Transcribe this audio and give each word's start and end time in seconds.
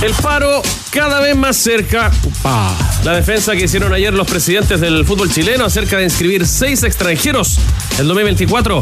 El 0.00 0.14
paro 0.22 0.62
cada 0.90 1.20
vez 1.20 1.36
más 1.36 1.56
cerca. 1.56 2.10
La 3.04 3.12
defensa 3.14 3.54
que 3.56 3.64
hicieron 3.64 3.92
ayer 3.92 4.12
los 4.12 4.26
presidentes 4.26 4.80
del 4.80 5.04
fútbol 5.04 5.30
chileno 5.30 5.64
acerca 5.64 5.98
de 5.98 6.04
inscribir 6.04 6.46
seis 6.46 6.82
extranjeros 6.82 7.58
el 7.98 8.06
2024 8.06 8.80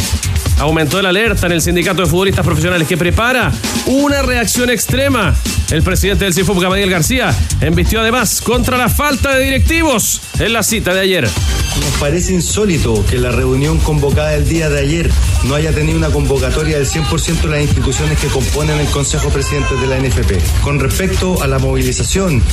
aumentó 0.58 1.00
la 1.02 1.10
alerta 1.10 1.46
en 1.46 1.52
el 1.52 1.62
sindicato 1.62 2.02
de 2.02 2.08
futbolistas 2.08 2.44
profesionales 2.44 2.86
que 2.86 2.96
prepara 2.96 3.52
una 3.86 4.22
reacción 4.22 4.70
extrema. 4.70 5.34
El 5.70 5.82
presidente 5.82 6.24
del 6.24 6.34
CIFUP, 6.34 6.60
Gabriel 6.60 6.90
García, 6.90 7.34
embistió 7.60 8.00
además 8.00 8.40
contra 8.40 8.76
la 8.76 8.88
falta 8.88 9.34
de 9.34 9.44
directivos 9.44 10.20
en 10.38 10.52
la 10.52 10.62
cita 10.62 10.94
de 10.94 11.00
ayer. 11.00 11.24
Nos 11.24 11.90
parece 12.00 12.32
insólito 12.32 13.04
que 13.10 13.18
la 13.18 13.30
reunión 13.30 13.78
convocada 13.78 14.34
el 14.34 14.48
día 14.48 14.70
de 14.70 14.80
ayer 14.80 15.10
no 15.44 15.54
haya 15.54 15.72
tenido 15.72 15.98
una 15.98 16.08
convocatoria 16.08 16.78
del 16.78 16.86
100% 16.86 17.42
de 17.42 17.48
las 17.48 17.60
instituciones 17.60 18.18
que 18.18 18.28
componen 18.28 18.78
el 18.78 18.86
Consejo 18.86 19.28
Presidente 19.28 19.74
de 19.74 19.86
la 19.86 19.98
NFP. 19.98 20.62
Con 20.62 20.78
respecto 20.78 21.42
a 21.42 21.46
la 21.46 21.58
movilización 21.58 21.95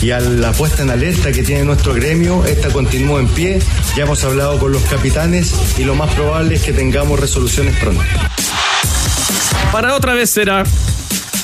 y 0.02 0.12
a 0.12 0.22
la 0.22 0.54
puesta 0.54 0.84
en 0.84 0.90
alerta 0.90 1.34
que 1.34 1.44
tiene 1.44 1.66
nuestro 1.66 1.94
gremio, 1.94 2.46
esta 2.46 2.70
continúa 2.70 3.20
en 3.20 3.28
pie. 3.28 3.60
Ya 3.98 4.04
hemos 4.04 4.24
hablado 4.24 4.58
con 4.58 4.72
los 4.72 4.82
capitanes 4.84 5.54
y 5.78 5.84
lo 5.84 5.96
más 5.96 6.14
probable 6.16 6.56
es 6.56 6.64
que 6.64 6.72
tengamos 6.72 7.20
resoluciones 7.20 7.76
pronto. 7.76 8.02
Para 9.74 9.96
otra 9.96 10.14
vez 10.14 10.30
será. 10.30 10.64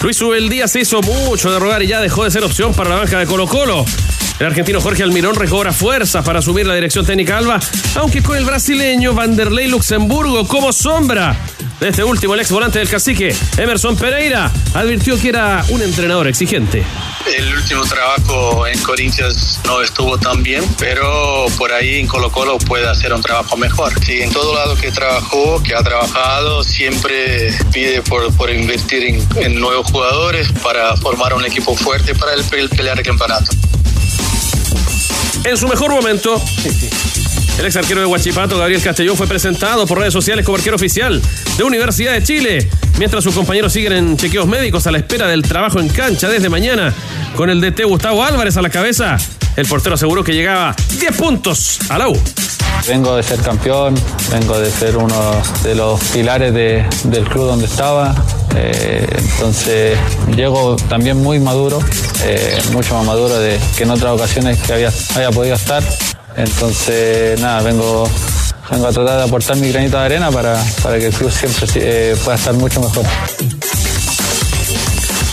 Luis 0.01 0.21
Ubeldía 0.21 0.69
se 0.69 0.79
hizo 0.79 1.01
mucho 1.01 1.51
de 1.51 1.59
rogar 1.59 1.83
y 1.83 1.87
ya 1.87 1.99
dejó 1.99 2.23
de 2.23 2.31
ser 2.31 2.45
opción 2.45 2.73
para 2.73 2.89
la 2.89 2.95
banca 2.95 3.19
de 3.19 3.25
Colo 3.25 3.47
Colo. 3.47 3.83
El 4.39 4.45
argentino 4.45 4.79
Jorge 4.79 5.03
Almirón 5.03 5.35
recobra 5.35 5.73
fuerzas 5.73 6.23
para 6.23 6.39
asumir 6.39 6.65
la 6.65 6.73
dirección 6.73 7.05
técnica 7.05 7.37
Alba, 7.37 7.59
aunque 7.95 8.23
con 8.23 8.37
el 8.37 8.45
brasileño 8.45 9.13
Vanderlei 9.13 9.67
Luxemburgo 9.67 10.47
como 10.47 10.71
sombra. 10.71 11.35
De 11.81 11.89
este 11.89 12.05
último, 12.05 12.33
el 12.35 12.39
ex 12.39 12.51
volante 12.51 12.79
del 12.79 12.89
cacique, 12.89 13.35
Emerson 13.57 13.97
Pereira, 13.97 14.51
advirtió 14.73 15.19
que 15.19 15.29
era 15.29 15.63
un 15.69 15.81
entrenador 15.81 16.27
exigente. 16.27 16.83
El 17.25 17.53
último 17.53 17.83
trabajo 17.83 18.65
en 18.65 18.77
Corinthians 18.81 19.59
no 19.65 19.81
estuvo 19.81 20.17
tan 20.17 20.41
bien, 20.41 20.63
pero 20.77 21.45
por 21.57 21.71
ahí 21.73 21.99
en 21.99 22.07
Colo 22.07 22.31
Colo 22.31 22.57
puede 22.59 22.87
hacer 22.87 23.13
un 23.13 23.21
trabajo 23.21 23.57
mejor. 23.57 23.93
Sí, 24.03 24.21
en 24.21 24.31
todo 24.31 24.55
lado 24.55 24.75
que 24.75 24.91
trabajó, 24.91 25.61
que 25.63 25.75
ha 25.75 25.83
trabajado, 25.83 26.63
siempre 26.63 27.53
pide 27.73 28.01
por, 28.03 28.49
invertir 28.49 29.03
en, 29.03 29.27
en 29.43 29.59
nuevos 29.59 29.91
jugadores 29.91 30.49
para 30.63 30.95
formar 30.97 31.33
un 31.33 31.45
equipo 31.45 31.75
fuerte 31.75 32.15
para 32.15 32.33
el, 32.33 32.43
el 32.53 32.69
pelear 32.69 32.97
el 32.97 33.05
campeonato. 33.05 33.51
En 35.43 35.57
su 35.57 35.67
mejor 35.67 35.91
momento, 35.91 36.41
el 37.57 37.65
ex 37.65 37.75
arquero 37.75 38.01
de 38.01 38.05
Huachipato, 38.05 38.57
Gabriel 38.57 38.81
Castellón, 38.81 39.17
fue 39.17 39.27
presentado 39.27 39.87
por 39.87 39.97
redes 39.97 40.13
sociales 40.13 40.45
como 40.45 40.57
arquero 40.57 40.75
oficial 40.75 41.21
de 41.57 41.63
Universidad 41.63 42.13
de 42.13 42.23
Chile, 42.23 42.69
mientras 42.97 43.23
sus 43.23 43.33
compañeros 43.33 43.73
siguen 43.73 43.93
en 43.93 44.17
chequeos 44.17 44.47
médicos 44.47 44.85
a 44.87 44.91
la 44.91 44.99
espera 44.99 45.27
del 45.27 45.41
trabajo 45.41 45.79
en 45.79 45.89
cancha 45.89 46.29
desde 46.29 46.49
mañana. 46.49 46.93
Con 47.35 47.49
el 47.49 47.61
DT 47.61 47.83
Gustavo 47.85 48.23
Álvarez 48.23 48.57
a 48.57 48.61
la 48.61 48.69
cabeza, 48.69 49.17
el 49.55 49.65
portero 49.65 49.95
aseguró 49.95 50.23
que 50.23 50.33
llegaba 50.33 50.75
10 50.99 51.15
puntos 51.15 51.79
a 51.89 51.97
la 51.97 52.09
U. 52.09 52.21
Vengo 52.87 53.15
de 53.15 53.23
ser 53.23 53.39
campeón, 53.41 53.95
vengo 54.31 54.59
de 54.59 54.71
ser 54.71 54.97
uno 54.97 55.41
de 55.63 55.75
los 55.75 55.99
pilares 56.05 56.53
de, 56.53 56.85
del 57.03 57.23
club 57.25 57.45
donde 57.45 57.65
estaba. 57.65 58.15
Eh, 58.55 59.05
entonces 59.17 59.97
llego 60.35 60.75
también 60.87 61.21
muy 61.21 61.39
maduro, 61.39 61.79
eh, 62.23 62.59
mucho 62.71 62.95
más 62.95 63.05
maduro 63.05 63.37
de 63.39 63.59
que 63.77 63.83
en 63.83 63.91
otras 63.91 64.13
ocasiones 64.13 64.57
que 64.59 64.73
había, 64.73 64.91
había 65.15 65.31
podido 65.31 65.55
estar. 65.55 65.83
Entonces, 66.35 67.39
nada, 67.39 67.61
vengo, 67.61 68.09
vengo 68.71 68.87
a 68.87 68.91
tratar 68.91 69.17
de 69.17 69.23
aportar 69.23 69.57
mi 69.57 69.71
granito 69.71 69.97
de 69.97 70.05
arena 70.05 70.31
para, 70.31 70.63
para 70.81 70.97
que 70.97 71.07
el 71.07 71.13
club 71.13 71.31
siempre 71.31 71.67
eh, 71.75 72.15
pueda 72.23 72.37
estar 72.37 72.53
mucho 72.53 72.79
mejor. 72.79 73.05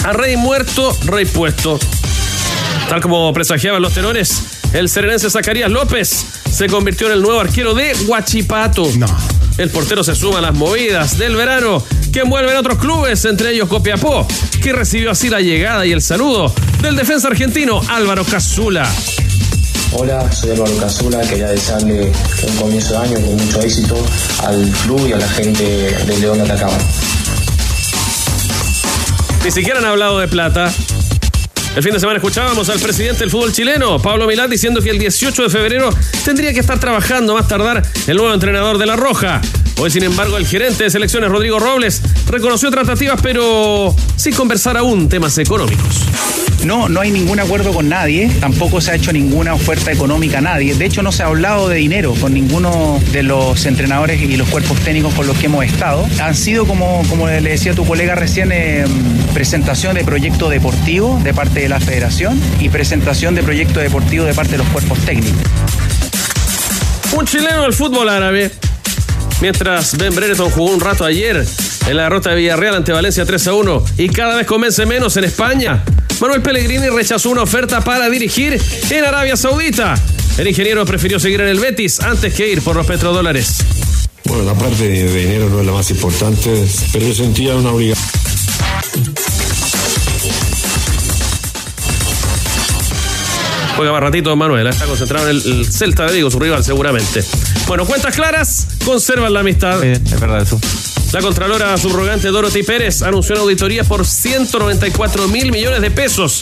A 0.04 0.12
rey 0.12 0.36
muerto, 0.36 0.96
rey 1.04 1.24
puesto. 1.24 1.78
Tal 2.88 3.00
como 3.00 3.32
presagiaban 3.32 3.82
los 3.82 3.92
tenores, 3.92 4.42
el 4.72 4.88
serenense 4.88 5.30
Zacarías 5.30 5.70
López 5.70 6.26
se 6.50 6.66
convirtió 6.68 7.06
en 7.06 7.14
el 7.14 7.22
nuevo 7.22 7.40
arquero 7.40 7.74
de 7.74 7.94
Huachipato. 8.06 8.88
No. 8.96 9.06
El 9.58 9.70
portero 9.70 10.04
se 10.04 10.14
suma 10.14 10.38
a 10.38 10.42
las 10.42 10.54
movidas 10.54 11.18
del 11.18 11.34
verano 11.34 11.82
que 12.12 12.20
envuelven 12.20 12.56
otros 12.56 12.78
clubes, 12.78 13.24
entre 13.24 13.52
ellos 13.52 13.68
Copiapó, 13.68 14.26
que 14.62 14.72
recibió 14.72 15.10
así 15.10 15.28
la 15.28 15.40
llegada 15.40 15.86
y 15.86 15.92
el 15.92 16.02
saludo 16.02 16.52
del 16.82 16.96
defensa 16.96 17.28
argentino 17.28 17.80
Álvaro 17.88 18.24
Casula. 18.24 18.86
Hola, 19.92 20.30
soy 20.32 20.50
Álvaro 20.50 20.76
Casula, 20.78 21.20
quería 21.22 21.48
desearle 21.48 22.12
un 22.48 22.56
comienzo 22.56 22.92
de 22.92 22.98
año 22.98 23.14
con 23.14 23.36
mucho 23.36 23.60
éxito 23.60 23.96
al 24.44 24.70
club 24.82 25.08
y 25.08 25.12
a 25.12 25.16
la 25.16 25.28
gente 25.28 25.62
de 25.62 26.18
León 26.18 26.38
de 26.38 26.44
Atacama. 26.44 26.76
Ni 29.44 29.50
siquiera 29.50 29.78
han 29.78 29.86
hablado 29.86 30.18
de 30.18 30.28
plata. 30.28 30.72
El 31.76 31.82
fin 31.82 31.92
de 31.92 32.00
semana 32.00 32.16
escuchábamos 32.16 32.70
al 32.70 32.80
presidente 32.80 33.18
del 33.18 33.30
fútbol 33.30 33.52
chileno, 33.52 34.00
Pablo 34.00 34.26
Milán, 34.26 34.48
diciendo 34.48 34.80
que 34.80 34.88
el 34.88 34.98
18 34.98 35.42
de 35.42 35.50
febrero 35.50 35.90
tendría 36.24 36.54
que 36.54 36.60
estar 36.60 36.80
trabajando 36.80 37.34
más 37.34 37.46
tardar 37.48 37.82
el 38.06 38.16
nuevo 38.16 38.32
entrenador 38.32 38.78
de 38.78 38.86
La 38.86 38.96
Roja. 38.96 39.42
Hoy, 39.78 39.90
sin 39.90 40.04
embargo, 40.04 40.38
el 40.38 40.46
gerente 40.46 40.84
de 40.84 40.90
selecciones, 40.90 41.30
Rodrigo 41.30 41.58
Robles, 41.58 42.00
reconoció 42.28 42.70
tratativas, 42.70 43.20
pero 43.22 43.94
sin 44.16 44.32
conversar 44.32 44.78
aún 44.78 45.08
temas 45.08 45.36
económicos. 45.36 46.00
No, 46.64 46.88
no 46.88 47.00
hay 47.00 47.10
ningún 47.10 47.38
acuerdo 47.38 47.74
con 47.74 47.88
nadie, 47.88 48.30
tampoco 48.40 48.80
se 48.80 48.90
ha 48.90 48.94
hecho 48.94 49.12
ninguna 49.12 49.52
oferta 49.52 49.92
económica 49.92 50.38
a 50.38 50.40
nadie. 50.40 50.74
De 50.74 50.86
hecho, 50.86 51.02
no 51.02 51.12
se 51.12 51.22
ha 51.22 51.26
hablado 51.26 51.68
de 51.68 51.76
dinero 51.76 52.14
con 52.18 52.32
ninguno 52.32 52.98
de 53.12 53.22
los 53.22 53.66
entrenadores 53.66 54.20
y 54.20 54.36
los 54.36 54.48
cuerpos 54.48 54.80
técnicos 54.80 55.12
con 55.12 55.26
los 55.26 55.36
que 55.36 55.46
hemos 55.46 55.64
estado. 55.64 56.08
Han 56.22 56.34
sido, 56.34 56.66
como, 56.66 57.02
como 57.10 57.26
le 57.28 57.42
decía 57.42 57.74
tu 57.74 57.84
colega 57.84 58.14
recién, 58.14 58.52
eh, 58.52 58.86
presentación 59.34 59.94
de 59.94 60.04
proyecto 60.04 60.48
deportivo 60.48 61.20
de 61.22 61.34
parte 61.34 61.60
de 61.60 61.68
la 61.68 61.80
federación 61.80 62.40
y 62.60 62.70
presentación 62.70 63.34
de 63.34 63.42
proyecto 63.42 63.78
deportivo 63.80 64.24
de 64.24 64.32
parte 64.32 64.52
de 64.52 64.58
los 64.58 64.68
cuerpos 64.68 64.98
técnicos. 65.00 65.42
Un 67.12 67.26
chileno 67.26 67.62
del 67.62 67.74
fútbol 67.74 68.08
árabe. 68.08 68.50
Mientras 69.40 69.96
Ben 69.98 70.14
Brereton 70.14 70.50
jugó 70.50 70.72
un 70.72 70.80
rato 70.80 71.04
ayer 71.04 71.44
en 71.86 71.96
la 71.96 72.04
derrota 72.04 72.30
de 72.30 72.36
Villarreal 72.36 72.74
ante 72.74 72.92
Valencia 72.92 73.24
3 73.24 73.48
a 73.48 73.54
1 73.54 73.84
y 73.98 74.08
cada 74.08 74.36
vez 74.36 74.46
convence 74.46 74.86
menos 74.86 75.16
en 75.16 75.24
España, 75.24 75.84
Manuel 76.20 76.40
Pellegrini 76.40 76.88
rechazó 76.88 77.30
una 77.30 77.42
oferta 77.42 77.82
para 77.82 78.08
dirigir 78.08 78.60
en 78.90 79.04
Arabia 79.04 79.36
Saudita. 79.36 79.94
El 80.38 80.48
ingeniero 80.48 80.84
prefirió 80.86 81.20
seguir 81.20 81.42
en 81.42 81.48
el 81.48 81.60
Betis 81.60 82.00
antes 82.00 82.34
que 82.34 82.48
ir 82.48 82.62
por 82.62 82.76
los 82.76 82.86
petrodólares. 82.86 83.58
Bueno, 84.24 84.44
la 84.44 84.54
parte 84.54 84.88
de 84.88 85.12
dinero 85.12 85.48
no 85.50 85.60
es 85.60 85.66
la 85.66 85.72
más 85.72 85.90
importante, 85.90 86.64
pero 86.92 87.06
yo 87.06 87.14
sentía 87.14 87.54
una 87.54 87.70
obligación. 87.70 88.25
Juega 93.76 93.92
más 93.92 94.00
ratito 94.00 94.34
Manuel, 94.34 94.66
¿eh? 94.66 94.70
está 94.70 94.86
concentrado 94.86 95.28
en 95.28 95.36
el, 95.36 95.42
el 95.46 95.70
Celta 95.70 96.06
de 96.06 96.14
Vigo, 96.14 96.30
su 96.30 96.38
rival 96.38 96.64
seguramente. 96.64 97.22
Bueno, 97.66 97.84
cuentas 97.84 98.14
claras, 98.14 98.66
conservan 98.84 99.34
la 99.34 99.40
amistad. 99.40 99.84
es 99.84 100.20
verdad 100.20 100.40
eso. 100.40 100.58
La 101.12 101.20
Contralora 101.20 101.76
subrogante 101.76 102.28
Dorothy 102.28 102.62
Pérez 102.62 103.02
anunció 103.02 103.34
una 103.34 103.42
auditoría 103.42 103.84
por 103.84 104.06
194 104.06 105.28
mil 105.28 105.52
millones 105.52 105.80
de 105.80 105.90
pesos 105.90 106.40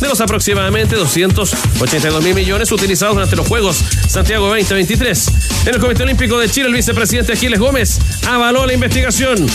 de 0.00 0.08
los 0.08 0.20
aproximadamente 0.20 0.96
282 0.96 2.22
mil 2.22 2.34
millones 2.34 2.70
utilizados 2.72 3.14
durante 3.14 3.36
los 3.36 3.46
Juegos 3.46 3.82
Santiago 4.08 4.48
2023. 4.48 5.28
En 5.66 5.74
el 5.74 5.80
Comité 5.80 6.02
Olímpico 6.02 6.38
de 6.38 6.48
Chile, 6.48 6.66
el 6.66 6.74
vicepresidente 6.74 7.32
Aquiles 7.32 7.60
Gómez 7.60 7.98
avaló 8.28 8.66
la 8.66 8.74
investigación. 8.74 9.46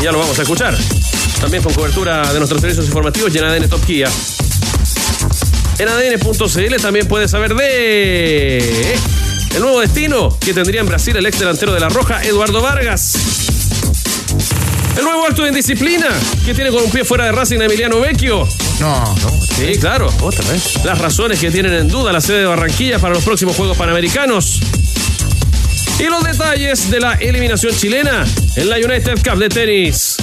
Y 0.00 0.02
ya 0.02 0.12
lo 0.12 0.18
vamos 0.18 0.38
a 0.38 0.42
escuchar. 0.42 0.76
También 1.40 1.62
con 1.62 1.72
cobertura 1.74 2.32
de 2.32 2.38
nuestros 2.38 2.60
servicios 2.60 2.86
informativos 2.86 3.34
y 3.34 3.38
en 3.38 3.44
ADN 3.44 3.68
Top 3.68 3.84
Kia. 3.84 4.08
En 5.78 5.88
ADN.cl 5.88 6.76
también 6.80 7.06
puedes 7.06 7.30
saber 7.30 7.54
de 7.54 8.96
el 9.54 9.62
nuevo 9.62 9.80
destino 9.80 10.36
que 10.38 10.52
tendría 10.52 10.80
en 10.80 10.86
Brasil 10.86 11.16
el 11.16 11.24
ex 11.26 11.38
delantero 11.38 11.72
de 11.72 11.80
la 11.80 11.88
Roja, 11.88 12.22
Eduardo 12.22 12.60
Vargas. 12.60 13.14
El 14.96 15.04
nuevo 15.04 15.26
acto 15.26 15.42
de 15.42 15.48
indisciplina 15.48 16.08
que 16.44 16.54
tiene 16.54 16.70
con 16.70 16.82
un 16.82 16.90
pie 16.90 17.04
fuera 17.04 17.26
de 17.26 17.32
Racing 17.32 17.60
Emiliano 17.60 18.00
Vecchio. 18.00 18.48
No, 18.80 19.14
no. 19.22 19.30
Sí, 19.56 19.78
claro. 19.78 20.12
Otra 20.20 20.50
vez. 20.50 20.84
Las 20.84 20.98
razones 20.98 21.40
que 21.40 21.50
tienen 21.50 21.72
en 21.72 21.88
duda 21.88 22.12
la 22.12 22.20
sede 22.20 22.40
de 22.40 22.46
Barranquilla 22.46 22.98
para 22.98 23.14
los 23.14 23.24
próximos 23.24 23.56
Juegos 23.56 23.76
Panamericanos. 23.76 24.60
Y 25.98 26.04
los 26.04 26.22
detalles 26.24 26.90
de 26.90 27.00
la 27.00 27.14
eliminación 27.14 27.74
chilena 27.74 28.26
en 28.56 28.68
la 28.68 28.76
United 28.76 29.18
Cup 29.22 29.38
de 29.38 29.48
tenis. 29.48 30.16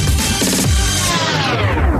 Yeah. 1.53 1.92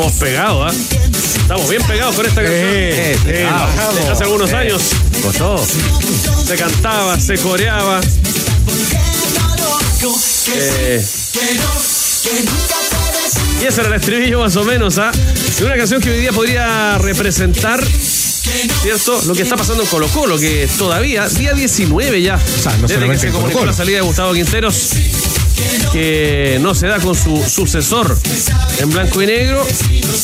Estamos 0.00 0.18
pegados, 0.18 0.72
¿ah? 0.72 0.96
Estamos 1.42 1.68
bien 1.68 1.82
pegados 1.82 2.16
con 2.16 2.24
esta 2.24 2.42
canción. 2.42 2.68
Eh, 2.72 3.18
eh, 3.26 3.46
Ah, 3.50 3.68
hace 4.10 4.24
algunos 4.24 4.50
años 4.54 4.82
Costó. 5.22 5.62
se 6.46 6.56
cantaba, 6.56 7.20
se 7.20 7.36
coreaba. 7.36 8.00
Eh, 10.54 11.04
y 13.60 13.66
ese 13.66 13.80
era 13.80 13.90
el 13.90 13.94
estribillo 13.96 14.40
más 14.40 14.56
o 14.56 14.64
menos, 14.64 14.96
¿ah? 14.96 15.12
De 15.58 15.64
una 15.66 15.76
canción 15.76 16.00
que 16.00 16.10
hoy 16.12 16.20
día 16.20 16.32
podría 16.32 16.96
representar, 16.96 17.84
¿cierto? 18.80 19.20
Lo 19.26 19.34
que 19.34 19.42
está 19.42 19.58
pasando 19.58 19.82
en 19.82 19.88
Colo 19.90 20.08
Colo, 20.08 20.38
que 20.38 20.66
todavía, 20.78 21.28
día 21.28 21.52
19 21.52 22.22
ya, 22.22 22.38
sea, 22.38 22.74
no 22.78 22.88
desde 22.88 23.06
que 23.06 23.18
se 23.18 23.28
comunicó 23.28 23.66
la 23.66 23.74
salida 23.74 23.96
de 23.96 24.02
Gustavo 24.02 24.32
Quinteros, 24.32 24.92
que 25.92 26.58
no 26.60 26.74
se 26.74 26.86
da 26.86 26.98
con 27.00 27.14
su 27.14 27.42
sucesor 27.48 28.16
en 28.78 28.90
blanco 28.90 29.22
y 29.22 29.26
negro. 29.26 29.66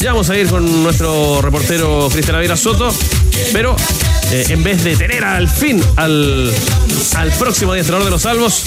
Ya 0.00 0.12
vamos 0.12 0.30
a 0.30 0.36
ir 0.36 0.48
con 0.48 0.82
nuestro 0.82 1.42
reportero 1.42 2.08
Cristian 2.12 2.36
Avira 2.36 2.56
Soto, 2.56 2.94
pero 3.52 3.76
eh, 4.30 4.46
en 4.50 4.62
vez 4.62 4.84
de 4.84 4.96
tener 4.96 5.24
al 5.24 5.48
fin 5.48 5.82
al, 5.96 6.52
al 7.16 7.32
próximo 7.32 7.72
adiestrador 7.72 8.04
de 8.04 8.10
los 8.10 8.22
salvos, 8.22 8.62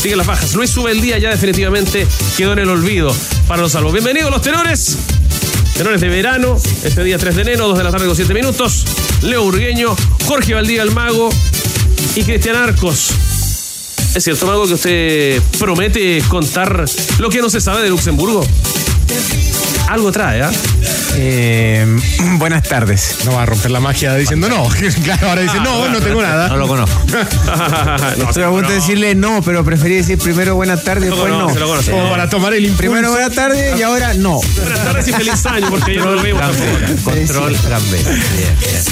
siguen 0.00 0.18
las 0.18 0.26
bajas. 0.26 0.54
Luis 0.54 0.70
sube 0.70 0.90
el 0.90 1.00
día 1.00 1.18
ya 1.18 1.30
definitivamente 1.30 2.06
quedó 2.36 2.52
en 2.52 2.60
el 2.60 2.68
olvido 2.68 3.14
para 3.46 3.62
los 3.62 3.72
salvos. 3.72 3.92
Bienvenidos 3.92 4.30
los 4.30 4.42
tenores. 4.42 4.98
Tenores 5.76 6.00
de 6.02 6.08
verano, 6.08 6.58
este 6.84 7.02
día 7.02 7.18
3 7.18 7.34
de 7.34 7.42
enero, 7.42 7.68
2 7.68 7.78
de 7.78 7.84
la 7.84 7.90
tarde 7.90 8.06
con 8.06 8.14
7 8.14 8.34
minutos. 8.34 8.84
Leo 9.22 9.42
Urgueño, 9.42 9.96
Jorge 10.26 10.54
Valdía 10.54 10.82
el 10.82 10.90
Mago 10.90 11.30
y 12.14 12.22
Cristian 12.22 12.56
Arcos. 12.56 13.31
¿Es 14.14 14.24
cierto, 14.24 14.46
Mago, 14.46 14.66
que 14.66 14.74
usted 14.74 15.42
promete 15.58 16.22
contar 16.28 16.84
lo 17.18 17.30
que 17.30 17.40
no 17.40 17.48
se 17.48 17.60
sabe 17.60 17.82
de 17.82 17.88
Luxemburgo? 17.88 18.46
Algo 19.88 20.12
trae, 20.12 20.42
¿ah? 20.42 20.50
Eh, 21.16 21.86
buenas 22.38 22.62
tardes. 22.62 23.18
No 23.24 23.32
va 23.32 23.42
a 23.42 23.46
romper 23.46 23.70
la 23.70 23.80
magia 23.80 24.14
diciendo 24.14 24.48
no. 24.50 24.68
claro, 25.04 25.30
ahora 25.30 25.42
dice 25.42 25.58
no, 25.60 25.88
no 25.88 25.98
tengo 26.00 26.20
nada. 26.22 26.48
No 26.48 26.56
lo 26.58 26.68
conozco. 26.68 26.98
no, 28.18 28.28
Estoy 28.28 28.42
a 28.42 28.50
punto 28.50 28.68
de 28.68 28.74
decirle 28.76 29.14
no, 29.14 29.40
pero 29.42 29.64
preferí 29.64 29.96
decir 29.96 30.18
primero 30.18 30.56
buenas 30.56 30.84
tardes 30.84 31.04
y 31.04 31.08
No 31.08 31.16
después 31.16 31.32
no. 31.32 31.40
conoce, 31.40 31.60
lo 31.60 31.68
conoce. 31.68 31.90
Como 31.90 32.10
para 32.10 32.28
tomar 32.28 32.52
el 32.54 32.64
impulso. 32.64 32.80
Primero 32.82 33.10
buenas 33.10 33.32
tardes 33.32 33.78
y 33.78 33.82
ahora 33.82 34.12
no. 34.14 34.40
Buenas 34.60 34.84
tardes 34.84 35.08
y 35.08 35.12
feliz 35.12 35.46
año, 35.46 35.70
porque 35.70 35.94
ya 35.94 36.04
no 36.04 36.12
lo. 36.12 36.22
Control, 37.02 37.54
plan 37.54 37.82
B. 37.90 37.98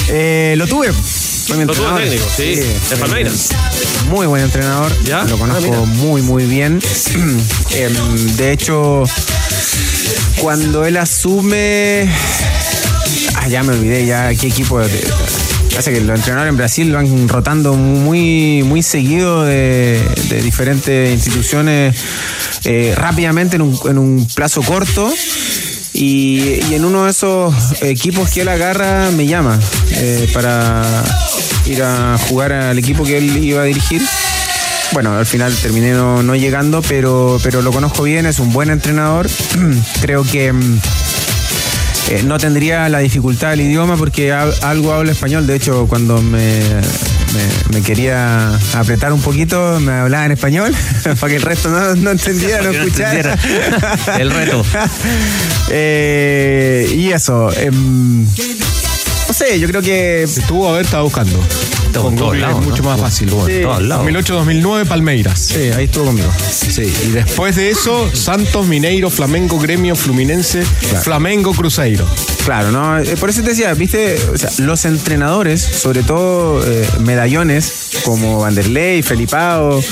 Eh, 0.09 0.55
lo 0.57 0.67
tuve. 0.67 0.93
Fue 1.51 1.65
Lo 1.67 1.73
tuvo 1.73 1.95
técnico, 1.97 2.25
sí, 2.37 2.55
de 2.55 2.97
Palmeiras. 2.99 3.49
Muy 4.09 4.27
buen 4.27 4.43
entrenador. 4.45 4.93
¿Ya? 5.05 5.25
Lo 5.25 5.35
Ah, 5.35 5.39
conozco 5.39 5.63
mira. 5.63 5.79
muy, 5.81 6.23
muy 6.23 6.45
bien. 6.47 6.81
Em, 7.73 8.37
de 8.37 8.53
hecho, 8.53 9.03
cuando 10.41 10.85
él 10.85 10.97
asume. 10.97 12.09
Ah, 13.35 13.49
ya 13.49 13.63
me 13.63 13.73
olvidé, 13.73 14.07
ya 14.07 14.33
qué 14.35 14.47
equipo. 14.49 14.79
de- 14.81 15.11
Hace 15.79 15.93
que 15.93 16.01
los 16.01 16.17
entrenadores 16.19 16.51
en 16.51 16.57
Brasil 16.57 16.93
van 16.93 17.29
rotando 17.29 17.75
muy, 17.75 18.63
muy 18.65 18.83
seguido 18.83 19.45
de, 19.45 20.01
de 20.29 20.43
diferentes 20.43 21.11
instituciones 21.13 21.97
eh, 22.65 22.93
rápidamente 22.97 23.57
en 23.57 23.63
un, 23.63 23.79
en 23.89 23.97
un 23.99 24.29
plazo 24.35 24.63
corto. 24.63 25.13
Y, 25.93 26.61
y 26.71 26.75
en 26.75 26.85
uno 26.85 27.05
de 27.05 27.11
esos 27.11 27.53
equipos 27.83 28.31
que 28.31 28.43
él 28.43 28.49
agarra 28.49 29.11
me 29.11 29.27
llama 29.27 29.59
eh, 29.93 30.29
para 30.33 30.83
ir 31.71 31.83
a 31.83 32.19
jugar 32.29 32.53
al 32.53 32.79
equipo 32.79 33.05
que 33.05 33.19
él 33.19 33.37
iba 33.45 33.63
a 33.63 33.65
dirigir. 33.65 34.03
Bueno, 34.93 35.17
al 35.17 35.27
final 35.27 35.55
terminé 35.55 35.93
no, 35.93 36.23
no 36.23 36.35
llegando, 36.35 36.83
pero, 36.83 37.39
pero 37.43 37.63
lo 37.63 37.71
conozco 37.73 38.03
bien, 38.03 38.27
es 38.27 38.39
un 38.41 38.53
buen 38.53 38.71
entrenador. 38.71 39.29
Creo 40.01 40.25
que 40.25 40.53
mm, 40.53 40.79
eh, 42.11 42.23
no 42.25 42.39
tendría 42.39 42.89
la 42.89 42.99
dificultad 42.99 43.51
del 43.51 43.61
idioma 43.61 43.97
porque 43.97 44.33
algo 44.33 44.93
hablo 44.93 45.13
español. 45.13 45.47
De 45.47 45.55
hecho, 45.55 45.87
cuando 45.87 46.21
me, 46.21 46.41
me- 46.41 47.75
me 47.77 47.83
quería 47.83 48.53
apretar 48.75 49.13
un 49.13 49.21
poquito, 49.23 49.79
me 49.79 49.93
hablaba 49.93 50.27
en 50.27 50.33
español 50.33 50.75
para 51.21 51.31
que 51.31 51.37
el 51.37 51.43
resto 51.43 51.69
no, 51.69 51.95
no 51.95 52.11
entendiera, 52.11 52.61
no 52.63 52.71
escuchara. 52.71 53.39
El 54.19 54.31
reto. 54.33 54.65
Eh, 55.73 56.93
y 56.97 57.13
eso. 57.13 57.49
em, 57.57 58.27
sé, 59.47 59.59
yo 59.59 59.67
creo 59.69 59.83
que. 59.83 60.23
Estuvo 60.25 60.69
a 60.69 60.73
ver, 60.73 60.85
estaba 60.85 61.03
buscando. 61.03 61.39
Con 61.93 62.15
todos 62.15 62.29
Google 62.29 62.41
lados, 62.43 62.61
es 62.61 62.67
mucho 62.69 62.83
¿no? 62.85 62.91
más 62.91 63.01
fácil. 63.01 63.31
Bueno, 63.31 63.47
Sí. 63.49 63.63
todos 63.63 63.83
lados. 63.83 64.07
2008-2009, 64.07 64.87
Palmeiras. 64.87 65.41
Sí, 65.41 65.59
ahí 65.77 65.87
estuvo 65.87 66.05
conmigo. 66.07 66.31
Sí, 66.49 66.83
y 67.07 67.11
después 67.11 67.57
de 67.57 67.71
eso, 67.71 68.09
Santos, 68.15 68.67
Mineiro, 68.69 69.11
Flamengo, 69.11 69.59
Gremio, 69.59 69.97
Fluminense, 69.97 70.63
Flamengo, 71.03 71.53
Cruzeiro. 71.53 72.07
Claro, 72.45 72.71
¿no? 72.71 72.99
Eh, 73.01 73.17
Por 73.19 73.29
eso 73.31 73.43
te 73.43 73.51
decía, 73.51 73.75
viste, 73.75 74.17
O 74.33 74.39
sea, 74.39 74.51
los 74.59 74.85
entrenadores, 74.85 75.61
sobre 75.63 76.05
todo 76.05 76.65
eh, 76.65 76.89
medallones 77.01 77.73
como 78.05 78.39
Vanderlei, 78.39 79.03
Felipao, 79.03 79.83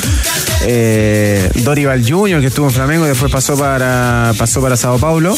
eh, 0.67 1.51
Dorival 1.57 2.05
Jr., 2.09 2.41
que 2.41 2.47
estuvo 2.47 2.67
en 2.69 2.73
Flamengo 2.73 3.07
y 3.07 3.09
después 3.09 3.31
pasó 3.33 3.57
para, 3.57 4.33
pasó 4.39 4.61
para 4.61 4.77
Sao 4.77 4.99
Paulo. 4.99 5.35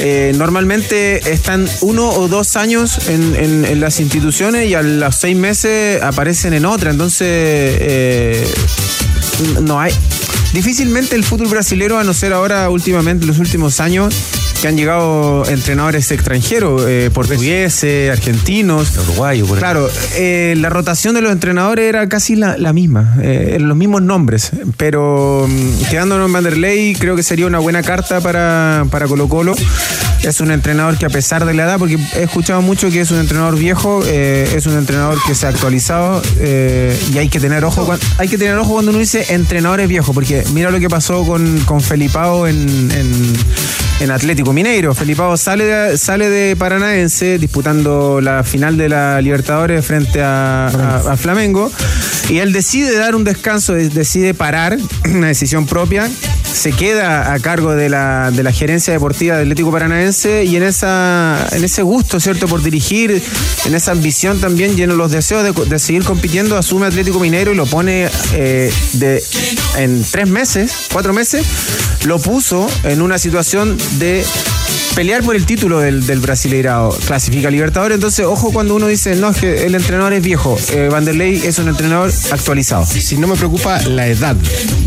Eh, 0.00 0.32
normalmente 0.36 1.32
están 1.32 1.66
uno 1.80 2.08
o 2.10 2.28
dos 2.28 2.56
años 2.56 3.08
en, 3.08 3.80
las 3.80 4.00
instituciones 4.00 4.68
y 4.68 4.74
a 4.74 4.82
los 4.82 5.14
seis 5.16 5.36
meses 5.36 6.02
aparecen 6.02 6.54
en 6.54 6.64
otra. 6.66 6.90
Entonces, 6.90 7.28
eh, 7.28 8.54
no 9.62 9.80
hay. 9.80 9.92
Difícilmente 10.52 11.16
el 11.16 11.24
fútbol 11.24 11.48
brasilero, 11.48 11.98
a 11.98 12.04
no 12.04 12.14
ser 12.14 12.32
ahora 12.32 12.70
últimamente, 12.70 13.26
los 13.26 13.38
últimos 13.38 13.80
años, 13.80 14.14
que 14.64 14.68
han 14.68 14.76
llegado 14.78 15.44
entrenadores 15.46 16.10
extranjeros, 16.10 16.84
eh, 16.88 17.10
portugueses, 17.12 18.10
argentinos. 18.10 18.96
Uruguayo, 18.96 19.44
por 19.44 19.58
Claro, 19.58 19.90
eh, 20.14 20.54
la 20.56 20.70
rotación 20.70 21.14
de 21.14 21.20
los 21.20 21.32
entrenadores 21.32 21.86
era 21.86 22.08
casi 22.08 22.34
la, 22.34 22.56
la 22.56 22.72
misma, 22.72 23.14
eh, 23.20 23.58
los 23.60 23.76
mismos 23.76 24.00
nombres, 24.00 24.52
pero 24.78 25.46
mm, 25.46 25.90
quedándonos 25.90 26.28
en 26.28 26.32
Vanderlei 26.32 26.94
creo 26.94 27.14
que 27.14 27.22
sería 27.22 27.46
una 27.46 27.58
buena 27.58 27.82
carta 27.82 28.22
para, 28.22 28.86
para 28.90 29.06
Colo 29.06 29.28
Colo. 29.28 29.54
Es 30.22 30.40
un 30.40 30.50
entrenador 30.50 30.96
que 30.96 31.04
a 31.04 31.10
pesar 31.10 31.44
de 31.44 31.52
la 31.52 31.64
edad, 31.64 31.78
porque 31.78 31.98
he 32.16 32.22
escuchado 32.22 32.62
mucho 32.62 32.88
que 32.90 33.02
es 33.02 33.10
un 33.10 33.18
entrenador 33.20 33.58
viejo, 33.58 34.02
eh, 34.06 34.50
es 34.56 34.64
un 34.64 34.78
entrenador 34.78 35.18
que 35.26 35.34
se 35.34 35.44
ha 35.44 35.50
actualizado 35.50 36.22
y 37.12 37.18
hay 37.18 37.28
que 37.28 37.38
tener 37.38 37.62
ojo 37.66 37.84
cuan- 37.84 38.00
hay 38.16 38.28
que 38.28 38.38
tener 38.38 38.54
ojo 38.56 38.72
cuando 38.72 38.92
uno 38.92 39.00
dice 39.00 39.26
entrenadores 39.34 39.86
viejos, 39.86 40.14
porque 40.14 40.42
mira 40.54 40.70
lo 40.70 40.80
que 40.80 40.88
pasó 40.88 41.22
con, 41.26 41.58
con 41.66 41.82
Felipao 41.82 42.46
en, 42.46 42.56
en, 42.90 43.32
en 44.00 44.10
Atlético 44.10 44.52
Mineiro. 44.52 44.94
Felipao 44.94 45.36
sale 45.36 45.64
de, 45.64 45.98
sale 45.98 46.28
de 46.28 46.56
Paranaense 46.56 47.38
disputando 47.38 48.20
la 48.20 48.42
final 48.44 48.76
de 48.76 48.88
la 48.88 49.20
Libertadores 49.20 49.84
frente 49.84 50.20
a, 50.22 50.66
a- 50.68 51.12
a 51.12 51.16
Flamengo 51.16 51.70
y 52.28 52.38
él 52.38 52.52
decide 52.52 52.96
dar 52.96 53.14
un 53.14 53.24
descanso, 53.24 53.74
de- 53.74 53.88
decide 53.88 54.34
parar, 54.34 54.76
una 55.14 55.28
decisión 55.28 55.66
propia, 55.66 56.08
se 56.52 56.72
queda 56.72 57.32
a 57.32 57.38
cargo 57.40 57.74
de 57.74 57.88
la, 57.88 58.30
de 58.30 58.42
la 58.42 58.52
gerencia 58.52 58.92
deportiva 58.92 59.34
del 59.36 59.46
Atlético 59.48 59.72
Paranaense 59.72 60.44
y 60.44 60.56
en, 60.56 60.62
esa, 60.62 61.46
en 61.52 61.64
ese 61.64 61.82
gusto, 61.82 62.20
¿cierto?, 62.20 62.46
por 62.46 62.62
dirigir, 62.62 63.20
en 63.64 63.74
esa 63.74 63.90
ambición 63.92 64.40
también, 64.40 64.76
lleno 64.76 64.94
los 64.94 65.10
deseos 65.10 65.42
de, 65.42 65.52
de 65.64 65.78
seguir 65.78 66.04
compitiendo, 66.04 66.56
asume 66.56 66.86
Atlético 66.86 67.18
Mineiro 67.20 67.52
y 67.52 67.56
lo 67.56 67.66
pone 67.66 68.08
eh, 68.34 68.72
de, 68.94 69.22
en 69.78 70.04
tres 70.10 70.28
meses, 70.28 70.72
cuatro 70.92 71.12
meses, 71.12 71.44
lo 72.04 72.18
puso 72.20 72.66
en 72.84 73.02
una 73.02 73.18
situación 73.18 73.76
de 73.92 74.24
pelear 74.94 75.22
por 75.24 75.34
el 75.34 75.44
título 75.44 75.80
del, 75.80 76.06
del 76.06 76.20
Brasileirao, 76.20 76.96
clasifica 77.06 77.48
a 77.48 77.50
Libertadores, 77.50 77.96
entonces 77.96 78.24
ojo 78.26 78.52
cuando 78.52 78.76
uno 78.76 78.86
dice, 78.86 79.16
no, 79.16 79.30
es 79.30 79.38
que 79.38 79.66
el 79.66 79.74
entrenador 79.74 80.12
es 80.12 80.22
viejo, 80.22 80.56
eh, 80.72 80.88
Vanderlei 80.90 81.34
es 81.44 81.58
un 81.58 81.68
entrenador 81.68 82.12
actualizado. 82.30 82.86
Si 82.86 83.16
no 83.16 83.26
me 83.26 83.34
preocupa 83.34 83.80
la 83.82 84.06
edad 84.06 84.36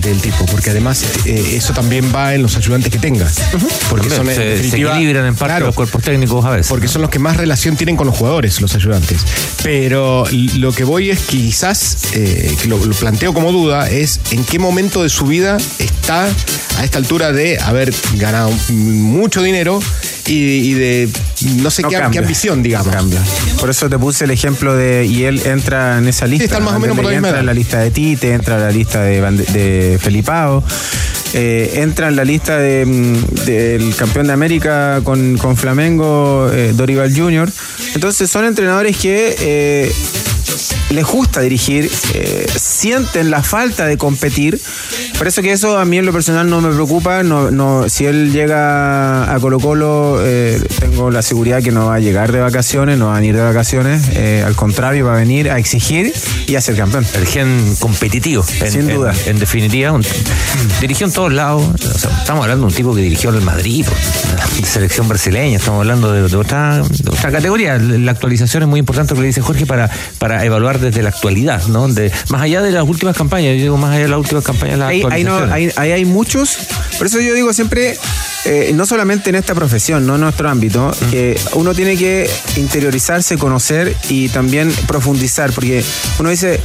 del 0.01 0.21
tipo, 0.21 0.45
porque 0.45 0.69
además 0.69 1.03
eh, 1.25 1.55
eso 1.57 1.73
también 1.73 2.11
va 2.15 2.33
en 2.33 2.41
los 2.41 2.55
ayudantes 2.55 2.91
que 2.91 2.99
tenga. 2.99 3.27
Porque 3.89 4.09
son 4.09 4.27
se, 4.27 4.69
se 4.69 4.77
equilibran 4.77 5.25
en 5.25 5.35
parte 5.35 5.51
Claro, 5.51 5.65
los 5.67 5.75
cuerpos 5.75 6.01
técnicos 6.01 6.45
a 6.45 6.51
veces. 6.51 6.67
Porque 6.67 6.87
son 6.87 7.01
los 7.01 7.11
que 7.11 7.19
más 7.19 7.37
relación 7.37 7.75
tienen 7.75 7.97
con 7.97 8.07
los 8.07 8.17
jugadores, 8.17 8.61
los 8.61 8.75
ayudantes. 8.75 9.21
Pero 9.63 10.25
lo 10.55 10.71
que 10.71 10.83
voy 10.83 11.09
es 11.09 11.19
quizás, 11.19 11.97
eh, 12.13 12.55
que 12.61 12.67
lo, 12.67 12.83
lo 12.83 12.93
planteo 12.95 13.33
como 13.33 13.51
duda, 13.51 13.89
es 13.89 14.21
en 14.31 14.43
qué 14.45 14.59
momento 14.59 15.03
de 15.03 15.09
su 15.09 15.25
vida 15.25 15.57
está 15.79 16.29
a 16.77 16.83
esta 16.83 16.97
altura 16.97 17.31
de 17.31 17.59
haber 17.59 17.93
ganado 18.15 18.51
mucho 18.87 19.41
dinero 19.41 19.79
y, 20.25 20.33
y 20.33 20.73
de 20.73 21.09
no 21.57 21.69
sé 21.71 21.81
No 21.83 21.89
qué, 21.89 21.97
ambición, 21.97 22.63
digamos. 22.63 22.93
Cambia. 22.93 23.21
Por 23.59 23.69
eso 23.69 23.89
te 23.89 23.97
puse 23.97 24.25
el 24.25 24.31
ejemplo 24.31 24.75
de. 24.75 25.05
Y 25.05 25.23
él 25.23 25.41
entra 25.45 25.97
en 25.97 26.07
esa 26.07 26.27
lista. 26.27 26.45
están 26.45 26.63
más 26.63 26.75
o 26.75 26.79
menos 26.79 26.95
por 26.95 27.05
la 27.05 27.11
misma 27.11 27.27
Entra 27.29 27.39
en 27.41 27.45
la 27.45 27.53
lista 27.53 27.79
de 27.79 27.91
Tite, 27.91 28.33
entra 28.33 28.55
en 28.55 28.61
la 28.61 28.71
lista 28.71 29.01
de, 29.01 29.21
de 29.21 29.99
Felipao. 30.01 30.63
eh, 31.33 31.71
entra 31.75 32.07
en 32.07 32.15
la 32.15 32.23
lista 32.25 32.57
de, 32.57 32.85
mm, 32.85 33.45
del 33.45 33.95
campeón 33.95 34.27
de 34.27 34.33
América 34.33 35.01
con, 35.03 35.37
con 35.37 35.55
Flamengo, 35.57 36.49
eh, 36.53 36.73
Dorival 36.75 37.13
Jr. 37.15 37.49
Entonces 37.95 38.29
son 38.29 38.45
entrenadores 38.45 38.97
que 38.97 39.35
eh, 39.39 39.91
les 40.89 41.05
gusta 41.05 41.41
dirigir, 41.41 41.89
eh, 42.13 42.45
sienten 42.55 43.29
la 43.31 43.43
falta 43.43 43.85
de 43.85 43.97
competir. 43.97 44.59
Por 45.17 45.27
eso 45.27 45.41
que 45.41 45.51
eso 45.51 45.77
a 45.77 45.85
mí 45.85 45.97
en 45.97 46.05
lo 46.05 46.13
personal 46.13 46.49
no 46.49 46.61
me 46.61 46.69
preocupa. 46.73 47.23
No, 47.23 47.51
no, 47.51 47.89
si 47.89 48.05
él 48.05 48.31
llega 48.31 49.33
a 49.33 49.39
Colo 49.39 49.59
Colo, 49.59 50.19
eh, 50.23 50.61
tengo 50.79 51.11
la 51.11 51.21
seguridad 51.21 51.61
que 51.61 51.71
no 51.71 51.87
va 51.87 51.95
a 51.95 51.99
llegar 51.99 52.31
de 52.31 52.39
vacaciones, 52.39 52.97
no 52.97 53.07
va 53.07 53.13
a 53.17 53.19
venir 53.19 53.35
de 53.35 53.41
vacaciones. 53.41 54.03
eh, 54.13 54.43
al 54.45 54.55
contrario, 54.55 55.05
va 55.05 55.13
a 55.13 55.17
venir 55.17 55.49
a 55.49 55.57
exigir 55.59 56.13
y 56.47 56.55
a 56.55 56.61
ser 56.61 56.75
campeón. 56.75 57.05
El 57.13 57.25
gen 57.27 57.75
competitivo. 57.79 58.45
En, 58.61 58.71
Sin 58.71 58.89
en- 58.89 58.95
duda. 58.95 59.13
En, 59.25 59.39
definitiva, 59.39 59.91
un- 59.91 60.05
dirigió 60.81 61.07
en 61.07 61.13
todos 61.13 61.33
lados. 61.33 61.63
O 61.63 61.97
sea, 61.97 62.09
estamos 62.19 62.43
hablando 62.43 62.65
de 62.65 62.71
un 62.71 62.75
tipo 62.75 62.95
que 62.95 63.01
dirigió 63.01 63.29
el 63.31 63.41
Madrid, 63.41 63.85
de 64.59 64.65
selección 64.65 65.07
brasileña. 65.07 65.57
Estamos 65.57 65.79
hablando 65.79 66.11
de, 66.11 66.27
de 66.27 66.35
otra, 66.37 66.77
de 66.77 67.09
otra 67.09 67.31
categoría. 67.31 67.77
La 67.77 68.11
actualización 68.11 68.63
es 68.63 68.69
muy 68.69 68.79
importante 68.79 69.13
lo 69.15 69.21
que 69.21 69.27
dice 69.27 69.41
Jorge 69.41 69.65
para, 69.65 69.89
para 70.19 70.36
evaluar 70.45 70.79
desde 70.79 71.01
la 71.03 71.09
actualidad, 71.09 71.65
¿no? 71.67 71.87
De, 71.87 72.11
más 72.29 72.41
allá 72.41 72.61
de 72.61 72.71
las 72.71 72.83
últimas 72.83 73.15
campañas, 73.15 73.55
yo 73.55 73.61
digo 73.63 73.77
más 73.77 73.91
allá 73.91 74.03
de 74.03 74.07
las 74.09 74.19
últimas 74.19 74.43
campañas, 74.43 74.79
las 74.79 74.89
Ahí, 74.89 75.03
ahí 75.11 75.23
no- 75.23 75.35
actualizaciones. 75.37 75.77
ahí- 75.77 75.91
ahí 75.91 75.91
hay 75.91 76.05
muchos. 76.05 76.57
Por 76.97 77.07
eso 77.07 77.19
yo 77.19 77.33
digo 77.33 77.53
siempre, 77.53 77.97
eh, 78.45 78.71
no 78.73 78.85
solamente 78.85 79.29
en 79.29 79.35
esta 79.35 79.53
profesión, 79.55 80.05
no 80.07 80.15
en 80.15 80.21
nuestro 80.21 80.49
ámbito, 80.49 80.91
que 81.11 81.39
uno 81.53 81.73
tiene 81.73 81.97
que 81.97 82.29
interiorizarse, 82.57 83.37
conocer 83.37 83.95
y 84.09 84.29
también 84.29 84.71
profundizar, 84.87 85.51
porque 85.51 85.83
uno 86.19 86.29
dice, 86.29 86.59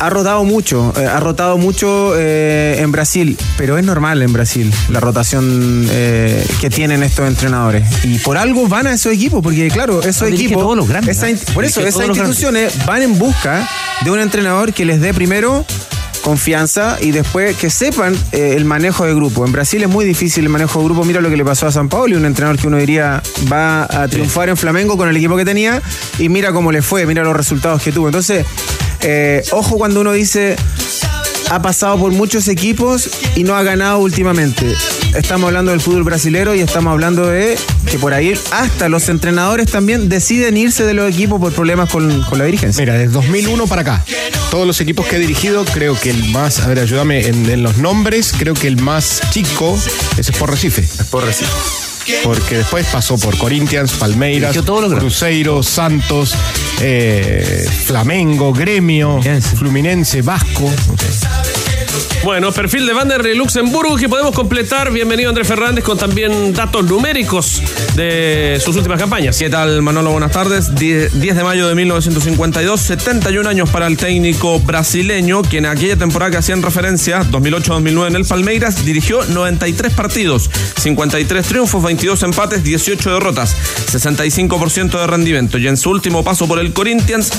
ha 0.00 0.10
rotado 0.10 0.44
mucho, 0.44 0.92
eh, 0.96 1.06
ha 1.06 1.20
rotado 1.20 1.58
mucho 1.58 2.12
eh, 2.16 2.76
en 2.78 2.92
Brasil, 2.92 3.36
pero 3.56 3.78
es 3.78 3.84
normal 3.84 4.22
en 4.22 4.32
Brasil 4.32 4.72
la 4.88 5.00
rotación 5.00 5.86
eh, 5.90 6.46
que 6.60 6.70
tienen 6.70 7.02
estos 7.02 7.26
entrenadores. 7.26 7.86
Y 8.04 8.18
por 8.18 8.36
algo 8.38 8.68
van 8.68 8.86
a 8.86 8.92
esos 8.92 9.12
equipos, 9.12 9.42
porque 9.42 9.68
claro, 9.68 10.02
esos 10.02 10.28
equipos, 10.28 10.62
todos 10.62 10.76
los 10.76 10.88
grandes, 10.88 11.18
por 11.54 11.64
eso 11.64 11.80
esas 11.80 12.06
instituciones 12.06 12.86
van 12.86 13.02
en 13.02 13.18
busca 13.18 13.68
de 14.04 14.10
un 14.10 14.20
entrenador 14.20 14.72
que 14.72 14.84
les 14.84 15.00
dé 15.00 15.12
primero 15.12 15.64
confianza 16.22 16.98
y 17.00 17.10
después 17.10 17.56
que 17.56 17.70
sepan 17.70 18.14
eh, 18.32 18.54
el 18.56 18.64
manejo 18.64 19.04
de 19.04 19.14
grupo. 19.14 19.44
En 19.44 19.52
Brasil 19.52 19.82
es 19.82 19.88
muy 19.88 20.04
difícil 20.04 20.44
el 20.44 20.50
manejo 20.50 20.78
de 20.80 20.84
grupo. 20.86 21.04
Mira 21.04 21.20
lo 21.20 21.30
que 21.30 21.36
le 21.36 21.44
pasó 21.44 21.66
a 21.66 21.72
San 21.72 21.88
Paulo, 21.88 22.16
un 22.16 22.24
entrenador 22.24 22.58
que 22.58 22.66
uno 22.66 22.76
diría 22.76 23.22
va 23.50 23.84
a 23.84 24.08
triunfar 24.08 24.48
en 24.48 24.56
Flamengo 24.56 24.96
con 24.96 25.08
el 25.08 25.16
equipo 25.16 25.36
que 25.36 25.44
tenía 25.44 25.82
y 26.18 26.28
mira 26.28 26.52
cómo 26.52 26.72
le 26.72 26.82
fue, 26.82 27.06
mira 27.06 27.22
los 27.22 27.36
resultados 27.36 27.82
que 27.82 27.92
tuvo. 27.92 28.08
Entonces, 28.08 28.44
eh, 29.00 29.42
ojo 29.52 29.76
cuando 29.78 30.00
uno 30.00 30.12
dice 30.12 30.56
ha 31.50 31.62
pasado 31.62 31.98
por 31.98 32.12
muchos 32.12 32.48
equipos 32.48 33.08
y 33.34 33.44
no 33.44 33.54
ha 33.54 33.62
ganado 33.62 33.98
últimamente. 33.98 34.74
Estamos 35.14 35.48
hablando 35.48 35.70
del 35.70 35.80
fútbol 35.80 36.04
brasilero 36.04 36.54
y 36.54 36.60
estamos 36.60 36.92
hablando 36.92 37.26
de 37.26 37.56
que 37.90 37.98
por 37.98 38.14
ahí 38.14 38.34
hasta 38.50 38.88
los 38.88 39.08
entrenadores 39.08 39.70
también 39.70 40.08
deciden 40.08 40.56
irse 40.56 40.84
de 40.84 40.94
los 40.94 41.12
equipos 41.12 41.40
por 41.40 41.52
problemas 41.52 41.90
con, 41.90 42.22
con 42.22 42.38
la 42.38 42.44
dirigencia. 42.44 42.82
Mira, 42.82 42.94
desde 42.94 43.12
2001 43.12 43.66
para 43.66 43.82
acá, 43.82 44.04
todos 44.50 44.66
los 44.66 44.80
equipos 44.80 45.06
que 45.06 45.16
he 45.16 45.18
dirigido, 45.18 45.64
creo 45.64 45.98
que 45.98 46.10
el 46.10 46.30
más, 46.30 46.60
a 46.60 46.68
ver, 46.68 46.80
ayúdame 46.80 47.26
en, 47.26 47.48
en 47.48 47.62
los 47.62 47.78
nombres, 47.78 48.34
creo 48.36 48.54
que 48.54 48.68
el 48.68 48.76
más 48.76 49.20
chico 49.30 49.78
es 50.16 50.28
Sport 50.28 50.52
Recife. 50.52 50.82
Sport 50.82 51.26
Recife. 51.26 51.87
Porque 52.24 52.58
después 52.58 52.86
pasó 52.86 53.16
por 53.18 53.36
Corinthians, 53.36 53.92
Palmeiras. 53.92 54.52
Cruzeiro, 54.98 55.62
Santos, 55.62 56.34
eh, 56.80 57.66
Flamengo, 57.84 58.52
Gremio, 58.52 59.20
Fluminense, 59.56 60.22
Vasco. 60.22 60.70
Bueno, 62.28 62.52
perfil 62.52 62.84
de 62.84 62.92
Vander 62.92 63.22
de 63.22 63.34
Luxemburgo 63.34 63.96
que 63.96 64.06
podemos 64.06 64.34
completar. 64.34 64.92
Bienvenido 64.92 65.30
Andrés 65.30 65.48
Fernández 65.48 65.82
con 65.82 65.96
también 65.96 66.52
datos 66.52 66.84
numéricos 66.84 67.62
de 67.96 68.60
sus 68.62 68.76
últimas 68.76 69.00
campañas. 69.00 69.38
¿Qué 69.38 69.48
tal, 69.48 69.80
Manolo? 69.80 70.10
Buenas 70.10 70.32
tardes. 70.32 70.74
10 70.74 71.20
10 71.20 71.36
de 71.36 71.42
mayo 71.42 71.66
de 71.66 71.74
1952, 71.74 72.82
71 72.82 73.48
años 73.48 73.70
para 73.70 73.86
el 73.86 73.96
técnico 73.96 74.60
brasileño, 74.60 75.40
quien 75.40 75.64
en 75.64 75.70
aquella 75.70 75.96
temporada 75.96 76.30
que 76.30 76.36
hacían 76.36 76.60
referencia, 76.60 77.22
2008-2009 77.22 78.08
en 78.08 78.16
el 78.16 78.26
Palmeiras, 78.26 78.84
dirigió 78.84 79.24
93 79.24 79.94
partidos, 79.94 80.50
53 80.76 81.46
triunfos, 81.46 81.82
22 81.82 82.24
empates, 82.24 82.62
18 82.62 83.10
derrotas, 83.10 83.56
65% 83.90 85.00
de 85.00 85.06
rendimiento. 85.06 85.56
Y 85.56 85.66
en 85.66 85.78
su 85.78 85.88
último 85.88 86.22
paso 86.22 86.46
por 86.46 86.58
el 86.58 86.74
Corinthians, 86.74 87.30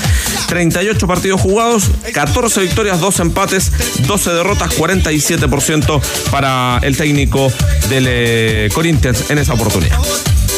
38 0.48 1.05
partidos 1.05 1.41
jugados, 1.41 1.91
14 2.12 2.62
victorias, 2.62 3.00
2 3.00 3.19
empates, 3.19 3.72
12 4.08 4.31
derrotas, 4.31 4.78
47% 4.79 6.01
para 6.31 6.79
el 6.81 6.95
técnico 6.95 7.51
del 7.89 8.05
eh, 8.07 8.69
Corinthians 8.74 9.29
en 9.29 9.38
esa 9.38 9.53
oportunidad. 9.53 10.00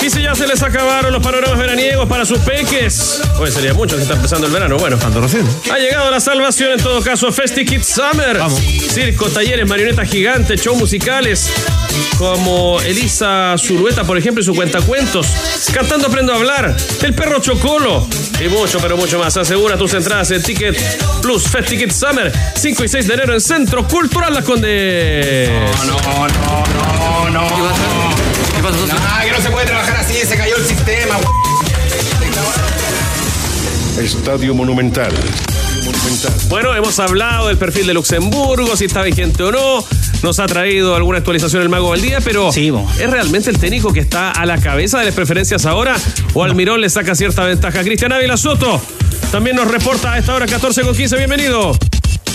Y 0.03 0.09
si 0.09 0.23
ya 0.23 0.33
se 0.33 0.47
les 0.47 0.63
acabaron 0.63 1.13
los 1.13 1.21
panoramas 1.21 1.59
veraniegos 1.59 2.09
para 2.09 2.25
sus 2.25 2.39
peques. 2.39 3.21
Hoy 3.37 3.51
sería 3.51 3.75
mucho 3.75 3.95
que 3.95 4.01
está 4.01 4.15
empezando 4.15 4.47
el 4.47 4.53
verano. 4.53 4.77
Bueno, 4.77 4.97
ha 4.97 5.77
llegado 5.77 6.09
la 6.09 6.19
salvación 6.19 6.71
en 6.71 6.79
todo 6.79 7.03
caso. 7.03 7.31
Festi 7.31 7.65
Kids 7.65 7.85
Summer. 7.85 8.39
Circo, 8.91 9.29
talleres, 9.29 9.67
marionetas 9.67 10.09
gigantes, 10.09 10.59
shows 10.59 10.79
musicales. 10.79 11.51
Como 12.17 12.81
Elisa 12.81 13.55
Zulueta, 13.59 14.03
por 14.03 14.17
ejemplo, 14.17 14.41
y 14.41 14.45
su 14.45 14.55
cuentacuentos. 14.55 15.27
Cantando 15.71 16.07
Aprendo 16.07 16.33
a 16.33 16.37
Hablar. 16.37 16.75
El 17.03 17.13
perro 17.13 17.39
Chocolo. 17.39 18.07
Y 18.43 18.47
mucho, 18.47 18.79
pero 18.79 18.97
mucho 18.97 19.19
más. 19.19 19.37
Asegura 19.37 19.77
tus 19.77 19.93
entradas 19.93 20.31
en 20.31 20.41
Ticket 20.41 20.77
Plus 21.21 21.47
Festi 21.47 21.77
Kids 21.77 21.95
Summer. 21.95 22.31
5 22.55 22.83
y 22.83 22.87
6 22.87 23.07
de 23.07 23.13
enero 23.13 23.33
en 23.35 23.41
Centro 23.41 23.87
Cultural 23.87 24.33
Las 24.33 24.45
Condes. 24.45 25.47
No, 25.85 26.27
no, 26.27 27.29
no, 27.29 27.29
no, 27.29 27.49
no. 27.49 28.20
Ah, 28.63 29.21
que 29.25 29.31
no 29.31 29.41
se 29.41 29.49
puede 29.49 29.65
trabajar 29.65 29.95
así, 29.97 30.13
se 30.23 30.37
cayó 30.37 30.55
el 30.55 30.65
sistema. 30.65 31.15
Estadio 33.99 34.53
Monumental. 34.53 35.11
Monumental. 35.83 36.33
Bueno, 36.47 36.75
hemos 36.75 36.99
hablado 36.99 37.47
del 37.47 37.57
perfil 37.57 37.87
de 37.87 37.95
Luxemburgo, 37.95 38.77
si 38.77 38.85
está 38.85 39.01
vigente 39.01 39.41
o 39.41 39.51
no. 39.51 39.83
Nos 40.21 40.39
ha 40.39 40.45
traído 40.45 40.95
alguna 40.95 41.17
actualización 41.17 41.63
el 41.63 41.69
Mago 41.69 41.93
del 41.93 42.03
Día, 42.03 42.19
pero 42.23 42.51
¿es 42.51 43.09
realmente 43.09 43.49
el 43.49 43.57
técnico 43.57 43.91
que 43.93 44.01
está 44.01 44.29
a 44.31 44.45
la 44.45 44.59
cabeza 44.59 44.99
de 44.99 45.05
las 45.05 45.15
preferencias 45.15 45.65
ahora? 45.65 45.95
¿O 46.35 46.43
Almirón 46.43 46.81
le 46.81 46.89
saca 46.91 47.15
cierta 47.15 47.43
ventaja? 47.43 47.83
Cristian 47.83 48.11
Ávila 48.11 48.37
Soto 48.37 48.79
también 49.31 49.55
nos 49.55 49.69
reporta 49.69 50.13
a 50.13 50.19
esta 50.19 50.35
hora 50.35 50.45
14 50.45 50.83
con 50.83 50.95
15. 50.95 51.17
Bienvenido. 51.17 51.71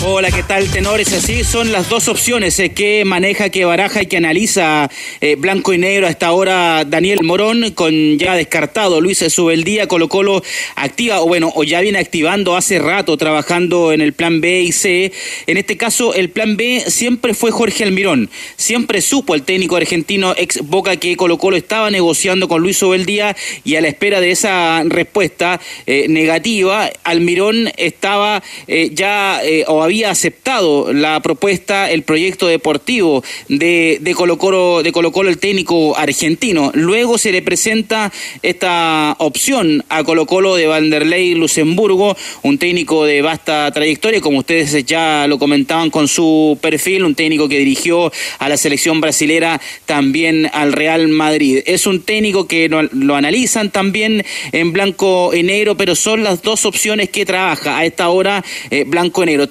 Hola, 0.05 0.29
¿qué 0.29 0.43
tal, 0.43 0.69
tenores? 0.69 1.11
Así 1.11 1.43
son 1.43 1.71
las 1.71 1.89
dos 1.89 2.07
opciones 2.07 2.59
eh, 2.59 2.69
que 2.69 3.03
maneja, 3.03 3.49
que 3.49 3.65
baraja 3.65 4.03
y 4.03 4.05
que 4.05 4.17
analiza 4.17 4.91
eh, 5.21 5.35
blanco 5.35 5.73
y 5.73 5.79
negro 5.79 6.05
hasta 6.05 6.27
ahora 6.27 6.85
Daniel 6.85 7.23
Morón, 7.23 7.71
con 7.71 8.19
ya 8.19 8.35
descartado 8.35 9.01
Luis 9.01 9.17
Subeldía, 9.17 9.87
Colo 9.87 10.07
Colo 10.07 10.43
activa, 10.75 11.21
o 11.21 11.27
bueno, 11.27 11.51
o 11.55 11.63
ya 11.63 11.81
viene 11.81 11.97
activando 11.97 12.55
hace 12.55 12.77
rato, 12.77 13.17
trabajando 13.17 13.91
en 13.91 14.01
el 14.01 14.13
plan 14.13 14.39
B 14.39 14.61
y 14.61 14.71
C. 14.71 15.11
En 15.47 15.57
este 15.57 15.77
caso, 15.77 16.13
el 16.13 16.29
plan 16.29 16.57
B 16.57 16.83
siempre 16.87 17.33
fue 17.33 17.49
Jorge 17.49 17.83
Almirón. 17.83 18.29
Siempre 18.55 19.01
supo 19.01 19.33
el 19.33 19.41
técnico 19.41 19.77
argentino 19.77 20.35
ex 20.37 20.61
Boca 20.61 20.97
que 20.97 21.17
Colo 21.17 21.39
Colo 21.39 21.57
estaba 21.57 21.89
negociando 21.89 22.47
con 22.47 22.61
Luis 22.61 22.77
Subeldía 22.77 23.35
y 23.63 23.75
a 23.75 23.81
la 23.81 23.87
espera 23.87 24.21
de 24.21 24.29
esa 24.29 24.83
respuesta 24.85 25.59
eh, 25.87 26.05
negativa, 26.07 26.87
Almirón 27.03 27.71
estaba 27.77 28.43
eh, 28.67 28.91
ya 28.93 29.41
eh, 29.43 29.63
había 29.87 30.11
aceptado 30.11 30.91
la 30.91 31.21
propuesta, 31.21 31.89
el 31.89 32.03
proyecto 32.03 32.47
deportivo 32.47 33.23
de, 33.47 33.99
de 34.01 34.13
Colo 34.13 34.37
Colo, 34.37 34.83
de 34.83 34.91
Colo 34.91 35.13
Colo 35.13 35.29
el 35.29 35.37
técnico 35.37 35.97
argentino. 35.97 36.71
Luego 36.73 37.17
se 37.17 37.31
le 37.31 37.41
presenta 37.41 38.11
esta 38.41 39.15
opción 39.19 39.85
a 39.87 40.03
Colo 40.03 40.25
Colo 40.25 40.55
de 40.55 40.67
Vanderlei 40.67 41.35
Luxemburgo, 41.35 42.17
un 42.43 42.57
técnico 42.57 43.05
de 43.05 43.21
vasta 43.21 43.71
trayectoria, 43.71 44.19
como 44.19 44.39
ustedes 44.39 44.85
ya 44.85 45.25
lo 45.27 45.39
comentaban 45.39 45.89
con 45.89 46.09
su 46.09 46.57
perfil, 46.61 47.05
un 47.05 47.15
técnico 47.15 47.47
que 47.47 47.59
dirigió 47.59 48.11
a 48.39 48.49
la 48.49 48.57
selección 48.57 48.99
brasilera, 48.99 49.61
también 49.85 50.49
al 50.51 50.73
Real 50.73 51.07
Madrid. 51.07 51.61
Es 51.65 51.87
un 51.87 52.01
técnico 52.01 52.45
que 52.45 52.67
lo, 52.67 52.83
lo 52.83 53.15
analizan 53.15 53.71
también 53.71 54.25
en 54.51 54.73
blanco 54.73 55.33
y 55.33 55.43
negro, 55.43 55.77
pero 55.77 55.95
son 55.95 56.23
las 56.23 56.41
dos 56.41 56.65
opciones 56.65 57.09
que 57.09 57.25
trabaja 57.25 57.77
a 57.77 57.85
esta 57.85 58.09
hora 58.09 58.43
eh, 58.69 58.83
blanco 58.85 59.23
y 59.23 59.27
negro. 59.27 59.47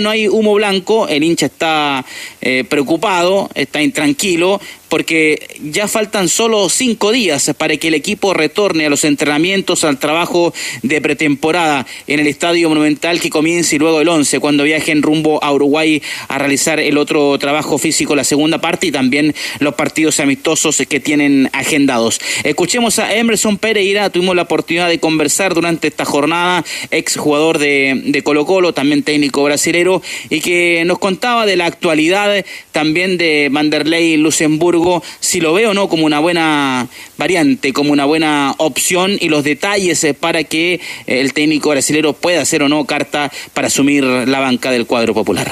No 0.00 0.10
hay 0.10 0.28
humo 0.28 0.54
blanco, 0.54 1.08
el 1.08 1.22
hincha 1.22 1.46
está 1.46 2.04
eh, 2.40 2.64
preocupado, 2.68 3.48
está 3.54 3.80
intranquilo, 3.80 4.60
porque 4.88 5.56
ya 5.60 5.88
faltan 5.88 6.28
solo 6.28 6.68
cinco 6.68 7.12
días 7.12 7.52
para 7.56 7.76
que 7.76 7.88
el 7.88 7.94
equipo 7.94 8.34
retorne 8.34 8.86
a 8.86 8.90
los 8.90 9.04
entrenamientos, 9.04 9.84
al 9.84 9.98
trabajo 9.98 10.52
de 10.82 11.00
pretemporada 11.00 11.86
en 12.06 12.20
el 12.20 12.26
Estadio 12.26 12.68
Monumental 12.68 13.20
que 13.20 13.30
comience 13.30 13.78
luego 13.78 14.00
el 14.00 14.08
11, 14.08 14.40
cuando 14.40 14.64
viajen 14.64 15.02
rumbo 15.02 15.42
a 15.42 15.52
Uruguay 15.52 16.02
a 16.28 16.38
realizar 16.38 16.80
el 16.80 16.98
otro 16.98 17.38
trabajo 17.38 17.78
físico, 17.78 18.16
la 18.16 18.24
segunda 18.24 18.60
parte 18.60 18.86
y 18.86 18.92
también 18.92 19.34
los 19.60 19.74
partidos 19.74 20.20
amistosos 20.20 20.82
que 20.88 21.00
tienen 21.00 21.50
agendados. 21.52 22.20
Escuchemos 22.44 22.98
a 22.98 23.14
Emerson 23.14 23.58
Pereira, 23.58 24.10
tuvimos 24.10 24.36
la 24.36 24.42
oportunidad 24.42 24.88
de 24.88 25.00
conversar 25.00 25.54
durante 25.54 25.88
esta 25.88 26.04
jornada, 26.04 26.64
ex 26.90 27.16
jugador 27.16 27.58
de, 27.58 28.02
de 28.06 28.22
Colo 28.22 28.46
Colo, 28.46 28.72
también 28.72 29.02
técnico 29.02 29.44
brasilero, 29.44 30.02
y 30.30 30.40
que 30.40 30.82
nos 30.86 30.98
contaba 30.98 31.46
de 31.46 31.56
la 31.56 31.66
actualidad 31.66 32.44
también 32.72 33.18
de 33.18 33.48
Vanderlei 33.50 34.16
Luxemburgo, 34.16 34.77
si 35.20 35.40
lo 35.40 35.52
ve 35.52 35.66
o 35.66 35.74
no 35.74 35.88
como 35.88 36.06
una 36.06 36.20
buena 36.20 36.88
variante, 37.16 37.72
como 37.72 37.92
una 37.92 38.04
buena 38.04 38.54
opción 38.58 39.16
y 39.20 39.28
los 39.28 39.44
detalles 39.44 40.02
eh, 40.04 40.14
para 40.14 40.44
que 40.44 40.80
el 41.06 41.32
técnico 41.32 41.70
brasilero 41.70 42.12
pueda 42.12 42.42
hacer 42.42 42.62
o 42.62 42.68
no 42.68 42.84
carta 42.84 43.30
para 43.54 43.68
asumir 43.68 44.04
la 44.04 44.40
banca 44.40 44.70
del 44.70 44.86
cuadro 44.86 45.14
popular. 45.14 45.50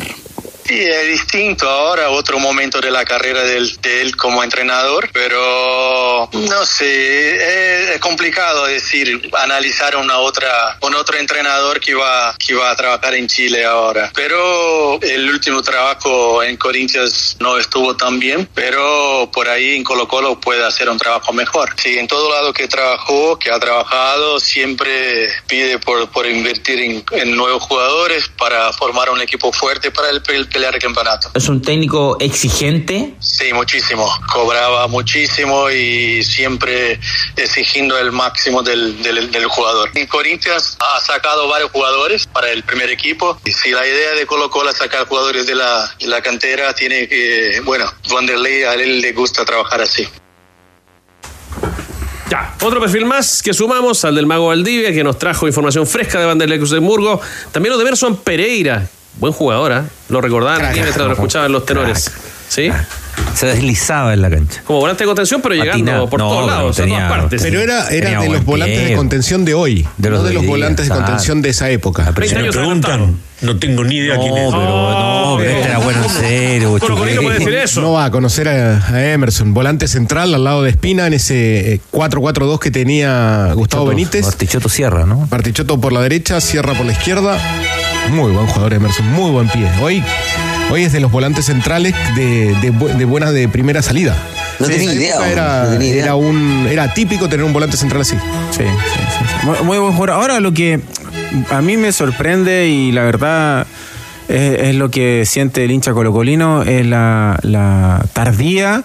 Sí, 0.67 0.81
es 0.81 1.07
distinto 1.07 1.69
ahora, 1.69 2.11
otro 2.11 2.41
momento 2.41 2.81
de 2.81 2.91
la 2.91 3.05
carrera 3.05 3.43
del, 3.43 3.77
de 3.81 4.03
él 4.03 4.17
como 4.17 4.43
entrenador, 4.43 5.09
pero 5.13 6.29
no 6.33 6.65
sé, 6.65 7.37
es, 7.37 7.91
es, 7.91 8.01
complicado 8.01 8.67
decir, 8.67 9.31
analizar 9.35 9.97
una 9.97 10.19
otra, 10.19 10.77
un 10.81 10.95
otro 10.95 11.19
entrenador 11.19 11.79
que 11.79 11.95
va, 11.95 12.35
que 12.37 12.55
va 12.55 12.73
a 12.73 12.77
trabajar 12.77 13.15
en 13.15 13.29
Chile 13.29 13.65
ahora. 13.65 14.11
Pero 14.15 15.01
el 15.03 15.31
último 15.31 15.63
trabajo 15.63 16.43
en 16.43 16.57
Corinthians 16.57 17.37
no 17.39 17.59
estuvo 17.59 17.97
tan 17.97 18.19
bien, 18.19 18.49
pero 18.53 19.31
por 19.33 19.49
ahí 19.49 19.77
en 19.77 19.85
Colo 19.85 20.09
Colo 20.09 20.41
puede 20.41 20.65
hacer 20.65 20.89
un 20.89 20.99
trabajo 20.99 21.33
mejor. 21.33 21.75
Sí, 21.77 21.97
en 21.97 22.09
todo 22.09 22.31
lado 22.33 22.53
que 22.53 22.67
trabajó, 22.67 23.39
que 23.39 23.53
ha 23.53 23.61
trabajado, 23.61 24.41
siempre 24.41 25.29
pide 25.47 25.79
por, 25.79 26.11
por 26.11 26.27
invertir 26.27 26.81
en, 26.81 27.05
en 27.13 27.37
nuevos 27.37 27.63
jugadores 27.63 28.29
para 28.37 28.73
formar 28.73 29.11
un 29.11 29.21
equipo 29.21 29.53
fuerte 29.53 29.93
para 29.93 30.11
el, 30.11 30.23
el 30.29 30.49
pelear 30.57 30.75
el 30.75 30.81
campeonato. 30.81 31.31
¿Es 31.35 31.49
un 31.51 31.61
técnico 31.61 32.17
exigente? 32.19 33.13
Sí, 33.21 33.53
muchísimo. 33.53 34.11
Cobraba 34.33 34.89
muchísimo 34.89 35.71
y 35.71 36.25
siempre 36.25 36.99
exigiendo 37.37 37.99
el 37.99 38.11
máximo 38.11 38.63
del, 38.63 39.03
del, 39.03 39.31
del 39.31 39.47
jugador. 39.47 39.91
En 39.95 40.07
Corinthians 40.07 40.79
ha 40.81 40.99
sacado 41.01 41.47
varios 41.49 41.71
jugadores 41.73 42.27
para 42.27 42.51
el 42.51 42.63
primer 42.63 42.89
equipo. 42.89 43.39
Y 43.45 43.53
si 43.53 43.71
la 43.71 43.87
idea 43.87 44.13
de 44.13 44.25
Colo 44.25 44.49
Colo 44.49 44.71
es 44.71 44.79
sacar 44.79 45.07
jugadores 45.07 45.47
de 45.47 45.57
la, 45.57 45.95
de 46.01 46.07
la 46.07 46.23
cantera, 46.23 46.73
tiene 46.75 47.07
que, 47.07 47.61
bueno, 47.65 47.85
Vanderlei 48.11 48.63
a 48.63 48.73
él 48.75 49.03
le 49.03 49.13
gusta 49.13 49.45
trabajar 49.45 49.83
así. 49.83 50.09
Ya, 52.31 52.57
otro 52.63 52.81
perfil 52.81 53.05
más 53.05 53.43
que 53.43 53.53
sumamos 53.53 54.07
al 54.07 54.15
del 54.15 54.25
Mago 54.25 54.47
Valdivia, 54.47 54.91
que 54.93 55.05
nos 55.05 55.19
trajo 55.19 55.47
información 55.47 55.87
fresca 55.87 56.19
de 56.19 56.25
Vanderlei 56.25 56.59
Luxemburgo. 56.59 57.21
También 57.53 57.73
lo 57.73 57.79
de 57.79 57.85
Berson 57.85 58.17
Pereira, 58.17 58.89
buen 59.19 59.33
jugador, 59.33 59.73
¿eh? 59.73 59.83
Lo 60.09 60.21
recordaban 60.21 60.65
aquí 60.65 60.81
mientras 60.81 61.07
lo 61.07 61.13
escuchaban 61.13 61.53
los 61.53 61.65
tenores. 61.67 62.11
¿Sí? 62.49 62.71
Se 63.35 63.47
deslizaba 63.47 64.15
en 64.15 64.23
la 64.23 64.31
cancha. 64.31 64.63
Como 64.65 64.79
volante 64.81 65.03
de 65.03 65.07
contención, 65.09 65.41
pero 65.43 65.55
llegando 65.57 66.09
por 66.09 66.21
No, 66.21 66.29
todos 66.29 66.47
lados, 66.47 66.77
tenía- 66.77 67.07
a 67.07 67.09
todas 67.09 67.21
partes. 67.23 67.43
Pero 67.43 67.61
era, 67.61 67.89
era 67.89 68.21
de 68.21 68.29
los 68.29 68.45
volantes 68.45 68.79
pie. 68.79 68.89
de 68.91 68.97
contención 68.97 69.45
de 69.45 69.55
hoy, 69.55 69.87
De 69.97 70.11
los 70.11 70.21
no 70.21 70.29
de 70.29 70.35
los 70.35 70.47
volantes 70.47 70.89
de 70.89 70.95
contención 70.95 71.43
de 71.43 71.49
esa 71.51 71.69
época. 71.71 72.13
Si 72.25 72.35
me 72.37 72.51
preguntan, 72.53 73.17
no 73.41 73.59
tengo 73.59 73.83
ni 73.85 73.97
idea 73.97 74.17
quién 74.19 74.37
es. 74.37 74.51
No, 74.53 74.59
pero 74.59 74.71
no, 74.71 75.37
pero 75.39 75.51
este 75.51 75.69
era 75.69 75.79
bueno 75.79 76.05
en 76.05 76.11
serio. 76.11 76.79
Puede 76.79 77.15
decir 77.19 77.39
Chucky. 77.39 77.55
eso. 77.57 77.81
No 77.81 77.93
va 77.93 78.05
a 78.07 78.11
conocer 78.11 78.49
a, 78.49 78.87
a 78.95 79.07
Emerson, 79.13 79.53
volante 79.53 79.89
central 79.89 80.33
al 80.35 80.45
lado 80.45 80.63
de 80.63 80.71
Espina 80.71 81.07
en 81.09 81.15
ese 81.15 81.75
eh, 81.75 81.81
4-4-2 81.93 82.59
que 82.61 82.71
tenía 82.71 83.51
Gustavo 83.55 83.87
Benítez. 83.87 84.25
Bartichotto 84.25 84.69
Sierra, 84.69 85.05
¿no? 85.05 85.27
Bartichotto 85.29 85.81
por 85.81 85.93
la 85.93 86.01
derecha, 86.01 86.41
Sierra 86.41 86.75
por 86.75 86.87
la 86.87 86.93
izquierda. 86.93 87.39
Muy 88.11 88.33
buen 88.33 88.47
jugador 88.47 88.75
Emerson, 88.75 89.13
muy 89.13 89.31
buen 89.31 89.49
pie. 89.49 89.69
Hoy, 89.81 90.03
hoy 90.71 90.85
es 90.85 90.93
de 90.93 91.01
los 91.01 91.11
volantes 91.11 91.47
centrales 91.47 91.95
de, 92.15 92.55
de 92.61 92.71
de 92.71 93.05
buena 93.05 93.33
de 93.33 93.49
primera 93.49 93.83
salida. 93.83 94.17
No 94.59 94.67
En 94.67 94.73
tenía 94.73 94.95
idea, 94.95 95.17
no 95.19 95.25
Era, 95.25 95.71
tenía 95.71 95.89
idea. 95.91 96.05
era 96.05 96.15
un, 96.15 96.67
era 96.71 96.95
típico 96.95 97.29
tener 97.29 97.45
un 97.45 97.53
volante 97.53 97.77
central 97.77 98.03
así. 98.03 98.17
Sí, 98.51 98.63
sí, 98.63 98.65
sí, 98.65 99.25
sí. 99.41 99.47
Muy, 99.47 99.57
muy 99.65 99.79
buen 99.79 99.93
jugador. 99.93 100.11
Ahora 100.13 100.41
lo 100.41 100.53
que 100.53 100.81
a 101.51 101.61
mí 101.61 101.77
me 101.77 101.93
sorprende 101.93 102.69
y 102.69 102.93
la 102.93 103.03
verdad 103.03 103.67
es, 104.29 104.61
es 104.63 104.75
lo 104.77 104.91
que 104.91 105.25
siente 105.27 105.65
el 105.65 105.71
hincha 105.73 105.93
colocolino 105.93 106.63
es 106.63 106.87
la, 106.87 107.39
la 107.43 108.03
tardía 108.13 108.85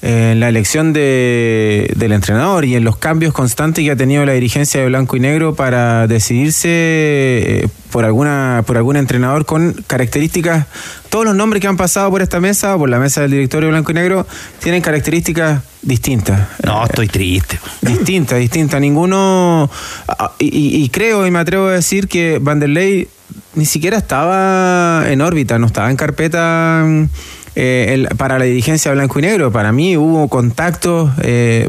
en 0.00 0.38
la 0.38 0.48
elección 0.48 0.92
de, 0.92 1.92
del 1.96 2.12
entrenador 2.12 2.64
y 2.64 2.76
en 2.76 2.84
los 2.84 2.96
cambios 2.98 3.32
constantes 3.32 3.84
que 3.84 3.90
ha 3.90 3.96
tenido 3.96 4.24
la 4.24 4.32
dirigencia 4.32 4.80
de 4.80 4.86
Blanco 4.86 5.16
y 5.16 5.20
Negro 5.20 5.54
para 5.56 6.06
decidirse 6.06 6.68
eh, 6.70 7.68
por 7.90 8.04
alguna 8.04 8.62
por 8.66 8.76
algún 8.76 8.96
entrenador 8.96 9.44
con 9.44 9.72
características 9.88 10.66
todos 11.08 11.24
los 11.24 11.34
nombres 11.34 11.60
que 11.60 11.66
han 11.66 11.76
pasado 11.76 12.10
por 12.10 12.22
esta 12.22 12.38
mesa 12.38 12.76
por 12.78 12.88
la 12.88 12.98
mesa 13.00 13.22
del 13.22 13.32
directorio 13.32 13.70
Blanco 13.70 13.90
y 13.90 13.94
Negro 13.94 14.26
tienen 14.62 14.82
características 14.82 15.62
distintas 15.82 16.48
No, 16.64 16.84
estoy 16.84 17.08
triste. 17.08 17.58
Distinta, 17.80 18.36
distinta. 18.36 18.78
Ninguno. 18.78 19.70
ah, 20.08 20.32
Y, 20.38 20.46
y- 20.46 20.84
y 20.84 20.88
creo 20.90 21.26
y 21.26 21.30
me 21.30 21.38
atrevo 21.38 21.66
a 21.68 21.72
decir 21.72 22.08
que 22.08 22.38
Vanderlei 22.40 23.08
ni 23.54 23.64
siquiera 23.64 23.96
estaba 23.98 25.04
en 25.10 25.20
órbita, 25.20 25.58
no 25.58 25.66
estaba 25.66 25.90
en 25.90 25.96
carpeta 25.96 26.82
mm, 26.86 27.04
eh, 27.60 27.94
el- 27.94 28.16
para 28.16 28.38
la 28.38 28.44
dirigencia 28.44 28.92
blanco 28.92 29.18
y 29.18 29.22
negro. 29.22 29.50
Para 29.50 29.72
mí 29.72 29.96
hubo 29.96 30.28
contactos 30.28 31.10
eh, 31.22 31.68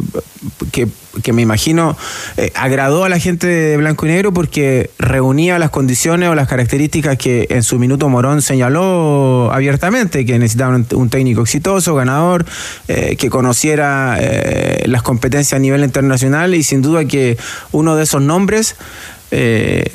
que, 0.71 0.87
que 1.23 1.33
me 1.33 1.41
imagino 1.41 1.97
eh, 2.37 2.51
agradó 2.53 3.05
a 3.05 3.09
la 3.09 3.17
gente 3.17 3.47
de 3.47 3.75
blanco 3.77 4.05
y 4.05 4.09
negro 4.09 4.31
porque 4.31 4.91
reunía 4.99 5.57
las 5.57 5.71
condiciones 5.71 6.29
o 6.29 6.35
las 6.35 6.47
características 6.47 7.17
que 7.17 7.47
en 7.49 7.63
su 7.63 7.79
minuto 7.79 8.07
Morón 8.07 8.43
señaló 8.43 9.51
abiertamente, 9.51 10.27
que 10.27 10.37
necesitaban 10.37 10.85
un, 10.93 11.09
técnico 11.09 11.41
exitoso, 11.41 11.95
ganador, 11.95 12.45
eh, 12.87 13.15
que 13.17 13.31
conociera 13.31 14.19
las 14.85 15.01
competencias 15.01 15.57
a 15.57 15.59
nivel 15.59 15.83
internacional 15.83 16.53
y 16.53 16.61
sin 16.61 16.83
duda 16.83 17.05
que 17.05 17.35
uno 17.71 17.95
de 17.95 18.03
esos 18.03 18.21
nombres 18.21 18.75
eh, 19.31 19.85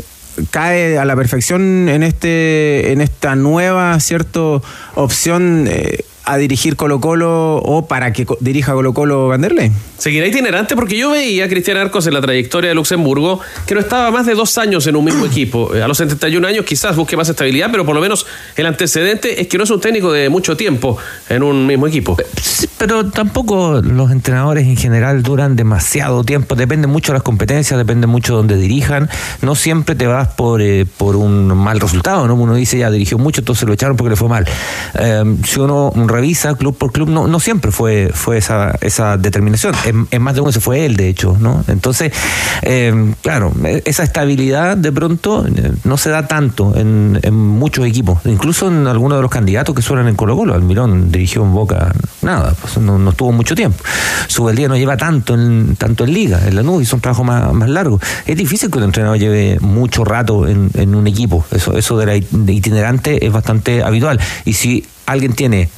cae 0.50 0.98
a 0.98 1.04
la 1.04 1.16
perfección 1.16 1.88
en 1.88 2.02
este 2.02 2.92
en 2.92 3.00
esta 3.00 3.36
nueva 3.36 3.98
cierto 4.00 4.62
opción 4.94 5.66
eh, 5.68 6.04
a 6.24 6.36
dirigir 6.36 6.76
Colo 6.76 7.00
Colo 7.00 7.56
o 7.56 7.86
para 7.86 8.12
que 8.12 8.26
dirija 8.40 8.72
Colo 8.72 8.94
Colo 8.94 9.28
Vanderlei. 9.28 9.70
Seguirá 9.98 10.26
itinerante 10.26 10.74
porque 10.74 10.96
yo 10.96 11.10
veía 11.10 11.44
a 11.44 11.48
Cristian 11.48 11.76
Arcos 11.76 12.06
en 12.06 12.14
la 12.14 12.20
trayectoria 12.20 12.68
de 12.68 12.74
Luxemburgo 12.74 13.40
que 13.66 13.74
no 13.74 13.80
estaba 13.80 14.10
más 14.10 14.26
de 14.26 14.34
dos 14.34 14.58
años 14.58 14.86
en 14.86 14.96
un 14.96 15.04
mismo 15.04 15.24
equipo. 15.26 15.74
Eh, 15.74 15.82
A 15.82 15.88
los 15.88 15.98
71 15.98 16.46
años 16.46 16.64
quizás 16.64 16.96
busque 16.96 17.16
más 17.16 17.28
estabilidad, 17.28 17.68
pero 17.70 17.84
por 17.86 17.94
lo 17.94 18.00
menos 18.00 18.26
el 18.56 18.66
antecedente 18.66 19.40
es 19.40 19.48
que 19.48 19.58
no 19.58 19.64
es 19.64 19.70
un 19.70 19.80
técnico 19.80 20.12
de 20.12 20.28
mucho 20.28 20.56
tiempo 20.56 20.96
en 21.28 21.42
un 21.42 21.66
mismo 21.66 21.86
equipo. 21.86 22.16
Sí, 22.40 22.68
pero 22.78 23.10
tampoco 23.10 23.80
los 23.82 24.10
entrenadores 24.10 24.64
en 24.66 24.76
general 24.76 25.22
duran 25.22 25.56
demasiado 25.56 26.24
tiempo. 26.24 26.54
Depende 26.54 26.86
mucho 26.86 27.12
de 27.12 27.18
las 27.18 27.22
competencias, 27.22 27.78
depende 27.78 28.06
mucho 28.06 28.32
de 28.32 28.36
donde 28.38 28.56
dirijan. 28.56 29.08
No 29.42 29.54
siempre 29.54 29.94
te 29.94 30.06
vas 30.06 30.28
por, 30.28 30.60
eh, 30.62 30.86
por 30.86 31.16
un 31.16 31.46
mal 31.56 31.80
resultado, 31.80 32.26
¿no? 32.26 32.34
Uno 32.34 32.54
dice 32.54 32.78
ya 32.78 32.90
dirigió 32.90 33.18
mucho, 33.18 33.40
entonces 33.40 33.66
lo 33.66 33.74
echaron 33.74 33.96
porque 33.96 34.10
le 34.10 34.16
fue 34.16 34.28
mal. 34.28 34.46
Eh, 34.98 35.36
si 35.44 35.60
uno 35.60 35.92
revisa 36.14 36.54
club 36.54 36.76
por 36.76 36.92
club, 36.92 37.08
no, 37.08 37.26
no 37.26 37.40
siempre 37.40 37.70
fue, 37.70 38.10
fue 38.14 38.38
esa, 38.38 38.76
esa 38.80 39.16
determinación. 39.16 39.74
En, 39.84 40.06
en 40.10 40.22
más 40.22 40.34
de 40.34 40.40
uno 40.40 40.52
se 40.52 40.60
fue 40.60 40.86
él, 40.86 40.96
de 40.96 41.08
hecho, 41.08 41.36
¿no? 41.38 41.64
Entonces, 41.68 42.12
eh, 42.62 43.14
claro, 43.22 43.52
eh, 43.64 43.82
esa 43.84 44.04
estabilidad 44.04 44.76
de 44.76 44.92
pronto 44.92 45.46
eh, 45.46 45.72
no 45.84 45.96
se 45.96 46.10
da 46.10 46.26
tanto 46.26 46.76
en, 46.76 47.18
en 47.22 47.34
muchos 47.34 47.84
equipos, 47.86 48.20
incluso 48.24 48.68
en 48.68 48.86
algunos 48.86 49.18
de 49.18 49.22
los 49.22 49.30
candidatos 49.30 49.74
que 49.74 49.82
suenan 49.82 50.08
en 50.08 50.14
Colo 50.14 50.36
Colo. 50.36 50.54
Almirón 50.54 51.10
dirigió 51.10 51.42
en 51.42 51.52
Boca 51.52 51.92
nada, 52.22 52.54
pues 52.60 52.78
no, 52.78 52.98
no 52.98 53.10
estuvo 53.10 53.32
mucho 53.32 53.54
tiempo. 53.54 53.82
Subeldía 54.28 54.68
no 54.68 54.76
lleva 54.76 54.96
tanto 54.96 55.34
en, 55.34 55.76
tanto 55.76 56.04
en 56.04 56.14
liga, 56.14 56.40
en 56.46 56.54
la 56.54 56.62
nube 56.62 56.82
hizo 56.82 56.96
un 56.96 57.02
trabajo 57.02 57.24
más, 57.24 57.52
más 57.52 57.68
largo. 57.68 58.00
Es 58.26 58.36
difícil 58.36 58.70
que 58.70 58.78
un 58.78 58.84
entrenador 58.84 59.18
lleve 59.18 59.58
mucho 59.60 60.04
rato 60.04 60.46
en, 60.46 60.70
en 60.74 60.94
un 60.94 61.06
equipo. 61.06 61.44
Eso, 61.50 61.76
eso 61.76 61.96
de 61.98 62.06
la 62.06 62.16
itinerante 62.16 63.26
es 63.26 63.32
bastante 63.32 63.82
habitual. 63.82 64.20
Y 64.44 64.52
si 64.52 64.86
alguien 65.06 65.34
tiene 65.34 65.68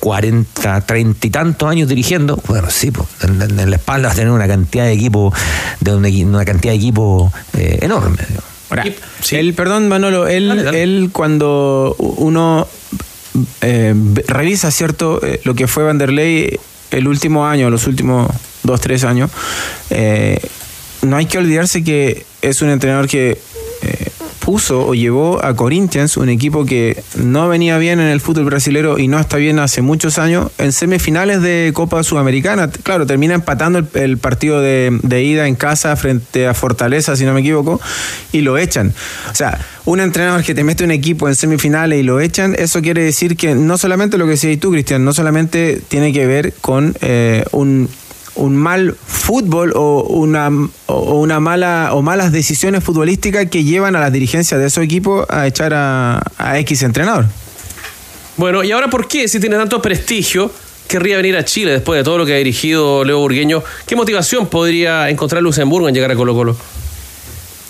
40, 0.00 0.80
30 0.82 1.26
y 1.26 1.30
tantos 1.30 1.68
años 1.68 1.88
dirigiendo, 1.88 2.36
bueno, 2.46 2.68
sí, 2.70 2.90
pues, 2.90 3.08
en, 3.22 3.40
en- 3.42 3.58
en 3.60 3.70
la 3.70 3.76
espalda 3.76 4.08
vas 4.08 4.16
a 4.16 4.20
tener 4.20 4.32
una 4.32 4.46
cantidad 4.46 4.84
de 4.84 4.92
equipo, 4.92 5.32
de 5.80 5.94
una, 5.94 6.44
cantidad 6.44 6.72
de 6.72 6.76
equipo 6.78 7.32
eh, 7.56 7.78
enorme. 7.82 8.18
Ahora, 8.70 8.84
él, 9.30 9.54
perdón, 9.54 9.88
Manolo, 9.88 10.26
él, 10.28 10.50
él 10.74 11.10
cuando 11.12 11.94
uno 11.98 12.66
eh, 13.60 13.94
revisa, 14.26 14.70
¿cierto?, 14.70 15.20
Eh, 15.24 15.40
lo 15.44 15.54
que 15.54 15.66
fue 15.66 15.84
Vanderlei 15.84 16.58
el 16.90 17.08
último 17.08 17.46
año, 17.46 17.70
los 17.70 17.86
últimos 17.86 18.28
dos, 18.62 18.80
tres 18.80 19.04
años, 19.04 19.30
eh, 19.90 20.38
no 21.02 21.16
hay 21.16 21.26
que 21.26 21.38
olvidarse 21.38 21.84
que 21.84 22.24
es 22.42 22.62
un 22.62 22.70
entrenador 22.70 23.06
que 23.08 23.38
eh, 23.82 24.08
puso 24.46 24.86
o 24.86 24.94
llevó 24.94 25.44
a 25.44 25.56
Corinthians, 25.56 26.16
un 26.16 26.28
equipo 26.28 26.64
que 26.64 27.02
no 27.16 27.48
venía 27.48 27.78
bien 27.78 27.98
en 27.98 28.06
el 28.06 28.20
fútbol 28.20 28.44
brasilero 28.44 28.96
y 28.96 29.08
no 29.08 29.18
está 29.18 29.38
bien 29.38 29.58
hace 29.58 29.82
muchos 29.82 30.18
años, 30.18 30.52
en 30.58 30.70
semifinales 30.70 31.42
de 31.42 31.72
Copa 31.74 32.04
Sudamericana. 32.04 32.70
Claro, 32.70 33.06
termina 33.06 33.34
empatando 33.34 33.84
el, 33.94 34.18
partido 34.18 34.60
de, 34.60 34.96
de 35.02 35.24
ida 35.24 35.48
en 35.48 35.56
casa 35.56 35.96
frente 35.96 36.46
a 36.46 36.54
Fortaleza, 36.54 37.16
si 37.16 37.24
no 37.24 37.34
me 37.34 37.40
equivoco, 37.40 37.80
y 38.30 38.42
lo 38.42 38.56
echan. 38.56 38.94
O 39.32 39.34
sea, 39.34 39.58
un 39.84 39.98
entrenador 39.98 40.44
que 40.44 40.54
te 40.54 40.62
mete 40.62 40.84
un 40.84 40.92
equipo 40.92 41.26
en 41.26 41.34
semifinales 41.34 41.98
y 41.98 42.04
lo 42.04 42.20
echan, 42.20 42.54
eso 42.56 42.80
quiere 42.80 43.02
decir 43.02 43.36
que 43.36 43.56
no 43.56 43.76
solamente 43.78 44.16
lo 44.16 44.26
que 44.26 44.32
decías 44.32 44.60
tú, 44.60 44.70
Cristian, 44.70 45.04
no 45.04 45.12
solamente 45.12 45.82
tiene 45.88 46.12
que 46.12 46.24
ver 46.24 46.54
con 46.60 46.94
eh, 47.00 47.44
un 47.50 47.88
un 48.36 48.56
mal 48.56 48.94
fútbol 48.94 49.72
o 49.74 50.02
una, 50.02 50.50
o 50.86 51.20
una 51.20 51.40
mala 51.40 51.90
o 51.92 52.02
malas 52.02 52.32
decisiones 52.32 52.84
futbolísticas 52.84 53.46
que 53.50 53.64
llevan 53.64 53.96
a 53.96 54.00
las 54.00 54.12
dirigencias 54.12 54.60
de 54.60 54.66
esos 54.66 54.84
equipos 54.84 55.26
a 55.28 55.46
echar 55.46 55.74
a, 55.74 56.22
a 56.38 56.58
X 56.60 56.82
entrenador. 56.82 57.26
Bueno, 58.36 58.62
¿y 58.62 58.72
ahora 58.72 58.88
por 58.88 59.08
qué, 59.08 59.28
si 59.28 59.40
tiene 59.40 59.56
tanto 59.56 59.80
prestigio, 59.80 60.50
querría 60.86 61.16
venir 61.16 61.36
a 61.36 61.44
Chile 61.44 61.72
después 61.72 61.98
de 61.98 62.04
todo 62.04 62.18
lo 62.18 62.26
que 62.26 62.34
ha 62.34 62.36
dirigido 62.36 63.04
Leo 63.04 63.18
Burgueño? 63.18 63.62
¿Qué 63.86 63.96
motivación 63.96 64.46
podría 64.46 65.08
encontrar 65.08 65.42
Luxemburgo 65.42 65.88
en 65.88 65.94
llegar 65.94 66.10
a 66.10 66.14
Colo 66.14 66.34
Colo? 66.34 66.56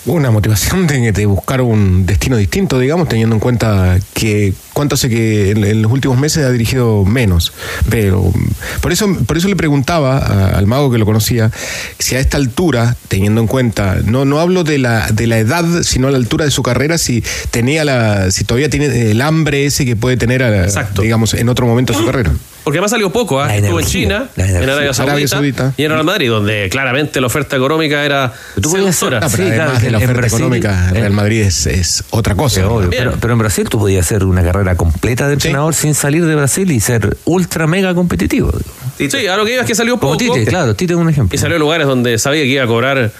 Una 0.06 0.30
motivación 0.30 0.86
de, 0.86 1.10
de 1.10 1.26
buscar 1.26 1.60
un 1.60 2.06
destino 2.06 2.36
distinto, 2.36 2.78
digamos, 2.78 3.08
teniendo 3.08 3.34
en 3.34 3.40
cuenta 3.40 3.98
que 4.14 4.54
cuánto 4.72 4.94
hace 4.94 5.08
que 5.08 5.50
en, 5.50 5.64
en 5.64 5.82
los 5.82 5.90
últimos 5.90 6.16
meses 6.16 6.44
ha 6.44 6.50
dirigido 6.52 7.04
menos. 7.04 7.52
Pero 7.90 8.32
por 8.80 8.92
eso, 8.92 9.12
por 9.26 9.36
eso 9.36 9.48
le 9.48 9.56
preguntaba 9.56 10.18
a- 10.18 10.56
al 10.58 10.68
mago 10.68 10.92
que 10.92 10.98
lo 10.98 11.06
conocía 11.06 11.50
si 11.98 12.14
a 12.14 12.20
esta 12.20 12.36
altura, 12.36 12.96
teniendo 13.08 13.40
en 13.40 13.48
cuenta, 13.48 13.96
no, 14.04 14.24
no 14.24 14.38
hablo 14.38 14.62
de 14.62 14.78
la, 14.78 15.08
de 15.10 15.26
la 15.26 15.38
edad, 15.38 15.64
sino 15.82 16.06
a 16.06 16.12
la 16.12 16.18
altura 16.18 16.44
de 16.44 16.52
su 16.52 16.62
carrera, 16.62 16.98
si 16.98 17.24
tenía 17.50 17.84
la, 17.84 18.30
si 18.30 18.44
todavía 18.44 18.70
tiene 18.70 19.10
el 19.10 19.20
hambre 19.20 19.66
ese 19.66 19.84
que 19.84 19.96
puede 19.96 20.16
tener, 20.16 20.44
a- 20.44 20.68
digamos, 21.02 21.34
en 21.34 21.48
otro 21.48 21.66
momento 21.66 21.92
de 21.92 21.98
su 21.98 22.06
carrera. 22.10 22.30
Porque 22.66 22.78
además 22.78 22.90
salió 22.90 23.10
poco, 23.10 23.40
¿ah? 23.40 23.54
Estuvo 23.54 23.78
en 23.78 23.86
China, 23.86 24.28
en 24.36 24.56
Arabia 24.56 24.92
Saudita, 24.92 25.02
Arabia 25.12 25.28
Saudita. 25.28 25.72
y 25.76 25.84
en 25.84 25.92
Real 25.92 26.02
Madrid, 26.02 26.28
donde 26.28 26.68
claramente 26.68 27.20
la 27.20 27.28
oferta 27.28 27.54
económica 27.54 28.04
era 28.04 28.32
seductora. 28.60 29.20
No, 29.20 29.28
pero 29.30 29.44
además 29.44 29.82
de 29.82 29.90
la 29.92 29.98
oferta 29.98 30.26
económica, 30.26 30.90
Real 30.90 31.12
Madrid 31.12 31.42
es, 31.42 31.66
es 31.66 32.02
otra 32.10 32.34
cosa. 32.34 32.68
Obvio, 32.68 32.90
pero, 32.90 33.12
pero 33.20 33.34
en 33.34 33.38
Brasil 33.38 33.68
tú 33.68 33.78
podías 33.78 34.04
hacer 34.04 34.24
una 34.24 34.42
carrera 34.42 34.74
completa 34.74 35.28
de 35.28 35.34
entrenador 35.34 35.76
sin 35.76 35.94
salir 35.94 36.26
de 36.26 36.34
Brasil 36.34 36.68
y 36.72 36.80
ser 36.80 37.16
ultra 37.24 37.68
mega 37.68 37.94
competitivo. 37.94 38.50
Sí, 38.98 39.28
a 39.28 39.36
lo 39.36 39.44
que 39.44 39.52
iba 39.52 39.60
es 39.60 39.68
que 39.68 39.76
salió 39.76 39.96
Como 40.00 40.14
poco. 40.14 40.34
Tite, 40.34 40.46
claro, 40.46 40.74
Tite 40.74 40.94
es 40.94 40.98
un 40.98 41.08
ejemplo. 41.08 41.36
Y 41.36 41.38
salió 41.38 41.54
a 41.54 41.60
lugares 41.60 41.86
donde 41.86 42.18
sabía 42.18 42.42
que 42.42 42.48
iba 42.48 42.64
a 42.64 42.66
cobrar 42.66 43.12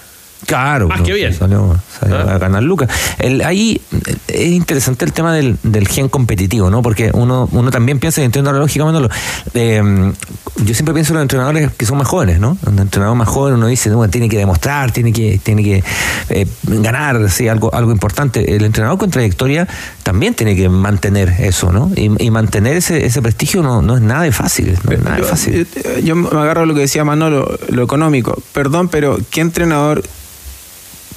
Claro. 0.44 0.88
más 0.88 1.00
que 1.00 1.12
bien. 1.14 1.34
Salió, 1.34 1.76
salió 1.98 2.18
a 2.18 2.38
ganar 2.38 2.62
lucas. 2.62 2.88
El, 3.18 3.42
ahí 3.42 3.80
eh, 4.06 4.16
es 4.28 4.46
interesante 4.52 5.04
el 5.04 5.12
tema 5.12 5.32
del, 5.34 5.56
del 5.62 5.88
gen 5.88 6.08
competitivo, 6.08 6.70
¿no? 6.70 6.82
Porque 6.82 7.10
uno, 7.14 7.48
uno 7.52 7.70
también 7.70 7.98
piensa, 7.98 8.20
y 8.20 8.24
entiendo 8.24 8.52
la 8.52 8.58
lógica, 8.58 8.84
Manolo, 8.84 9.08
eh, 9.54 10.12
yo 10.56 10.74
siempre 10.74 10.94
pienso 10.94 11.12
en 11.12 11.16
los 11.16 11.22
entrenadores 11.22 11.72
que 11.72 11.84
son 11.86 11.98
más 11.98 12.06
jóvenes, 12.06 12.38
¿no? 12.38 12.56
Un 12.66 12.78
entrenador 12.78 13.16
más 13.16 13.28
joven 13.28 13.54
uno 13.54 13.66
dice, 13.66 13.90
"No, 13.90 14.08
tiene 14.08 14.28
que 14.28 14.38
demostrar, 14.38 14.92
tiene 14.92 15.12
que, 15.12 15.40
tiene 15.42 15.62
que 15.64 15.82
eh, 16.28 16.46
ganar, 16.64 17.28
sí, 17.30 17.48
algo, 17.48 17.74
algo 17.74 17.90
importante. 17.90 18.54
El 18.54 18.64
entrenador 18.64 18.98
con 18.98 19.10
trayectoria 19.10 19.66
también 20.02 20.34
tiene 20.34 20.54
que 20.54 20.68
mantener 20.68 21.34
eso, 21.40 21.72
¿no? 21.72 21.90
Y, 21.96 22.10
y 22.24 22.30
mantener 22.30 22.76
ese, 22.76 23.04
ese 23.06 23.20
prestigio 23.22 23.62
no, 23.62 23.82
no 23.82 23.96
es 23.96 24.02
nada 24.02 24.22
de 24.22 24.32
fácil, 24.32 24.78
no 24.84 24.92
es 24.92 25.02
nada 25.02 25.16
de 25.16 25.22
Yo, 25.22 25.28
fácil. 25.28 25.66
yo- 25.74 25.98
yo 26.00 26.14
me 26.16 26.28
agarro 26.40 26.62
a 26.62 26.66
lo 26.66 26.74
que 26.74 26.80
decía 26.80 27.04
Manolo, 27.04 27.58
lo 27.70 27.82
económico. 27.82 28.40
Perdón, 28.52 28.88
pero 28.88 29.18
¿qué 29.30 29.40
entrenador 29.40 30.02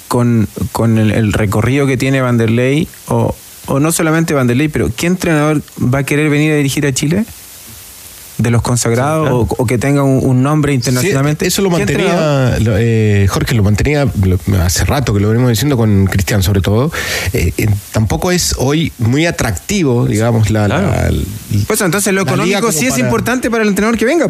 con, 0.09 0.49
con 0.73 0.97
el, 0.97 1.11
el 1.11 1.31
recorrido 1.31 1.87
que 1.87 1.95
tiene 1.95 2.19
Vanderlei, 2.19 2.89
o, 3.07 3.33
o 3.67 3.79
no 3.79 3.93
solamente 3.93 4.33
Vanderlei, 4.33 4.67
pero 4.67 4.91
¿qué 4.93 5.07
entrenador 5.07 5.61
va 5.81 5.99
a 5.99 6.03
querer 6.03 6.29
venir 6.29 6.51
a 6.51 6.55
dirigir 6.57 6.85
a 6.85 6.91
Chile? 6.91 7.23
¿De 8.39 8.51
los 8.51 8.61
consagrados 8.61 9.29
o, 9.31 9.39
o 9.49 9.65
que 9.65 9.77
tenga 9.77 10.01
un, 10.03 10.21
un 10.25 10.41
nombre 10.41 10.71
internacionalmente? 10.73 11.43
Sí, 11.43 11.47
eso 11.49 11.61
lo 11.61 11.69
mantenía, 11.69 12.57
lo- 12.61 12.77
eh, 12.77 13.27
Jorge, 13.29 13.53
lo 13.53 13.63
mantenía 13.63 14.05
lo- 14.23 14.39
hace 14.63 14.85
rato 14.85 15.13
que 15.13 15.19
lo 15.19 15.27
venimos 15.27 15.49
diciendo 15.49 15.75
con 15.75 16.05
Cristian 16.05 16.41
sobre 16.41 16.61
todo. 16.61 16.89
Eh, 17.33 17.51
eh, 17.57 17.67
tampoco 17.91 18.31
es 18.31 18.55
hoy 18.57 18.93
muy 18.97 19.25
atractivo, 19.25 20.05
digamos, 20.05 20.51
la... 20.51 20.69
la- 20.69 21.11
Pues 21.67 21.81
entonces 21.81 22.13
lo 22.13 22.21
económico 22.21 22.71
sí 22.71 22.85
es 22.87 22.97
importante 22.97 23.51
para 23.51 23.63
el 23.63 23.69
entrenador 23.69 23.97
que 23.99 24.05
venga. 24.05 24.29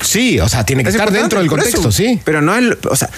Sí, 0.00 0.40
o 0.40 0.48
sea, 0.48 0.64
tiene 0.64 0.82
que 0.82 0.88
Es 0.90 0.94
estar 0.94 1.10
dentro 1.10 1.38
del 1.40 1.48
contexto, 1.48 1.80
eso. 1.80 1.92
sí. 1.92 2.20
Pero 2.24 2.40
no 2.40 2.56
es, 2.56 2.76
o 2.88 2.96
sea, 2.96 3.10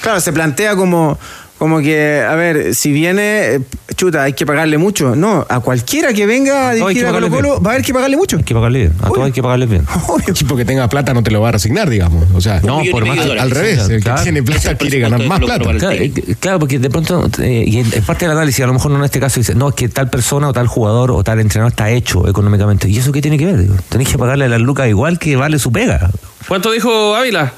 claro, 0.00 0.20
se 0.20 0.32
plantea 0.32 0.74
como, 0.76 1.18
como 1.60 1.80
que, 1.80 2.22
a 2.26 2.34
ver, 2.36 2.74
si 2.74 2.90
viene, 2.90 3.56
eh, 3.56 3.60
chuta, 3.94 4.22
hay 4.22 4.32
que 4.32 4.46
pagarle 4.46 4.78
mucho. 4.78 5.14
No, 5.14 5.44
a 5.46 5.60
cualquiera 5.60 6.14
que 6.14 6.24
venga 6.24 6.70
a 6.70 6.72
dirigir 6.72 7.04
a 7.04 7.12
Colo 7.12 7.28
Colo 7.28 7.60
va 7.60 7.72
a 7.72 7.74
haber 7.74 7.84
que 7.84 7.92
pagarle 7.92 8.16
mucho. 8.16 8.38
Hay 8.38 8.44
que 8.44 8.54
pagarle 8.54 8.78
bien, 8.78 8.94
a 9.02 9.08
todos 9.08 9.26
hay 9.26 9.32
que 9.32 9.42
pagarle 9.42 9.66
bien. 9.66 9.84
equipo 10.26 10.56
que 10.56 10.64
tenga 10.64 10.88
plata 10.88 11.12
no 11.12 11.22
te 11.22 11.30
lo 11.30 11.42
va 11.42 11.50
a 11.50 11.52
resignar, 11.52 11.90
digamos. 11.90 12.24
O 12.32 12.40
sea, 12.40 12.62
No, 12.62 12.80
por 12.90 13.04
más 13.04 13.18
al, 13.18 13.38
al 13.38 13.50
revés, 13.50 13.90
el 13.90 14.02
que 14.02 14.10
tiene 14.22 14.42
plata 14.42 14.74
quiere 14.74 15.00
ganar 15.00 15.22
más 15.26 15.38
plata. 15.38 15.76
Claro, 15.78 15.98
claro, 16.40 16.58
porque 16.60 16.78
de 16.78 16.88
pronto, 16.88 17.28
eh, 17.42 17.64
y 17.66 17.80
es 17.80 18.04
parte 18.06 18.24
del 18.24 18.34
análisis, 18.34 18.64
a 18.64 18.66
lo 18.66 18.72
mejor 18.72 18.92
no 18.92 18.96
en 18.96 19.04
este 19.04 19.20
caso 19.20 19.38
dice, 19.38 19.54
no, 19.54 19.68
es 19.68 19.74
que 19.74 19.90
tal 19.90 20.08
persona 20.08 20.48
o 20.48 20.54
tal 20.54 20.66
jugador 20.66 21.10
o 21.10 21.22
tal 21.22 21.40
entrenador 21.40 21.72
está 21.72 21.90
hecho 21.90 22.26
económicamente. 22.26 22.88
¿Y 22.88 22.96
eso 22.96 23.12
qué 23.12 23.20
tiene 23.20 23.36
que 23.36 23.44
ver? 23.44 23.66
Tenés 23.90 24.08
que 24.08 24.16
pagarle 24.16 24.46
a 24.46 24.48
las 24.48 24.62
lucas 24.62 24.88
igual 24.88 25.18
que 25.18 25.36
vale 25.36 25.58
su 25.58 25.70
pega. 25.70 26.10
¿Cuánto 26.48 26.72
dijo 26.72 27.14
Ávila? 27.14 27.52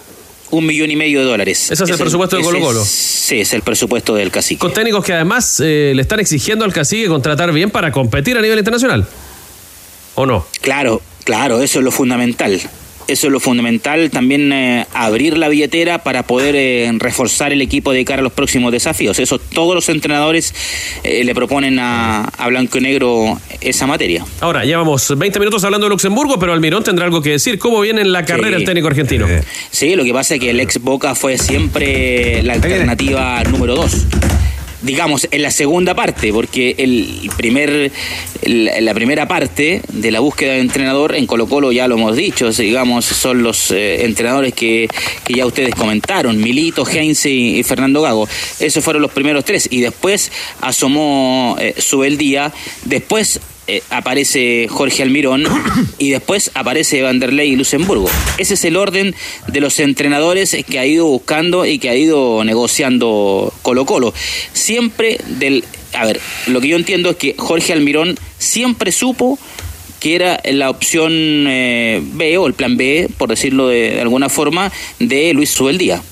Un 0.53 0.67
millón 0.67 0.91
y 0.91 0.97
medio 0.97 1.21
de 1.21 1.25
dólares. 1.27 1.71
Ese 1.71 1.85
es 1.85 1.91
el 1.91 1.97
presupuesto 1.99 2.37
de 2.37 2.43
ese 2.43 2.51
Colo-Colo. 2.53 2.83
es- 2.83 2.89
Sí, 2.89 3.41
es 3.41 3.53
el 3.55 3.63
presupuesto 3.63 4.15
del 4.15 4.31
cacique. 4.31 4.59
Con 4.59 4.73
técnicos 4.73 5.05
que 5.05 5.13
además 5.15 5.61
eh, 5.65 5.93
le 5.95 6.03
están 6.03 6.21
exigiendo 6.21 6.65
al 6.65 6.73
cacique 6.73 7.07
contratar 7.09 7.53
bien 7.53 7.71
para 7.71 7.91
competir 7.91 8.37
a 8.37 8.41
nivel 8.43 8.59
internacional. 8.59 9.07
¿O 10.15 10.27
no? 10.27 10.47
Claro, 10.61 11.01
claro, 11.25 11.63
eso 11.63 11.79
es 11.79 11.85
lo 11.85 11.91
fundamental. 11.91 12.61
Eso 13.13 13.27
es 13.27 13.33
lo 13.33 13.41
fundamental, 13.41 14.11
también 14.11 14.51
eh, 14.55 14.87
abrir 14.95 15.37
la 15.37 15.51
billetera 15.51 16.03
para 16.03 16.23
poder 16.23 16.57
eh, 16.57 16.91
reforzar 16.97 17.53
el 17.53 17.61
equipo 17.61 17.93
de 17.93 18.07
cara 18.07 18.21
a 18.21 18.23
los 18.23 18.33
próximos 18.33 18.73
desafíos. 18.73 19.19
Eso 19.19 19.39
todos 19.39 19.75
los 19.75 19.87
entrenadores 19.91 20.55
eh, 21.05 21.23
le 21.23 21.35
proponen 21.35 21.79
a, 21.79 22.25
a 22.25 22.49
Blanco 22.49 22.79
y 22.79 22.81
Negro 22.81 23.39
esa 23.61 23.87
materia. 23.87 24.25
Ahora, 24.41 24.65
llevamos 24.65 25.13
20 25.15 25.39
minutos 25.41 25.63
hablando 25.63 25.85
de 25.85 25.91
Luxemburgo, 25.91 26.39
pero 26.39 26.55
Almirón 26.55 26.85
tendrá 26.85 27.05
algo 27.05 27.21
que 27.21 27.33
decir. 27.33 27.59
¿Cómo 27.59 27.83
viene 27.83 28.01
en 28.01 28.13
la 28.13 28.25
carrera 28.25 28.57
el 28.57 28.65
técnico 28.65 28.89
argentino? 28.89 29.27
Sí, 29.71 29.95
lo 29.95 30.05
que 30.05 30.15
pasa 30.15 30.37
es 30.37 30.41
que 30.41 30.49
el 30.49 30.61
ex 30.61 30.81
Boca 30.81 31.15
fue 31.15 31.37
siempre 31.37 32.43
la 32.43 32.55
alternativa 32.55 33.45
número 33.45 33.75
dos. 33.75 34.07
Digamos, 34.83 35.29
en 35.31 35.43
la 35.43 35.51
segunda 35.51 35.95
parte, 35.95 36.33
porque 36.33 36.75
el 36.79 37.31
primer, 37.37 37.93
la 38.45 38.95
primera 38.95 39.29
parte 39.29 39.81
de 39.93 40.11
la 40.11 40.21
búsqueda 40.21 40.55
de 40.55 40.61
entrenador 40.61 41.15
en 41.15 41.27
Colo 41.27 41.47
Colo 41.47 41.73
ya 41.73 41.87
lo 41.87 41.95
hemos 41.95 42.17
dicho, 42.17 42.51
digamos, 42.51 43.05
son 43.05 43.43
los 43.43 43.71
eh, 43.71 44.05
entrenadores 44.05 44.55
que, 44.55 44.89
que 45.25 45.35
ya 45.35 45.47
ustedes 45.47 45.75
comentaron, 45.75 46.41
Milito, 46.41 46.85
Heinze 46.87 47.31
y, 47.31 47.59
y 47.59 47.63
Fernando 47.63 48.03
Gago. 48.03 48.29
Esos 48.59 48.83
fueron 48.83 49.03
los 49.03 49.13
primeros 49.13 49.45
tres. 49.45 49.69
Y 49.71 49.81
después 49.81 50.33
asomó 50.61 51.57
eh, 51.61 51.75
Subeldía, 51.79 52.53
después 52.85 53.41
eh, 53.67 53.83
aparece 53.91 54.67
Jorge 54.69 55.03
Almirón 55.03 55.45
y 55.99 56.11
después 56.11 56.51
aparece 56.55 57.03
Vanderlei 57.03 57.53
y 57.53 57.57
Luxemburgo. 57.57 58.09
Ese 58.39 58.55
es 58.55 58.65
el 58.65 58.77
orden 58.77 59.15
de 59.47 59.61
los 59.61 59.79
entrenadores 59.79 60.57
que 60.69 60.79
ha 60.79 60.87
ido 60.87 61.07
buscando 61.07 61.65
y 61.65 61.79
que 61.79 61.89
ha 61.89 61.95
ido 61.95 62.43
negociando 62.45 63.53
Colo 63.63 63.87
Colo. 63.87 64.13
Siempre 64.53 65.19
del... 65.27 65.65
A 65.95 66.07
ver, 66.07 66.21
lo 66.47 66.61
que 66.61 66.69
yo 66.69 66.77
entiendo 66.77 67.11
es 67.11 67.17
que 67.17 67.35
Jorge 67.39 67.73
Almirón 67.73 68.19
siempre 68.39 68.93
supo 68.93 69.39
que 70.01 70.17
era 70.17 70.41
la 70.45 70.69
opción 70.69 71.13
eh, 71.47 72.01
B 72.03 72.37
o 72.39 72.49
el 72.49 72.55
plan 72.55 72.77
B, 72.77 73.09
por 73.19 73.29
decirlo 73.29 73.69
de, 73.69 73.93
de 73.93 74.01
alguna 74.01 74.29
forma, 74.29 74.73
de 74.99 75.33
Luis 75.33 75.51
Subeldía. 75.51 76.03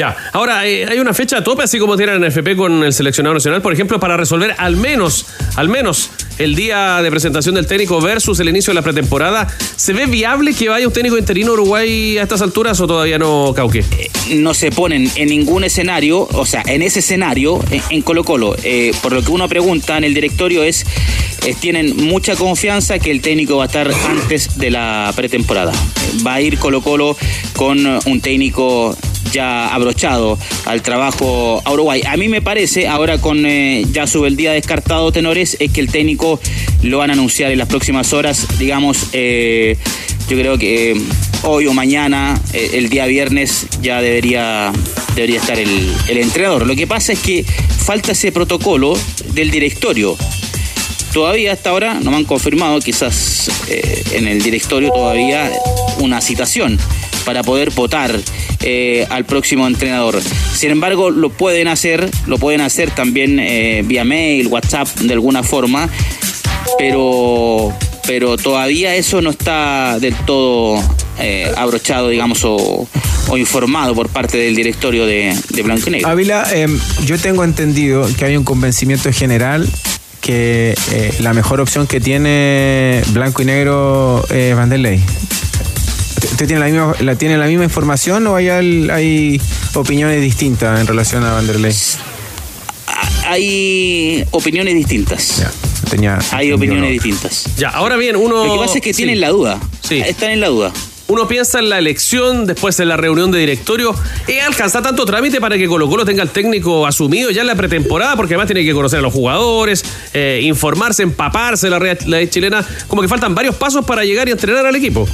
Ya, 0.00 0.16
ahora 0.32 0.66
eh, 0.66 0.86
hay 0.88 0.98
una 0.98 1.12
fecha 1.12 1.36
a 1.36 1.44
tope, 1.44 1.62
así 1.62 1.78
como 1.78 1.94
tiene 1.94 2.14
en 2.14 2.24
FP 2.24 2.56
con 2.56 2.84
el 2.84 2.94
seleccionado 2.94 3.34
nacional, 3.34 3.60
por 3.60 3.74
ejemplo, 3.74 4.00
para 4.00 4.16
resolver 4.16 4.54
al 4.56 4.74
menos, 4.78 5.26
al 5.56 5.68
menos 5.68 6.08
el 6.38 6.54
día 6.54 7.02
de 7.02 7.10
presentación 7.10 7.54
del 7.54 7.66
técnico 7.66 8.00
versus 8.00 8.40
el 8.40 8.48
inicio 8.48 8.70
de 8.70 8.76
la 8.76 8.82
pretemporada. 8.82 9.46
¿Se 9.76 9.92
ve 9.92 10.06
viable 10.06 10.54
que 10.54 10.70
vaya 10.70 10.86
un 10.86 10.92
técnico 10.94 11.18
interino 11.18 11.52
Uruguay 11.52 12.16
a 12.16 12.22
estas 12.22 12.40
alturas 12.40 12.80
o 12.80 12.86
todavía 12.86 13.18
no, 13.18 13.52
Cauque? 13.54 13.84
no 14.36 14.54
se 14.54 14.70
ponen 14.70 15.10
en 15.16 15.28
ningún 15.28 15.64
escenario, 15.64 16.26
o 16.32 16.46
sea, 16.46 16.62
en 16.64 16.80
ese 16.80 17.00
escenario, 17.00 17.62
en, 17.70 17.82
en 17.90 18.00
Colo 18.00 18.24
Colo, 18.24 18.56
eh, 18.64 18.92
por 19.02 19.12
lo 19.12 19.22
que 19.22 19.30
uno 19.30 19.50
pregunta 19.50 19.98
en 19.98 20.04
el 20.04 20.14
directorio 20.14 20.62
es, 20.62 20.86
eh, 21.44 21.54
tienen 21.60 21.94
mucha 22.06 22.36
confianza 22.36 22.98
que 22.98 23.10
el 23.10 23.20
técnico 23.20 23.58
va 23.58 23.64
a 23.64 23.66
estar 23.66 23.90
antes 24.08 24.56
de 24.56 24.70
la 24.70 25.12
pretemporada. 25.14 25.72
Va 26.26 26.34
a 26.34 26.40
ir 26.40 26.58
Colo 26.58 26.80
Colo 26.80 27.18
con 27.54 27.86
un 27.86 28.20
técnico 28.22 28.96
ya 29.32 29.68
abrochado 29.68 30.38
al 30.66 30.82
trabajo 30.82 31.62
a 31.64 31.72
Uruguay. 31.72 32.02
A 32.06 32.16
mí 32.16 32.28
me 32.28 32.42
parece, 32.42 32.88
ahora 32.88 33.18
con 33.18 33.44
eh, 33.46 33.84
ya 33.92 34.06
sube 34.06 34.28
el 34.28 34.36
día 34.36 34.52
descartado 34.52 35.12
Tenores, 35.12 35.56
es 35.60 35.70
que 35.70 35.80
el 35.80 35.90
técnico 35.90 36.40
lo 36.82 36.98
van 36.98 37.10
a 37.10 37.12
anunciar 37.12 37.50
en 37.52 37.58
las 37.58 37.68
próximas 37.68 38.12
horas, 38.12 38.46
digamos, 38.58 39.08
eh, 39.12 39.76
yo 40.28 40.36
creo 40.36 40.58
que 40.58 40.92
eh, 40.92 41.00
hoy 41.42 41.66
o 41.66 41.72
mañana, 41.72 42.40
el 42.52 42.88
día 42.88 43.06
viernes, 43.06 43.66
ya 43.82 44.00
debería, 44.00 44.72
debería 45.14 45.40
estar 45.40 45.58
el, 45.58 45.92
el 46.08 46.18
entrenador. 46.18 46.66
Lo 46.66 46.76
que 46.76 46.86
pasa 46.86 47.12
es 47.12 47.18
que 47.18 47.44
falta 47.44 48.12
ese 48.12 48.30
protocolo 48.30 48.96
del 49.32 49.50
directorio. 49.50 50.16
Todavía 51.12 51.52
hasta 51.52 51.70
ahora 51.70 51.94
no 51.94 52.12
me 52.12 52.18
han 52.18 52.24
confirmado, 52.24 52.78
quizás 52.78 53.50
en 54.12 54.28
el 54.28 54.40
directorio 54.40 54.92
todavía 54.92 55.50
una 55.98 56.20
citación 56.20 56.78
para 57.24 57.42
poder 57.42 57.70
votar 57.70 58.14
eh, 58.62 59.06
al 59.10 59.24
próximo 59.24 59.66
entrenador. 59.66 60.20
Sin 60.54 60.70
embargo, 60.70 61.10
lo 61.10 61.30
pueden 61.30 61.68
hacer, 61.68 62.08
lo 62.26 62.38
pueden 62.38 62.60
hacer 62.60 62.90
también 62.90 63.38
eh, 63.38 63.82
vía 63.84 64.04
mail, 64.04 64.46
WhatsApp, 64.48 64.88
de 65.00 65.12
alguna 65.12 65.42
forma, 65.42 65.88
pero, 66.78 67.72
pero 68.06 68.36
todavía 68.36 68.94
eso 68.94 69.20
no 69.22 69.30
está 69.30 69.98
del 69.98 70.14
todo 70.26 70.82
eh, 71.22 71.52
abrochado, 71.54 72.08
digamos, 72.08 72.40
o, 72.44 72.88
informado 73.36 73.94
por 73.94 74.08
parte 74.08 74.38
del 74.38 74.56
directorio 74.56 75.06
de, 75.06 75.36
Blanco 75.62 75.88
y 75.88 75.92
Negro. 75.92 76.08
Ávila, 76.08 76.46
eh, 76.52 76.66
yo 77.04 77.18
tengo 77.18 77.44
entendido 77.44 78.08
que 78.18 78.24
hay 78.24 78.36
un 78.36 78.42
convencimiento 78.42 79.12
general 79.12 79.68
que 80.20 80.74
eh, 80.92 81.14
la 81.20 81.32
mejor 81.32 81.60
opción 81.60 81.86
que 81.86 82.00
tiene 82.00 83.02
Blanco 83.08 83.42
y 83.42 83.44
Negro 83.44 84.24
es 84.30 84.56
Vanderlei. 84.56 85.00
¿Usted 86.22 86.46
tiene 86.46 86.60
la 86.60 86.66
misma, 86.66 86.94
la, 87.00 87.16
tiene 87.16 87.38
la 87.38 87.46
misma 87.46 87.64
información 87.64 88.26
o 88.26 88.36
hay, 88.36 88.48
hay 88.48 89.40
opiniones 89.74 90.20
distintas 90.20 90.80
en 90.80 90.86
relación 90.86 91.24
a 91.24 91.32
Vanderlei? 91.32 91.74
Hay 93.26 94.24
opiniones 94.32 94.74
distintas. 94.74 95.46
Tenía, 95.88 96.18
Hay 96.32 96.52
opiniones 96.52 96.90
distintas. 96.90 97.44
Ya, 97.56 97.70
ahora 97.70 97.96
bien, 97.96 98.16
uno. 98.16 98.44
Lo 98.44 98.52
que 98.54 98.58
pasa 98.58 98.78
es 98.78 98.82
que 98.82 98.92
sí. 98.92 98.98
tienen 98.98 99.20
la 99.20 99.28
duda. 99.28 99.60
Sí. 99.82 100.00
Están 100.00 100.30
en 100.30 100.40
la 100.40 100.48
duda. 100.48 100.72
Uno 101.06 101.26
piensa 101.26 101.58
en 101.58 101.68
la 101.68 101.78
elección, 101.78 102.46
después 102.46 102.78
en 102.78 102.88
la 102.88 102.96
reunión 102.96 103.32
de 103.32 103.40
directorio. 103.40 103.94
¿Eh, 104.28 104.40
¿Alcanza 104.40 104.80
tanto 104.80 105.04
trámite 105.04 105.40
para 105.40 105.58
que 105.58 105.66
Colo 105.66 105.88
Colo 105.88 106.04
tenga 106.04 106.22
el 106.22 106.30
técnico 106.30 106.86
asumido 106.86 107.30
ya 107.32 107.40
en 107.40 107.48
la 107.48 107.56
pretemporada? 107.56 108.14
Porque 108.14 108.34
además 108.34 108.46
tiene 108.46 108.64
que 108.64 108.72
conocer 108.72 109.00
a 109.00 109.02
los 109.02 109.12
jugadores, 109.12 109.84
eh, 110.14 110.40
informarse, 110.44 111.02
empaparse 111.02 111.66
de 111.66 111.70
la 111.70 111.80
red 111.80 112.00
la 112.02 112.18
red 112.18 112.30
chilena. 112.30 112.64
Como 112.86 113.02
que 113.02 113.08
faltan 113.08 113.34
varios 113.34 113.56
pasos 113.56 113.84
para 113.84 114.04
llegar 114.04 114.28
y 114.28 114.32
entrenar 114.32 114.66
al 114.66 114.76
equipo. 114.76 115.08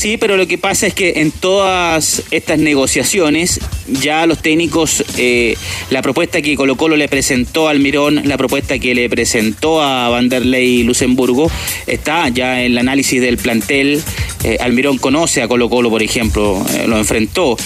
Sí, 0.00 0.16
pero 0.16 0.38
lo 0.38 0.48
que 0.48 0.56
pasa 0.56 0.86
es 0.86 0.94
que 0.94 1.12
en 1.16 1.30
todas 1.30 2.22
estas 2.30 2.58
negociaciones 2.58 3.60
ya 3.86 4.24
los 4.24 4.40
técnicos, 4.40 5.04
eh, 5.18 5.58
la 5.90 6.00
propuesta 6.00 6.40
que 6.40 6.56
Colo 6.56 6.76
Colo 6.76 6.96
le 6.96 7.06
presentó 7.06 7.68
al 7.68 7.80
Mirón, 7.80 8.22
la 8.24 8.38
propuesta 8.38 8.78
que 8.78 8.94
le 8.94 9.10
presentó 9.10 9.82
a 9.82 10.08
Vanderlei 10.08 10.84
Luxemburgo, 10.84 11.50
está 11.86 12.30
ya 12.30 12.62
en 12.62 12.72
el 12.72 12.78
análisis 12.78 13.20
del 13.20 13.36
plantel. 13.36 14.00
Eh, 14.42 14.56
Almirón 14.60 14.96
conoce 14.96 15.42
a 15.42 15.48
Colo 15.48 15.68
Colo, 15.68 15.90
por 15.90 16.02
ejemplo, 16.02 16.64
eh, 16.72 16.86
lo 16.86 16.96
enfrentó, 16.96 17.58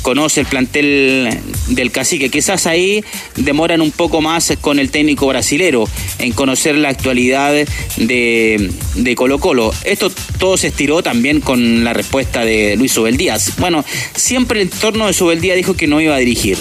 conoce 0.00 0.40
el 0.40 0.46
plantel 0.46 1.28
del 1.66 1.90
cacique. 1.90 2.30
Quizás 2.30 2.66
ahí 2.66 3.04
demoran 3.36 3.82
un 3.82 3.90
poco 3.90 4.22
más 4.22 4.54
con 4.62 4.78
el 4.78 4.90
técnico 4.90 5.26
brasilero 5.26 5.84
en 6.18 6.32
conocer 6.32 6.76
la 6.76 6.88
actualidad 6.88 7.52
de, 7.52 8.70
de 8.94 9.14
Colo 9.14 9.38
Colo. 9.38 9.70
Esto 9.84 10.10
todo 10.38 10.56
se 10.56 10.68
estiró 10.68 11.02
también 11.02 11.42
con 11.42 11.57
la 11.58 11.92
respuesta 11.92 12.44
de 12.44 12.76
Luis 12.76 12.94
Díaz. 13.16 13.54
Bueno, 13.58 13.84
siempre 14.14 14.60
el 14.60 14.68
entorno 14.68 15.06
de 15.06 15.12
Subeldía 15.12 15.54
dijo 15.54 15.74
que 15.74 15.86
no 15.86 16.00
iba 16.00 16.14
a 16.14 16.18
dirigir. 16.18 16.58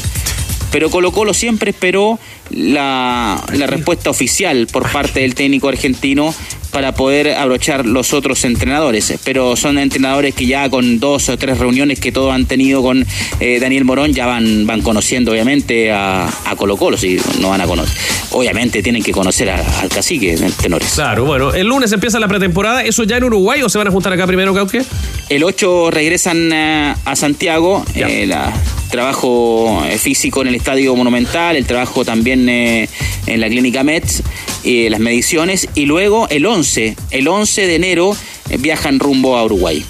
Pero 0.71 0.89
Colo 0.89 1.11
Colo 1.11 1.33
siempre 1.33 1.71
esperó 1.71 2.19
la, 2.49 3.43
la 3.53 3.67
respuesta 3.67 4.09
oficial 4.09 4.67
por 4.71 4.89
parte 4.91 5.21
del 5.21 5.33
técnico 5.33 5.69
argentino 5.69 6.33
para 6.71 6.93
poder 6.93 7.33
abrochar 7.33 7.85
los 7.85 8.13
otros 8.13 8.43
entrenadores. 8.45 9.13
Pero 9.23 9.55
son 9.55 9.77
entrenadores 9.77 10.35
que 10.35 10.45
ya 10.45 10.69
con 10.69 10.99
dos 10.99 11.29
o 11.29 11.37
tres 11.37 11.57
reuniones 11.57 11.99
que 11.99 12.11
todos 12.11 12.33
han 12.33 12.45
tenido 12.45 12.81
con 12.81 13.05
eh, 13.39 13.59
Daniel 13.59 13.85
Morón 13.85 14.13
ya 14.13 14.25
van, 14.25 14.65
van 14.67 14.81
conociendo 14.81 15.31
obviamente 15.31 15.91
a, 15.91 16.27
a 16.45 16.55
Colo 16.55 16.77
Colo, 16.77 16.97
si 16.97 17.17
no 17.39 17.49
van 17.49 17.61
a 17.61 17.65
conocer. 17.65 17.95
Obviamente 18.31 18.83
tienen 18.83 19.01
que 19.03 19.11
conocer 19.11 19.49
a- 19.49 19.79
al 19.81 19.89
cacique, 19.89 20.35
tenores. 20.61 20.89
Claro, 20.93 21.25
bueno, 21.25 21.53
el 21.53 21.67
lunes 21.67 21.91
empieza 21.91 22.19
la 22.19 22.27
pretemporada. 22.27 22.83
¿Eso 22.83 23.03
ya 23.03 23.17
en 23.17 23.23
Uruguay 23.23 23.61
o 23.63 23.69
se 23.69 23.77
van 23.77 23.87
a 23.87 23.91
juntar 23.91 24.13
acá 24.13 24.27
primero, 24.27 24.53
Cauque? 24.53 24.81
El 25.29 25.43
8 25.43 25.91
regresan 25.91 26.51
eh, 26.53 26.95
a 27.05 27.15
Santiago, 27.15 27.85
eh, 27.95 28.25
la- 28.27 28.53
trabajo 28.91 29.83
eh, 29.85 29.97
físico 29.97 30.41
en 30.41 30.47
el 30.47 30.55
Estadio 30.55 30.95
Monumental, 30.95 31.55
el 31.55 31.65
trabajo 31.65 32.03
también 32.05 32.47
eh, 32.49 32.87
en 33.25 33.41
la 33.41 33.47
Clínica 33.47 33.83
Mets, 33.83 34.23
las 34.63 34.99
mediciones, 34.99 35.69
y 35.75 35.85
luego 35.85 36.27
el 36.29 36.45
11, 36.45 36.66
el 36.75 37.27
11 37.27 37.67
de 37.67 37.75
enero 37.75 38.15
eh, 38.49 38.57
viajan 38.57 38.99
rumbo 38.99 39.37
a 39.37 39.43
Uruguay. 39.45 39.83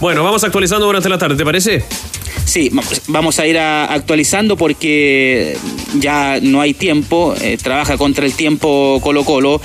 Bueno, 0.00 0.24
vamos 0.24 0.42
actualizando 0.44 0.86
durante 0.86 1.08
la 1.08 1.18
tarde, 1.18 1.36
¿te 1.36 1.44
parece? 1.44 1.84
Sí, 2.44 2.70
va- 2.70 2.82
vamos 3.06 3.38
a 3.38 3.46
ir 3.46 3.56
a- 3.58 3.84
actualizando 3.92 4.56
porque 4.56 5.56
ya 6.00 6.38
no 6.42 6.60
hay 6.60 6.74
tiempo, 6.74 7.34
eh, 7.40 7.56
trabaja 7.62 7.96
contra 7.96 8.26
el 8.26 8.32
tiempo 8.32 8.98
Colo 9.02 9.24
Colo, 9.24 9.60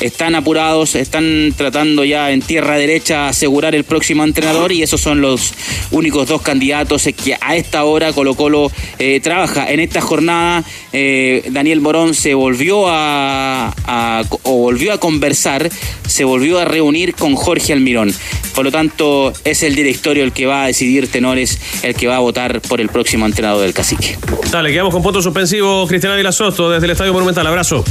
están 0.00 0.34
apurados, 0.34 0.94
están 0.94 1.52
tratando 1.56 2.04
ya 2.04 2.30
en 2.32 2.42
tierra 2.42 2.76
derecha 2.76 3.28
asegurar 3.28 3.74
el 3.74 3.84
próximo 3.84 4.24
entrenador 4.24 4.72
y 4.72 4.82
esos 4.82 5.00
son 5.00 5.20
los 5.20 5.54
únicos 5.90 6.28
dos 6.28 6.42
candidatos 6.42 7.06
eh, 7.06 7.12
que 7.12 7.36
a 7.40 7.56
esta 7.56 7.84
hora 7.84 8.12
Colo 8.12 8.34
Colo 8.34 8.70
eh, 8.98 9.20
trabaja. 9.22 9.70
En 9.70 9.80
esta 9.80 10.00
jornada 10.00 10.64
eh, 10.92 11.48
Daniel 11.50 11.80
Morón 11.80 12.14
se 12.14 12.34
volvió 12.34 12.86
a, 12.88 13.72
a- 13.86 14.22
o 14.42 14.52
volvió 14.58 14.92
a 14.92 14.98
conversar, 14.98 15.70
se 16.06 16.24
volvió 16.24 16.58
a 16.58 16.64
reunir 16.64 17.14
con 17.14 17.34
Jorge 17.34 17.72
Almirón. 17.72 18.12
Por 18.54 18.64
lo 18.64 18.70
tanto, 18.70 19.32
es 19.44 19.62
el 19.64 19.74
directorio 19.74 20.22
el 20.22 20.32
que 20.32 20.46
va 20.46 20.64
a 20.64 20.66
decidir 20.68 21.08
tenores, 21.08 21.58
el 21.82 21.94
que 21.94 22.06
va 22.06 22.16
a 22.16 22.20
votar 22.20 22.60
por 22.60 22.80
el 22.80 22.88
próximo 22.88 23.26
entrenador 23.26 23.62
del 23.62 23.72
cacique. 23.74 24.16
Dale, 24.50 24.70
quedamos 24.70 24.92
con 24.94 25.02
punto 25.02 25.20
suspensivo. 25.20 25.86
Cristian 25.88 26.12
Ávila 26.12 26.30
Soto 26.30 26.70
desde 26.70 26.86
el 26.86 26.92
Estadio 26.92 27.12
Monumental. 27.12 27.46
Abrazo. 27.46 27.84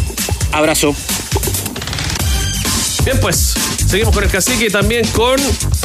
Abrazo. 0.53 0.95
Bien, 3.05 3.19
pues, 3.19 3.53
seguimos 3.85 4.15
con 4.15 4.23
el 4.23 4.29
cacique 4.29 4.67
y 4.67 4.69
también 4.69 5.05
con 5.09 5.35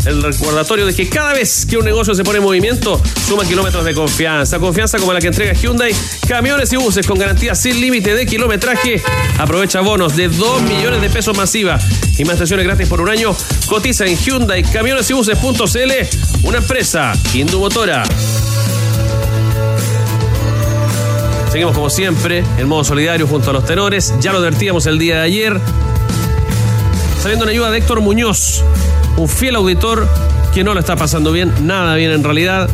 el 0.06 0.22
recordatorio 0.22 0.86
de 0.86 0.94
que 0.94 1.08
cada 1.08 1.32
vez 1.32 1.66
que 1.66 1.76
un 1.76 1.84
negocio 1.84 2.14
se 2.14 2.22
pone 2.22 2.38
en 2.38 2.44
movimiento, 2.44 3.00
suma 3.26 3.44
kilómetros 3.44 3.84
de 3.84 3.92
confianza. 3.92 4.60
Confianza 4.60 4.98
como 4.98 5.12
la 5.12 5.20
que 5.20 5.26
entrega 5.26 5.52
Hyundai, 5.52 5.92
camiones 6.28 6.72
y 6.72 6.76
buses 6.76 7.06
con 7.06 7.18
garantía 7.18 7.56
sin 7.56 7.80
límite 7.80 8.14
de 8.14 8.24
kilometraje. 8.24 9.02
Aprovecha 9.36 9.80
bonos 9.80 10.14
de 10.14 10.28
2 10.28 10.62
millones 10.62 11.00
de 11.00 11.10
pesos 11.10 11.36
masiva 11.36 11.78
y 12.16 12.24
más 12.24 12.34
estaciones 12.34 12.64
gratis 12.64 12.88
por 12.88 13.00
un 13.00 13.08
año. 13.08 13.34
Cotiza 13.66 14.06
en 14.06 14.16
Hyundai, 14.16 14.62
camiones 14.62 15.10
y 15.10 15.14
buses.cl, 15.14 16.46
una 16.46 16.58
empresa 16.58 17.12
Indumotora. 17.34 18.04
Seguimos 21.50 21.74
como 21.74 21.90
siempre, 21.90 22.44
en 22.58 22.68
modo 22.68 22.84
solidario 22.84 23.26
junto 23.26 23.50
a 23.50 23.52
los 23.52 23.64
tenores. 23.64 24.14
Ya 24.20 24.32
lo 24.32 24.38
advertíamos 24.38 24.86
el 24.86 24.98
día 24.98 25.16
de 25.16 25.22
ayer. 25.22 25.60
Sabiendo 27.20 27.44
una 27.44 27.52
ayuda 27.52 27.70
de 27.70 27.78
Héctor 27.78 28.00
Muñoz, 28.00 28.62
un 29.16 29.28
fiel 29.28 29.56
auditor 29.56 30.08
que 30.54 30.62
no 30.62 30.72
lo 30.72 30.80
está 30.80 30.96
pasando 30.96 31.32
bien, 31.32 31.52
nada 31.62 31.96
bien 31.96 32.12
en 32.12 32.22
realidad. 32.22 32.70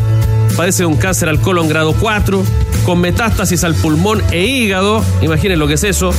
Padece 0.56 0.82
de 0.82 0.86
un 0.86 0.96
cáncer 0.96 1.28
al 1.28 1.40
colon 1.40 1.66
grado 1.66 1.94
4, 1.98 2.44
con 2.84 3.00
metástasis 3.00 3.64
al 3.64 3.74
pulmón 3.74 4.22
e 4.30 4.44
hígado. 4.44 5.02
Imaginen 5.22 5.58
lo 5.58 5.66
que 5.66 5.74
es 5.74 5.84
eso. 5.84 6.12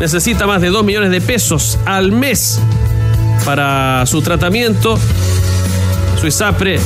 Necesita 0.00 0.46
más 0.46 0.62
de 0.62 0.68
2 0.68 0.84
millones 0.84 1.10
de 1.10 1.20
pesos 1.20 1.78
al 1.84 2.12
mes 2.12 2.60
para 3.44 4.06
su 4.06 4.22
tratamiento. 4.22 4.98
Su 6.20 6.28
ISAPRE 6.28 6.78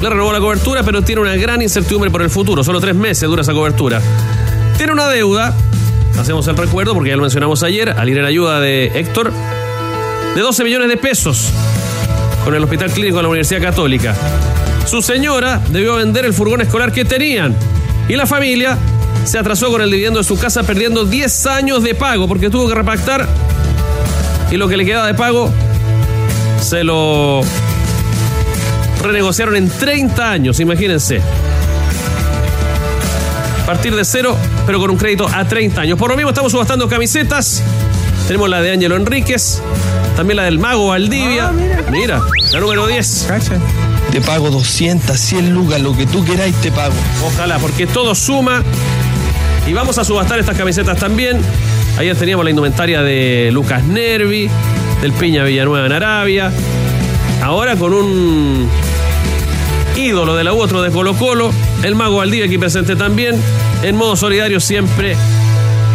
le 0.00 0.08
renovó 0.08 0.32
la 0.32 0.40
cobertura, 0.40 0.82
pero 0.84 1.02
tiene 1.02 1.20
una 1.20 1.36
gran 1.36 1.62
incertidumbre 1.62 2.10
por 2.10 2.22
el 2.22 2.30
futuro. 2.30 2.62
Solo 2.62 2.80
tres 2.80 2.94
meses 2.94 3.28
dura 3.28 3.42
esa 3.42 3.52
cobertura. 3.52 4.00
Tiene 4.76 4.92
una 4.92 5.08
deuda, 5.08 5.52
hacemos 6.18 6.46
el 6.48 6.56
recuerdo 6.56 6.94
porque 6.94 7.10
ya 7.10 7.16
lo 7.16 7.22
mencionamos 7.22 7.62
ayer, 7.64 7.90
al 7.90 8.08
ir 8.08 8.18
en 8.18 8.24
ayuda 8.24 8.60
de 8.60 8.86
Héctor, 8.94 9.32
de 10.34 10.40
12 10.40 10.64
millones 10.64 10.88
de 10.88 10.96
pesos 10.96 11.50
con 12.44 12.54
el 12.54 12.62
Hospital 12.62 12.90
Clínico 12.90 13.16
de 13.16 13.22
la 13.22 13.28
Universidad 13.28 13.60
Católica. 13.60 14.14
Su 14.86 15.02
señora 15.02 15.60
debió 15.68 15.96
vender 15.96 16.24
el 16.24 16.34
furgón 16.34 16.60
escolar 16.60 16.92
que 16.92 17.04
tenían 17.04 17.54
y 18.08 18.16
la 18.16 18.26
familia 18.26 18.78
se 19.24 19.38
atrasó 19.38 19.70
con 19.70 19.82
el 19.82 19.90
dividendo 19.90 20.18
de 20.18 20.24
su 20.24 20.38
casa 20.38 20.62
perdiendo 20.62 21.04
10 21.04 21.46
años 21.46 21.82
de 21.82 21.94
pago 21.94 22.26
porque 22.26 22.50
tuvo 22.50 22.68
que 22.68 22.74
repactar 22.74 23.28
y 24.50 24.56
lo 24.56 24.68
que 24.68 24.76
le 24.76 24.84
quedaba 24.84 25.06
de 25.06 25.14
pago 25.14 25.52
se 26.60 26.84
lo 26.84 27.42
renegociaron 29.02 29.56
en 29.56 29.68
30 29.68 30.30
años, 30.30 30.60
imagínense. 30.60 31.20
Partir 33.66 33.94
de 33.94 34.04
cero, 34.04 34.36
pero 34.66 34.80
con 34.80 34.90
un 34.90 34.96
crédito 34.96 35.28
a 35.32 35.46
30 35.46 35.80
años. 35.80 35.98
Por 35.98 36.10
lo 36.10 36.16
mismo 36.16 36.30
estamos 36.30 36.50
subastando 36.50 36.88
camisetas. 36.88 37.62
Tenemos 38.26 38.48
la 38.48 38.60
de 38.60 38.72
Ángelo 38.72 38.96
Enríquez, 38.96 39.62
también 40.20 40.36
la 40.36 40.44
del 40.44 40.58
Mago 40.58 40.88
Valdivia. 40.88 41.50
mira. 41.90 42.20
la 42.52 42.60
número 42.60 42.86
10. 42.86 43.28
Te 44.12 44.20
pago 44.20 44.50
200, 44.50 45.18
100 45.18 45.54
lucas, 45.54 45.80
lo 45.80 45.96
que 45.96 46.04
tú 46.04 46.22
queráis 46.22 46.54
te 46.56 46.70
pago. 46.70 46.92
Ojalá, 47.24 47.58
porque 47.58 47.86
todo 47.86 48.14
suma. 48.14 48.62
Y 49.66 49.72
vamos 49.72 49.96
a 49.96 50.04
subastar 50.04 50.38
estas 50.38 50.58
camisetas 50.58 50.98
también. 50.98 51.40
Ayer 51.96 52.14
teníamos 52.14 52.44
la 52.44 52.50
indumentaria 52.50 53.00
de 53.00 53.48
Lucas 53.50 53.82
Nervi, 53.82 54.50
del 55.00 55.12
Piña 55.14 55.42
Villanueva 55.42 55.86
en 55.86 55.92
Arabia. 55.92 56.52
Ahora 57.42 57.76
con 57.76 57.94
un 57.94 58.68
ídolo 59.96 60.36
de 60.36 60.44
la 60.44 60.52
U, 60.52 60.60
otro 60.60 60.82
de 60.82 60.90
Colo 60.90 61.14
Colo, 61.14 61.50
el 61.82 61.94
Mago 61.94 62.18
Valdivia 62.18 62.44
aquí 62.44 62.58
presente 62.58 62.94
también. 62.94 63.40
en 63.82 63.96
modo 63.96 64.16
solidario 64.16 64.60
siempre 64.60 65.16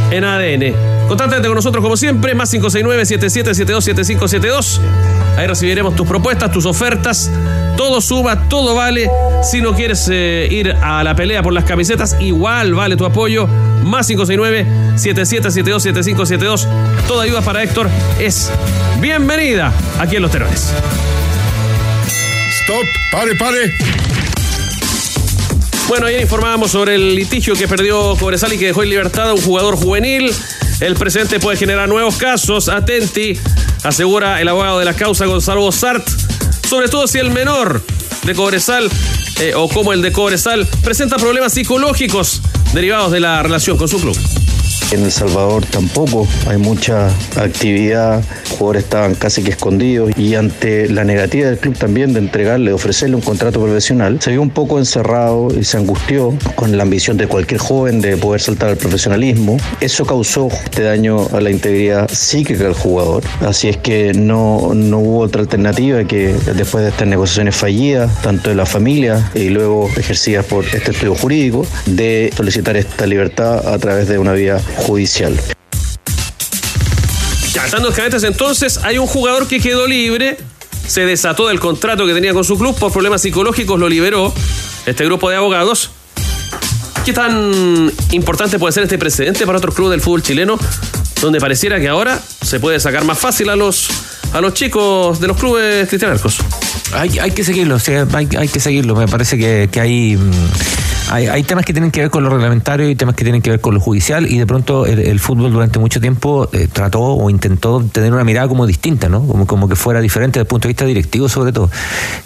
en 0.09 0.23
ADN. 0.23 0.94
Contáctate 1.07 1.47
con 1.47 1.55
nosotros 1.55 1.81
como 1.83 1.95
siempre, 1.97 2.33
más 2.33 2.51
569-7772-7572. 2.53 4.79
Ahí 5.37 5.45
recibiremos 5.47 5.95
tus 5.95 6.07
propuestas, 6.07 6.51
tus 6.51 6.65
ofertas. 6.65 7.29
Todo 7.77 8.01
suba, 8.01 8.49
todo 8.49 8.73
vale. 8.73 9.07
Si 9.43 9.61
no 9.61 9.75
quieres 9.75 10.09
eh, 10.11 10.47
ir 10.49 10.71
a 10.71 11.03
la 11.03 11.15
pelea 11.15 11.43
por 11.43 11.53
las 11.53 11.65
camisetas, 11.65 12.17
igual 12.19 12.73
vale 12.73 12.97
tu 12.97 13.05
apoyo. 13.05 13.45
Más 13.83 14.09
569-7772-7572. 14.09 16.67
Toda 17.07 17.21
ayuda 17.23 17.41
para 17.41 17.61
Héctor 17.61 17.87
es 18.19 18.51
bienvenida 18.99 19.71
aquí 19.99 20.15
en 20.15 20.23
Los 20.23 20.31
Terones. 20.31 20.73
Stop, 22.61 22.85
pare, 23.11 23.35
pare. 23.35 23.71
Bueno, 25.87 26.07
ayer 26.07 26.21
informábamos 26.21 26.71
sobre 26.71 26.95
el 26.95 27.15
litigio 27.15 27.53
que 27.53 27.67
perdió 27.67 28.15
Cobresal 28.15 28.51
y 28.53 28.57
que 28.57 28.65
dejó 28.65 28.81
en 28.81 28.89
libertad 28.89 29.29
a 29.29 29.35
un 29.35 29.41
jugador 29.41 29.75
juvenil. 29.75 30.33
El 30.79 30.95
presente 30.95 31.39
puede 31.39 31.57
generar 31.57 31.87
nuevos 31.87 32.17
casos. 32.17 32.67
Atenti, 32.69 33.37
asegura 33.83 34.41
el 34.41 34.47
abogado 34.47 34.79
de 34.79 34.85
la 34.85 34.93
causa 34.93 35.25
Gonzalo 35.25 35.71
Sart. 35.71 36.07
Sobre 36.67 36.89
todo 36.89 37.07
si 37.07 37.17
el 37.19 37.31
menor 37.31 37.81
de 38.23 38.33
Cobresal 38.35 38.89
eh, 39.39 39.53
o 39.55 39.69
como 39.69 39.93
el 39.93 40.01
de 40.01 40.11
Cobresal 40.11 40.67
presenta 40.83 41.17
problemas 41.17 41.53
psicológicos 41.53 42.41
derivados 42.73 43.11
de 43.11 43.19
la 43.19 43.41
relación 43.43 43.77
con 43.77 43.87
su 43.87 43.99
club. 44.01 44.44
En 44.91 45.03
El 45.03 45.11
Salvador 45.11 45.65
tampoco 45.65 46.27
hay 46.47 46.57
mucha 46.57 47.07
actividad, 47.35 48.23
los 48.41 48.49
jugadores 48.51 48.83
estaban 48.83 49.15
casi 49.15 49.41
que 49.41 49.49
escondidos 49.49 50.11
y 50.15 50.35
ante 50.35 50.87
la 50.87 51.03
negativa 51.03 51.49
del 51.49 51.57
club 51.57 51.75
también 51.75 52.13
de 52.13 52.19
entregarle, 52.19 52.71
ofrecerle 52.71 53.15
un 53.15 53.21
contrato 53.21 53.61
profesional, 53.61 54.21
se 54.21 54.31
vio 54.31 54.41
un 54.41 54.51
poco 54.51 54.77
encerrado 54.77 55.49
y 55.59 55.63
se 55.63 55.77
angustió 55.77 56.37
con 56.55 56.77
la 56.77 56.83
ambición 56.83 57.17
de 57.17 57.27
cualquier 57.27 57.59
joven 57.59 57.99
de 57.99 58.15
poder 58.15 58.41
saltar 58.41 58.69
al 58.69 58.77
profesionalismo. 58.77 59.57
Eso 59.81 60.05
causó 60.05 60.49
este 60.63 60.83
daño 60.83 61.27
a 61.33 61.41
la 61.41 61.49
integridad 61.49 62.09
psíquica 62.09 62.63
del 62.63 62.73
jugador, 62.73 63.23
así 63.41 63.69
es 63.69 63.77
que 63.77 64.13
no, 64.13 64.73
no 64.75 64.99
hubo 64.99 65.19
otra 65.21 65.41
alternativa 65.41 66.03
que 66.03 66.35
después 66.55 66.83
de 66.83 66.91
estas 66.91 67.07
negociaciones 67.07 67.55
fallidas, 67.55 68.21
tanto 68.21 68.49
de 68.49 68.55
la 68.55 68.67
familia 68.67 69.31
y 69.33 69.49
luego 69.49 69.89
ejercidas 69.97 70.45
por 70.45 70.63
este 70.63 70.91
estudio 70.91 71.15
jurídico, 71.15 71.65
de 71.87 72.31
solicitar 72.37 72.77
esta 72.77 73.07
libertad 73.07 73.67
a 73.67 73.77
través 73.79 74.07
de 74.07 74.19
una 74.19 74.33
vía 74.33 74.61
judicial. 74.75 75.39
Ya, 77.53 77.65
estando 77.65 77.91
cadetes 77.91 78.23
entonces, 78.23 78.79
hay 78.83 78.97
un 78.97 79.07
jugador 79.07 79.47
que 79.47 79.59
quedó 79.59 79.87
libre, 79.87 80.37
se 80.87 81.05
desató 81.05 81.47
del 81.47 81.59
contrato 81.59 82.05
que 82.05 82.13
tenía 82.13 82.33
con 82.33 82.43
su 82.43 82.57
club 82.57 82.77
por 82.77 82.91
problemas 82.91 83.21
psicológicos, 83.21 83.79
lo 83.79 83.87
liberó 83.87 84.33
este 84.85 85.05
grupo 85.05 85.29
de 85.29 85.37
abogados. 85.37 85.91
¿Qué 87.05 87.13
tan 87.13 87.91
importante 88.11 88.57
puede 88.57 88.73
ser 88.73 88.83
este 88.83 88.97
precedente 88.97 89.45
para 89.45 89.59
otros 89.59 89.75
clubes 89.75 89.91
del 89.91 90.01
fútbol 90.01 90.23
chileno, 90.23 90.57
donde 91.21 91.39
pareciera 91.39 91.79
que 91.79 91.87
ahora 91.87 92.19
se 92.41 92.59
puede 92.59 92.79
sacar 92.79 93.05
más 93.05 93.19
fácil 93.19 93.49
a 93.49 93.55
los, 93.55 93.89
a 94.33 94.41
los 94.41 94.53
chicos 94.53 95.19
de 95.19 95.27
los 95.27 95.37
clubes 95.37 95.87
cristianos? 95.87 96.21
Hay, 96.93 97.19
hay 97.19 97.31
que 97.31 97.43
seguirlo, 97.43 97.75
o 97.75 97.79
sea, 97.79 98.07
hay, 98.13 98.27
hay 98.37 98.47
que 98.47 98.59
seguirlo. 98.59 98.95
Me 98.95 99.07
parece 99.07 99.37
que, 99.37 99.69
que 99.71 99.79
hay, 99.79 100.17
mm, 100.17 100.31
hay, 101.09 101.27
hay 101.27 101.43
temas 101.43 101.65
que 101.65 101.73
tienen 101.73 101.91
que 101.91 102.01
ver 102.01 102.09
con 102.09 102.23
lo 102.23 102.29
reglamentario 102.29 102.89
y 102.89 102.95
temas 102.95 103.15
que 103.15 103.23
tienen 103.23 103.41
que 103.41 103.51
ver 103.51 103.61
con 103.61 103.73
lo 103.73 103.79
judicial 103.79 104.31
y 104.31 104.37
de 104.37 104.45
pronto 104.45 104.85
el, 104.85 105.19
fútbol 105.19 105.51
durante 105.51 105.79
mucho 105.79 105.99
tiempo 105.99 106.49
eh, 106.51 106.67
trató 106.71 107.01
o 107.01 107.29
intentó 107.29 107.83
tener 107.91 108.13
una 108.13 108.23
mirada 108.23 108.47
como 108.47 108.65
distinta, 108.65 109.09
¿no? 109.09 109.25
Como, 109.25 109.45
como 109.45 109.67
que 109.67 109.75
fuera 109.75 110.01
diferente 110.01 110.39
desde 110.39 110.43
el 110.43 110.47
punto 110.47 110.67
de 110.67 110.73
vista 110.73 110.85
directivo 110.85 111.29
sobre 111.29 111.51
todo, 111.51 111.69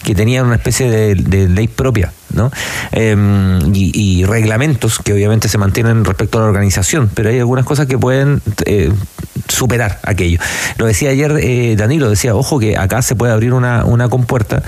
que 0.02 0.14
tenía 0.14 0.42
una 0.42 0.56
especie 0.56 0.90
de, 0.90 1.48
ley 1.48 1.68
propia. 1.68 2.12
¿no? 2.32 2.52
Eh, 2.92 3.16
y, 3.74 4.20
y, 4.20 4.24
reglamentos 4.24 5.00
que 5.00 5.12
obviamente 5.12 5.48
se 5.48 5.58
mantienen 5.58 6.04
respecto 6.04 6.38
a 6.38 6.42
la 6.42 6.46
organización, 6.46 7.10
pero 7.12 7.28
hay 7.28 7.40
algunas 7.40 7.64
cosas 7.64 7.88
que 7.88 7.98
pueden 7.98 8.40
eh, 8.66 8.92
superar 9.50 10.00
aquello. 10.02 10.38
Lo 10.76 10.86
decía 10.86 11.10
ayer 11.10 11.38
eh, 11.42 11.76
Danilo, 11.76 12.08
decía, 12.10 12.34
ojo 12.34 12.58
que 12.58 12.76
acá 12.76 13.02
se 13.02 13.14
puede 13.14 13.32
abrir 13.32 13.52
una, 13.52 13.84
una 13.84 14.08
compuerta 14.08 14.62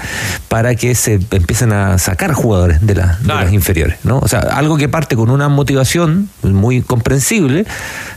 para 0.49 0.75
que 0.75 0.95
se 0.95 1.21
empiecen 1.31 1.73
a 1.73 1.99
sacar 1.99 2.33
jugadores 2.33 2.85
de, 2.87 2.95
la, 2.95 3.18
claro. 3.23 3.40
de 3.40 3.45
las 3.47 3.55
inferiores, 3.55 3.99
¿no? 4.05 4.18
O 4.18 4.29
sea, 4.29 4.40
algo 4.40 4.77
que 4.77 4.88
parte 4.88 5.16
con 5.16 5.31
una 5.31 5.49
motivación 5.49 6.29
muy 6.42 6.83
comprensible, 6.83 7.66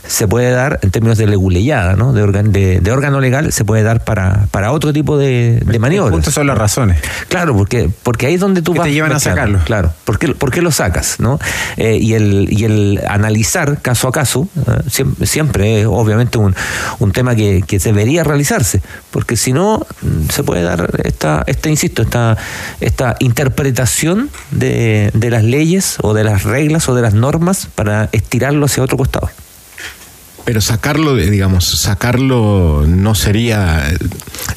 se 0.06 0.28
puede 0.28 0.50
dar 0.50 0.78
en 0.82 0.90
términos 0.90 1.18
de 1.18 1.26
leguleyada, 1.26 1.94
¿no? 1.94 2.12
De, 2.12 2.22
organ, 2.22 2.52
de, 2.52 2.80
de, 2.80 2.92
órgano 2.92 3.20
legal, 3.20 3.52
se 3.52 3.64
puede 3.64 3.82
dar 3.82 4.04
para, 4.04 4.46
para 4.50 4.72
otro 4.72 4.92
tipo 4.92 5.18
de, 5.18 5.60
de 5.64 5.78
maniobras. 5.78 6.18
Estas 6.18 6.34
son 6.34 6.46
las 6.46 6.58
razones. 6.58 6.98
Claro, 7.28 7.56
porque, 7.56 7.90
porque 8.02 8.26
ahí 8.26 8.34
es 8.34 8.40
donde 8.40 8.62
tú 8.62 8.72
que 8.72 8.78
vas... 8.80 8.88
Te 8.88 8.94
llevan 8.94 9.12
a 9.12 9.20
sacarlo. 9.20 9.60
Claro. 9.64 9.92
¿Por 10.04 10.18
qué, 10.18 10.28
por 10.34 10.50
qué 10.50 10.62
lo 10.62 10.70
sacas? 10.70 11.16
¿no? 11.18 11.38
Eh, 11.76 11.98
y, 12.00 12.14
el, 12.14 12.48
y 12.50 12.64
el 12.64 13.00
analizar 13.08 13.80
caso 13.82 14.08
a 14.08 14.12
caso 14.12 14.48
eh, 14.56 14.82
siempre, 14.90 15.26
siempre, 15.26 15.80
es 15.80 15.86
obviamente 15.86 16.38
un, 16.38 16.54
un 16.98 17.12
tema 17.12 17.34
que, 17.34 17.62
que, 17.66 17.78
debería 17.78 18.24
realizarse, 18.24 18.82
porque 19.10 19.36
si 19.36 19.52
no 19.52 19.86
se 20.30 20.42
puede 20.42 20.62
dar 20.62 21.00
esta, 21.04 21.44
esta 21.46 21.68
insisto, 21.68 22.02
esta, 22.02 22.36
esta 22.80 23.16
interpretación 23.20 24.30
de, 24.50 25.10
de 25.14 25.30
las 25.30 25.44
leyes 25.44 25.96
o 26.02 26.14
de 26.14 26.24
las 26.24 26.42
reglas 26.44 26.88
o 26.88 26.94
de 26.94 27.02
las 27.02 27.14
normas 27.14 27.68
para 27.74 28.08
estirarlo 28.12 28.66
hacia 28.66 28.82
otro 28.82 28.96
costado. 28.96 29.30
Pero 30.46 30.60
sacarlo, 30.60 31.16
digamos, 31.16 31.64
sacarlo 31.64 32.84
no 32.86 33.16
sería. 33.16 33.92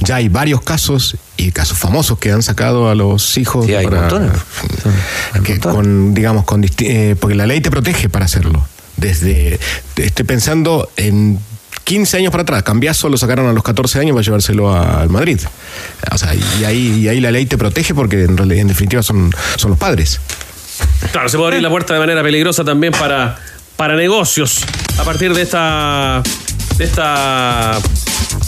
Ya 0.02 0.18
hay 0.18 0.30
varios 0.30 0.62
casos 0.62 1.18
y 1.36 1.52
casos 1.52 1.80
famosos 1.80 2.20
que 2.20 2.32
han 2.32 2.44
sacado 2.44 2.90
a 2.90 2.96
los 2.96 3.40
hijos 3.40 3.66
sí, 3.66 3.74
hay 3.74 3.86
para, 3.86 4.02
montones. 4.02 4.32
que 5.44 5.60
con, 5.60 6.14
digamos, 6.14 6.46
con 6.46 6.64
eh, 6.64 7.16
porque 7.20 7.36
la 7.36 7.48
ley 7.48 7.60
te 7.62 7.72
protege 7.72 8.08
para 8.08 8.26
hacerlo. 8.26 8.64
Desde 8.98 9.60
estoy 9.96 10.26
pensando 10.26 10.92
en 10.96 11.40
15 11.89 12.17
años 12.17 12.30
para 12.30 12.43
atrás, 12.43 12.62
Cambiazo 12.62 13.10
lo 13.10 13.17
sacaron 13.17 13.47
a 13.47 13.52
los 13.52 13.63
14 13.63 13.97
años 13.97 14.13
para 14.13 14.23
llevárselo 14.23 14.71
al 14.71 15.10
Madrid. 15.10 15.39
O 16.12 16.17
sea, 16.19 16.36
y 16.36 16.63
ahí, 16.63 16.99
y 16.99 17.08
ahí 17.08 17.19
la 17.19 17.32
ley 17.32 17.47
te 17.47 17.58
protege 17.58 17.95
porque 17.95 18.25
en, 18.25 18.38
en 18.39 18.67
definitiva 18.67 19.02
son, 19.02 19.34
son 19.56 19.71
los 19.71 19.80
padres. 19.80 20.21
Claro, 21.12 21.28
se 21.30 21.38
puede 21.38 21.47
abrir 21.47 21.63
la 21.63 21.71
puerta 21.71 21.95
de 21.95 21.99
manera 21.99 22.21
peligrosa 22.21 22.63
también 22.63 22.93
para, 22.93 23.39
para 23.75 23.95
negocios 23.95 24.63
a 24.99 25.04
partir 25.04 25.34
de 25.34 25.41
esta, 25.41 26.21
de 26.78 26.84
esta 26.84 27.80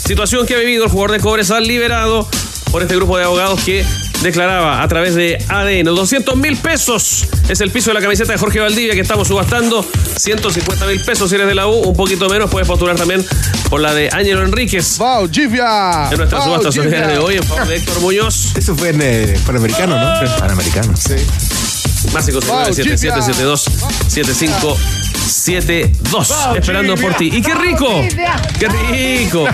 situación 0.06 0.46
que 0.46 0.54
ha 0.54 0.58
vivido 0.60 0.84
el 0.84 0.90
jugador 0.90 1.10
de 1.10 1.18
Cobresal 1.18 1.66
liberado 1.66 2.28
por 2.70 2.82
este 2.82 2.94
grupo 2.94 3.18
de 3.18 3.24
abogados 3.24 3.60
que 3.64 3.84
declaraba 4.22 4.82
a 4.82 4.88
través 4.88 5.14
de 5.14 5.38
ADN 5.48 5.94
200 5.94 6.36
mil 6.36 6.56
pesos 6.56 7.26
es 7.48 7.60
el 7.60 7.70
piso 7.70 7.90
de 7.90 7.94
la 7.94 8.00
camiseta 8.00 8.32
de 8.32 8.38
Jorge 8.38 8.60
Valdivia 8.60 8.94
que 8.94 9.00
estamos 9.00 9.28
subastando. 9.28 9.84
150 10.16 10.86
mil 10.86 11.00
pesos 11.04 11.28
si 11.28 11.34
eres 11.34 11.48
de 11.48 11.54
la 11.54 11.66
U 11.66 11.72
un 11.72 11.96
poquito 11.96 12.28
menos 12.28 12.50
puedes 12.50 12.68
postular 12.68 12.96
también 12.96 13.24
por 13.68 13.80
la 13.80 13.92
de 13.94 14.08
Ángelo 14.12 14.44
Enríquez. 14.44 14.98
Valdivia 14.98 16.08
en 16.10 16.18
nuestra 16.18 16.42
subasta 16.42 16.70
solidaria 16.70 17.08
de 17.08 17.18
hoy 17.18 17.36
en 17.36 17.42
favor 17.42 17.66
de 17.66 17.76
Héctor 17.76 18.00
Muñoz. 18.00 18.56
Eso 18.56 18.76
fue 18.76 18.90
en 18.90 19.00
eh, 19.02 19.40
Panamericano 19.44 19.98
¿no? 19.98 20.38
Panamericano. 20.38 20.94
Sí 20.96 21.14
más 22.12 22.24
7772 22.24 23.64
75 24.08 24.76
7-2. 25.32 26.56
Esperando 26.58 26.94
por 26.96 27.14
ti. 27.14 27.30
¡Y 27.32 27.42
qué 27.42 27.54
rico! 27.54 28.02
¡Qué 28.58 28.68
rico! 28.68 29.46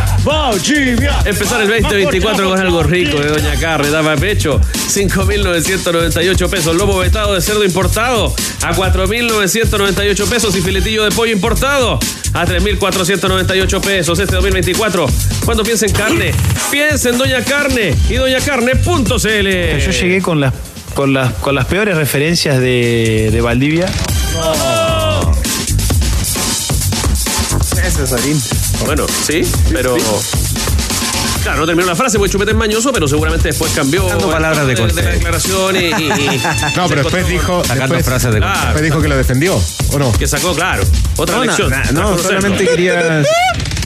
Empezar 1.25 1.63
el 1.63 1.69
2024 1.69 2.49
con 2.49 2.59
algo 2.59 2.83
rico 2.83 3.19
de 3.19 3.29
Doña 3.29 3.59
Carre. 3.61 3.91
Daba 3.91 4.17
pecho. 4.17 4.61
5.998 4.61 6.51
pesos. 6.51 6.77
Lomo 6.77 6.99
vetado 6.99 7.35
de 7.35 7.41
cerdo 7.41 7.65
importado. 7.65 8.35
A 8.63 8.75
4.998 8.75 10.29
pesos. 10.29 10.57
Y 10.57 10.63
filetillo 10.63 11.05
de 11.05 11.11
pollo 11.11 11.33
importado. 11.33 11.99
A 12.35 12.45
3.498 12.45 13.81
pesos. 13.81 14.19
Este 14.19 14.35
2024. 14.35 15.07
Cuando 15.45 15.63
piensa 15.63 15.87
en 15.87 15.93
carne, 15.93 16.33
piensa 16.71 17.11
en 17.11 17.19
Doña 17.19 17.45
Carne. 17.45 17.95
Y 18.09 18.15
doñacarne.cl. 18.15 19.09
Yo 19.15 19.91
llegué 19.91 20.21
con 20.21 20.41
las, 20.41 20.53
con 20.99 21.15
las, 21.15 21.33
con 21.35 21.55
las 21.55 21.65
peores 21.67 21.97
referencias 21.97 22.59
de, 22.59 23.29
de 23.31 23.41
Valdivia. 23.41 23.87
No. 24.35 25.33
Cesarín. 27.89 28.43
Bueno, 28.85 29.07
sí, 29.09 29.43
pero. 29.73 29.97
Claro, 31.45 31.61
no 31.61 31.67
terminó 31.67 31.87
la 31.87 31.95
frase 31.95 32.19
porque 32.19 32.33
Chupete 32.33 32.51
es 32.51 32.57
mañoso, 32.57 32.93
pero 32.93 33.07
seguramente 33.07 33.47
después 33.47 33.71
cambió. 33.75 34.09
Dando 34.09 34.29
palabras 34.29 34.67
de, 34.67 34.75
de, 34.75 34.87
de 34.89 35.03
la 35.05 35.11
declaración 35.11 35.77
y. 35.77 35.85
y, 35.85 35.85
y 35.85 36.43
no, 36.77 36.89
pero 36.89 37.05
después 37.05 37.29
dijo. 37.29 37.65
Sacando 37.65 38.01
frases 38.01 38.35
de 38.35 38.41
ah, 38.43 38.63
Después 38.65 38.83
dijo 38.83 39.01
que 39.01 39.07
lo 39.07 39.17
defendió, 39.17 39.63
¿o 39.93 39.99
no? 40.01 40.11
Que 40.15 40.27
sacó, 40.27 40.53
claro. 40.53 40.83
Otra 41.17 41.37
no, 41.37 41.45
lección. 41.45 41.73
No, 41.93 42.17
no 42.17 42.19
solamente 42.19 42.67
quería. 42.67 43.23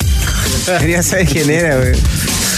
quería 0.79 1.03
saber 1.03 1.27
quién 1.27 1.51
era, 1.51 1.77
güey. 1.77 1.93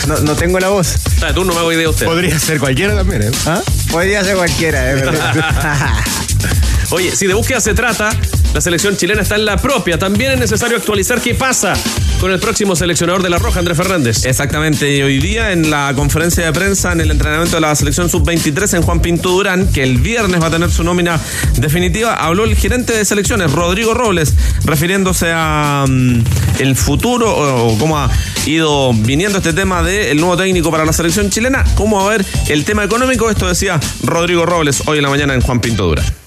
No, 0.07 0.17
no 0.21 0.35
tengo 0.37 0.59
la 0.61 0.69
voz. 0.69 0.97
Ah, 1.23 1.33
tú 1.35 1.45
no 1.45 1.53
me 1.55 1.61
hago 1.61 1.73
idea 1.73 1.89
usted. 1.89 2.07
Podría 2.07 2.39
ser 2.39 2.59
cualquiera 2.61 2.95
también, 2.95 3.23
¿eh? 3.23 3.31
¿Ah? 3.47 3.63
Podría 3.91 4.23
ser 4.23 4.37
cualquiera, 4.37 4.83
verdad. 4.83 5.95
Oye, 6.91 7.15
si 7.15 7.27
de 7.27 7.35
búsqueda 7.35 7.61
se 7.61 7.75
trata, 7.75 8.11
la 8.53 8.61
selección 8.61 8.97
chilena 8.97 9.23
está 9.23 9.35
en 9.35 9.45
la 9.45 9.57
propia. 9.57 9.99
También 9.99 10.33
es 10.33 10.39
necesario 10.39 10.77
actualizar 10.77 11.21
qué 11.21 11.35
pasa 11.35 11.75
con 12.21 12.31
el 12.31 12.39
próximo 12.39 12.77
seleccionador 12.77 13.23
de 13.23 13.31
la 13.31 13.39
Roja, 13.39 13.59
Andrés 13.59 13.77
Fernández. 13.77 14.25
Exactamente, 14.25 14.97
y 14.97 15.03
hoy 15.03 15.19
día 15.19 15.53
en 15.53 15.71
la 15.71 15.93
conferencia 15.95 16.45
de 16.47 16.53
prensa 16.53 16.93
en 16.93 17.01
el 17.01 17.11
entrenamiento 17.11 17.57
de 17.57 17.61
la 17.61 17.75
selección 17.75 18.09
sub-23 18.09 18.77
en 18.77 18.83
Juan 18.83 19.01
Pinto 19.01 19.31
Durán, 19.31 19.71
que 19.73 19.83
el 19.83 19.99
viernes 19.99 20.41
va 20.41 20.47
a 20.47 20.51
tener 20.51 20.71
su 20.71 20.85
nómina 20.85 21.21
definitiva, 21.57 22.15
habló 22.15 22.45
el 22.45 22.55
gerente 22.57 22.93
de 22.97 23.05
selecciones, 23.05 23.53
Rodrigo 23.53 23.93
Robles, 23.93 24.35
refiriéndose 24.65 25.33
a 25.35 25.85
mm, 25.87 26.25
el 26.61 26.77
futuro 26.77 27.35
o, 27.37 27.77
cómo 27.79 27.99
ha 27.99 28.11
ido 28.47 28.93
viniendo 28.95 29.39
este 29.39 29.53
tema 29.53 29.83
del 29.83 30.19
nuevo 30.19 30.37
técnico 30.37 30.71
para 30.71 30.85
la 30.85 30.93
selección 30.93 31.29
chilena, 31.31 31.65
cómo 31.75 31.99
va 31.99 32.07
a 32.07 32.17
ver 32.17 32.27
el 32.49 32.65
tema 32.65 32.85
económico, 32.85 33.29
esto 33.29 33.49
decía 33.49 33.81
Rodrigo 34.03 34.47
Robles 34.47 34.83
hoy 34.87 34.99
en 34.99 35.03
la 35.03 35.11
mañana 35.11 35.35
en 35.35 35.41
Juan 35.41 35.61
Pinto 35.61 35.87
Durán. 35.87 36.24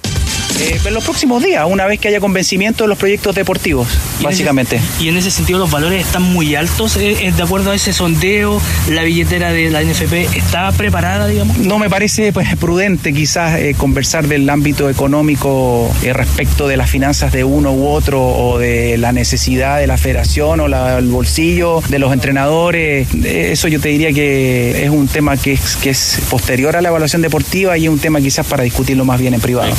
Eh, 0.60 0.80
en 0.86 0.94
los 0.94 1.04
próximos 1.04 1.44
días, 1.44 1.66
una 1.70 1.86
vez 1.86 2.00
que 2.00 2.08
haya 2.08 2.20
convencimiento 2.20 2.84
de 2.84 2.88
los 2.88 2.98
proyectos 2.98 3.36
deportivos, 3.36 3.88
básicamente. 4.22 4.80
y 5.00 5.08
en 5.10 5.18
ese 5.18 5.30
sentido 5.30 5.60
los 5.60 5.70
valores 5.70 6.06
están 6.06 6.24
muy 6.24 6.56
altos, 6.56 6.98
eh, 6.98 7.32
de 7.36 7.44
acuerdo 7.44 7.72
a 7.72 7.76
ese 7.76 7.94
sondeo, 7.94 8.60
la 8.90 9.04
billetera 9.04 9.52
de 9.52 9.70
la 9.70 9.82
NFP 9.84 10.36
está 10.36 10.72
preparada, 10.72 11.28
digamos. 11.28 11.58
No 11.60 11.78
me 11.78 11.90
parece 11.90 12.34
pues, 12.34 12.56
prudente 12.56 13.14
quizás 13.14 13.60
eh, 13.60 13.76
conversar 13.78 14.28
del 14.28 14.50
ámbito 14.50 14.90
económico 14.90 15.92
eh, 16.04 16.14
respecto 16.14 16.68
de 16.68 16.76
las 16.78 16.90
finanzas 16.90 17.32
de 17.32 17.44
uno 17.44 17.72
u 17.74 17.88
otro 17.88 18.22
o 18.26 18.58
de 18.58 18.98
la 18.98 19.12
necesidad 19.12 19.78
de 19.80 19.86
la 19.88 19.98
federación 19.98 20.60
o 20.60 20.68
la- 20.68 20.98
el 20.98 21.08
bolsillo 21.10 21.82
de 21.90 22.00
los 22.00 22.12
entrenadores. 22.14 23.08
Eso 23.24 23.68
yo 23.68 23.80
te 23.80 23.90
diría 23.90 24.12
que 24.12 24.84
es 24.84 24.90
un 24.90 25.08
tema 25.08 25.38
que 25.38 25.54
es, 25.54 25.76
que 25.76 25.92
es 25.92 26.20
posterior 26.30 26.76
a 26.76 26.82
la 26.82 26.90
evaluación 26.90 27.22
deportiva 27.22 27.78
y 27.78 27.84
es 27.86 27.90
un 27.90 28.00
tema 28.00 28.20
quizás 28.22 28.46
para 28.48 28.64
discutirlo 28.64 29.06
más 29.06 29.20
bien 29.20 29.34
en 29.36 29.42
privado. 29.42 29.72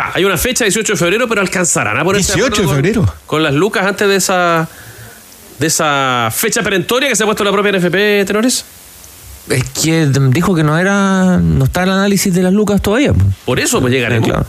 Ya, 0.00 0.12
hay 0.14 0.24
una 0.24 0.38
fecha, 0.38 0.64
18 0.64 0.94
de 0.94 0.98
febrero, 0.98 1.28
pero 1.28 1.42
alcanzarán 1.42 1.98
a 1.98 2.04
ponerse 2.04 2.32
18 2.32 2.42
de 2.42 2.46
acuerdo 2.62 2.66
con- 2.68 2.76
febrero. 2.76 3.14
Con, 3.26 3.42
las 3.42 3.52
lucas 3.52 3.84
antes 3.86 4.08
de 4.08 4.16
esa 4.16 4.66
de 5.58 5.66
esa 5.66 6.30
fecha 6.34 6.62
perentoria 6.62 7.06
que 7.10 7.14
se 7.16 7.22
ha 7.22 7.26
puesto 7.26 7.44
la 7.44 7.52
propia 7.52 7.72
NFP, 7.72 8.24
tenores. 8.24 8.64
Es 9.50 9.64
que 9.64 10.06
dijo 10.30 10.54
que 10.54 10.62
no 10.64 10.78
era. 10.78 11.36
No 11.38 11.64
está 11.66 11.82
el 11.82 11.90
análisis 11.90 12.32
de 12.32 12.42
las 12.42 12.52
lucas 12.52 12.80
todavía. 12.80 13.12
Por 13.44 13.60
eso 13.60 13.80
pues 13.82 13.92
llegaremos. 13.92 14.26
claro. 14.26 14.46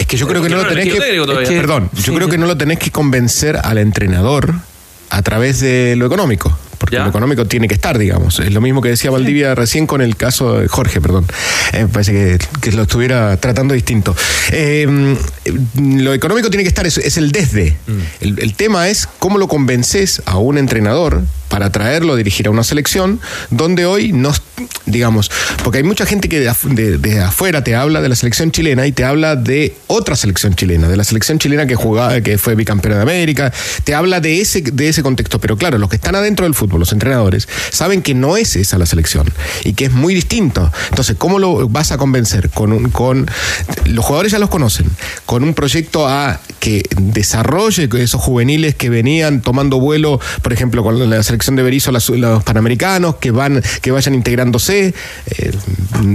Es 0.00 0.06
que 0.06 0.16
yo 0.16 0.26
creo 0.26 0.42
que 0.42 0.48
no 0.48 0.56
lo 0.56 0.66
tenés 0.66 0.86
es 0.88 0.94
que- 1.48 1.56
perdón, 1.56 1.88
yo 1.92 2.14
creo 2.14 2.28
que 2.28 2.38
no 2.38 2.46
lo 2.46 2.56
tenés 2.56 2.78
que 2.80 2.90
convencer 2.90 3.58
al 3.62 3.78
entrenador 3.78 4.52
a 5.10 5.22
través 5.22 5.60
de 5.60 5.94
lo 5.96 6.06
económico. 6.06 6.58
Porque 6.82 6.96
lo 7.04 7.10
económico 7.10 7.46
tiene 7.46 7.68
que 7.68 7.74
estar, 7.74 7.96
digamos. 7.96 8.40
Es 8.40 8.52
lo 8.52 8.60
mismo 8.60 8.82
que 8.82 8.88
decía 8.88 9.10
Valdivia 9.12 9.54
recién 9.54 9.86
con 9.86 10.02
el 10.02 10.16
caso 10.16 10.58
de 10.58 10.66
Jorge, 10.68 11.00
perdón. 11.00 11.24
Eh, 11.72 11.86
parece 11.90 12.12
que, 12.12 12.38
que 12.60 12.72
lo 12.72 12.82
estuviera 12.82 13.36
tratando 13.36 13.72
distinto. 13.74 14.16
Eh, 14.50 15.16
lo 15.80 16.12
económico 16.12 16.50
tiene 16.50 16.64
que 16.64 16.68
estar, 16.68 16.86
es, 16.86 16.98
es 16.98 17.16
el 17.16 17.30
desde. 17.32 17.76
El, 18.20 18.38
el 18.40 18.54
tema 18.54 18.88
es 18.88 19.08
cómo 19.18 19.38
lo 19.38 19.46
convences 19.48 20.22
a 20.26 20.38
un 20.38 20.58
entrenador 20.58 21.22
para 21.48 21.70
traerlo 21.70 22.14
a 22.14 22.16
dirigir 22.16 22.46
a 22.46 22.50
una 22.50 22.64
selección 22.64 23.20
donde 23.50 23.84
hoy 23.84 24.12
no, 24.12 24.32
digamos, 24.86 25.30
porque 25.62 25.78
hay 25.78 25.84
mucha 25.84 26.06
gente 26.06 26.30
que 26.30 26.40
de, 26.40 26.50
de- 26.70 26.96
de 26.96 27.20
afuera 27.20 27.62
te 27.62 27.74
habla 27.76 28.00
de 28.00 28.08
la 28.08 28.16
selección 28.16 28.50
chilena 28.52 28.86
y 28.86 28.92
te 28.92 29.04
habla 29.04 29.36
de 29.36 29.74
otra 29.86 30.16
selección 30.16 30.54
chilena, 30.54 30.88
de 30.88 30.96
la 30.96 31.04
selección 31.04 31.38
chilena 31.38 31.66
que 31.66 31.74
jugaba, 31.74 32.22
que 32.22 32.38
fue 32.38 32.54
bicampeona 32.54 32.96
de 32.96 33.02
América, 33.02 33.52
te 33.84 33.94
habla 33.94 34.20
de 34.20 34.40
ese, 34.40 34.62
de 34.62 34.88
ese 34.88 35.02
contexto, 35.02 35.38
pero 35.40 35.58
claro, 35.58 35.76
los 35.76 35.90
que 35.90 35.96
están 35.96 36.14
adentro 36.14 36.46
del 36.46 36.54
fútbol, 36.54 36.71
los 36.80 36.92
entrenadores, 36.92 37.48
saben 37.70 38.02
que 38.02 38.14
no 38.14 38.36
es 38.36 38.56
esa 38.56 38.78
la 38.78 38.86
selección 38.86 39.26
y 39.64 39.74
que 39.74 39.86
es 39.86 39.92
muy 39.92 40.14
distinto. 40.14 40.70
Entonces, 40.90 41.16
¿cómo 41.18 41.38
lo 41.38 41.68
vas 41.68 41.92
a 41.92 41.98
convencer? 41.98 42.50
Con, 42.50 42.72
un, 42.72 42.90
con 42.90 43.26
los 43.86 44.04
jugadores 44.04 44.32
ya 44.32 44.38
los 44.38 44.50
conocen, 44.50 44.86
con 45.26 45.44
un 45.44 45.54
proyecto 45.54 46.06
a 46.06 46.40
que 46.60 46.82
desarrolle 46.96 47.88
esos 47.98 48.20
juveniles 48.20 48.74
que 48.74 48.88
venían 48.88 49.40
tomando 49.40 49.80
vuelo, 49.80 50.20
por 50.42 50.52
ejemplo, 50.52 50.82
con 50.82 51.10
la 51.10 51.22
selección 51.22 51.56
de 51.56 51.62
Berizzo, 51.62 51.90
los 51.90 52.44
panamericanos, 52.44 53.16
que 53.16 53.30
van, 53.30 53.62
que 53.80 53.90
vayan 53.90 54.14
integrándose. 54.14 54.94
Eh, 55.26 55.52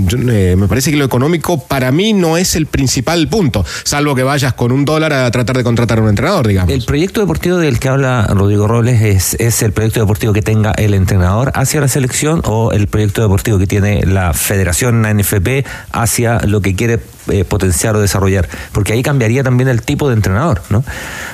yo, 0.05 0.17
eh, 0.29 0.55
me 0.57 0.67
parece 0.67 0.91
que 0.91 0.97
lo 0.97 1.05
económico 1.05 1.59
para 1.59 1.91
mí 1.91 2.13
no 2.13 2.37
es 2.37 2.55
el 2.55 2.65
principal 2.65 3.27
punto, 3.27 3.65
salvo 3.83 4.15
que 4.15 4.23
vayas 4.23 4.53
con 4.53 4.71
un 4.71 4.85
dólar 4.85 5.13
a 5.13 5.29
tratar 5.31 5.57
de 5.57 5.63
contratar 5.63 5.99
a 5.99 6.01
un 6.01 6.09
entrenador, 6.09 6.47
digamos. 6.47 6.73
El 6.73 6.83
proyecto 6.85 7.19
deportivo 7.19 7.57
del 7.57 7.79
que 7.79 7.89
habla 7.89 8.27
Rodrigo 8.27 8.67
Robles 8.67 9.01
es, 9.01 9.33
es 9.39 9.61
el 9.61 9.73
proyecto 9.73 9.99
deportivo 9.99 10.33
que 10.33 10.41
tenga 10.47 10.71
el 10.77 10.93
entrenador 10.93 11.51
hacia 11.55 11.81
la 11.81 11.89
selección 11.89 12.41
o 12.45 12.71
el 12.71 12.87
proyecto 12.87 13.21
deportivo 13.21 13.57
que 13.59 13.67
tiene 13.67 14.05
la 14.05 14.31
federación, 14.33 15.01
la 15.01 15.13
NFP, 15.13 15.65
hacia 15.91 16.39
lo 16.39 16.61
que 16.61 16.73
quiere 16.73 17.01
eh, 17.27 17.43
potenciar 17.43 17.97
o 17.97 17.99
desarrollar. 17.99 18.47
Porque 18.71 18.93
ahí 18.93 19.03
cambiaría 19.03 19.43
también 19.43 19.67
el 19.67 19.81
tipo 19.81 20.07
de 20.07 20.13
entrenador, 20.15 20.61
¿no? 20.69 20.85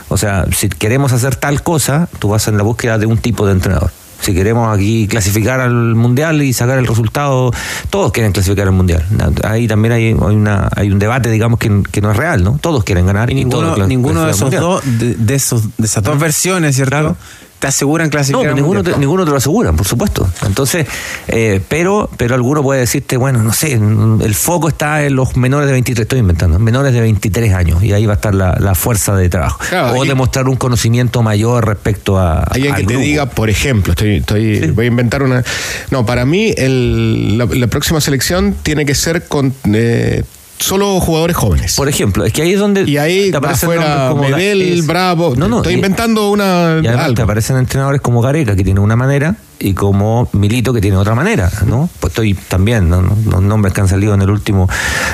O 0.10 0.18
sea, 0.18 0.48
si 0.58 0.68
queremos 0.68 1.14
hacer 1.14 1.36
tal 1.36 1.62
cosa, 1.62 2.10
tú 2.18 2.30
vas 2.30 2.48
en 2.48 2.58
la 2.58 2.64
búsqueda 2.64 2.98
de 2.98 3.06
un 3.06 3.20
tipo 3.20 3.46
de 3.46 3.52
entrenador. 3.52 3.92
Si 4.20 4.34
queremos 4.34 4.76
aquí 4.76 5.08
clasificar 5.08 5.60
al 5.60 5.94
mundial 5.94 6.42
y 6.42 6.52
sacar 6.52 6.80
el 6.80 6.88
resultado, 6.88 7.52
todos 7.92 8.12
quieren 8.14 8.32
clasificar 8.32 8.66
al 8.66 8.74
mundial. 8.74 9.06
Ahí 9.44 9.68
también 9.68 9.92
hay, 9.92 10.06
hay 10.08 10.14
una, 10.14 10.70
hay 10.76 10.90
un 10.90 10.98
debate, 10.98 11.30
digamos, 11.30 11.60
que, 11.60 11.84
que 11.92 12.02
no 12.02 12.10
es 12.10 12.18
real, 12.18 12.44
¿no? 12.44 12.58
Todos 12.60 12.84
quieren 12.84 13.06
ganar 13.06 13.30
y, 13.30 13.36
Ninguno, 13.36 13.62
todos 13.74 13.78
cla- 13.78 13.88
ninguno 13.88 14.24
de 14.26 14.32
esos 14.32 14.50
dos, 14.50 14.82
de, 14.98 15.14
de 15.14 15.36
esos, 15.36 15.78
de 15.78 15.86
esas 15.86 16.02
dos 16.04 16.18
versiones, 16.18 16.76
¿cierto? 16.76 17.16
Te 17.64 17.68
aseguran 17.68 18.08
No, 18.08 18.12
clasificar. 18.12 18.42
pero 18.42 18.52
al 18.52 18.56
ninguno 18.58 18.84
te, 18.84 18.98
ninguno 18.98 19.24
te 19.24 19.32
lo 19.32 19.38
aseguran, 19.38 19.78
por 19.78 19.88
supuesto. 19.88 20.30
Entonces, 20.46 20.86
eh, 21.30 21.62
pero, 21.70 22.10
pero 22.18 22.36
alguno 22.36 22.62
puede 22.62 22.82
decirte, 22.82 23.16
bueno, 23.16 23.42
no 23.42 23.54
sé, 23.54 23.72
el 23.72 24.36
foco 24.36 24.68
está 24.68 25.06
en 25.06 25.16
los 25.16 25.38
menores 25.38 25.68
de 25.68 25.72
23, 25.72 26.04
estoy 26.04 26.20
inventando, 26.20 26.60
menores 26.60 26.92
de 26.94 27.00
23 27.00 27.54
años, 27.54 27.82
y 27.82 27.94
ahí 27.94 28.06
va 28.06 28.12
a 28.12 28.16
estar 28.16 28.36
la, 28.36 28.58
la 28.60 28.76
fuerza 28.76 29.16
de 29.16 29.30
trabajo. 29.30 29.60
Claro, 29.70 29.98
o 29.98 30.04
demostrar 30.04 30.50
un 30.50 30.58
conocimiento 30.58 31.24
mayor 31.24 31.66
respecto 31.66 32.20
a. 32.20 32.40
Alguien 32.44 32.74
al 32.74 32.82
que 32.82 32.88
te 32.88 32.98
diga, 32.98 33.28
por 33.28 33.50
ejemplo, 33.50 33.94
estoy, 33.94 34.18
estoy, 34.18 34.72
voy 34.72 34.84
a 34.84 34.88
inventar 34.90 35.24
una. 35.24 35.42
No, 35.90 36.06
para 36.06 36.26
mí 36.26 36.54
el- 36.58 37.38
la, 37.38 37.46
la 37.46 37.68
próxima 37.68 38.02
selección 38.02 38.56
tiene 38.62 38.86
que 38.86 38.94
ser 38.94 39.26
con 39.30 39.54
eh, 39.74 40.24
solo 40.60 41.00
jugadores 41.00 41.36
jóvenes. 41.36 41.76
Por 41.76 41.90
ejemplo, 41.90 42.24
es 42.26 42.32
que 42.34 42.42
ahí 42.42 42.54
es 42.54 42.60
donde. 42.60 42.84
Y 42.84 42.98
ahí 42.98 43.32
te 43.32 43.38
aparecen 43.38 43.70
nombres 43.70 43.92
como 44.10 44.24
Medel, 44.30 44.62
es- 44.62 44.88
Bravo. 44.88 45.34
No, 45.36 45.48
no, 45.48 45.58
estoy 45.58 45.74
y- 45.74 45.76
inventando 45.78 46.30
una. 46.30 46.80
Y 46.82 46.88
además 46.88 47.06
algo. 47.06 47.16
te 47.16 47.22
aparecen 47.24 47.58
entrenadores 47.58 48.02
como 48.02 48.22
Gareca, 48.22 48.56
que 48.56 48.64
tiene 48.64 48.80
una 48.80 48.96
manera, 48.96 49.36
y 49.60 49.74
como 49.74 50.30
Milito, 50.34 50.74
que 50.74 50.82
tiene 50.82 50.98
otra 50.98 51.16
manera, 51.16 51.52
¿no? 51.66 51.90
Pues 52.00 52.12
estoy 52.12 52.34
también, 52.34 52.90
¿no? 52.90 53.02
No- 53.02 53.18
los 53.30 53.42
nombres 53.42 53.74
que 53.74 53.82
han 53.82 53.88
salido 53.88 54.14
en 54.14 54.22
el 54.22 54.30
último, 54.30 54.70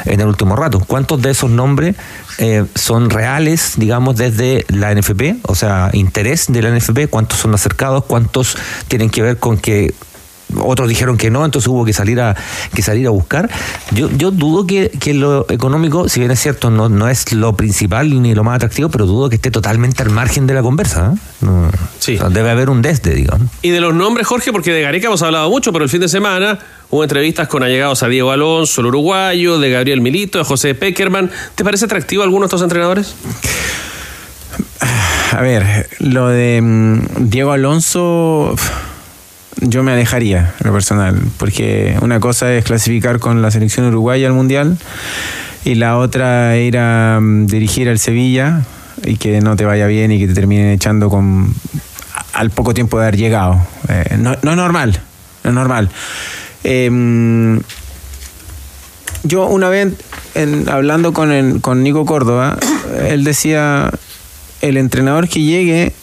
en 0.06 0.20
el 0.22 0.28
último 0.28 0.56
rato. 0.56 0.80
¿Cuántos 0.86 1.22
de 1.22 1.32
esos 1.32 1.50
nombres 1.50 1.96
eh, 2.38 2.66
son 2.76 3.10
reales, 3.10 3.74
digamos, 3.78 4.16
desde 4.18 4.66
la 4.70 4.92
NFP? 4.92 5.38
O 5.44 5.56
sea, 5.56 5.90
interés 5.94 6.46
de 6.48 6.62
la 6.62 6.70
NFP, 6.70 7.08
¿cuántos 7.08 7.40
son 7.40 7.54
acercados? 7.54 8.06
¿Cuántos 8.06 8.56
tienen 8.88 9.10
que 9.10 9.22
ver 9.22 9.38
con 9.40 9.58
que 9.58 9.94
otros 10.58 10.89
dijeron 10.89 11.18
que 11.18 11.30
no, 11.30 11.45
entonces 11.45 11.68
hubo 11.68 11.86
que 11.86 11.93
salir 11.93 12.20
a, 12.22 12.36
que 12.74 12.82
salir 12.82 13.08
a 13.08 13.10
buscar. 13.10 13.50
Yo, 13.91 14.10
yo 14.12 14.32
dudo 14.32 14.66
que, 14.66 14.89
que 15.00 15.14
lo 15.14 15.45
económico, 15.50 16.10
si 16.10 16.20
bien 16.20 16.32
es 16.32 16.39
cierto, 16.39 16.70
no, 16.70 16.89
no 16.89 17.08
es 17.08 17.32
lo 17.34 17.56
principal 17.56 18.22
ni 18.22 18.34
lo 18.34 18.43
más 18.43 18.56
atractivo, 18.56 18.89
pero 18.89 19.06
dudo 19.06 19.30
que 19.30 19.36
esté 19.36 19.52
totalmente 19.52 20.04
al 20.04 20.10
margen 20.10 20.47
de 20.47 20.54
la 20.54 20.62
conversa. 20.62 21.14
¿eh? 21.14 21.20
No, 21.41 21.68
o 21.68 21.72
sea, 22.00 22.30
debe 22.30 22.50
haber 22.50 22.70
un 22.70 22.82
desde, 22.82 23.14
digamos. 23.14 23.47
Y 23.62 23.70
de 23.70 23.82
los 23.82 23.93
nombres, 23.93 24.28
Jorge, 24.28 24.52
porque 24.52 24.74
de 24.74 24.82
Gareca 24.82 25.08
hemos 25.08 25.22
hablado 25.22 25.50
mucho, 25.50 25.72
pero 25.72 25.84
el 25.84 25.89
fin 25.89 26.02
de 26.02 26.10
semana 26.10 26.60
hubo 26.89 27.04
entrevistas 27.04 27.47
con 27.47 27.64
allegados 27.64 28.04
a 28.04 28.08
Diego 28.08 28.32
Alonso, 28.32 28.82
el 28.82 28.88
uruguayo, 28.88 29.60
de 29.60 29.70
Gabriel 29.70 30.02
Milito, 30.02 30.39
de 30.39 30.43
José 30.43 30.76
Peckerman. 30.76 31.30
¿Te 31.56 31.64
parece 31.64 31.86
atractivo 31.86 32.24
alguno 32.24 32.41
de 32.41 32.47
estos 32.47 32.62
entrenadores? 32.62 33.16
A 35.32 35.41
ver, 35.41 35.88
lo 36.00 36.28
de 36.28 36.60
mm, 36.62 37.30
Diego 37.30 37.52
Alonso, 37.52 38.56
yo 39.62 39.84
me 39.84 39.91
alejaría, 39.91 40.54
lo 40.64 40.72
personal, 40.72 41.20
porque 41.38 41.97
una 42.02 42.20
cosa 42.20 42.54
es 42.54 42.64
clasificar 42.64 43.20
con 43.20 43.41
la 43.41 43.52
selección 43.52 43.86
uruguaya 43.88 44.28
al 44.28 44.34
mundial 44.34 44.78
y 45.66 45.76
la 45.76 45.97
otra 45.97 46.58
ir 46.58 46.78
a 46.78 47.20
mm, 47.22 47.47
dirigir 47.47 47.89
al 47.89 48.00
Sevilla 48.00 48.62
y 49.06 49.18
que 49.18 49.41
no 49.41 49.56
te 49.56 49.66
vaya 49.66 49.88
bien 49.88 50.12
y 50.12 50.20
que 50.20 50.28
te 50.28 50.34
terminen 50.34 50.70
echando 50.72 51.10
con 51.10 51.54
al 52.34 52.50
poco 52.52 52.74
tiempo 52.74 52.97
de 53.00 53.04
haber 53.08 53.18
llegado. 53.18 53.60
Eh, 53.89 54.16
no, 54.20 54.36
no 54.41 54.52
es 54.52 54.58
normal, 54.58 55.00
no 55.43 55.50
es 55.50 55.54
normal. 55.56 55.89
Mm, 56.64 57.58
yo 59.24 59.47
una 59.47 59.70
vez 59.70 59.93
en- 60.36 60.70
hablando 60.70 61.12
con, 61.14 61.60
con 61.60 61.84
Nico 61.84 62.06
Córdoba, 62.06 62.58
él 63.08 63.24
decía, 63.24 63.91
el 64.62 64.78
entrenador 64.78 65.28
que 65.28 65.41
llegue, 65.41 65.93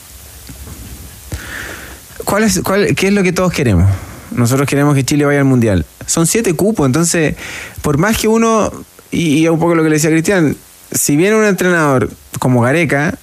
¿cuál 2.26 2.44
es, 2.44 2.60
cuál, 2.60 2.94
¿qué 2.94 3.06
es 3.06 3.12
lo 3.14 3.22
que 3.22 3.32
todos 3.32 3.52
queremos? 3.52 3.88
Nosotros 4.32 4.68
queremos 4.68 4.94
que 4.94 5.04
Chile 5.04 5.24
vaya 5.24 5.38
al 5.38 5.46
Mundial. 5.46 5.86
Son 6.04 6.26
siete 6.26 6.52
cupos, 6.52 6.84
entonces, 6.84 7.36
por 7.80 7.96
más 7.96 8.18
que 8.18 8.28
uno, 8.28 8.70
y, 9.10 9.38
y 9.38 9.48
un 9.48 9.58
poco 9.58 9.74
lo 9.74 9.82
que 9.82 9.88
le 9.88 9.94
decía 9.94 10.10
Cristian, 10.10 10.54
si 10.92 11.16
viene 11.16 11.36
un 11.36 11.44
entrenador 11.44 12.10
como 12.38 12.60
Gareca, 12.60 13.16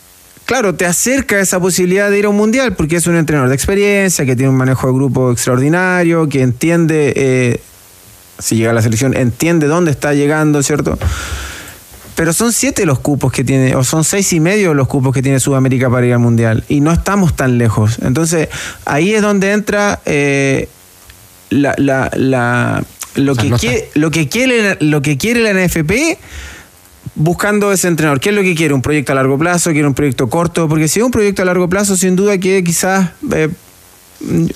claro, 0.46 0.74
te 0.74 0.86
acerca 0.86 1.40
esa 1.40 1.60
posibilidad 1.60 2.10
de 2.10 2.20
ir 2.20 2.26
a 2.26 2.30
un 2.30 2.38
mundial 2.38 2.74
porque 2.76 2.96
es 2.96 3.06
un 3.06 3.16
entrenador 3.16 3.50
de 3.50 3.56
experiencia, 3.56 4.26
que 4.26 4.36
tiene 4.36 4.50
un 4.50 4.58
manejo 4.58 4.88
de 4.88 4.94
grupo 4.94 5.32
extraordinario, 5.32 6.28
que 6.28 6.42
entiende, 6.42 7.14
eh, 7.16 7.60
si 8.40 8.56
llega 8.56 8.72
a 8.72 8.74
la 8.74 8.82
selección, 8.82 9.16
entiende 9.16 9.68
dónde 9.68 9.92
está 9.92 10.14
llegando, 10.14 10.64
¿cierto? 10.64 10.98
Pero 12.16 12.32
son 12.34 12.52
siete 12.54 12.86
los 12.86 13.00
cupos 13.00 13.32
que 13.32 13.44
tiene, 13.44 13.76
o 13.76 13.84
son 13.84 14.04
seis 14.04 14.32
y 14.34 14.40
medio 14.40 14.74
los 14.74 14.88
cupos 14.88 15.14
que 15.14 15.22
tiene 15.22 15.40
Sudamérica 15.40 15.90
para 15.90 16.06
ir 16.06 16.14
al 16.14 16.20
Mundial. 16.20 16.64
Y 16.70 16.80
no 16.82 16.92
estamos 16.92 17.36
tan 17.36 17.58
lejos. 17.58 17.98
Entonces, 18.04 18.50
ahí 18.86 19.14
es 19.14 19.22
donde 19.22 19.52
entra 19.52 20.00
eh, 20.06 20.70
la, 21.50 21.74
la- 21.78 22.12
la- 22.16 22.84
lo, 23.16 23.36
que 23.36 23.50
no 23.50 23.58
quiere, 23.58 23.90
lo, 23.96 24.10
que 24.12 24.28
quiere, 24.28 24.78
lo 24.80 25.02
que 25.02 25.18
quiere 25.18 25.42
la 25.42 25.54
NFP 25.54 26.18
buscando 27.16 27.72
ese 27.72 27.88
entrenador. 27.88 28.20
¿Qué 28.20 28.30
es 28.30 28.36
lo 28.36 28.42
que 28.42 28.56
quiere? 28.56 28.74
¿Un 28.74 28.82
proyecto 28.82 29.12
a 29.12 29.16
largo 29.16 29.38
plazo? 29.38 29.72
¿Quiere 29.72 29.88
un 29.88 29.94
proyecto 29.94 30.30
corto? 30.30 30.68
Porque 30.68 30.88
si 30.88 31.00
es 31.00 31.06
un 31.06 31.12
proyecto 31.12 31.42
a 31.42 31.46
largo 31.46 31.70
plazo, 31.70 31.96
sin 31.96 32.16
duda 32.16 32.38
que 32.38 32.64
quizás 32.64 33.10
eh, 33.32 33.50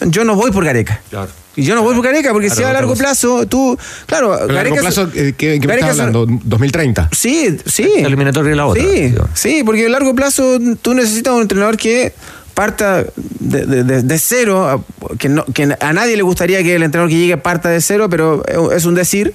yo 0.07 0.23
no 0.23 0.35
voy 0.35 0.51
por 0.51 0.63
Gareca. 0.65 1.01
Claro. 1.09 1.29
Y 1.55 1.63
yo 1.63 1.73
no 1.73 1.81
voy 1.81 1.95
por 1.95 2.03
Gareca, 2.05 2.31
porque 2.33 2.47
Claro, 2.47 2.61
si 2.61 2.67
a 2.67 2.73
largo 2.73 2.89
gusta. 2.89 3.03
plazo, 3.05 3.47
tú. 3.47 3.77
Claro, 4.05 4.29
Pero 4.39 4.49
a 4.49 4.53
largo 4.53 4.75
Gareca- 4.75 4.81
plazo, 4.81 5.09
eh, 5.15 5.33
¿qué, 5.37 5.59
qué 5.59 5.67
me 5.67 5.67
Gareca 5.67 5.89
estás 5.91 5.95
es- 5.95 5.99
hablando? 6.15 6.25
¿2030? 6.45 7.09
Sí, 7.11 7.57
sí. 7.65 7.89
La 8.01 8.07
eliminatoria 8.07 8.51
y 8.53 8.55
la 8.55 8.65
otra. 8.67 8.83
Sí, 8.83 9.13
sí, 9.33 9.63
porque 9.65 9.85
a 9.85 9.89
largo 9.89 10.13
plazo 10.13 10.59
tú 10.81 10.93
necesitas 10.93 11.33
un 11.33 11.41
entrenador 11.41 11.75
que 11.77 12.13
parta 12.53 13.05
de, 13.39 13.65
de- 13.65 13.83
de- 13.83 14.01
de 14.03 14.19
cero, 14.19 14.67
a- 14.67 15.15
que, 15.17 15.29
no, 15.29 15.45
que 15.45 15.75
a 15.79 15.93
nadie 15.93 16.15
le 16.15 16.21
gustaría 16.23 16.61
que 16.63 16.75
el 16.75 16.83
entrenador 16.83 17.09
que 17.09 17.17
llegue 17.17 17.37
parta 17.37 17.69
de 17.69 17.81
cero, 17.81 18.07
pero 18.09 18.43
es 18.71 18.85
un 18.85 18.93
decir. 18.95 19.33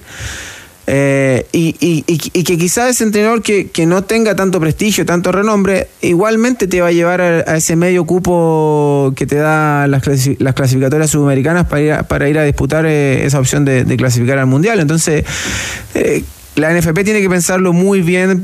Eh, 0.85 1.45
y, 1.53 1.75
y- 1.79 2.03
y- 2.07 2.43
que 2.43 2.57
quizás 2.57 2.89
ese 2.89 3.05
entrenador 3.05 3.41
que, 3.41 3.67
que 3.69 3.85
no 3.85 4.03
tenga 4.03 4.35
tanto 4.35 4.59
prestigio, 4.59 5.05
tanto 5.05 5.31
renombre, 5.31 5.87
igualmente 6.01 6.67
te 6.67 6.81
va 6.81 6.87
a 6.87 6.91
llevar 6.91 7.21
a, 7.21 7.55
ese 7.55 7.77
medio 7.77 8.03
cupo 8.05 9.13
que 9.15 9.25
te 9.25 9.35
da 9.37 9.87
las, 9.87 10.03
clasi- 10.03 10.35
las 10.39 10.53
clasificatorias 10.55 11.09
sudamericanas 11.09 11.67
para 11.67 11.81
ir 11.81 11.91
a, 11.93 12.03
para 12.03 12.27
ir 12.27 12.37
a 12.37 12.43
disputar 12.43 12.85
eh, 12.85 13.25
esa 13.25 13.39
opción 13.39 13.63
de, 13.63 13.85
clasificar 13.95 14.37
al 14.39 14.47
mundial. 14.47 14.81
Entonces, 14.81 15.23
eh, 15.95 16.23
la 16.55 16.71
NFP 16.77 17.03
tiene 17.05 17.21
que 17.21 17.29
pensarlo 17.29 17.71
muy 17.71 18.01
bien. 18.01 18.43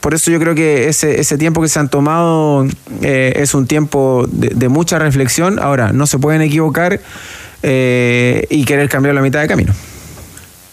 Por 0.00 0.14
eso 0.14 0.30
yo 0.30 0.38
creo 0.38 0.54
que 0.54 0.88
ese, 0.88 1.20
ese 1.20 1.36
tiempo 1.36 1.60
que 1.62 1.68
se 1.68 1.80
han 1.80 1.88
tomado 1.88 2.64
eh, 3.02 3.32
es 3.36 3.54
un 3.54 3.66
tiempo 3.66 4.24
de, 4.30 4.50
de 4.54 4.68
mucha 4.68 4.98
reflexión. 5.00 5.58
Ahora, 5.58 5.92
no 5.92 6.06
se 6.06 6.18
pueden 6.18 6.42
equivocar 6.42 7.00
eh, 7.64 8.46
y 8.50 8.64
querer 8.64 8.88
cambiar 8.88 9.14
la 9.16 9.20
mitad 9.20 9.40
de 9.40 9.48
camino. 9.48 9.74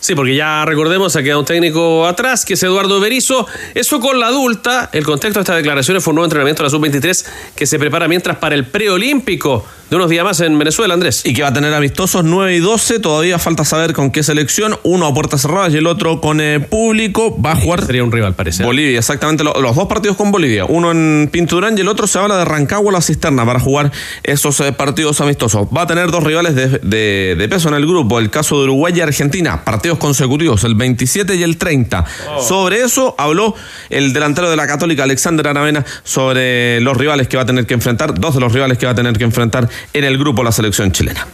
Sí, 0.02 0.16
porque 0.16 0.34
ya 0.36 0.64
recordemos, 0.66 1.16
ha 1.18 1.24
quedado 1.24 1.42
un 1.42 1.46
técnico 1.46 2.06
atrás, 2.08 2.46
que 2.46 2.54
es 2.54 2.64
Eduardo 2.64 3.00
Berizo. 3.02 3.46
Eso 3.76 4.00
con 4.00 4.20
la 4.20 4.28
adulta. 4.28 4.90
El 4.94 5.04
contexto 5.04 5.40
de 5.40 5.42
estas 5.44 5.58
declaraciones 5.58 6.02
fue 6.04 6.12
un 6.12 6.16
nuevo 6.16 6.26
entrenamiento 6.26 6.64
de 6.64 6.68
la 6.68 6.70
Sub-23 6.70 7.26
que 7.56 7.66
se 7.66 7.78
prepara 7.78 8.08
mientras 8.08 8.38
para 8.38 8.56
el 8.56 8.66
preolímpico 8.66 9.66
de 9.90 9.96
unos 9.96 10.10
días 10.10 10.24
más 10.24 10.40
en 10.40 10.58
Venezuela, 10.58 10.94
Andrés. 10.94 11.26
Y 11.26 11.34
que 11.34 11.42
va 11.42 11.50
a 11.50 11.54
tener 11.54 11.74
amistosos 11.74 12.24
9 12.24 12.56
y 12.56 12.60
12. 12.60 13.00
Todavía 13.00 13.40
falta 13.40 13.66
saber 13.66 13.92
con 13.94 14.10
qué 14.12 14.24
selección. 14.24 14.78
Uno 14.84 15.08
a 15.08 15.14
puertas 15.14 15.42
cerradas 15.42 15.74
y 15.74 15.78
el 15.78 15.88
otro 15.88 16.22
con 16.22 16.40
eh, 16.40 16.60
público. 16.60 17.36
Va 17.42 17.52
a 17.54 17.56
jugar. 17.56 17.86
Sería 17.86 18.04
un 18.04 18.12
rival, 18.12 18.36
parece. 18.36 18.64
Bolivia, 18.64 19.00
exactamente. 19.00 19.44
lo- 19.44 19.60
los 19.60 19.76
dos 19.76 19.88
partidos 19.88 20.16
con 20.16 20.32
Bolivia. 20.32 20.64
Uno 20.66 20.92
en 20.92 21.28
Pinturán 21.32 21.78
y 21.78 21.82
el 21.82 21.88
otro 21.90 22.08
se 22.08 22.20
habla 22.20 22.38
de 22.38 22.46
Rancagua 22.46 22.92
la 22.94 23.02
Cisterna 23.02 23.46
para 23.46 23.60
jugar 23.60 23.92
esos 24.24 24.60
eh, 24.62 24.72
partidos 24.72 25.20
amistosos. 25.22 25.68
Va 25.76 25.82
a 25.82 25.88
tener 25.88 26.10
dos 26.12 26.24
rivales 26.24 26.56
de, 26.56 26.68
de- 26.70 27.36
de 27.38 27.50
peso 27.50 27.68
en 27.70 27.76
el 27.76 27.86
grupo. 27.86 28.20
El 28.20 28.30
caso 28.30 28.58
de 28.60 28.64
Uruguay 28.66 28.94
y 28.96 29.02
Argentina. 29.02 29.64
Partidos 29.90 29.98
consecutivos, 29.98 30.64
el 30.66 30.76
27 30.76 31.34
y 31.36 31.42
el 31.42 31.58
30. 31.58 32.06
Sobre 32.48 32.82
eso 32.84 33.16
habló 33.18 33.56
el 33.90 34.14
delantero 34.14 34.48
de 34.48 34.56
la 34.56 34.68
Católica, 34.68 35.02
Alexander 35.04 35.48
Aravena, 35.48 35.84
sobre 36.04 36.80
los 36.80 36.96
rivales 36.96 37.28
que 37.28 37.38
va 37.38 37.44
a 37.44 37.46
tener 37.48 37.66
que 37.66 37.74
enfrentar. 37.74 38.14
Dos 38.14 38.36
de 38.36 38.40
los 38.40 38.54
rivales 38.54 38.78
que 38.78 38.86
va 38.86 38.92
a 38.92 38.96
tener 38.96 39.18
que 39.18 39.24
enfrentar 39.24 39.68
en 39.94 40.04
el 40.04 40.20
grupo 40.20 40.44
la 40.44 40.52
selección 40.52 40.92
chilena. 40.92 41.26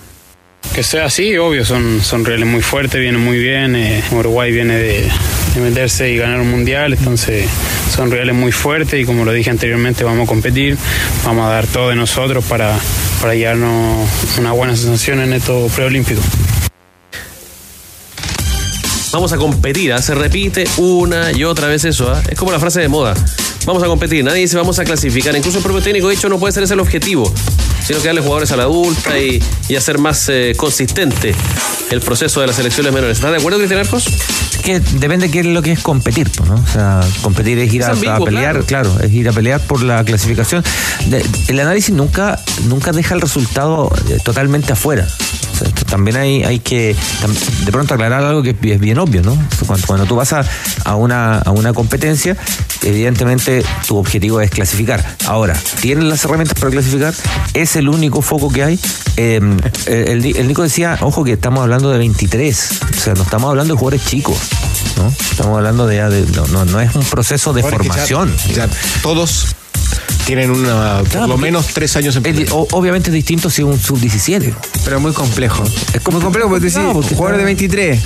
Que 0.73 0.83
sea 0.83 1.05
así, 1.05 1.37
obvio, 1.37 1.65
son, 1.65 2.01
son 2.01 2.23
rivales 2.23 2.47
muy 2.47 2.61
fuertes, 2.61 2.99
vienen 3.01 3.21
muy 3.21 3.37
bien. 3.39 3.75
eh, 3.75 4.01
Uruguay 4.11 4.53
viene 4.53 4.75
de, 4.75 5.11
de 5.53 5.61
meterse 5.61 6.09
y 6.11 6.17
ganar 6.17 6.39
un 6.39 6.49
mundial, 6.49 6.93
entonces 6.93 7.45
son 7.93 8.09
rivales 8.09 8.35
muy 8.35 8.53
fuertes 8.53 9.01
y 9.01 9.03
como 9.05 9.25
lo 9.25 9.33
dije 9.33 9.49
anteriormente, 9.49 10.05
vamos 10.05 10.23
a 10.25 10.27
competir, 10.27 10.77
vamos 11.25 11.45
a 11.45 11.49
dar 11.49 11.67
todo 11.67 11.89
de 11.89 11.95
nosotros 11.95 12.45
para, 12.45 12.73
para 13.21 13.35
llevarnos 13.35 14.07
una 14.39 14.53
buena 14.53 14.77
sensación 14.77 15.19
en 15.19 15.33
estos 15.33 15.71
preolímpicos. 15.73 16.23
Vamos 19.15 19.31
a 19.31 19.37
competir, 19.37 19.93
¿ah? 19.93 20.01
se 20.01 20.13
repite 20.13 20.65
una 20.75 21.31
y 21.31 21.45
otra 21.45 21.69
vez 21.69 21.85
eso. 21.85 22.11
¿ah? 22.11 22.21
Es 22.29 22.37
como 22.37 22.51
la 22.51 22.59
frase 22.59 22.81
de 22.81 22.89
moda. 22.89 23.13
Vamos 23.65 23.81
a 23.81 23.85
competir, 23.85 24.25
nadie 24.25 24.41
dice 24.41 24.57
vamos 24.57 24.77
a 24.77 24.83
clasificar. 24.83 25.33
Incluso 25.33 25.59
el 25.59 25.63
propio 25.63 25.81
técnico, 25.81 26.09
de 26.09 26.15
hecho, 26.15 26.27
no 26.27 26.37
puede 26.37 26.51
ser 26.51 26.63
ese 26.63 26.73
el 26.73 26.81
objetivo, 26.81 27.33
sino 27.85 27.99
que 28.01 28.07
darle 28.07 28.21
jugadores 28.21 28.51
a 28.51 28.57
la 28.57 28.63
adulta 28.63 29.17
y, 29.19 29.41
y 29.69 29.75
hacer 29.75 29.97
más 29.99 30.27
eh, 30.29 30.53
consistente 30.57 31.35
el 31.91 32.01
proceso 32.01 32.41
de 32.41 32.47
las 32.47 32.55
selecciones 32.55 32.91
menores. 32.93 33.17
¿Estás 33.17 33.31
de 33.31 33.37
acuerdo, 33.37 33.57
Cristian 33.59 33.79
Arcos? 33.81 34.05
que 34.63 34.79
depende 34.79 35.27
de 35.27 35.31
qué 35.31 35.41
es 35.41 35.45
lo 35.45 35.61
que 35.61 35.73
es 35.73 35.79
competir, 35.81 36.27
¿no? 36.47 36.55
O 36.55 36.67
sea, 36.73 36.99
competir 37.21 37.59
es 37.59 37.71
ir 37.71 37.81
Es 37.81 37.87
a, 37.87 37.91
ambiguo, 37.91 38.15
a 38.15 38.25
pelear, 38.25 38.63
claro. 38.63 38.99
es 38.99 39.11
ir 39.11 39.29
a 39.29 39.31
pelear 39.31 39.61
por 39.61 39.83
la 39.83 40.03
clasificación. 40.03 40.63
De- 41.05 41.23
el 41.49 41.59
análisis 41.59 41.93
nunca, 41.93 42.39
nunca 42.63 42.91
deja 42.91 43.13
el 43.13 43.21
resultado 43.21 43.91
eh, 44.09 44.17
totalmente 44.25 44.73
afuera. 44.73 45.05
O 45.53 45.57
sea, 45.57 45.67
esto 45.67 45.85
también 45.85 46.17
hay, 46.17 46.43
hay 46.43 46.57
que 46.59 46.95
de 47.63 47.71
pronto 47.71 47.93
aclarar 47.93 48.23
algo 48.23 48.41
que 48.41 48.55
es 48.59 48.79
bien 48.79 48.97
obvio, 48.97 49.21
¿no? 49.21 49.37
Cuando, 49.67 49.85
cuando 49.85 50.05
tú 50.07 50.15
vas 50.15 50.33
a, 50.33 50.43
a 50.83 50.95
una, 50.95 51.37
a 51.37 51.51
una 51.51 51.71
competencia, 51.71 52.35
evidentemente 52.81 53.63
tu 53.87 53.97
objetivo 53.97 54.41
es 54.41 54.49
clasificar. 54.49 55.05
Ahora, 55.27 55.55
¿tienen 55.79 56.09
las 56.09 56.25
herramientas 56.25 56.57
para 56.59 56.71
clasificar? 56.71 57.13
¿Es 57.53 57.74
el 57.75 57.89
único 57.89 58.21
foco 58.21 58.49
que 58.51 58.63
hay? 58.63 58.79
Eh, 59.17 59.39
el, 59.87 60.47
Nico 60.47 60.61
decía, 60.63 60.97
ojo 61.01 61.23
que 61.23 61.31
estamos 61.31 61.61
hablando 61.61 61.89
de 61.89 61.97
23, 61.99 62.69
o 62.97 62.99
sea, 62.99 63.13
no 63.13 63.23
estamos 63.23 63.49
hablando 63.49 63.73
de 63.73 63.79
jugadores 63.79 64.05
chicos. 64.05 64.37
¿no? 64.97 65.07
Estamos 65.07 65.55
hablando 65.55 65.87
de, 65.87 66.01
de- 66.09 66.29
no, 66.35 66.45
no, 66.47 66.65
no 66.65 66.81
es 66.81 66.93
un 66.95 67.03
proceso 67.05 67.53
de 67.53 67.61
ya- 67.61 67.69
formación. 67.69 68.35
ya 68.53 68.67
todos 69.01 69.55
tienen 70.25 70.49
una, 70.49 70.99
por 70.99 71.09
Claro, 71.09 71.27
lo 71.27 71.33
porque 71.33 71.41
menos 71.43 71.67
tres 71.67 71.95
años 71.95 72.15
en 72.15 72.25
Es 72.25 72.49
obviamente 72.51 73.09
es 73.09 73.13
distinto 73.13 73.49
si 73.49 73.61
es 73.61 73.67
un 73.67 73.79
sub-17. 73.79 74.53
Pero 74.83 74.99
muy 74.99 75.13
complejo. 75.13 75.63
Es 75.93 76.05
Muy 76.11 76.21
complejo 76.21 76.49
porque 76.49 76.69
No, 76.71 76.93
decís, 76.93 77.15
jugadores 77.15 77.39
de 77.39 77.45
23. 77.45 78.01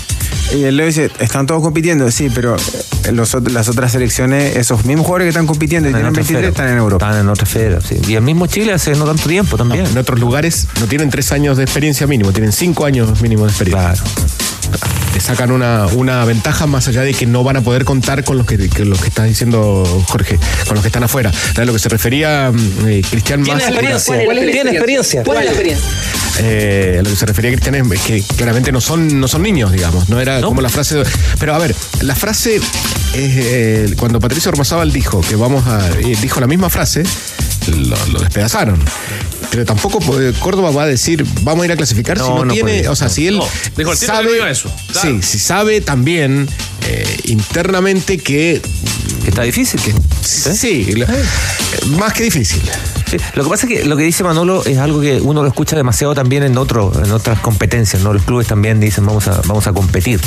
Y 0.56 0.64
él 0.64 0.78
le 0.78 0.86
dice, 0.88 1.12
están 1.20 1.46
todos 1.46 1.62
compitiendo, 1.62 2.10
sí, 2.10 2.30
pero 2.34 2.56
eh, 2.56 3.12
los 3.12 3.36
las 3.52 3.70
otras 3.70 3.92
selecciones, 3.92 4.56
esos 4.56 4.84
mismos 4.84 5.06
jugadores 5.06 5.26
que 5.26 5.30
están 5.30 5.46
compitiendo 5.46 5.90
y 5.90 5.94
tienen 5.94 6.08
otra 6.10 6.24
23 6.24 6.38
esfera. 6.38 6.50
están 6.50 6.70
en 6.70 6.78
Europa. 6.80 7.06
Están 7.06 7.22
en 7.22 7.30
otra 7.30 7.44
esfera, 7.44 7.82
sí. 7.82 7.98
Y 8.08 8.16
el 8.16 8.24
mismo 8.24 8.48
Chile 8.48 8.74
hace 8.74 8.92
no 8.96 9.06
tanto 9.06 9.30
tiempo 9.30 9.58
también. 9.58 9.86
En 9.86 9.98
otros 9.98 10.20
lugares 10.20 10.68
no 10.80 10.88
tienen 10.88 11.12
tres 11.12 11.32
años 11.32 11.56
de 11.58 11.64
experiencia 11.64 12.08
mínimo, 12.08 12.32
tienen 12.32 12.52
cinco 12.52 12.86
años 12.86 13.22
mínimo 13.22 13.46
de 13.46 13.50
experiencia. 13.52 13.94
Claro. 13.94 14.04
Le 15.14 15.20
sacan 15.20 15.52
una, 15.52 15.88
una 15.88 16.24
ventaja 16.26 16.68
más 16.68 16.88
allá 16.88 17.02
de 17.02 17.14
que 17.14 17.26
no 17.26 17.44
van 17.44 17.58
a 17.58 17.62
poder 17.62 17.84
contar 17.86 18.24
con 18.24 18.38
los 18.38 18.46
que, 18.46 18.70
que 18.70 18.86
los 18.86 19.02
que 19.02 19.08
está 19.08 19.24
diciendo 19.24 19.84
Jorge, 20.08 20.38
con 20.66 20.76
los 20.76 20.82
que 20.82 20.88
están 20.88 21.04
afuera. 21.04 21.32
A 21.58 21.66
lo 21.66 21.74
que 21.74 21.80
se 21.80 21.90
refería 21.90 22.52
mm, 22.54 22.88
eh, 22.88 23.02
Cristian 23.10 23.40
más. 23.42 23.48
¿Tiene 23.48 23.64
experiencia? 23.64 24.16
¿Tiene 24.20 24.70
experiencia? 24.72 25.24
¿Cuál 25.24 25.38
es 25.40 25.46
la 25.46 25.52
experiencia? 25.52 25.88
Eh, 26.42 26.98
a 27.00 27.04
lo 27.04 27.10
que 27.10 27.16
se 27.16 27.26
refería 27.26 27.52
Cristian 27.52 27.76
es 27.92 28.02
que 28.02 28.24
claramente 28.38 28.72
no 28.72 28.80
son, 28.82 29.20
no 29.20 29.28
son 29.28 29.42
niños, 29.42 29.72
digamos. 29.72 30.08
No 30.10 30.22
era 30.22 30.40
como 30.42 30.62
la 30.62 30.70
frase. 30.70 30.96
de- 30.96 31.06
pero 31.40 31.54
a 31.56 31.58
ver, 31.58 31.76
la 32.02 32.16
frase 32.16 32.58
es 32.58 32.64
eh, 33.16 33.94
cuando 33.98 34.20
Patricio 34.20 34.50
Ormazábal 34.52 34.92
dijo 34.94 35.22
que 35.22 35.36
vamos 35.36 35.68
a. 35.68 35.90
eh, 36.00 36.16
dijo 36.22 36.40
la 36.40 36.48
misma 36.48 36.70
frase, 36.70 37.04
lo, 37.70 37.96
lo 38.08 38.20
despedazaron. 38.20 38.80
Pero 39.52 39.66
tampoco 39.66 40.00
eh, 40.22 40.34
Córdoba 40.40 40.70
va 40.72 40.84
a 40.84 40.86
decir 40.86 41.26
vamos 41.42 41.64
a 41.64 41.66
ir 41.66 41.72
a 41.72 41.76
clasificar 41.76 42.18
si 42.20 42.24
No, 42.24 42.44
tiene. 42.48 42.62
puede, 42.62 42.88
o 42.88 42.96
sea, 42.96 43.08
no. 43.08 43.14
si 43.14 43.28
él 43.28 43.40
dijo 43.76 43.96
sabe. 43.96 44.52
eso, 44.52 44.72
claro. 44.92 45.10
Sí, 45.10 45.22
si 45.28 45.40
sabe 45.40 45.82
también 45.82 46.48
eh, 46.88 47.18
internamente 47.26 48.18
que. 48.20 48.62
Que 49.24 49.30
está 49.30 49.42
difícil. 49.44 49.80
Que, 49.82 49.94
Sí, 50.24 50.94
lo- 50.94 51.08
más 51.98 52.14
que 52.14 52.24
difícil. 52.24 52.62
Sí, 53.10 53.18
Lo 53.34 53.44
que 53.44 53.50
pasa 53.50 53.66
es 53.68 53.74
que 53.74 53.86
lo 53.86 53.98
que 53.98 54.04
dice 54.04 54.24
Manolo 54.24 54.64
es 54.66 54.78
algo 54.78 55.02
que 55.02 55.20
uno 55.22 55.42
lo 55.42 55.48
escucha 55.48 55.76
demasiado 55.76 56.14
también 56.14 56.44
en 56.44 56.58
otro, 56.58 56.92
en 57.04 57.12
otras 57.12 57.40
competencias, 57.40 58.04
¿no? 58.04 58.14
Los 58.14 58.24
clubes 58.24 58.48
también 58.48 58.80
dicen 58.80 59.06
vamos 59.06 59.28
a, 59.28 59.42
vamos 59.48 59.66
a 59.68 59.74
competir. 59.74 60.20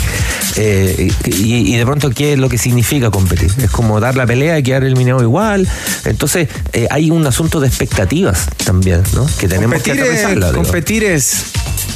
Eh, 0.57 1.11
y, 1.27 1.75
y 1.75 1.77
de 1.77 1.85
pronto, 1.85 2.11
¿qué 2.11 2.33
es 2.35 2.39
lo 2.39 2.49
que 2.49 2.59
significa 2.59 3.11
competir? 3.11 3.53
Es 3.63 3.71
como 3.71 4.01
dar 4.01 4.17
la 4.17 4.27
pelea 4.27 4.59
y 4.59 4.63
quedar 4.63 4.85
eliminado 4.85 5.23
igual. 5.23 5.69
Entonces, 6.05 6.49
eh, 6.73 6.89
hay 6.91 7.11
un 7.11 7.27
asunto 7.27 7.61
de 7.61 7.69
expectativas 7.69 8.47
también, 8.65 9.03
¿no? 9.15 9.27
Que 9.39 9.49
tenemos 9.49 9.77
competir, 9.83 10.03
que 10.03 10.23
es, 10.23 10.29
digo. 10.29 10.53
competir 10.53 11.05
es 11.05 11.45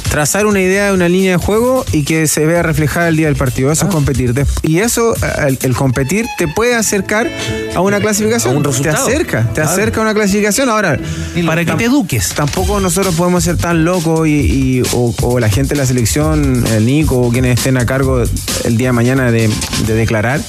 trazar 0.09 0.45
una 0.45 0.61
idea 0.61 0.85
de 0.85 0.93
una 0.93 1.09
línea 1.09 1.31
de 1.33 1.37
juego 1.37 1.85
y 1.91 2.03
que 2.03 2.27
se 2.27 2.45
vea 2.45 2.63
reflejada 2.63 3.09
el 3.09 3.17
día 3.17 3.27
del 3.27 3.35
partido. 3.35 3.69
Ah. 3.69 3.73
Eso 3.73 3.87
es 3.87 3.91
competir. 3.93 4.33
Des- 4.33 4.47
Y 4.63 4.79
eso, 4.79 5.13
el, 5.45 5.59
el 5.61 5.75
competir, 5.75 6.25
te 6.37 6.47
puede 6.47 6.75
acercar 6.75 7.29
a 7.75 7.81
una 7.81 7.99
clasificación. 7.99 8.53
A 8.53 8.57
un 8.57 8.63
resultado. 8.63 9.05
Te 9.05 9.11
acerca, 9.13 9.53
te 9.53 9.61
acerca 9.61 9.99
a 9.99 10.03
una 10.03 10.13
clasificación. 10.13 10.69
Ahora, 10.77 10.99
Para 11.47 11.61
que 11.65 11.71
te 11.77 11.85
eduques. 11.85 12.29
Tampoco 12.35 12.79
nosotros 12.79 13.15
podemos 13.15 13.43
ser 13.43 13.57
tan 13.57 13.83
locos 13.83 14.27
y, 14.27 14.31
y- 14.31 14.81
o, 14.93 15.13
o 15.23 15.39
la 15.39 15.49
gente 15.49 15.73
de 15.73 15.81
la 15.81 15.85
selección, 15.87 16.63
el 16.67 16.85
Nico 16.85 17.17
o 17.19 17.31
quienes 17.31 17.57
estén 17.57 17.77
a 17.77 17.85
cargo 17.85 18.21
el 18.65 18.77
día 18.77 18.89
de 18.89 18.93
mañana 18.93 19.31
de, 19.31 19.49
de 19.87 19.93
declarar. 19.93 20.39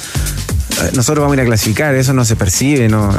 Nosotros 0.95 1.23
vamos 1.23 1.33
a 1.33 1.35
ir 1.37 1.41
a 1.43 1.45
clasificar, 1.47 1.95
eso 1.95 2.13
no 2.13 2.25
se 2.25 2.37
percibe, 2.37 2.89
no, 2.89 3.11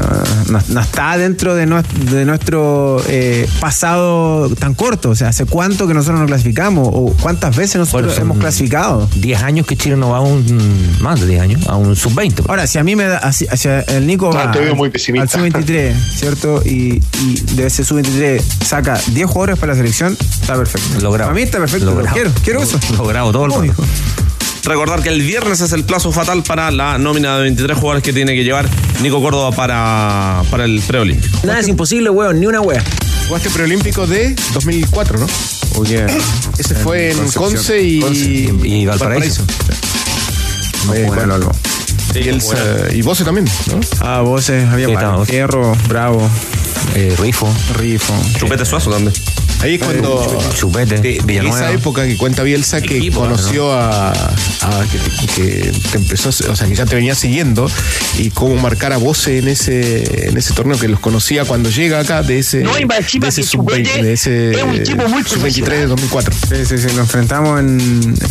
no, 0.49 0.59
no 0.67 0.79
está 0.81 1.17
dentro 1.17 1.55
de, 1.55 1.67
nues- 1.67 1.87
de 1.87 2.25
nuestro 2.25 3.01
eh, 3.07 3.47
pasado 3.59 4.49
tan 4.55 4.73
corto. 4.75 5.09
O 5.11 5.15
sea, 5.15 5.29
¿hace 5.29 5.45
cuánto 5.45 5.87
que 5.87 5.93
nosotros 5.93 6.19
nos 6.19 6.27
clasificamos? 6.27 6.87
¿O 6.91 7.13
cuántas 7.21 7.55
veces 7.55 7.75
nosotros 7.77 8.17
hemos 8.17 8.37
clasificado? 8.37 9.07
10 9.15 9.43
años 9.43 9.65
que 9.67 9.75
Chile 9.77 9.95
no 9.97 10.09
va 10.09 10.17
a 10.17 10.21
un. 10.21 10.97
Más 11.01 11.19
de 11.19 11.27
10 11.27 11.41
años, 11.41 11.67
a 11.67 11.75
un 11.75 11.95
sub-20. 11.95 12.43
Ahora, 12.47 12.67
si 12.67 12.77
a 12.77 12.83
mí 12.83 12.95
me 12.95 13.05
da. 13.05 13.17
hacia 13.19 13.81
el 13.81 14.05
Nico 14.07 14.29
Ah, 14.33 14.45
va 14.45 14.51
te 14.51 14.59
veo 14.59 14.71
al- 14.71 14.77
muy 14.77 14.89
pesimista. 14.89 15.37
al 15.39 15.51
sub-23, 15.51 15.93
¿cierto? 16.15 16.61
Y, 16.65 17.01
y 17.21 17.41
de 17.55 17.67
ese 17.67 17.83
sub-23 17.83 18.41
saca 18.65 18.99
10 19.07 19.27
jugadores 19.27 19.59
para 19.59 19.73
la 19.73 19.77
selección, 19.77 20.17
está 20.41 20.55
perfecto. 20.55 20.99
Logrado. 21.01 21.31
A 21.31 21.33
mí 21.33 21.41
está 21.41 21.57
perfecto, 21.59 21.85
lo 21.85 21.91
Logrado. 21.95 22.13
quiero, 22.15 22.31
quiero 22.43 22.61
eso. 22.61 22.79
Logrado 22.97 23.31
todo 23.31 23.45
el 23.45 23.51
mundo. 23.51 23.73
Recordar 24.63 25.01
que 25.01 25.09
el 25.09 25.21
viernes 25.21 25.61
es 25.61 25.71
el 25.71 25.83
plazo 25.83 26.11
fatal 26.11 26.43
para 26.43 26.69
la 26.71 26.97
nómina 26.97 27.35
de 27.37 27.43
23 27.43 27.77
jugadores 27.77 28.03
que 28.03 28.13
tiene 28.13 28.33
que 28.35 28.43
llevar 28.43 28.67
Nico 29.01 29.21
Córdoba 29.21 29.51
para, 29.51 30.43
para 30.51 30.65
el 30.65 30.81
preolímpico. 30.81 31.39
Nada 31.43 31.59
es 31.59 31.67
imposible, 31.67 32.09
weón, 32.09 32.39
ni 32.39 32.45
una 32.45 32.61
wea. 32.61 32.83
Jugaste 33.27 33.49
preolímpico 33.49 34.05
de 34.07 34.35
2004, 34.53 35.19
¿no? 35.19 35.27
Oh, 35.75 35.83
yeah. 35.85 36.07
Ese 36.57 36.75
fue 36.75 37.11
en. 37.11 37.31
Conce 37.31 37.81
y, 37.81 37.99
Conce. 38.01 38.53
Y 38.63 38.85
Valparaíso. 38.85 39.43
Bueno, 40.87 41.07
bueno. 41.07 41.37
Lolo. 41.37 41.51
y, 42.15 42.27
el, 42.27 42.37
eh, 42.39 42.91
y 42.95 43.01
Bose 43.01 43.23
también, 43.23 43.45
¿no? 43.67 43.79
Ah, 44.01 44.21
voces, 44.21 44.67
había 44.67 44.87
Sí. 44.87 45.31
Fierro, 45.31 45.75
Bravo, 45.87 46.27
Eh, 46.95 47.15
Rifo, 47.19 47.53
Rifo. 47.77 48.13
Chupete 48.39 48.65
Suazo 48.65 48.89
también. 48.89 49.13
Ahí 49.61 49.75
es 49.75 49.83
cuando 49.83 50.39
Chupete, 50.57 50.99
de, 51.01 51.19
de 51.25 51.37
esa 51.47 51.71
época 51.71 52.05
que 52.05 52.15
cuenta 52.15 52.43
Bielsa 52.43 52.81
que 52.81 52.97
Equipo, 52.97 53.19
conoció 53.19 53.73
a, 53.73 54.11
a- 54.11 54.85
que, 55.35 55.35
que 55.35 55.71
te 55.91 55.97
empezó, 55.97 56.29
o 56.29 56.55
sea, 56.55 56.65
que 56.67 56.75
ya 56.75 56.85
te 56.85 56.95
venía 56.95 57.13
siguiendo 57.13 57.69
y 58.17 58.29
cómo 58.29 58.55
marcar 58.55 58.93
a 58.93 58.97
Bose 58.97 59.39
en 59.39 59.47
ese 59.49 60.29
en 60.29 60.37
ese 60.37 60.53
torneo 60.53 60.77
que 60.79 60.87
los 60.87 60.99
conocía 61.01 61.43
cuando 61.43 61.69
llega 61.69 61.99
acá 61.99 62.21
de 62.23 62.39
ese 62.39 62.61
No, 62.61 62.71
de 62.73 63.27
ese 63.27 63.41
que 63.41 63.47
sub 63.47 63.69
de 63.69 64.13
ese 64.13 64.51
es 64.51 64.63
un 64.63 64.83
tipo 64.83 65.07
muy 65.09 65.23
sub 65.23 65.41
23 65.41 65.79
de 65.81 65.87
2004. 65.87 66.33
Sí, 66.49 66.55
sí, 66.65 66.77
sí. 66.77 66.87
Nos 66.87 66.99
enfrentamos 66.99 67.59
en, 67.59 67.79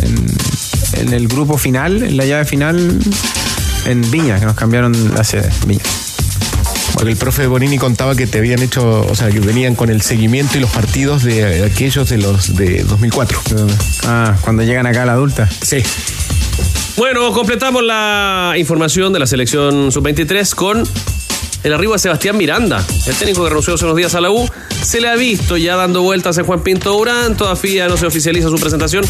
en, 0.03 0.27
en 1.01 1.13
el 1.13 1.29
grupo 1.29 1.59
final, 1.59 2.03
en 2.03 2.17
la 2.17 2.25
llave 2.25 2.45
final, 2.47 2.99
en 3.85 4.11
Viña, 4.11 4.39
que 4.41 4.47
nos 4.47 4.55
cambiaron 4.57 5.15
la 5.15 5.25
sede. 5.25 5.51
Viña. 5.67 5.83
Porque 6.99 7.13
el 7.13 7.17
profe 7.17 7.47
Bonini 7.47 7.79
contaba 7.79 8.17
que 8.17 8.27
te 8.27 8.39
habían 8.39 8.61
hecho, 8.61 9.03
o 9.09 9.15
sea, 9.15 9.31
que 9.31 9.39
venían 9.39 9.77
con 9.77 9.89
el 9.89 10.03
seguimiento 10.03 10.59
y 10.59 10.61
los 10.61 10.71
partidos 10.71 11.23
de 11.23 11.65
aquellos 11.65 12.09
de 12.09 12.19
los 12.19 12.57
de 12.57 12.83
2004. 12.83 13.41
Ah, 14.03 14.37
cuando 14.41 14.65
llegan 14.65 14.85
acá 14.85 15.05
a 15.05 15.07
la 15.07 15.13
adulta. 15.13 15.49
Sí. 15.63 15.81
Bueno, 16.97 17.33
completamos 17.33 17.85
la 17.85 18.55
información 18.57 19.13
de 19.13 19.21
la 19.21 19.29
selección 19.29 19.93
sub-23 19.93 20.53
con 20.57 20.83
el 21.65 21.73
arribo 21.75 21.93
de 21.95 21.99
Sebastián 21.99 22.37
Miranda, 22.37 22.85
el 23.07 23.15
técnico 23.17 23.43
que 23.43 23.49
renunció 23.51 23.75
hace 23.75 23.85
unos 23.85 23.97
días 23.97 24.15
a 24.15 24.21
la 24.21 24.31
U. 24.31 24.49
Se 24.83 25.01
le 25.01 25.09
ha 25.09 25.17
visto 25.17 25.57
ya 25.57 25.75
dando 25.77 26.03
vueltas 26.03 26.39
en 26.39 26.45
Juan 26.45 26.61
Pinto 26.63 26.93
Durán, 26.93 27.37
todavía 27.37 27.89
no 27.89 27.97
se 27.97 28.07
oficializa 28.07 28.49
su 28.49 28.57
presentación, 28.57 29.05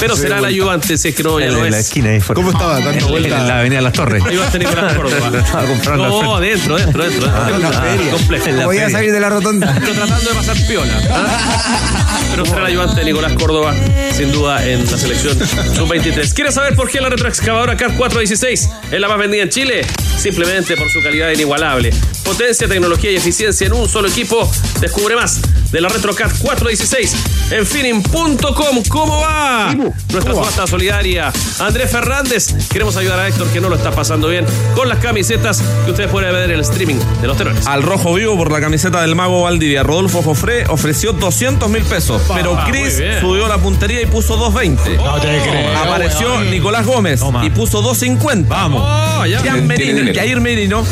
pero 0.00 0.16
será 0.16 0.38
el 0.38 0.44
ayudante 0.44 0.98
si 0.98 1.08
es 1.08 1.14
que 1.14 1.22
no, 1.22 1.38
ya 1.38 1.46
En 1.46 1.54
lo 1.54 1.62
la 1.62 1.68
es. 1.78 1.86
esquina 1.86 2.10
ahí 2.10 2.20
fuera. 2.20 2.34
¿Cómo 2.42 2.50
estaba 2.50 2.80
dando 2.80 2.90
En- 3.06 3.08
vueltas? 3.12 3.40
En 3.40 3.48
la 3.48 3.58
avenida 3.60 3.80
Las 3.80 3.92
Torres. 3.92 4.22
Ahí 4.26 4.36
va 4.36 4.46
a 4.46 4.50
tener 4.50 4.68
Nicolás 4.68 4.94
Córdoba. 4.96 5.30
No, 5.30 6.40
frente. 6.40 6.48
dentro, 6.50 6.76
dentro, 6.76 7.04
dentro. 7.04 7.30
Ah, 7.32 7.46
dentro. 7.50 7.54
en 7.56 7.62
la 7.62 7.72
feria. 7.82 8.10
Complejo. 8.10 8.46
En 8.48 8.56
la 8.58 8.66
Voy 8.66 8.78
a 8.78 8.90
salir 8.90 9.12
de 9.12 9.20
la 9.20 9.28
rotonda. 9.30 9.76
Estoy 9.78 9.94
tratando 9.94 10.30
de 10.30 10.34
pasar 10.36 10.56
piola. 10.66 11.00
¿ah? 11.10 12.18
Pero 12.32 12.46
será 12.46 12.58
el 12.60 12.66
ayudante 12.66 12.96
de 13.00 13.04
Nicolás 13.06 13.32
Córdoba, 13.34 13.74
sin 14.12 14.32
duda, 14.32 14.66
en 14.66 14.90
la 14.90 14.98
selección 14.98 15.38
sub-23. 15.38 16.32
¿Quieres 16.34 16.54
saber 16.54 16.74
por 16.74 16.90
qué 16.90 17.00
la 17.00 17.10
retroexcavadora 17.10 17.76
CAT 17.76 17.96
416 17.96 18.68
es 18.90 19.00
la 19.00 19.08
más 19.08 19.18
vendida 19.18 19.42
en 19.44 19.50
Chile? 19.50 19.86
Simplemente 20.18 20.76
por 20.76 20.88
su 20.90 21.00
calidad 21.02 21.30
inigualable. 21.30 21.91
Potencia, 22.24 22.68
tecnología 22.68 23.10
y 23.10 23.16
eficiencia 23.16 23.66
en 23.66 23.72
un 23.72 23.88
solo 23.88 24.08
equipo. 24.08 24.50
Descubre 24.80 25.16
más 25.16 25.40
de 25.72 25.80
la 25.80 25.88
RetroCat 25.88 26.30
416 26.38 27.14
en 27.50 27.66
finning.com. 27.66 28.82
¿Cómo 28.88 29.20
va? 29.20 29.74
Nuestra 29.74 30.32
subasta 30.34 30.66
solidaria. 30.66 31.32
Andrés 31.58 31.90
Fernández. 31.90 32.54
Queremos 32.68 32.96
ayudar 32.96 33.18
a 33.18 33.28
Héctor 33.28 33.48
que 33.48 33.60
no 33.60 33.68
lo 33.68 33.76
está 33.76 33.90
pasando 33.90 34.28
bien 34.28 34.46
con 34.74 34.88
las 34.88 34.98
camisetas 34.98 35.62
que 35.84 35.90
ustedes 35.90 36.10
pueden 36.10 36.32
ver 36.32 36.44
en 36.44 36.50
el 36.52 36.60
streaming 36.60 36.96
de 37.20 37.26
los 37.26 37.36
tenores. 37.36 37.66
Al 37.66 37.82
rojo 37.82 38.14
vivo 38.14 38.36
por 38.36 38.50
la 38.52 38.60
camiseta 38.60 39.00
del 39.02 39.14
mago 39.14 39.42
Valdivia. 39.42 39.82
Rodolfo 39.82 40.22
Jofré 40.22 40.64
ofreció 40.68 41.12
200 41.12 41.68
mil 41.70 41.82
pesos, 41.82 42.22
pero 42.32 42.58
Chris 42.66 43.02
subió 43.20 43.48
la 43.48 43.58
puntería 43.58 44.00
y 44.00 44.06
puso 44.06 44.36
220. 44.36 44.96
No 45.02 45.20
te 45.20 45.28
creo, 45.28 45.78
Apareció 45.78 46.28
weón. 46.34 46.50
Nicolás 46.50 46.86
Gómez 46.86 47.20
Toma. 47.20 47.44
y 47.44 47.50
puso 47.50 47.82
250. 47.82 48.48
Vamos. 48.48 48.82
Oh, 48.84 49.26
ya. 49.26 49.40
Jair 49.42 50.40
Merino 50.40 50.84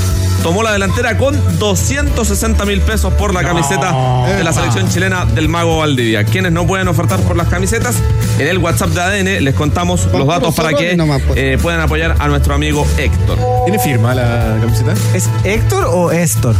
tomó 0.42 0.62
la 0.62 0.72
delantera 0.72 1.16
con 1.16 1.36
260 1.58 2.64
mil 2.64 2.80
pesos 2.80 3.12
por 3.14 3.34
la 3.34 3.42
camiseta 3.42 3.92
de 4.36 4.42
la 4.42 4.52
selección 4.52 4.88
chilena 4.88 5.24
del 5.26 5.48
Mago 5.48 5.78
Valdivia. 5.78 6.24
Quienes 6.24 6.52
no 6.52 6.66
pueden 6.66 6.88
ofertar 6.88 7.20
por 7.20 7.36
las 7.36 7.48
camisetas, 7.48 7.96
en 8.38 8.46
el 8.48 8.58
WhatsApp 8.58 8.90
de 8.90 9.00
ADN 9.00 9.44
les 9.44 9.54
contamos 9.54 10.06
los 10.12 10.26
datos 10.26 10.54
para 10.54 10.72
que 10.74 10.96
eh, 11.36 11.58
puedan 11.60 11.80
apoyar 11.80 12.16
a 12.18 12.28
nuestro 12.28 12.54
amigo 12.54 12.86
Héctor. 12.98 13.38
¿Tiene 13.64 13.78
firma 13.78 14.14
la 14.14 14.56
camiseta? 14.60 14.94
¿Es 15.14 15.28
Héctor 15.44 15.86
o 15.90 16.10
Héctor? 16.10 16.54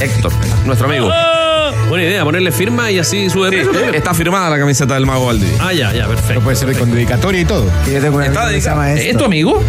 Héctor, 0.00 0.32
nuestro 0.64 0.86
amigo. 0.86 1.10
Ah, 1.12 1.72
Buena 1.88 2.04
idea, 2.04 2.24
ponerle 2.24 2.52
firma 2.52 2.90
y 2.90 2.98
así 2.98 3.28
sube. 3.28 3.66
Está 3.94 4.14
firmada 4.14 4.48
la 4.48 4.58
camiseta 4.58 4.94
del 4.94 5.06
Mago 5.06 5.26
Valdivia. 5.26 5.56
Ah, 5.60 5.72
ya, 5.72 5.92
ya, 5.92 6.06
Pero 6.06 6.08
perfecto. 6.08 6.40
puede 6.42 6.56
ser 6.56 6.78
con 6.78 6.90
dedicatoria 6.90 7.40
y 7.40 7.44
todo. 7.44 7.66
Que 7.84 7.92
yo 7.94 8.00
tengo 8.00 8.16
una 8.16 8.26
Está 8.26 8.42
amiga 8.42 8.54
que 8.54 8.60
se 8.62 8.70
llama 8.70 8.86
dedicado. 8.86 9.10
¿Es 9.10 9.16
tu 9.18 9.24
amigo? 9.24 9.62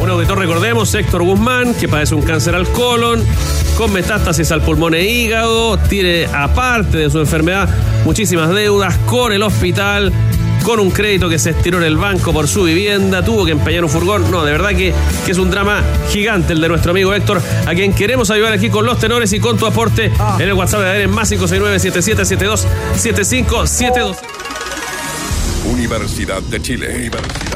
Un 0.00 0.08
auditor, 0.08 0.38
recordemos, 0.38 0.94
Héctor 0.94 1.24
Guzmán, 1.24 1.74
que 1.74 1.86
padece 1.86 2.14
un 2.14 2.22
cáncer 2.22 2.54
al 2.54 2.66
colon, 2.68 3.22
con 3.76 3.92
metástasis 3.92 4.50
al 4.50 4.62
pulmón 4.62 4.94
e 4.94 5.04
hígado, 5.04 5.76
tiene, 5.76 6.24
aparte 6.26 6.96
de 6.96 7.10
su 7.10 7.18
enfermedad, 7.18 7.68
muchísimas 8.06 8.48
deudas 8.48 8.96
con 9.04 9.30
el 9.32 9.42
hospital, 9.42 10.10
con 10.62 10.80
un 10.80 10.90
crédito 10.90 11.28
que 11.28 11.38
se 11.38 11.50
estiró 11.50 11.76
en 11.78 11.84
el 11.84 11.98
banco 11.98 12.32
por 12.32 12.48
su 12.48 12.62
vivienda, 12.62 13.22
tuvo 13.22 13.44
que 13.44 13.52
empeñar 13.52 13.84
un 13.84 13.90
furgón. 13.90 14.30
No, 14.30 14.42
de 14.42 14.52
verdad 14.52 14.70
que, 14.70 14.94
que 15.26 15.32
es 15.32 15.38
un 15.38 15.50
drama 15.50 15.82
gigante 16.08 16.54
el 16.54 16.62
de 16.62 16.68
nuestro 16.68 16.92
amigo 16.92 17.12
Héctor, 17.12 17.42
a 17.66 17.74
quien 17.74 17.92
queremos 17.92 18.30
ayudar 18.30 18.54
aquí 18.54 18.70
con 18.70 18.86
los 18.86 18.98
tenores 18.98 19.30
y 19.34 19.40
con 19.40 19.58
tu 19.58 19.66
aporte 19.66 20.10
en 20.38 20.48
el 20.48 20.54
WhatsApp 20.54 20.80
de 20.80 21.04
ADN 21.04 21.10
más 21.10 21.30
569-7772-7572. 21.32 24.16
Universidad 25.66 26.40
de 26.42 26.62
Chile. 26.62 26.96
Universidad 26.96 27.49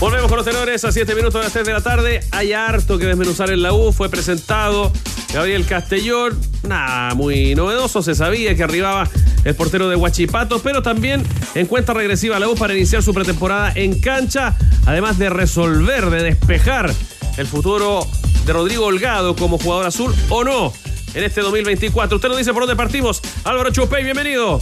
Volvemos 0.00 0.28
con 0.28 0.36
los 0.36 0.46
tenores 0.46 0.84
a 0.84 0.92
7 0.92 1.12
minutos 1.16 1.34
de 1.34 1.40
las 1.40 1.52
3 1.52 1.66
de 1.66 1.72
la 1.72 1.80
tarde. 1.80 2.20
Hay 2.30 2.52
harto 2.52 2.98
que 2.98 3.06
desmenuzar 3.06 3.50
en 3.50 3.62
la 3.62 3.72
U. 3.72 3.92
Fue 3.92 4.08
presentado 4.08 4.92
Gabriel 5.34 5.66
Castellón. 5.66 6.38
Nada 6.62 7.16
muy 7.16 7.56
novedoso. 7.56 8.00
Se 8.00 8.14
sabía 8.14 8.54
que 8.54 8.62
arribaba 8.62 9.08
el 9.44 9.56
portero 9.56 9.88
de 9.88 9.96
Huachipato, 9.96 10.60
pero 10.60 10.82
también 10.82 11.24
en 11.56 11.66
cuenta 11.66 11.94
regresiva 11.94 12.38
la 12.38 12.48
U 12.48 12.54
para 12.54 12.74
iniciar 12.74 13.02
su 13.02 13.12
pretemporada 13.12 13.72
en 13.74 14.00
cancha. 14.00 14.56
Además 14.86 15.18
de 15.18 15.30
resolver, 15.30 16.10
de 16.10 16.22
despejar 16.22 16.94
el 17.36 17.46
futuro 17.48 18.06
de 18.46 18.52
Rodrigo 18.52 18.86
Holgado 18.86 19.34
como 19.34 19.58
jugador 19.58 19.86
azul 19.86 20.14
o 20.28 20.44
no 20.44 20.72
en 21.14 21.24
este 21.24 21.40
2024. 21.40 22.16
Usted 22.16 22.28
nos 22.28 22.38
dice 22.38 22.52
por 22.52 22.62
dónde 22.62 22.76
partimos. 22.76 23.20
Álvaro 23.42 23.70
Chupey, 23.72 24.04
bienvenido. 24.04 24.60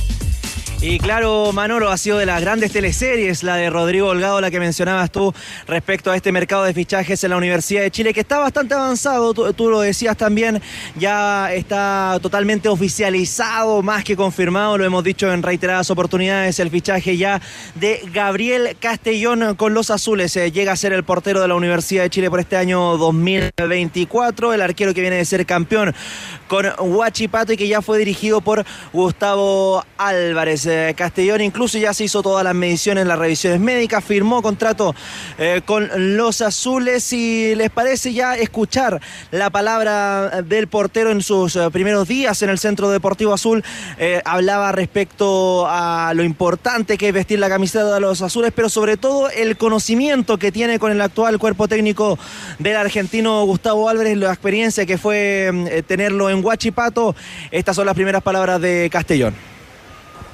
Y 0.82 0.98
claro, 0.98 1.52
Manolo, 1.54 1.88
ha 1.88 1.96
sido 1.96 2.18
de 2.18 2.26
las 2.26 2.42
grandes 2.42 2.70
teleseries, 2.70 3.42
la 3.42 3.56
de 3.56 3.70
Rodrigo 3.70 4.08
Holgado, 4.08 4.42
la 4.42 4.50
que 4.50 4.60
mencionabas 4.60 5.10
tú 5.10 5.32
respecto 5.66 6.10
a 6.10 6.16
este 6.16 6.32
mercado 6.32 6.64
de 6.64 6.74
fichajes 6.74 7.24
en 7.24 7.30
la 7.30 7.38
Universidad 7.38 7.80
de 7.80 7.90
Chile, 7.90 8.12
que 8.12 8.20
está 8.20 8.38
bastante 8.38 8.74
avanzado, 8.74 9.32
tú, 9.32 9.70
lo 9.70 9.80
decías 9.80 10.18
también, 10.18 10.60
ya 10.96 11.52
está 11.54 12.18
totalmente 12.20 12.68
oficializado, 12.68 13.82
más 13.82 14.04
que 14.04 14.16
confirmado, 14.16 14.76
lo 14.76 14.84
hemos 14.84 15.02
dicho 15.02 15.32
en 15.32 15.42
reiteradas 15.42 15.90
oportunidades, 15.90 16.60
el 16.60 16.70
fichaje 16.70 17.16
ya 17.16 17.40
de 17.74 18.02
Gabriel 18.12 18.76
Castellón 18.78 19.54
con 19.54 19.72
los 19.72 19.90
azules, 19.90 20.36
eh, 20.36 20.52
llega 20.52 20.72
a 20.72 20.76
ser 20.76 20.92
el 20.92 21.04
portero 21.04 21.40
de 21.40 21.48
la 21.48 21.54
Universidad 21.54 22.02
de 22.02 22.10
Chile 22.10 22.28
por 22.28 22.38
este 22.38 22.58
año 22.58 22.98
2024, 22.98 24.52
el 24.52 24.60
arquero 24.60 24.92
que 24.92 25.00
viene 25.00 25.16
de 25.16 25.24
ser 25.24 25.46
campeón 25.46 25.94
con 26.48 26.66
Huachipato 26.78 27.54
y 27.54 27.56
que 27.56 27.66
ya 27.66 27.80
fue 27.80 27.98
dirigido 27.98 28.42
por 28.42 28.64
Gustavo 28.92 29.82
Álvarez. 29.96 30.65
Eh, 30.66 30.94
Castellón 30.96 31.40
incluso 31.40 31.78
ya 31.78 31.94
se 31.94 32.04
hizo 32.04 32.22
todas 32.22 32.44
las 32.44 32.54
mediciones, 32.54 33.06
las 33.06 33.18
revisiones 33.18 33.60
médicas, 33.60 34.04
firmó 34.04 34.42
contrato 34.42 34.94
eh, 35.38 35.62
con 35.64 35.88
los 36.16 36.40
azules 36.40 37.12
y 37.12 37.54
les 37.54 37.70
parece 37.70 38.12
ya 38.12 38.36
escuchar 38.36 39.00
la 39.30 39.50
palabra 39.50 40.42
del 40.42 40.68
portero 40.68 41.10
en 41.10 41.22
sus 41.22 41.56
eh, 41.56 41.68
primeros 41.70 42.08
días 42.08 42.42
en 42.42 42.50
el 42.50 42.58
Centro 42.58 42.90
Deportivo 42.90 43.32
Azul. 43.32 43.64
Eh, 43.98 44.20
hablaba 44.24 44.72
respecto 44.72 45.66
a 45.68 46.12
lo 46.14 46.22
importante 46.22 46.98
que 46.98 47.08
es 47.08 47.14
vestir 47.14 47.38
la 47.38 47.48
camiseta 47.48 47.94
de 47.94 48.00
los 48.00 48.22
azules, 48.22 48.52
pero 48.54 48.68
sobre 48.68 48.96
todo 48.96 49.30
el 49.30 49.56
conocimiento 49.56 50.38
que 50.38 50.52
tiene 50.52 50.78
con 50.78 50.92
el 50.92 51.00
actual 51.00 51.38
cuerpo 51.38 51.68
técnico 51.68 52.18
del 52.58 52.76
argentino 52.76 53.44
Gustavo 53.44 53.88
Álvarez, 53.88 54.16
la 54.16 54.32
experiencia 54.32 54.86
que 54.86 54.98
fue 54.98 55.50
eh, 55.52 55.82
tenerlo 55.82 56.30
en 56.30 56.44
Huachipato. 56.44 57.14
Estas 57.50 57.76
son 57.76 57.86
las 57.86 57.94
primeras 57.94 58.22
palabras 58.22 58.60
de 58.60 58.88
Castellón. 58.90 59.55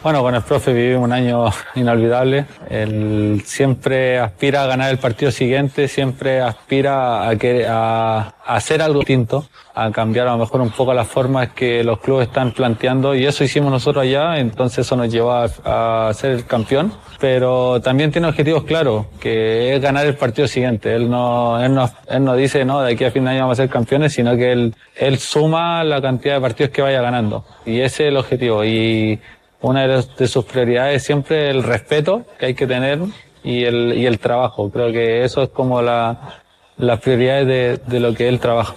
Bueno, 0.03 0.21
con 0.23 0.35
el 0.35 0.43
profe 0.43 0.73
viví 0.73 0.95
un 0.95 1.13
año 1.13 1.45
inolvidable. 1.77 2.47
Él 2.69 3.41
siempre 3.45 4.19
aspira 4.19 4.65
a 4.65 4.67
ganar 4.67 4.91
el 4.91 4.99
partido 4.99 5.31
siguiente, 5.31 5.87
siempre 5.87 6.41
aspira 6.41 7.29
a, 7.29 7.37
que, 7.37 7.67
a, 7.69 8.35
a 8.45 8.57
hacer 8.57 8.83
algo 8.83 8.99
distinto, 8.99 9.47
a 9.75 9.93
cambiar 9.93 10.27
a 10.27 10.33
lo 10.33 10.39
mejor 10.39 10.61
un 10.61 10.71
poco 10.71 10.93
las 10.93 11.07
formas 11.07 11.51
que 11.51 11.85
los 11.85 12.01
clubes 12.01 12.27
están 12.27 12.51
planteando 12.51 13.15
y 13.15 13.27
eso 13.27 13.45
hicimos 13.45 13.71
nosotros 13.71 14.03
allá, 14.03 14.39
entonces 14.39 14.85
eso 14.85 14.97
nos 14.97 15.09
llevó 15.09 15.31
a, 15.31 16.09
a 16.09 16.13
ser 16.15 16.33
el 16.33 16.47
campeón. 16.47 16.93
Pero 17.21 17.81
también 17.81 18.11
tiene 18.11 18.27
objetivos 18.27 18.65
claros, 18.65 19.07
que 19.21 19.77
es 19.77 19.81
ganar 19.81 20.05
el 20.05 20.17
partido 20.17 20.49
siguiente. 20.49 20.93
Él 20.97 21.09
no, 21.09 21.63
él 21.65 21.73
no, 21.73 21.89
él 22.09 22.25
no 22.25 22.35
dice, 22.35 22.65
no, 22.65 22.83
de 22.83 22.95
aquí 22.95 23.05
a 23.05 23.13
fin 23.13 23.25
de 23.25 23.31
año 23.31 23.43
vamos 23.43 23.61
a 23.61 23.63
ser 23.63 23.71
campeones, 23.71 24.15
sino 24.15 24.37
que 24.37 24.51
él, 24.51 24.75
él 24.97 25.19
suma 25.19 25.85
la 25.85 26.03
cantidad 26.03 26.35
de 26.35 26.41
partidos 26.41 26.73
que 26.73 26.83
vaya 26.83 27.01
ganando. 27.01 27.45
Y 27.65 27.79
ese 27.79 28.03
es 28.03 28.09
el 28.09 28.17
objetivo. 28.17 28.65
Y 28.65 29.21
una 29.63 29.87
de, 29.87 30.27
sus 30.29 30.45
prioridades 30.45 30.97
es 30.97 31.05
siempre 31.05 31.51
el 31.51 31.63
respeto 31.63 32.27
que 32.39 32.47
hay 32.47 32.55
que 32.55 32.67
tener 32.67 32.99
y 33.43 33.65
el, 33.65 33.95
y 33.97 34.07
el 34.07 34.19
trabajo. 34.19 34.71
Creo 34.71 34.93
que 34.93 35.25
eso 35.25 35.43
es 35.43 35.49
como 35.49 35.81
la, 35.81 36.43
las 36.77 37.01
prioridades 37.01 37.47
de, 37.47 37.81
de 37.87 38.01
lo 38.01 38.15
que 38.15 38.29
él 38.29 38.41
trabaja. 38.41 38.77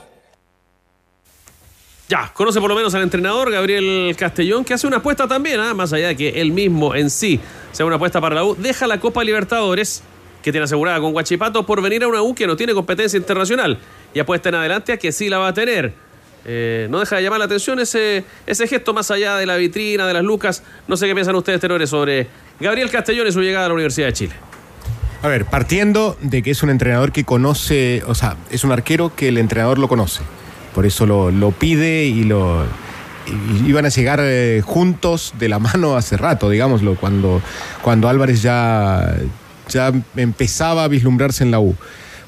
Ya, 2.08 2.32
conoce 2.36 2.60
por 2.62 2.70
lo 2.70 2.76
menos 2.76 2.94
al 2.94 3.02
entrenador 3.02 3.52
Gabriel 3.52 4.16
Castellón, 4.16 4.64
que 4.64 4.76
hace 4.76 4.86
una 4.86 4.98
apuesta 4.98 5.28
también, 5.28 5.60
¿ah? 5.60 5.74
más 5.74 5.92
allá 5.92 6.10
de 6.10 6.16
que 6.16 6.40
él 6.40 6.52
mismo 6.52 6.94
en 6.94 7.10
sí 7.10 7.40
sea 7.72 7.84
una 7.84 7.96
apuesta 7.96 8.22
para 8.22 8.36
la 8.36 8.44
U, 8.44 8.56
deja 8.56 8.86
la 8.86 9.00
Copa 9.00 9.24
Libertadores, 9.24 10.04
que 10.44 10.52
tiene 10.52 10.66
asegurada 10.66 11.00
con 11.00 11.14
Guachipato, 11.14 11.66
por 11.66 11.82
venir 11.82 12.04
a 12.04 12.08
una 12.08 12.22
U 12.22 12.36
que 12.36 12.46
no 12.46 12.56
tiene 12.56 12.76
competencia 12.76 13.18
internacional, 13.18 13.80
y 14.14 14.20
apuesta 14.20 14.50
en 14.50 14.56
adelante 14.56 14.94
a 14.94 14.98
que 14.98 15.12
sí 15.12 15.30
la 15.30 15.40
va 15.40 15.48
a 15.48 15.54
tener. 15.54 15.94
Eh, 16.48 16.88
no 16.92 17.00
deja 17.00 17.16
de 17.16 17.24
llamar 17.24 17.40
la 17.40 17.46
atención 17.46 17.80
ese, 17.80 18.24
ese 18.46 18.68
gesto 18.68 18.94
más 18.94 19.10
allá 19.10 19.38
de 19.38 19.46
la 19.46 19.56
vitrina, 19.58 20.06
de 20.06 20.14
las 20.14 20.24
lucas. 20.24 20.64
No 20.88 20.96
sé 20.96 21.08
qué 21.08 21.14
piensan 21.14 21.36
ustedes, 21.36 21.60
tenores, 21.60 21.90
sobre 21.90 22.28
Gabriel 22.60 22.90
Castellón 22.92 23.28
y 23.28 23.32
su 23.32 23.42
llegada 23.42 23.66
a 23.66 23.68
la 23.70 23.74
Universidad 23.74 24.08
de 24.08 24.14
Chile. 24.14 24.34
A 25.24 25.28
ver, 25.28 25.46
partiendo 25.46 26.18
de 26.22 26.44
que 26.44 26.52
es 26.52 26.62
un 26.62 26.70
entrenador 26.70 27.12
que 27.12 27.24
conoce, 27.24 28.04
o 28.06 28.14
sea, 28.14 28.38
es 28.52 28.64
un 28.64 28.72
arquero 28.72 29.16
que 29.16 29.30
el 29.30 29.40
entrenador 29.40 29.80
lo 29.80 29.88
conoce. 29.88 30.22
Por 30.76 30.86
eso 30.86 31.08
lo, 31.08 31.32
lo 31.32 31.50
pide 31.52 32.04
y 32.04 32.26
lo. 32.26 32.64
iban 33.66 33.86
a 33.86 33.90
llegar 33.90 34.20
eh, 34.22 34.62
juntos 34.64 35.34
de 35.40 35.50
la 35.50 35.58
mano 35.58 35.96
hace 35.96 36.16
rato, 36.16 36.50
digámoslo, 36.50 36.96
cuando, 36.96 37.42
cuando 37.82 38.08
Álvarez 38.08 38.44
ya, 38.44 39.16
ya 39.68 39.92
empezaba 40.16 40.84
a 40.84 40.88
vislumbrarse 40.90 41.44
en 41.44 41.50
la 41.50 41.60
U. 41.60 41.76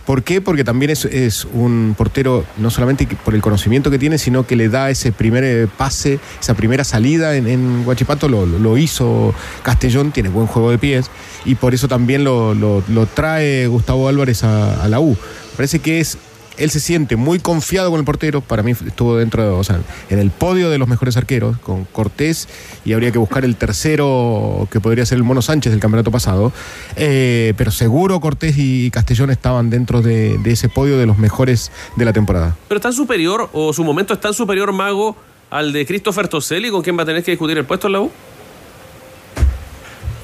¿Por 0.07 0.23
qué? 0.23 0.39
Porque 0.39 0.63
también 0.63 0.89
es, 0.89 1.45
un 1.51 1.93
portero, 1.97 2.45
no 2.55 2.71
solamente 2.71 3.05
por 3.25 3.35
el 3.35 3.41
conocimiento 3.41 3.91
que 3.91 3.99
tiene, 3.99 4.17
sino 4.17 4.47
que 4.47 4.55
le 4.55 4.69
da 4.69 4.89
ese 4.89 5.11
primer 5.11 5.43
eh, 5.43 5.67
pase, 5.67 6.21
esa 6.39 6.53
primera 6.53 6.85
salida 6.85 7.35
en, 7.35 7.45
en 7.45 7.85
Huachipato, 7.85 8.29
lo, 8.29 8.77
hizo 8.77 9.35
Castellón, 9.63 10.13
tiene 10.13 10.29
buen 10.29 10.47
juego 10.47 10.71
de 10.71 10.77
pies, 10.77 11.11
y 11.43 11.55
por 11.55 11.73
eso 11.73 11.89
también 11.89 12.23
lo 12.23 13.07
trae 13.15 13.67
Gustavo 13.67 14.07
Álvarez 14.07 14.45
a, 14.45 14.81
a 14.81 14.87
la 14.87 15.01
U. 15.01 15.17
Parece 15.57 15.79
que 15.79 15.99
es, 15.99 16.17
él 16.57 16.69
se 16.71 16.79
siente 16.79 17.15
muy 17.15 17.39
confiado 17.39 17.91
con 17.91 17.99
el 17.99 18.05
portero, 18.05 18.41
para 18.41 18.63
mí 18.63 18.71
estuvo 18.71 19.17
dentro, 19.17 19.43
de- 19.43 19.49
o 19.49 19.63
sea, 19.63 19.79
en 20.09 20.19
el 20.19 20.31
podio 20.31 20.69
de 20.69 20.77
los 20.77 20.87
mejores 20.87 21.17
arqueros, 21.17 21.57
con 21.59 21.85
Cortés, 21.85 22.47
y 22.85 22.93
habría 22.93 23.11
que 23.11 23.17
buscar 23.19 23.45
el 23.45 23.55
tercero, 23.55 24.67
que 24.71 24.79
podría 24.79 25.05
ser 25.05 25.17
el 25.17 25.23
Mono 25.23 25.41
Sánchez 25.41 25.71
del 25.71 25.79
campeonato 25.79 26.11
pasado, 26.11 26.51
Eh, 26.95 27.53
pero 27.57 27.71
seguro 27.71 28.19
Cortés 28.19 28.55
y 28.57 28.89
Castellón 28.91 29.29
estaban 29.29 29.69
dentro 29.69 30.01
de, 30.01 30.37
de 30.39 30.51
ese 30.51 30.69
podio 30.69 30.97
de 30.97 31.05
los 31.05 31.17
mejores 31.17 31.71
de 31.95 32.05
la 32.05 32.13
temporada. 32.13 32.55
Pero 32.67 32.79
tan 32.81 32.93
superior, 32.93 33.49
o 33.53 33.71
su 33.73 33.83
momento 33.83 34.13
es 34.13 34.19
tan 34.19 34.33
superior, 34.33 34.71
Mago, 34.73 35.15
al 35.49 35.71
de 35.73 35.85
Christopher 35.85 36.27
Toselli, 36.27 36.69
con 36.71 36.81
quien 36.81 36.97
va 36.97 37.03
a 37.03 37.05
tener 37.05 37.23
que 37.23 37.31
discutir 37.31 37.57
el 37.57 37.65
puesto 37.65 37.87
en 37.87 37.93
la 37.93 37.99
U. 38.01 38.05
Lo 38.05 38.11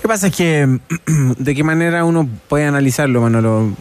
que 0.02 0.08
pasa 0.08 0.28
es 0.28 0.36
que, 0.36 0.80
¿de 1.38 1.56
qué 1.56 1.64
manera 1.64 2.04
uno 2.04 2.28
puede 2.50 2.66
analizarlo, 2.66 3.22
Manolo? 3.22 3.72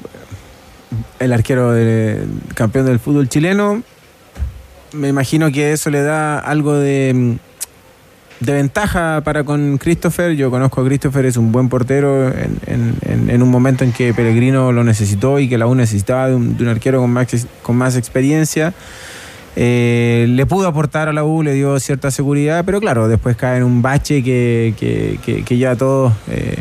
El 1.18 1.32
arquero 1.32 1.72
del 1.72 2.26
campeón 2.55 2.86
del 2.86 2.99
fútbol 2.99 3.28
chileno, 3.28 3.82
me 4.93 5.09
imagino 5.09 5.51
que 5.51 5.72
eso 5.72 5.88
le 5.90 6.03
da 6.03 6.38
algo 6.38 6.74
de, 6.74 7.36
de 8.40 8.53
ventaja 8.53 9.22
para 9.24 9.45
con 9.45 9.78
Christopher. 9.78 10.32
Yo 10.32 10.51
conozco 10.51 10.80
a 10.80 10.84
Christopher, 10.84 11.24
es 11.26 11.36
un 11.36 11.51
buen 11.53 11.68
portero 11.68 12.28
en, 12.28 12.59
en- 12.66 13.43
un 13.43 13.49
momento 13.51 13.84
en 13.84 13.93
que 13.93 14.12
Pellegrino 14.14 14.70
lo 14.72 14.84
necesitó 14.84 15.38
y 15.38 15.49
que 15.49 15.57
la 15.59 15.66
U 15.66 15.74
necesitaba 15.74 16.28
de 16.28 16.34
un, 16.34 16.57
un 16.61 16.68
arquero 16.68 17.01
con 17.01 17.11
más, 17.11 17.26
con 17.62 17.76
más 17.76 17.97
experiencia. 17.97 18.74
Eh, 19.57 20.26
le 20.28 20.47
pudo 20.47 20.66
aportar 20.68 21.09
a 21.09 21.12
la 21.12 21.24
U, 21.24 21.43
le 21.43 21.53
dio 21.55 21.78
cierta 21.80 22.11
seguridad, 22.11 22.64
pero 22.64 22.80
claro, 22.80 23.09
después 23.09 23.36
cae 23.36 23.59
en 23.59 23.64
un 23.64 23.82
bache 23.82 24.22
que, 24.22 24.74
que- 24.78 25.43
que- 25.45 25.59
ya 25.59 25.76
todos 25.76 26.12
eh, 26.28 26.59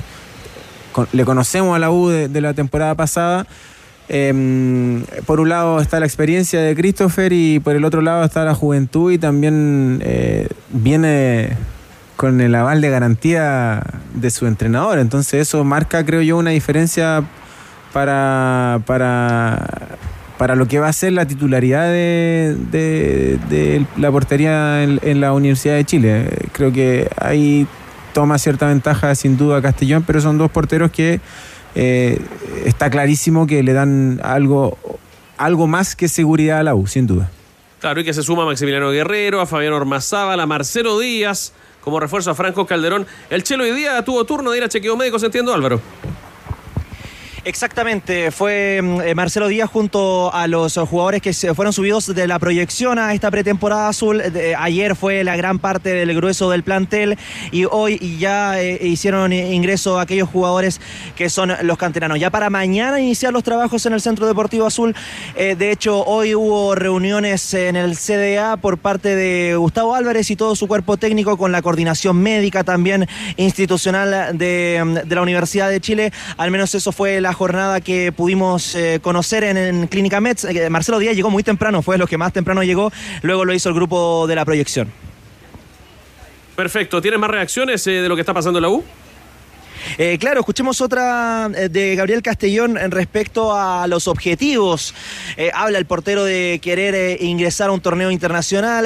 le 1.13 1.23
conocemos 1.25 1.75
a 1.75 1.79
la 1.79 1.89
U 1.91 2.07
de 2.09 2.41
la 2.41 2.53
temporada 2.53 2.95
pasada. 2.95 3.45
Em, 4.13 5.03
por 5.25 5.39
un 5.39 5.47
lado 5.47 5.79
está 5.79 6.01
la 6.01 6.05
experiencia 6.05 6.59
de 6.59 6.75
Christopher 6.75 7.31
y 7.31 7.61
por 7.61 7.77
el 7.77 7.85
otro 7.85 8.01
lado 8.01 8.25
está 8.25 8.43
la 8.43 8.53
juventud 8.53 9.09
y 9.09 9.17
también 9.17 10.01
eh, 10.03 10.49
viene 10.69 11.55
con 12.17 12.41
el 12.41 12.53
aval 12.53 12.81
de 12.81 12.89
garantía 12.89 13.81
de 14.13 14.29
su 14.29 14.47
entrenador. 14.47 14.99
Entonces 14.99 15.47
eso 15.47 15.63
marca, 15.63 16.05
creo 16.05 16.21
yo, 16.21 16.37
una 16.37 16.49
diferencia 16.49 17.23
para, 17.93 18.81
para, 18.85 19.65
para 20.37 20.57
lo 20.57 20.67
que 20.67 20.79
va 20.79 20.89
a 20.89 20.93
ser 20.93 21.13
la 21.13 21.25
titularidad 21.25 21.85
de, 21.87 22.57
de- 23.49 23.85
la 23.95 24.11
portería 24.11 24.83
en, 24.83 25.21
la 25.21 25.31
Universidad 25.31 25.75
de 25.75 25.85
Chile. 25.85 26.27
Creo 26.51 26.73
que 26.73 27.09
ahí 27.17 27.65
toma 28.13 28.37
cierta 28.39 28.67
ventaja 28.67 29.15
sin 29.15 29.37
duda 29.37 29.61
Castellón, 29.61 30.03
pero 30.05 30.19
son 30.19 30.37
dos 30.37 30.51
porteros 30.51 30.91
que 30.91 31.21
eh, 31.75 32.19
está 32.65 32.89
clarísimo 32.89 33.47
que 33.47 33.63
le 33.63 33.73
dan 33.73 34.19
algo, 34.23 34.77
algo 35.37 35.67
más 35.67 35.95
que 35.95 36.07
seguridad 36.07 36.59
a 36.59 36.63
la 36.63 36.75
U, 36.75 36.87
sin 36.87 37.07
duda. 37.07 37.29
Claro, 37.79 38.01
y 38.01 38.03
que 38.03 38.13
se 38.13 38.21
suma 38.21 38.43
a 38.43 38.45
Maximiliano 38.45 38.91
Guerrero, 38.91 39.41
a 39.41 39.45
Fabián 39.45 39.73
Ormazábal, 39.73 40.39
a 40.39 40.45
Marcelo 40.45 40.99
Díaz, 40.99 41.53
como 41.81 41.99
refuerzo 41.99 42.31
a 42.31 42.35
Franco 42.35 42.67
Calderón. 42.67 43.07
El 43.29 43.43
Chelo 43.43 43.63
hoy 43.63 43.71
día 43.71 44.03
tuvo 44.05 44.23
turno 44.25 44.51
de 44.51 44.59
ir 44.59 44.63
a 44.63 44.69
chequeo 44.69 44.95
médico, 44.95 45.17
¿se 45.17 45.25
entiende, 45.25 45.51
Álvaro? 45.51 45.81
Exactamente, 47.43 48.29
fue 48.29 48.79
mm, 48.83 49.01
eh, 49.01 49.15
Marcelo 49.15 49.47
Díaz 49.47 49.67
junto 49.67 50.31
a 50.31 50.45
los 50.45 50.77
jugadores 50.77 51.23
que 51.23 51.33
se 51.33 51.55
fueron 51.55 51.73
subidos 51.73 52.13
de 52.13 52.27
la 52.27 52.37
proyección 52.37 52.99
a 52.99 53.15
esta 53.15 53.31
pretemporada 53.31 53.89
azul. 53.89 54.21
Ayer 54.59 54.95
fue 54.95 55.23
la 55.23 55.35
gran 55.35 55.57
parte 55.57 55.89
del 55.89 56.13
grueso 56.13 56.51
del 56.51 56.61
plantel 56.61 57.17
y 57.51 57.65
hoy 57.65 58.17
ya 58.19 58.61
eh, 58.61 58.85
hicieron 58.85 59.33
ingreso 59.33 59.99
aquellos 59.99 60.29
jugadores 60.29 60.79
que 61.15 61.31
son 61.31 61.51
los 61.63 61.79
canteranos. 61.79 62.19
Ya 62.19 62.29
para 62.29 62.51
mañana 62.51 62.99
iniciar 62.99 63.33
los 63.33 63.43
trabajos 63.43 63.87
en 63.87 63.93
el 63.93 64.01
Centro 64.01 64.27
Deportivo 64.27 64.67
Azul. 64.67 64.95
Eh, 65.35 65.55
de 65.55 65.71
hecho, 65.71 66.03
hoy 66.05 66.35
hubo 66.35 66.75
reuniones 66.75 67.55
en 67.55 67.75
el 67.75 67.97
CDA 67.97 68.57
por 68.57 68.77
parte 68.77 69.15
de 69.15 69.55
Gustavo 69.55 69.95
Álvarez 69.95 70.29
y 70.29 70.35
todo 70.35 70.55
su 70.55 70.67
cuerpo 70.67 70.97
técnico 70.97 71.37
con 71.37 71.51
la 71.51 71.63
coordinación 71.63 72.17
médica 72.17 72.63
también 72.63 73.07
institucional 73.37 74.37
de, 74.37 74.79
mm, 74.85 74.93
de 75.07 75.15
la 75.15 75.21
Universidad 75.23 75.71
de 75.71 75.81
Chile. 75.81 76.13
Al 76.37 76.51
menos 76.51 76.75
eso 76.75 76.91
fue 76.91 77.19
la 77.19 77.30
jornada 77.33 77.81
que 77.81 78.11
pudimos 78.11 78.75
eh, 78.75 78.99
conocer 79.01 79.43
en, 79.43 79.87
Clínica 79.87 80.21
Mets. 80.21 80.45
Eh, 80.45 80.69
Marcelo 80.69 80.99
Díaz 80.99 81.15
llegó 81.15 81.29
muy 81.29 81.43
temprano, 81.43 81.81
fue 81.81 81.97
lo 81.97 82.07
que 82.07 82.17
más 82.17 82.33
temprano 82.33 82.63
llegó. 82.63 82.91
Luego 83.21 83.45
lo 83.45 83.53
hizo 83.53 83.69
el 83.69 83.75
grupo 83.75 84.27
de 84.27 84.35
la 84.35 84.45
proyección. 84.45 84.91
Perfecto. 86.55 87.01
¿Tienes 87.01 87.19
más 87.19 87.29
reacciones 87.29 87.85
eh, 87.87 87.91
de 87.91 88.09
lo 88.09 88.15
que 88.15 88.21
está 88.21 88.33
pasando 88.33 88.59
en 88.59 88.63
la 88.63 88.69
U? 88.69 88.83
Eh, 89.97 90.17
claro, 90.19 90.39
escuchemos 90.39 90.81
otra 90.81 91.49
eh, 91.55 91.69
de 91.69 91.95
Gabriel 91.95 92.21
Castellón 92.21 92.77
en 92.77 92.91
respecto 92.91 93.55
a 93.55 93.87
los 93.87 94.07
objetivos. 94.07 94.93
Eh, 95.37 95.51
habla 95.53 95.77
el 95.77 95.85
portero 95.85 96.23
de 96.23 96.59
querer 96.61 96.95
eh, 96.95 97.17
ingresar 97.21 97.69
a 97.69 97.71
un 97.71 97.81
torneo 97.81 98.11
internacional. 98.11 98.85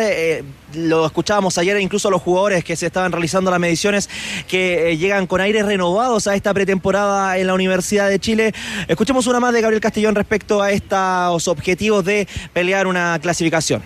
lo 0.73 1.05
escuchábamos 1.05 1.57
ayer, 1.57 1.79
incluso 1.79 2.09
los 2.09 2.21
jugadores 2.21 2.63
que 2.63 2.75
se 2.75 2.87
estaban 2.87 3.11
realizando 3.11 3.51
las 3.51 3.59
mediciones 3.59 4.09
que 4.47 4.97
llegan 4.97 5.27
con 5.27 5.41
aires 5.41 5.65
renovados 5.65 6.27
a 6.27 6.35
esta 6.35 6.53
pretemporada 6.53 7.37
en 7.37 7.47
la 7.47 7.53
Universidad 7.53 8.09
de 8.09 8.19
Chile. 8.19 8.53
Escuchemos 8.87 9.27
una 9.27 9.39
más 9.39 9.53
de 9.53 9.61
Gabriel 9.61 9.81
Castellón 9.81 10.15
respecto 10.15 10.61
a 10.61 10.71
estos 10.71 11.47
objetivos 11.47 12.03
de 12.03 12.27
pelear 12.53 12.87
una 12.87 13.17
clasificación. 13.19 13.81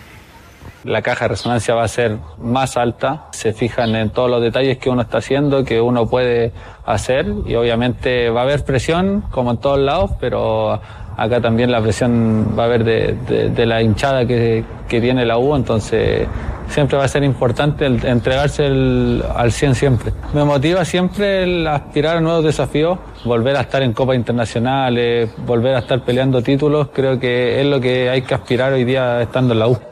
La 0.84 1.02
caja 1.02 1.26
de 1.26 1.28
resonancia 1.30 1.74
va 1.74 1.84
a 1.84 1.88
ser 1.88 2.16
más 2.38 2.76
alta, 2.76 3.26
se 3.32 3.52
fijan 3.52 3.94
en 3.94 4.10
todos 4.10 4.30
los 4.30 4.40
detalles 4.40 4.78
que 4.78 4.88
uno 4.88 5.02
está 5.02 5.18
haciendo, 5.18 5.64
que 5.64 5.80
uno 5.80 6.06
puede 6.06 6.52
hacer 6.86 7.26
y 7.46 7.54
obviamente 7.54 8.30
va 8.30 8.40
a 8.40 8.44
haber 8.44 8.64
presión 8.64 9.22
como 9.30 9.50
en 9.50 9.58
todos 9.58 9.78
lados, 9.78 10.12
pero 10.18 10.80
acá 11.16 11.40
también 11.40 11.70
la 11.70 11.82
presión 11.82 12.54
va 12.58 12.62
a 12.62 12.66
haber 12.66 12.84
de, 12.84 13.66
la 13.66 13.82
hinchada 13.82 14.24
que, 14.26 14.64
que 14.88 15.00
tiene 15.02 15.26
la 15.26 15.36
U, 15.36 15.54
entonces 15.54 16.26
siempre 16.70 16.96
va 16.96 17.04
a 17.04 17.08
ser 17.08 17.24
importante 17.24 17.84
entregarse 17.84 18.64
al 18.66 19.52
100 19.52 19.74
siempre. 19.74 20.12
Me 20.32 20.44
motiva 20.44 20.84
siempre 20.84 21.42
el 21.42 21.66
aspirar 21.66 22.16
a 22.16 22.20
nuevos 22.20 22.44
desafíos, 22.44 22.98
volver 23.24 23.56
a 23.56 23.62
estar 23.62 23.82
en 23.82 23.92
copas 23.92 24.16
internacionales, 24.16 25.30
volver 25.44 25.74
a 25.74 25.80
estar 25.80 26.02
peleando 26.02 26.42
títulos, 26.42 26.88
creo 26.94 27.18
que 27.18 27.60
es 27.60 27.66
lo 27.66 27.80
que 27.80 28.08
hay 28.08 28.22
que 28.22 28.34
aspirar 28.34 28.72
hoy 28.72 28.84
día 28.84 29.20
estando 29.20 29.52
en 29.52 29.58
la 29.58 29.68
U. 29.68 29.89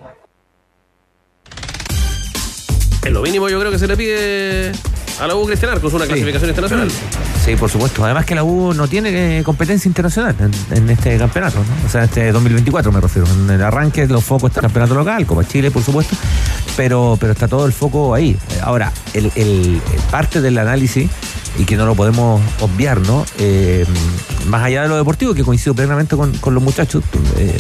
Es 3.09 3.15
lo 3.15 3.23
mínimo 3.23 3.49
yo 3.49 3.59
creo 3.59 3.73
que 3.73 3.79
se 3.79 3.87
le 3.87 3.97
pide 3.97 4.71
a 5.19 5.27
la 5.27 5.35
U 5.35 5.47
Cristian 5.47 5.73
Arcos, 5.73 5.95
una 5.95 6.05
clasificación 6.07 6.51
internacional. 6.51 6.91
Sí, 7.43 7.57
por 7.57 7.71
supuesto. 7.71 8.05
Además 8.05 8.27
que 8.27 8.35
la 8.35 8.45
U 8.45 8.75
no 8.75 8.87
tiene 8.87 9.39
eh, 9.39 9.43
competencia 9.43 9.89
internacional 9.89 10.37
en, 10.39 10.77
en 10.77 10.91
este 10.91 11.17
campeonato, 11.17 11.57
¿no? 11.59 11.87
O 11.87 11.89
sea, 11.91 12.05
este 12.05 12.31
2024 12.33 12.93
me 12.93 13.01
refiero. 13.01 13.27
En 13.33 13.49
el 13.49 13.63
arranque 13.63 14.07
los 14.07 14.23
focos 14.23 14.51
está 14.51 14.61
el 14.61 14.65
campeonato 14.67 14.95
local, 14.95 15.25
como 15.25 15.43
Chile, 15.43 15.71
por 15.71 15.83
supuesto, 15.83 16.15
pero, 16.77 17.17
pero 17.19 17.33
está 17.33 17.49
todo 17.49 17.65
el 17.65 17.73
foco 17.73 18.15
ahí. 18.15 18.37
Ahora, 18.63 18.93
el, 19.15 19.33
el- 19.37 19.81
parte 20.11 20.43
del 20.43 20.59
análisis, 20.59 21.09
y 21.59 21.65
que 21.65 21.77
no 21.79 21.87
lo 21.87 21.95
podemos 21.95 22.43
obviar, 22.61 23.01
¿no? 23.01 23.25
Eh, 23.39 23.87
más 24.49 24.63
allá 24.65 24.83
de 24.83 24.89
lo 24.89 24.97
deportivo, 24.99 25.33
que 25.33 25.43
coincido 25.45 25.75
plenamente 25.75 26.15
con, 26.15 26.37
con 26.39 26.53
los 26.55 26.63
muchachos, 26.63 27.03
eh, 27.39 27.57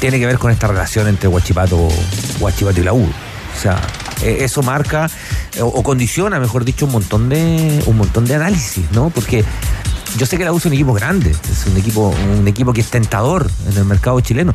tiene 0.00 0.18
que 0.18 0.26
ver 0.26 0.38
con 0.38 0.50
esta 0.50 0.66
relación 0.66 1.06
entre 1.06 1.28
Guachipato, 1.28 1.88
Guachipato 2.40 2.80
y 2.80 2.84
la 2.84 2.92
U. 2.92 3.04
O 3.04 3.58
sea, 3.62 3.80
eh, 4.22 4.38
eso 4.40 4.62
marca 4.62 5.10
eh, 5.54 5.62
o, 5.62 5.82
condiciona, 5.82 6.40
mejor 6.40 6.64
dicho, 6.64 6.86
un 6.86 6.92
montón 6.92 7.28
de 7.28 7.82
un 7.86 7.96
montón 7.96 8.24
de 8.24 8.34
análisis, 8.34 8.84
¿no? 8.92 9.10
Porque 9.10 9.44
yo 10.16 10.26
sé 10.26 10.38
que 10.38 10.44
la 10.44 10.52
U 10.52 10.56
es 10.56 10.66
un 10.66 10.72
equipo 10.72 10.92
grande, 10.94 11.30
es 11.30 11.66
un 11.66 11.76
equipo 11.76 12.14
un 12.38 12.48
equipo 12.48 12.72
que 12.72 12.80
es 12.80 12.90
tentador 12.90 13.50
en 13.70 13.76
el 13.76 13.84
mercado 13.84 14.20
chileno. 14.20 14.54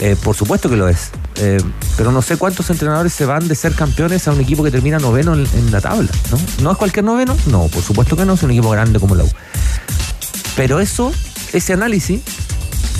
Eh, 0.00 0.14
por 0.22 0.36
supuesto 0.36 0.70
que 0.70 0.76
lo 0.76 0.88
es. 0.88 1.10
Pero 1.96 2.12
no 2.12 2.22
sé 2.22 2.36
cuántos 2.36 2.70
entrenadores 2.70 3.12
se 3.12 3.24
van 3.24 3.48
de 3.48 3.54
ser 3.56 3.74
campeones 3.74 4.28
a 4.28 4.32
un 4.32 4.40
equipo 4.40 4.62
que 4.62 4.70
termina 4.70 4.98
noveno 4.98 5.34
en, 5.34 5.46
en 5.54 5.72
la 5.72 5.80
tabla, 5.80 6.08
¿no? 6.30 6.38
¿No 6.62 6.72
es 6.72 6.78
cualquier 6.78 7.04
noveno? 7.04 7.36
No, 7.46 7.66
por 7.66 7.82
supuesto 7.82 8.16
que 8.16 8.24
no, 8.24 8.34
es 8.34 8.42
un 8.42 8.52
equipo 8.52 8.70
grande 8.70 9.00
como 9.00 9.16
la 9.16 9.24
U. 9.24 9.30
Pero 10.54 10.78
eso, 10.78 11.12
ese 11.52 11.72
análisis, 11.72 12.20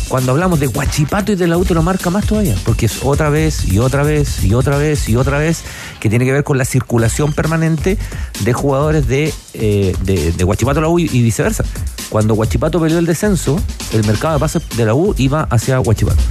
cuando 0.08 0.32
hablamos 0.32 0.58
de 0.58 0.66
Guachipato 0.66 1.32
y 1.32 1.34
de 1.36 1.46
la 1.46 1.58
U 1.58 1.64
te 1.64 1.74
lo 1.74 1.82
marca 1.82 2.10
más 2.10 2.26
todavía, 2.26 2.56
porque 2.64 2.86
es 2.86 3.00
otra 3.02 3.28
vez 3.28 3.66
y 3.70 3.78
otra 3.78 4.02
vez 4.02 4.42
y 4.42 4.54
otra 4.54 4.78
vez 4.78 5.08
y 5.08 5.16
otra 5.16 5.38
vez 5.38 5.62
que 6.00 6.08
tiene 6.08 6.24
que 6.24 6.32
ver 6.32 6.44
con 6.44 6.58
la 6.58 6.64
circulación 6.64 7.32
permanente 7.32 7.98
de 8.40 8.52
jugadores 8.52 9.06
de, 9.06 9.32
eh, 9.54 9.94
de, 10.02 10.32
de 10.32 10.44
Guachipato 10.44 10.78
a 10.78 10.82
la 10.82 10.88
U 10.88 10.98
y, 10.98 11.06
viceversa. 11.08 11.64
Cuando 12.08 12.34
Guachipato 12.34 12.80
peleó 12.80 12.98
el 12.98 13.06
descenso, 13.06 13.60
el 13.92 14.04
mercado 14.06 14.34
de 14.34 14.40
pases 14.40 14.62
de 14.76 14.84
la 14.86 14.94
U 14.94 15.14
iba 15.18 15.42
hacia 15.50 15.76
Guachipato. 15.78 16.22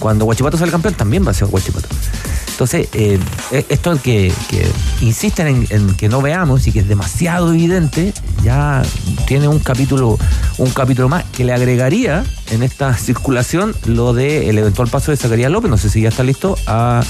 Cuando 0.00 0.24
Guachipato 0.24 0.56
sale 0.56 0.72
campeón, 0.72 0.94
también 0.94 1.24
va 1.24 1.30
hacia 1.30 1.46
Guachipato. 1.46 1.88
Entonces, 2.60 2.90
eh, 2.92 3.18
eh, 3.52 3.64
esto 3.70 3.98
que, 4.02 4.30
que 4.50 4.70
insisten 5.00 5.46
en, 5.46 5.66
en 5.70 5.94
que 5.94 6.10
no 6.10 6.20
veamos 6.20 6.66
y 6.66 6.72
que 6.72 6.80
es 6.80 6.88
demasiado 6.88 7.54
evidente, 7.54 8.12
ya 8.44 8.82
tiene 9.26 9.48
un 9.48 9.60
capítulo, 9.60 10.18
un 10.58 10.70
capítulo 10.70 11.08
más 11.08 11.24
que 11.24 11.42
le 11.42 11.54
agregaría 11.54 12.22
en 12.50 12.62
esta 12.62 12.92
circulación 12.98 13.74
lo 13.86 14.12
del 14.12 14.58
eventual 14.58 14.88
paso 14.88 15.10
de 15.10 15.16
Zacarías 15.16 15.50
López, 15.50 15.70
no 15.70 15.78
sé 15.78 15.88
si 15.88 16.02
ya 16.02 16.10
está 16.10 16.22
listo, 16.22 16.58
a, 16.66 17.02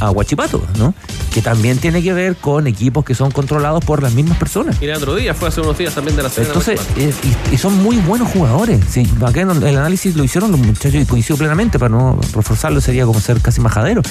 a 0.00 0.10
Huachipato, 0.10 0.62
¿no? 0.76 0.92
Que 1.32 1.40
también 1.40 1.78
tiene 1.78 2.02
que 2.02 2.12
ver 2.12 2.36
con 2.36 2.66
equipos 2.66 3.02
que 3.02 3.14
son 3.14 3.30
controlados 3.30 3.82
por 3.86 4.02
las 4.02 4.12
mismas 4.12 4.36
personas. 4.36 4.76
Y 4.82 4.84
Leandro 4.84 5.14
Díaz 5.14 5.38
fue 5.38 5.48
hace 5.48 5.62
unos 5.62 5.78
días 5.78 5.94
también 5.94 6.18
de 6.18 6.24
la 6.24 6.28
Serena. 6.28 6.52
Entonces, 6.52 6.80
eh, 6.98 7.14
y, 7.50 7.54
y 7.54 7.56
son 7.56 7.82
muy 7.82 7.96
buenos 7.96 8.28
jugadores. 8.28 8.80
Sí, 8.90 9.10
acá 9.24 9.40
en 9.40 9.50
el 9.50 9.78
análisis 9.78 10.16
lo 10.16 10.22
hicieron 10.22 10.50
los 10.50 10.60
muchachos 10.60 11.00
y 11.00 11.06
coincido 11.06 11.38
plenamente, 11.38 11.78
para 11.78 11.88
no 11.88 12.20
reforzarlo 12.34 12.82
sería 12.82 13.06
como 13.06 13.20
ser 13.20 13.40
casi 13.40 13.62
majadero. 13.62 14.02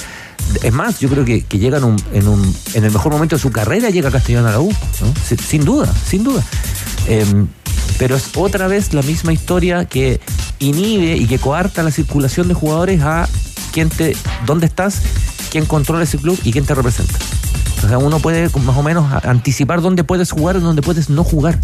Es 0.63 0.73
más, 0.73 0.99
yo 0.99 1.09
creo 1.09 1.25
que, 1.25 1.43
que 1.43 1.57
en, 1.65 1.83
un, 1.83 1.95
en, 2.13 2.27
un, 2.27 2.55
en 2.73 2.83
el 2.83 2.91
mejor 2.91 3.11
momento 3.11 3.35
de 3.35 3.41
su 3.41 3.51
carrera, 3.51 3.89
llega 3.89 4.11
Castellón 4.11 4.45
a 4.45 4.51
la 4.51 4.59
U, 4.59 4.73
sin 5.47 5.65
duda, 5.65 5.93
sin 6.07 6.23
duda. 6.23 6.43
Em, 7.07 7.47
pero 7.97 8.15
es 8.15 8.29
otra 8.35 8.67
vez 8.67 8.93
la 8.93 9.01
misma 9.01 9.33
historia 9.33 9.85
que 9.85 10.19
inhibe 10.59 11.17
y 11.17 11.25
que 11.25 11.39
coarta 11.39 11.83
la 11.83 11.91
circulación 11.91 12.47
de 12.47 12.53
jugadores 12.53 13.01
a 13.01 13.27
quién 13.71 13.89
te, 13.89 14.15
dónde 14.45 14.65
estás, 14.65 15.01
quién 15.51 15.65
controla 15.65 16.03
ese 16.03 16.17
club 16.17 16.39
y 16.43 16.51
quién 16.51 16.65
te 16.65 16.75
representa. 16.75 17.17
O 17.83 17.87
sea, 17.87 17.97
uno 17.97 18.19
puede 18.19 18.49
más 18.49 18.75
o 18.77 18.83
menos 18.83 19.05
anticipar 19.23 19.81
dónde 19.81 20.03
puedes 20.03 20.31
jugar 20.31 20.55
y 20.57 20.59
dónde 20.59 20.81
puedes 20.81 21.09
no 21.09 21.23
jugar. 21.23 21.59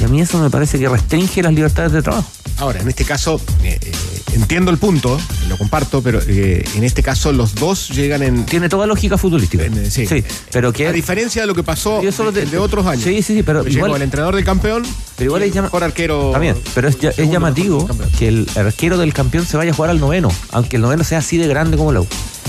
Y 0.00 0.04
a 0.04 0.08
mí 0.08 0.20
eso 0.20 0.38
me 0.38 0.50
parece 0.50 0.78
que 0.78 0.88
restringe 0.88 1.42
las 1.42 1.52
libertades 1.52 1.92
de 1.92 2.02
trabajo. 2.02 2.28
Ahora, 2.58 2.80
en 2.80 2.88
este 2.88 3.04
caso, 3.04 3.40
eh, 3.64 3.78
eh, 3.80 3.92
entiendo 4.34 4.70
el 4.70 4.78
punto, 4.78 5.18
lo 5.48 5.56
comparto, 5.58 6.02
pero 6.02 6.20
eh, 6.26 6.64
en 6.76 6.84
este 6.84 7.02
caso 7.02 7.32
los 7.32 7.54
dos 7.54 7.88
llegan 7.88 8.22
en. 8.22 8.44
Tiene 8.46 8.68
toda 8.68 8.86
lógica 8.86 9.18
futbolística. 9.18 9.64
sí. 9.88 10.06
Sí, 10.06 10.24
pero 10.52 10.72
que. 10.72 10.86
A 10.88 10.92
diferencia 10.92 11.42
de 11.42 11.48
lo 11.48 11.54
que 11.54 11.62
pasó 11.62 12.00
de, 12.00 12.46
de 12.46 12.58
otros 12.58 12.86
años. 12.86 13.02
Sí, 13.04 13.22
sí, 13.22 13.36
sí, 13.36 13.42
pero 13.42 13.64
Llegó 13.64 13.86
igual- 13.86 13.96
el 13.96 14.02
entrenador 14.02 14.36
del 14.36 14.44
campeón. 14.44 14.82
Pero 15.16 15.28
igual 15.30 15.42
es 15.42 15.52
llama- 15.52 15.66
mejor 15.68 15.82
arquero. 15.84 16.30
También, 16.32 16.56
pero 16.74 16.88
es, 16.88 16.98
llamativo 17.16 17.88
que 18.18 18.28
el 18.28 18.48
arquero 18.54 18.98
del 18.98 19.12
campeón 19.12 19.44
se 19.46 19.56
vaya 19.56 19.72
a 19.72 19.74
jugar 19.74 19.90
al 19.90 19.98
noveno, 20.00 20.30
aunque 20.50 20.76
el 20.76 20.82
noveno 20.82 21.04
sea 21.04 21.18
así 21.18 21.36
de 21.38 21.48
grande 21.48 21.76
como 21.76 21.92
la 21.92 22.00
U, 22.00 22.06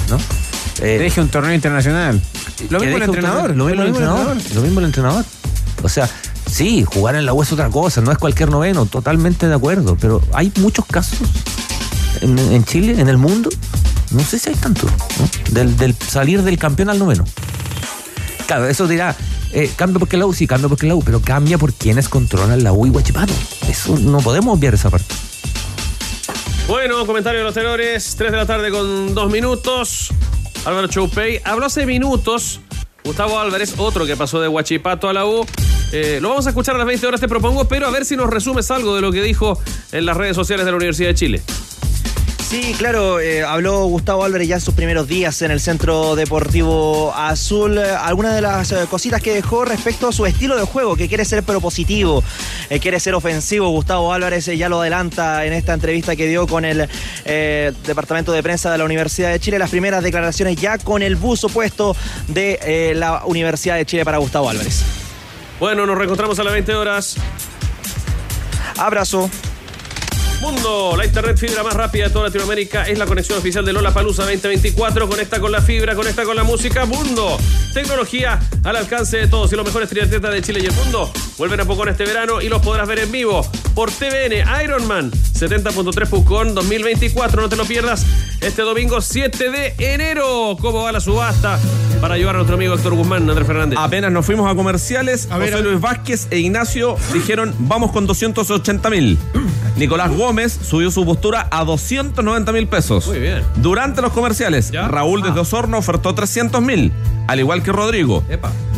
¿no? 0.09 0.17
Eh, 0.81 0.97
Deje 0.97 1.21
un 1.21 1.29
torneo 1.29 1.53
internacional. 1.53 2.21
Lo 2.69 2.79
mismo 2.79 2.97
el 2.97 3.03
entrenador. 3.03 3.55
Lo 3.55 3.65
mismo 3.65 3.81
el 3.83 3.87
entrenador. 3.89 4.37
Lo 4.55 4.61
mismo 4.61 4.79
el 4.79 4.85
entrenador. 4.87 5.25
O 5.83 5.89
sea, 5.89 6.09
sí, 6.49 6.83
jugar 6.83 7.15
en 7.15 7.25
la 7.25 7.33
U 7.33 7.41
es 7.43 7.51
otra 7.51 7.69
cosa, 7.69 8.01
no 8.01 8.11
es 8.11 8.17
cualquier 8.17 8.49
noveno, 8.49 8.85
totalmente 8.85 9.47
de 9.47 9.55
acuerdo. 9.55 9.97
Pero 9.99 10.21
hay 10.33 10.51
muchos 10.57 10.85
casos 10.85 11.19
en, 12.21 12.37
en 12.39 12.63
Chile, 12.65 12.99
en 12.99 13.09
el 13.09 13.17
mundo, 13.17 13.49
no 14.11 14.21
sé 14.21 14.39
si 14.39 14.49
hay 14.49 14.55
tantos, 14.55 14.89
¿no? 14.91 15.53
del, 15.53 15.75
del 15.77 15.95
salir 15.95 16.41
del 16.43 16.57
campeón 16.57 16.89
al 16.89 16.99
noveno. 16.99 17.25
Claro, 18.47 18.67
eso 18.67 18.87
dirá, 18.87 19.15
eh, 19.51 19.71
cambia 19.75 19.99
porque 19.99 20.17
la 20.17 20.25
U, 20.25 20.33
sí, 20.33 20.47
cambia 20.47 20.69
porque 20.69 20.87
la 20.87 20.95
U, 20.95 21.03
pero 21.03 21.21
cambia 21.21 21.57
por 21.57 21.73
quienes 21.73 22.09
controlan 22.09 22.63
la 22.63 22.71
U 22.73 22.85
y 22.85 22.89
Guachipato. 22.89 23.33
Eso 23.67 23.97
no 23.97 24.19
podemos 24.19 24.57
obviar 24.57 24.73
esa 24.73 24.89
parte. 24.89 25.13
Bueno, 26.67 27.05
comentario 27.05 27.39
de 27.39 27.45
los 27.45 27.53
tenores, 27.53 28.15
3 28.17 28.31
de 28.31 28.37
la 28.37 28.45
tarde 28.45 28.71
con 28.71 29.13
2 29.13 29.31
minutos. 29.31 30.11
Álvaro 30.65 30.87
Choupey 30.87 31.41
habló 31.43 31.65
hace 31.65 31.85
minutos. 31.85 32.61
Gustavo 33.03 33.37
Álvarez, 33.39 33.75
otro 33.77 34.05
que 34.05 34.15
pasó 34.15 34.39
de 34.39 34.47
Huachipato 34.47 35.09
a 35.09 35.13
la 35.13 35.25
U. 35.25 35.45
Eh, 35.91 36.19
lo 36.21 36.29
vamos 36.29 36.45
a 36.47 36.49
escuchar 36.49 36.75
a 36.75 36.77
las 36.77 36.87
20 36.87 37.05
horas, 37.05 37.19
te 37.19 37.27
propongo, 37.27 37.65
pero 37.65 37.85
a 37.85 37.91
ver 37.91 38.05
si 38.05 38.15
nos 38.15 38.29
resumes 38.29 38.71
algo 38.71 38.95
de 38.95 39.01
lo 39.01 39.11
que 39.11 39.21
dijo 39.21 39.59
en 39.91 40.05
las 40.05 40.15
redes 40.15 40.35
sociales 40.35 40.65
de 40.65 40.71
la 40.71 40.77
Universidad 40.77 41.09
de 41.09 41.15
Chile. 41.15 41.41
Sí, 42.53 42.75
claro, 42.77 43.19
eh, 43.19 43.41
habló 43.41 43.85
Gustavo 43.87 44.23
Álvarez 44.23 44.47
ya 44.47 44.55
en 44.57 44.61
sus 44.61 44.75
primeros 44.75 45.07
días 45.07 45.41
en 45.41 45.49
el 45.49 45.59
Centro 45.59 46.15
Deportivo 46.15 47.11
Azul. 47.15 47.79
Algunas 47.79 48.35
de 48.35 48.41
las 48.41 48.71
eh, 48.71 48.85
cositas 48.87 49.23
que 49.23 49.33
dejó 49.33 49.65
respecto 49.65 50.07
a 50.07 50.11
su 50.11 50.27
estilo 50.27 50.55
de 50.55 50.61
juego, 50.61 50.95
que 50.95 51.07
quiere 51.07 51.25
ser 51.25 51.41
propositivo, 51.41 52.23
eh, 52.69 52.79
quiere 52.79 52.99
ser 52.99 53.15
ofensivo. 53.15 53.69
Gustavo 53.69 54.13
Álvarez 54.13 54.45
ya 54.45 54.69
lo 54.69 54.81
adelanta 54.81 55.47
en 55.47 55.53
esta 55.53 55.73
entrevista 55.73 56.15
que 56.15 56.27
dio 56.27 56.45
con 56.45 56.63
el 56.63 56.87
Departamento 57.25 58.31
de 58.31 58.43
Prensa 58.43 58.71
de 58.71 58.77
la 58.77 58.85
Universidad 58.85 59.31
de 59.31 59.39
Chile. 59.39 59.57
Las 59.57 59.71
primeras 59.71 60.03
declaraciones 60.03 60.55
ya 60.55 60.77
con 60.77 61.01
el 61.01 61.15
buzo 61.15 61.49
puesto 61.49 61.95
de 62.27 62.93
la 62.95 63.25
Universidad 63.25 63.77
de 63.77 63.87
Chile 63.87 64.05
para 64.05 64.19
Gustavo 64.19 64.51
Álvarez. 64.51 64.83
Bueno, 65.59 65.87
nos 65.87 65.97
reencontramos 65.97 66.37
a 66.37 66.43
las 66.43 66.53
20 66.53 66.75
horas. 66.75 67.15
Abrazo. 68.77 69.27
Mundo, 70.43 70.95
la 70.97 71.05
internet 71.05 71.37
fibra 71.37 71.63
más 71.63 71.73
rápida 71.73 72.03
de 72.03 72.09
toda 72.09 72.25
Latinoamérica 72.25 72.83
es 72.83 72.99
la 72.99 73.05
conexión 73.05 73.37
oficial 73.39 73.63
de 73.63 73.71
Lola 73.71 73.93
Palusa 73.93 74.23
2024. 74.23 75.07
Conecta 75.07 75.39
con 75.39 75.53
la 75.53 75.61
fibra, 75.61 75.95
conecta 75.95 76.25
con 76.25 76.35
la 76.35 76.43
música. 76.43 76.83
Mundo, 76.83 77.37
tecnología 77.73 78.41
al 78.65 78.75
alcance 78.75 79.15
de 79.15 79.27
todos 79.29 79.53
y 79.53 79.55
los 79.55 79.65
mejores 79.65 79.87
triatletas 79.87 80.33
de 80.33 80.41
Chile 80.41 80.59
y 80.61 80.65
el 80.65 80.73
mundo 80.73 81.09
vuelven 81.37 81.61
a 81.61 81.65
Pucón 81.65 81.87
este 81.87 82.03
verano 82.03 82.41
y 82.41 82.49
los 82.49 82.61
podrás 82.61 82.89
ver 82.89 82.99
en 82.99 83.11
vivo 83.13 83.49
por 83.73 83.89
TVN 83.89 84.43
Ironman 84.65 85.11
70.3 85.11 86.09
Pucón 86.09 86.53
2024. 86.53 87.41
No 87.41 87.47
te 87.47 87.55
lo 87.55 87.63
pierdas 87.63 88.05
este 88.41 88.63
domingo 88.63 88.99
7 88.99 89.49
de 89.49 89.75
enero. 89.77 90.57
¿Cómo 90.59 90.83
va 90.83 90.91
la 90.91 90.99
subasta? 90.99 91.57
Para 92.01 92.15
ayudar 92.15 92.35
a 92.35 92.39
nuestro 92.39 92.57
amigo 92.57 92.73
Héctor 92.73 92.95
Guzmán, 92.95 93.29
Andrés 93.29 93.47
Fernández. 93.47 93.79
Apenas 93.79 94.11
nos 94.11 94.25
fuimos 94.25 94.51
a 94.51 94.55
comerciales, 94.55 95.29
José 95.31 95.61
Luis 95.61 95.79
Vázquez 95.79 96.27
e 96.31 96.39
Ignacio 96.39 96.97
dijeron 97.13 97.55
vamos 97.59 97.93
con 97.93 98.05
280 98.05 98.89
mil. 98.89 99.17
Nicolás 99.77 100.11
Gómez 100.11 100.32
subió 100.49 100.91
su 100.91 101.05
postura 101.05 101.47
a 101.51 101.63
290 101.63 102.51
mil 102.51 102.67
pesos. 102.67 103.07
Muy 103.07 103.19
bien. 103.19 103.43
Durante 103.57 104.01
los 104.01 104.11
comerciales, 104.11 104.71
Raúl 104.71 105.21
desde 105.21 105.39
Osorno 105.39 105.77
ofertó 105.77 106.13
300 106.13 106.61
mil, 106.61 106.91
al 107.27 107.39
igual 107.39 107.63
que 107.63 107.71
Rodrigo. 107.71 108.23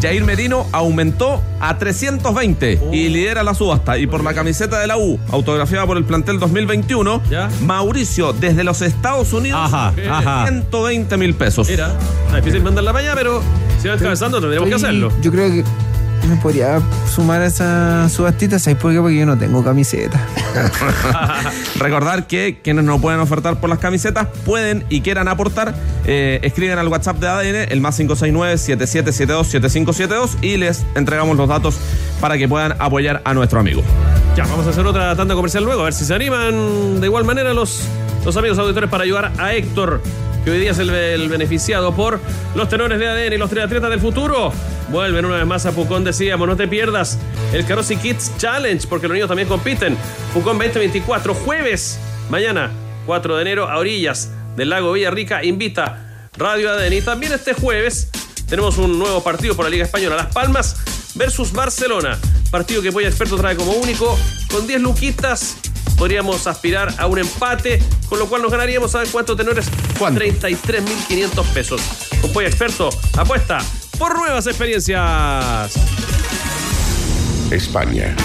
Jair 0.02 0.24
Merino 0.24 0.68
aumentó 0.72 1.42
a 1.60 1.78
320 1.78 2.80
y 2.92 3.10
lidera 3.10 3.44
la 3.44 3.54
subasta. 3.54 3.98
Y 3.98 4.08
por 4.08 4.24
la 4.24 4.34
camiseta 4.34 4.80
de 4.80 4.88
la 4.88 4.98
U, 4.98 5.18
autografiada 5.32 5.86
por 5.88 5.98
el 5.98 6.04
plantel 6.04 6.40
2021, 6.40 7.22
Mauricio 7.62 8.34
desde 8.34 8.64
los 8.64 8.82
Estados 8.82 9.34
Unidos, 9.34 9.60
Ajá, 9.64 9.94
ajá. 10.10 10.44
120 10.48 11.18
mil 11.18 11.34
pesos. 11.34 11.70
Mira, 11.70 11.94
difícil 12.36 12.62
mandarla 12.62 12.92
para 12.92 13.06
allá, 13.06 13.16
pero 13.16 13.42
si 13.82 13.88
va 13.88 13.94
descansando 13.94 14.40
tendríamos 14.40 14.70
que 14.70 14.76
hacerlo. 14.76 15.12
Yo 15.22 15.32
creo 15.32 15.50
que 15.50 15.64
me 16.28 16.36
podría 16.38 16.82
sumar 17.10 17.42
a 17.42 17.46
esa 17.46 18.10
subastita, 18.10 18.60
¿sabes 18.60 18.80
por 18.80 18.92
qué? 18.92 19.00
Porque 19.00 19.18
yo 19.18 19.26
no 19.26 19.38
tengo 19.38 19.64
camiseta. 19.64 20.20
Recordar 21.80 22.28
que 22.28 22.60
quienes 22.64 22.86
no 22.86 23.00
pueden 23.00 23.20
ofertar 23.20 23.60
por 23.60 23.70
las 23.70 23.80
camisetas 23.80 24.28
pueden 24.46 24.86
y 24.90 25.02
quieran 25.02 25.28
aportar, 25.28 25.76
eh, 26.06 26.40
escriben 26.44 26.80
al 26.80 26.88
WhatsApp 26.88 27.18
de 27.18 27.28
ADN, 27.28 27.72
el 27.72 27.82
más 27.82 28.00
569-7772-7572 28.00 30.38
y 30.42 30.58
les 30.58 30.84
entregamos 30.96 31.38
los 31.38 31.48
datos 31.48 31.78
para 32.22 32.38
que 32.38 32.48
puedan 32.48 32.76
apoyar 32.80 33.22
a 33.26 33.34
nuestro 33.34 33.60
amigo. 33.60 33.82
Ya, 34.36 34.46
vamos 34.46 34.68
a 34.68 34.70
hacer 34.72 34.86
otra 34.86 35.16
tanda 35.16 35.34
comercial 35.36 35.64
luego, 35.64 35.82
a 35.82 35.86
ver 35.86 35.94
si 35.94 36.06
se 36.06 36.14
animan 36.14 37.00
de 37.00 37.08
igual 37.08 37.24
manera 37.24 37.54
los, 37.54 37.82
los 38.26 38.36
amigos 38.38 38.60
auditores 38.60 38.90
para 38.90 39.04
ayudar 39.04 39.32
a 39.38 39.54
Héctor, 39.54 40.02
hoy 40.52 40.60
día 40.60 40.72
es 40.72 40.80
el, 40.80 40.90
el 40.90 41.30
beneficiado 41.30 41.96
por 41.96 42.20
los 42.56 42.70
tenores 42.70 43.00
de 43.00 43.08
ADN 43.08 43.34
y 43.34 43.38
los 43.38 43.50
triatletas 43.50 43.90
del 43.90 44.00
futuro. 44.00 44.52
Vuelven 44.90 45.26
una 45.26 45.38
vez 45.38 45.46
más 45.48 45.66
a 45.66 45.72
Pucón, 45.72 46.04
decíamos, 46.04 46.48
no 46.48 46.56
te 46.56 46.68
pierdas 46.68 47.18
el 47.54 47.66
Carosi 47.66 47.98
Kids 47.98 48.38
Challenge, 48.38 48.88
porque 48.88 49.08
los 49.08 49.16
niños 49.16 49.28
también 49.28 49.48
compiten. 49.48 49.98
Pucón 50.34 50.58
2024, 50.58 51.34
jueves, 51.34 52.00
mañana, 52.30 52.72
4 53.06 53.36
de 53.36 53.42
enero, 53.42 53.70
a 53.70 53.78
orillas 53.78 54.32
del 54.56 54.70
lago 54.70 54.94
Villarrica, 54.94 55.44
invita 55.44 56.30
Radio 56.38 56.72
ADN. 56.72 56.94
Y 56.94 57.02
también 57.02 57.34
este 57.34 57.54
jueves 57.54 58.10
tenemos 58.48 58.78
un 58.78 59.00
nuevo 59.00 59.24
partido 59.24 59.56
por 59.56 59.66
la 59.66 59.72
Liga 59.72 59.86
Española, 59.86 60.16
Las 60.16 60.34
Palmas 60.34 60.78
versus 61.16 61.52
Barcelona. 61.52 62.18
Partido 62.52 62.82
que 62.82 62.92
Polla 62.92 63.08
Experto 63.08 63.38
trae 63.38 63.56
como 63.56 63.72
único, 63.74 64.18
con 64.52 64.68
10 64.68 64.82
luquitas. 64.82 65.58
Podríamos 65.98 66.46
aspirar 66.48 66.94
a 66.98 67.08
un 67.08 67.20
empate, 67.20 67.82
con 68.10 68.20
lo 68.20 68.28
cual 68.28 68.42
nos 68.42 68.52
ganaríamos, 68.52 68.92
¿saben 68.92 69.10
cuánto, 69.12 69.36
tenores? 69.36 69.68
33.500 70.00 71.46
pesos. 71.54 71.82
Con 72.22 72.34
Polla 72.34 72.48
Experto, 72.48 72.90
apuesta 73.18 73.60
por 73.98 74.18
nuevas 74.18 74.46
experiencias. 74.48 75.74
España. 77.52 78.16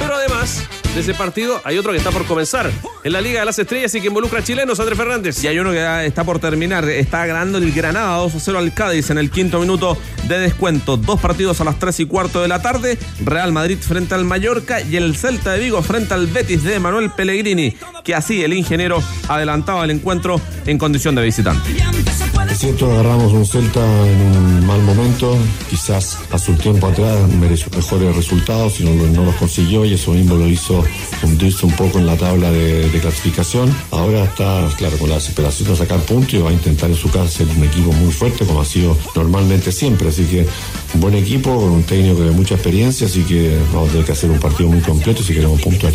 Pero 0.00 0.14
además 0.16 0.64
de 0.94 1.00
ese 1.00 1.14
partido, 1.14 1.60
hay 1.64 1.76
otro 1.76 1.90
que 1.90 1.98
está 1.98 2.12
por 2.12 2.24
comenzar 2.24 2.70
en 3.02 3.12
la 3.12 3.20
Liga 3.20 3.40
de 3.40 3.46
las 3.46 3.58
Estrellas 3.58 3.92
y 3.96 4.00
que 4.00 4.06
involucra 4.06 4.38
a 4.38 4.44
chilenos, 4.44 4.78
Andrés 4.78 4.96
Fernández. 4.96 5.42
Y 5.42 5.48
hay 5.48 5.58
uno 5.58 5.72
que 5.72 6.06
está 6.06 6.22
por 6.22 6.38
terminar. 6.38 6.88
Está 6.88 7.26
ganando 7.26 7.58
el 7.58 7.72
Granada 7.72 8.16
2 8.18 8.34
a 8.34 8.40
0 8.40 8.58
al 8.58 8.72
Cádiz 8.72 9.10
en 9.10 9.18
el 9.18 9.30
quinto 9.30 9.58
minuto 9.58 9.98
de 10.28 10.38
descuento. 10.38 10.96
Dos 10.96 11.20
partidos 11.20 11.60
a 11.60 11.64
las 11.64 11.80
3 11.80 12.00
y 12.00 12.06
cuarto 12.06 12.42
de 12.42 12.48
la 12.48 12.62
tarde. 12.62 12.96
Real 13.24 13.52
Madrid 13.52 13.78
frente 13.80 14.14
al 14.14 14.24
Mallorca 14.24 14.80
y 14.82 14.96
el 14.96 15.16
Celta 15.16 15.52
de 15.52 15.60
Vigo 15.60 15.82
frente 15.82 16.14
al 16.14 16.28
Betis 16.28 16.62
de 16.62 16.78
Manuel 16.78 17.10
Pellegrini. 17.10 17.76
Que 18.04 18.14
así 18.14 18.44
el 18.44 18.52
ingeniero 18.52 19.02
adelantaba 19.28 19.84
el 19.84 19.90
encuentro 19.90 20.40
en 20.64 20.78
condición 20.78 21.16
de 21.16 21.22
visitante. 21.22 21.70
Es 22.54 22.60
cierto, 22.60 22.88
agarramos 22.88 23.32
un 23.32 23.44
Celta 23.44 23.84
en 24.06 24.20
un 24.20 24.64
mal 24.64 24.80
momento. 24.82 25.36
Quizás 25.68 26.18
hace 26.30 26.52
un 26.52 26.58
tiempo 26.58 26.86
atrás 26.86 27.28
mereció 27.28 27.66
mejores 27.74 28.14
resultados 28.14 28.78
y 28.78 28.84
no, 28.84 29.24
los 29.24 29.34
consiguió 29.34 29.84
y 29.84 29.94
eso 29.94 30.12
mismo 30.12 30.36
lo 30.36 30.46
hizo 30.46 30.84
hundirse 31.24 31.66
un 31.66 31.72
poco 31.72 31.98
en 31.98 32.06
la 32.06 32.16
tabla 32.16 32.52
de, 32.52 32.88
de 32.90 33.00
clasificación. 33.00 33.74
Ahora 33.90 34.22
está, 34.22 34.68
claro, 34.78 34.96
con 34.98 35.08
la 35.08 35.16
desesperación 35.16 35.68
de 35.70 35.76
sacar 35.76 35.98
puntos 36.02 36.34
y 36.34 36.38
va 36.38 36.50
a 36.50 36.52
intentar 36.52 36.88
en 36.88 36.94
su 36.94 37.10
casa 37.10 37.26
ser 37.26 37.48
un 37.48 37.64
equipo 37.64 37.90
muy 37.90 38.12
fuerte 38.12 38.46
como 38.46 38.60
ha 38.60 38.64
sido 38.64 38.96
normalmente 39.16 39.72
siempre. 39.72 40.10
Así 40.10 40.22
que 40.22 40.46
un 40.94 41.00
buen 41.00 41.16
equipo 41.16 41.56
con 41.56 41.72
un 41.72 41.82
técnico 41.82 42.22
de 42.22 42.30
mucha 42.30 42.54
experiencia, 42.54 43.08
así 43.08 43.24
que 43.24 43.58
vamos 43.72 43.88
a 43.88 43.90
tener 43.90 44.06
que 44.06 44.12
hacer 44.12 44.30
un 44.30 44.38
partido 44.38 44.68
muy 44.68 44.80
completo 44.80 45.24
si 45.24 45.34
queremos 45.34 45.60
puntuar. 45.60 45.92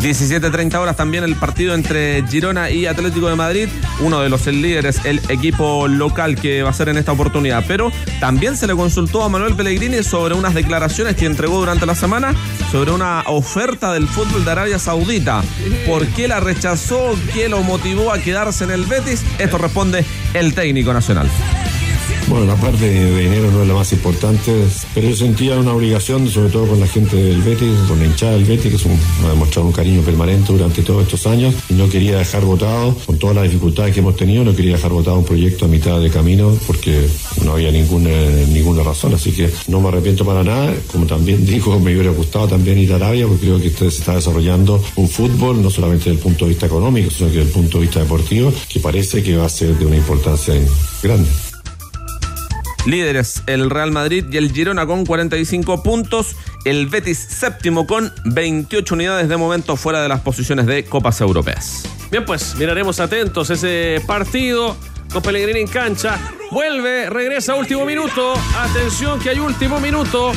17.30 0.00 0.76
horas 0.76 0.96
también 0.96 1.24
el 1.24 1.34
partido 1.34 1.74
entre 1.74 2.22
Girona 2.28 2.70
y 2.70 2.86
Atlético 2.86 3.28
de 3.28 3.34
Madrid, 3.34 3.68
uno 4.00 4.20
de 4.20 4.28
los 4.28 4.46
líderes, 4.46 5.04
el 5.04 5.20
equipo 5.28 5.88
local 5.88 6.36
que 6.36 6.62
va 6.62 6.70
a 6.70 6.72
ser 6.72 6.88
en 6.88 6.98
esta 6.98 7.12
oportunidad. 7.12 7.64
Pero 7.66 7.90
también 8.20 8.56
se 8.56 8.66
le 8.66 8.76
consultó 8.76 9.24
a 9.24 9.28
Manuel 9.28 9.56
Pellegrini 9.56 10.02
sobre 10.04 10.34
unas 10.34 10.54
declaraciones 10.54 11.16
que 11.16 11.26
entregó 11.26 11.58
durante 11.58 11.84
la 11.84 11.96
semana 11.96 12.34
sobre 12.70 12.92
una 12.92 13.24
oferta 13.26 13.92
del 13.92 14.06
fútbol 14.06 14.44
de 14.44 14.50
Arabia 14.50 14.78
Saudita. 14.78 15.42
¿Por 15.86 16.06
qué 16.08 16.28
la 16.28 16.38
rechazó? 16.38 17.18
¿Qué 17.34 17.48
lo 17.48 17.62
motivó 17.62 18.12
a 18.12 18.18
quedarse 18.18 18.64
en 18.64 18.70
el 18.70 18.84
Betis? 18.84 19.24
Esto 19.38 19.58
responde 19.58 20.04
el 20.32 20.54
técnico 20.54 20.92
nacional. 20.92 21.28
Bueno, 22.28 22.44
la 22.44 22.56
parte 22.56 22.84
de 22.90 23.20
dinero 23.22 23.50
no 23.50 23.62
es 23.62 23.68
la 23.68 23.72
más 23.74 23.90
importante, 23.94 24.52
pero 24.94 25.08
yo 25.08 25.16
sentía 25.16 25.56
una 25.56 25.72
obligación, 25.72 26.28
sobre 26.28 26.50
todo 26.50 26.66
con 26.66 26.78
la 26.78 26.86
gente 26.86 27.16
del 27.16 27.40
Betis, 27.40 27.72
con 27.88 27.98
la 27.98 28.04
hinchada 28.04 28.32
del 28.32 28.44
Betis, 28.44 28.70
que 28.70 28.76
es 28.76 28.84
un- 28.84 28.98
ha 29.24 29.30
demostrado 29.30 29.66
un 29.66 29.72
cariño 29.72 30.02
permanente 30.02 30.52
durante 30.52 30.82
todos 30.82 31.04
estos 31.04 31.26
años, 31.26 31.54
y 31.70 31.72
no 31.72 31.88
quería 31.88 32.18
dejar 32.18 32.44
votado, 32.44 32.94
con 33.06 33.18
todas 33.18 33.34
las 33.36 33.44
dificultades 33.44 33.94
que 33.94 34.00
hemos 34.00 34.14
tenido, 34.16 34.44
no 34.44 34.54
quería 34.54 34.72
dejar 34.72 34.90
votado 34.92 35.16
un 35.18 35.24
proyecto 35.24 35.64
a 35.64 35.68
mitad 35.68 35.98
de 36.02 36.10
camino, 36.10 36.54
porque 36.66 37.08
no 37.46 37.52
había 37.52 37.72
ninguna, 37.72 38.10
ninguna 38.52 38.82
razón, 38.82 39.14
así 39.14 39.32
que 39.32 39.48
no 39.68 39.80
me 39.80 39.88
arrepiento 39.88 40.26
para 40.26 40.44
nada, 40.44 40.74
como 40.92 41.06
también 41.06 41.46
digo, 41.46 41.80
me 41.80 41.94
hubiera 41.94 42.10
gustado 42.10 42.46
también 42.46 42.76
ir 42.78 42.92
a 42.92 42.96
Arabia, 42.96 43.26
porque 43.26 43.46
creo 43.46 43.58
que 43.62 43.70
se 43.70 43.86
está 43.86 44.16
desarrollando 44.16 44.82
un 44.96 45.08
fútbol, 45.08 45.62
no 45.62 45.70
solamente 45.70 46.10
desde 46.10 46.18
el 46.18 46.22
punto 46.22 46.44
de 46.44 46.50
vista 46.50 46.66
económico, 46.66 47.10
sino 47.10 47.30
que 47.30 47.36
desde 47.38 47.48
el 47.48 47.54
punto 47.54 47.78
de 47.78 47.84
vista 47.86 48.00
deportivo, 48.00 48.52
que 48.68 48.80
parece 48.80 49.22
que 49.22 49.34
va 49.34 49.46
a 49.46 49.48
ser 49.48 49.78
de 49.78 49.86
una 49.86 49.96
importancia 49.96 50.52
grande. 51.02 51.28
Líderes 52.88 53.42
el 53.46 53.68
Real 53.68 53.92
Madrid 53.92 54.24
y 54.30 54.38
el 54.38 54.50
Girona 54.50 54.86
con 54.86 55.04
45 55.04 55.82
puntos. 55.82 56.36
El 56.64 56.86
Betis 56.86 57.18
séptimo 57.18 57.86
con 57.86 58.10
28 58.24 58.94
unidades 58.94 59.28
de 59.28 59.36
momento 59.36 59.76
fuera 59.76 60.00
de 60.00 60.08
las 60.08 60.20
posiciones 60.22 60.64
de 60.64 60.86
Copas 60.86 61.20
Europeas. 61.20 61.84
Bien, 62.10 62.24
pues 62.24 62.54
miraremos 62.56 62.98
atentos 62.98 63.50
ese 63.50 64.02
partido 64.06 64.74
con 65.12 65.20
Pellegrini 65.20 65.60
en 65.60 65.66
cancha. 65.66 66.18
Vuelve, 66.50 67.10
regresa 67.10 67.56
último 67.56 67.84
minuto. 67.84 68.32
Atención 68.56 69.20
que 69.20 69.28
hay 69.30 69.38
último 69.38 69.80
minuto 69.80 70.32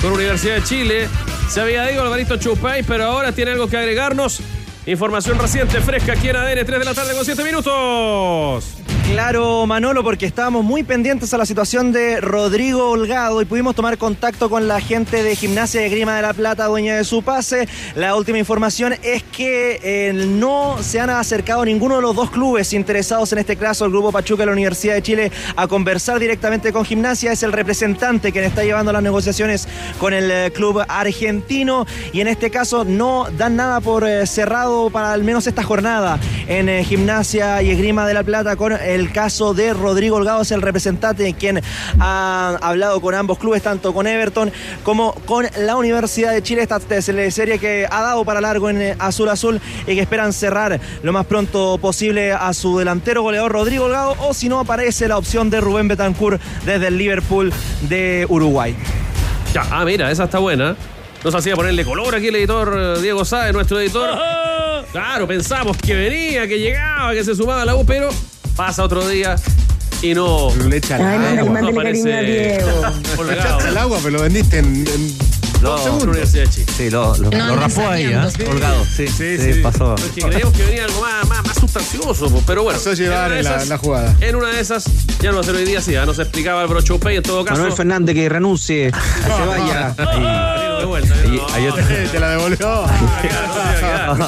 con 0.00 0.12
Universidad 0.12 0.54
de 0.56 0.64
Chile. 0.64 1.08
Se 1.50 1.60
había 1.60 1.92
ido 1.92 2.02
Alvarito 2.02 2.38
Chupay, 2.38 2.82
pero 2.84 3.04
ahora 3.04 3.32
tiene 3.32 3.50
algo 3.50 3.68
que 3.68 3.76
agregarnos. 3.76 4.40
Información 4.86 5.38
reciente, 5.38 5.82
fresca 5.82 6.14
aquí 6.14 6.30
en 6.30 6.36
ADN, 6.36 6.64
3 6.64 6.78
de 6.78 6.84
la 6.86 6.94
tarde 6.94 7.14
con 7.14 7.26
7 7.26 7.44
minutos. 7.44 8.83
Claro, 9.10 9.66
Manolo, 9.66 10.02
porque 10.02 10.24
estábamos 10.24 10.64
muy 10.64 10.82
pendientes 10.82 11.32
a 11.34 11.38
la 11.38 11.44
situación 11.44 11.92
de 11.92 12.20
Rodrigo 12.22 12.88
Holgado 12.88 13.42
y 13.42 13.44
pudimos 13.44 13.74
tomar 13.76 13.98
contacto 13.98 14.48
con 14.48 14.66
la 14.66 14.80
gente 14.80 15.22
de 15.22 15.36
Gimnasia 15.36 15.82
de 15.82 15.90
Grima 15.90 16.16
de 16.16 16.22
la 16.22 16.32
Plata, 16.32 16.64
dueña 16.66 16.96
de 16.96 17.04
su 17.04 17.22
pase. 17.22 17.68
La 17.94 18.16
última 18.16 18.38
información 18.38 18.94
es 19.02 19.22
que 19.22 19.78
eh, 19.82 20.12
no 20.12 20.78
se 20.80 21.00
han 21.00 21.10
acercado 21.10 21.64
ninguno 21.66 21.96
de 21.96 22.02
los 22.02 22.16
dos 22.16 22.30
clubes 22.30 22.72
interesados 22.72 23.32
en 23.34 23.38
este 23.40 23.56
caso, 23.56 23.84
el 23.84 23.92
Grupo 23.92 24.10
Pachuca 24.10 24.42
y 24.42 24.46
la 24.46 24.52
Universidad 24.52 24.94
de 24.94 25.02
Chile, 25.02 25.32
a 25.54 25.68
conversar 25.68 26.18
directamente 26.18 26.72
con 26.72 26.84
Gimnasia. 26.84 27.30
Es 27.32 27.42
el 27.42 27.52
representante 27.52 28.32
quien 28.32 28.44
está 28.44 28.64
llevando 28.64 28.90
las 28.90 29.02
negociaciones 29.02 29.68
con 29.98 30.14
el 30.14 30.30
eh, 30.30 30.50
club 30.52 30.82
argentino 30.88 31.86
y 32.12 32.20
en 32.20 32.28
este 32.28 32.50
caso 32.50 32.84
no 32.84 33.28
dan 33.36 33.54
nada 33.54 33.80
por 33.80 34.08
eh, 34.08 34.26
cerrado 34.26 34.88
para 34.88 35.12
al 35.12 35.24
menos 35.24 35.46
esta 35.46 35.62
jornada 35.62 36.18
en 36.48 36.84
Gimnasia 36.84 37.62
y 37.62 37.70
Esgrima 37.70 38.06
de 38.06 38.14
la 38.14 38.22
Plata 38.22 38.56
con 38.56 38.72
el 38.94 39.12
caso 39.12 39.54
de 39.54 39.74
Rodrigo 39.74 40.16
Holgado, 40.16 40.42
es 40.42 40.50
el 40.50 40.62
representante 40.62 41.34
quien 41.34 41.60
ha 42.00 42.58
hablado 42.62 43.00
con 43.00 43.14
ambos 43.14 43.38
clubes, 43.38 43.62
tanto 43.62 43.92
con 43.92 44.06
Everton 44.06 44.52
como 44.82 45.12
con 45.26 45.46
la 45.58 45.76
Universidad 45.76 46.32
de 46.32 46.42
Chile, 46.42 46.62
esta 46.62 46.80
serie 47.00 47.58
que 47.58 47.86
ha 47.90 48.02
dado 48.02 48.24
para 48.24 48.40
largo 48.40 48.70
en 48.70 48.80
eh, 48.80 48.96
Azul 48.98 49.28
Azul 49.28 49.60
y 49.86 49.94
que 49.94 50.00
esperan 50.00 50.32
cerrar 50.32 50.80
lo 51.02 51.12
más 51.12 51.26
pronto 51.26 51.78
posible 51.78 52.32
a 52.32 52.52
su 52.54 52.78
delantero 52.78 53.22
goleador 53.22 53.52
Rodrigo 53.52 53.84
Holgado 53.84 54.16
o 54.20 54.34
si 54.34 54.48
no 54.48 54.60
aparece 54.60 55.08
la 55.08 55.18
opción 55.18 55.50
de 55.50 55.60
Rubén 55.60 55.88
Betancourt 55.88 56.40
desde 56.64 56.88
el 56.88 56.98
Liverpool 56.98 57.52
de 57.88 58.26
Uruguay. 58.28 58.74
Ya, 59.52 59.66
ah, 59.70 59.84
mira, 59.84 60.10
esa 60.10 60.24
está 60.24 60.38
buena. 60.38 60.76
Nos 61.22 61.34
hacía 61.34 61.56
ponerle 61.56 61.84
color 61.84 62.14
aquí 62.14 62.28
el 62.28 62.36
editor 62.36 62.74
eh, 62.76 63.00
Diego 63.00 63.24
Sáez, 63.24 63.52
nuestro 63.52 63.80
editor. 63.80 64.10
Claro, 64.92 65.26
pensamos 65.26 65.76
que 65.76 65.92
venía, 65.92 66.46
que 66.46 66.56
llegaba, 66.56 67.12
que 67.14 67.24
se 67.24 67.34
sumaba 67.34 67.62
a 67.62 67.64
la 67.64 67.74
U, 67.74 67.84
pero 67.84 68.10
pasa 68.56 68.82
otro 68.84 69.06
día 69.08 69.36
y 70.02 70.14
no. 70.14 70.54
Le 70.68 70.76
echa 70.76 70.96
Ay, 70.96 71.32
el 71.32 71.38
agua. 71.40 71.60
no 71.60 71.68
aparece 71.68 72.22
Le 72.22 72.54
echaste 73.34 73.68
el 73.68 73.76
agua, 73.78 73.98
pero 74.02 74.16
lo 74.18 74.22
vendiste 74.22 74.58
en, 74.58 74.86
en 74.86 75.18
No, 75.62 75.70
dos 75.70 75.82
segundos. 75.84 76.08
Universidad 76.08 76.44
de 76.44 76.50
Chile. 76.50 76.66
Sí, 76.76 76.90
lo, 76.90 77.16
lo, 77.16 77.30
No, 77.30 77.38
lo 77.38 77.46
no 77.46 77.56
rapó 77.56 77.88
ahí, 77.88 78.04
¿ah? 78.12 78.28
saneando. 78.30 78.44
Colgado. 78.52 78.84
Sí, 78.84 79.08
sí, 79.08 79.38
sí, 79.38 79.60
pasó. 79.62 79.94
Porque 79.94 80.20
creíamos 80.22 80.54
que 80.54 80.62
venía 80.64 80.84
algo 80.84 81.00
más, 81.00 81.26
más, 81.28 81.46
más 81.46 81.56
sustancioso, 81.58 82.28
po, 82.28 82.42
pero 82.46 82.62
bueno. 82.64 82.78
Pasó 82.78 82.90
a 82.90 82.94
llevar 82.94 83.32
en 83.32 83.44
la- 83.44 83.50
esas- 83.56 83.68
la 83.68 83.78
jugada. 83.78 84.14
En 84.20 84.36
una 84.36 84.48
de 84.48 84.60
esas, 84.60 84.84
ya 85.20 85.30
no 85.30 85.36
va 85.36 85.40
a 85.40 85.44
ser 85.44 85.54
hoy 85.54 85.64
día, 85.64 85.80
sí, 85.80 85.96
¿ah? 85.96 86.04
nos 86.04 86.18
explicaba 86.18 86.62
el 86.62 86.68
brocho 86.68 86.98
Pay 87.00 87.16
en 87.16 87.22
todo 87.22 87.44
caso. 87.44 87.56
Manuel 87.56 87.74
Fernández 87.76 88.14
que 88.14 88.28
renuncie, 88.28 88.92
que 89.24 89.32
se 89.32 89.46
vaya. 89.46 89.94
De 90.80 90.84
vuelta, 90.84 91.14
hay 91.54 91.66
otro- 91.68 91.82
Te 92.12 92.20
la 92.20 92.30
devolvió. 92.30 92.84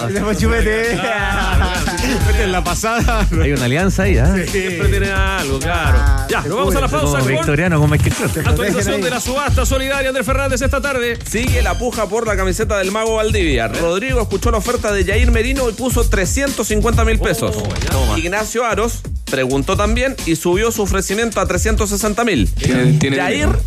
Después 0.09 0.39
chupete. 0.39 0.99
En 2.39 2.53
la 2.53 2.63
pasada. 2.63 3.27
Hay 3.43 3.53
una 3.53 3.65
alianza 3.65 4.03
ahí, 4.05 4.19
¿ah? 4.19 4.35
Siempre 4.51 4.89
tiene 4.89 5.11
algo, 5.11 5.59
claro. 5.59 6.27
Ya, 6.29 6.43
nos 6.43 6.57
vamos 6.57 6.77
a 6.77 6.81
la 6.81 6.89
pausa 6.89 7.07
Como 7.19 7.25
con 7.25 7.29
victoriano, 7.33 7.81
como 7.81 7.95
es 7.95 8.03
que 8.03 8.11
actualización 8.45 9.01
de 9.01 9.11
la 9.11 9.21
subasta 9.21 9.65
solidaria 9.67 10.09
Andrés 10.11 10.27
Fernández 10.27 10.61
esta 10.63 10.81
tarde. 10.81 11.19
Sigue 11.29 11.63
la 11.63 11.79
puja 11.79 12.07
por 12.09 12.27
la 12.27 12.37
camiseta 12.37 12.79
del 12.79 12.93
mago 12.93 13.17
Valdivia. 13.17 13.69
Rodrigo 13.69 14.21
escuchó 14.21 14.51
la 14.51 14.59
oferta 14.59 14.93
de 14.93 15.05
Jair 15.05 15.31
Merino 15.31 15.69
y 15.69 15.73
puso 15.73 16.05
350 16.09 17.05
mil 17.05 17.19
pesos. 17.19 17.57
Ignacio 18.17 18.65
Aros 18.65 19.01
preguntó 19.25 19.77
también 19.77 20.15
y 20.27 20.37
subió 20.37 20.71
su 20.71 20.83
ofrecimiento 20.83 21.41
a 21.41 21.47
360 21.47 22.25
mil. 22.25 22.49
Tiene- 22.53 22.93
tiene 22.99 23.17
Jair 23.17 23.33
dinero. 23.47 23.61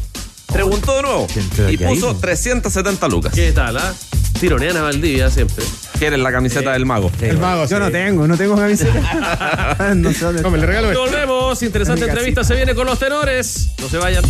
preguntó 0.53 0.95
de 0.95 1.01
nuevo 1.01 1.27
y 1.69 1.77
puso 1.77 2.15
370 2.15 3.07
lucas. 3.07 3.33
¿Qué 3.33 3.51
tal, 3.51 3.77
ah? 3.77 3.93
Tironean 4.39 4.77
a 4.77 4.83
Valdivia 4.83 5.29
siempre. 5.29 5.65
¿Quieren 5.99 6.23
la 6.23 6.31
camiseta 6.31 6.71
del 6.71 6.85
mago? 6.85 7.11
El 7.19 7.37
mago, 7.39 7.65
Yo 7.65 7.77
no 7.77 7.91
tengo, 7.91 8.25
no 8.25 8.37
tengo 8.37 8.55
camiseta. 8.55 9.75
no 9.95 10.13
sé 10.13 10.23
dónde 10.25 10.41
No, 10.41 10.49
me 10.49 10.57
le 10.57 10.65
regalo 10.65 10.87
esto. 10.91 11.01
Volvemos, 11.01 11.61
interesante 11.61 12.03
Amiga, 12.03 12.13
entrevista 12.13 12.43
se 12.45 12.55
viene 12.55 12.73
con 12.73 12.87
los 12.87 12.97
tenores. 12.97 13.71
No 13.81 13.89
se 13.89 13.97
vayan. 13.97 14.23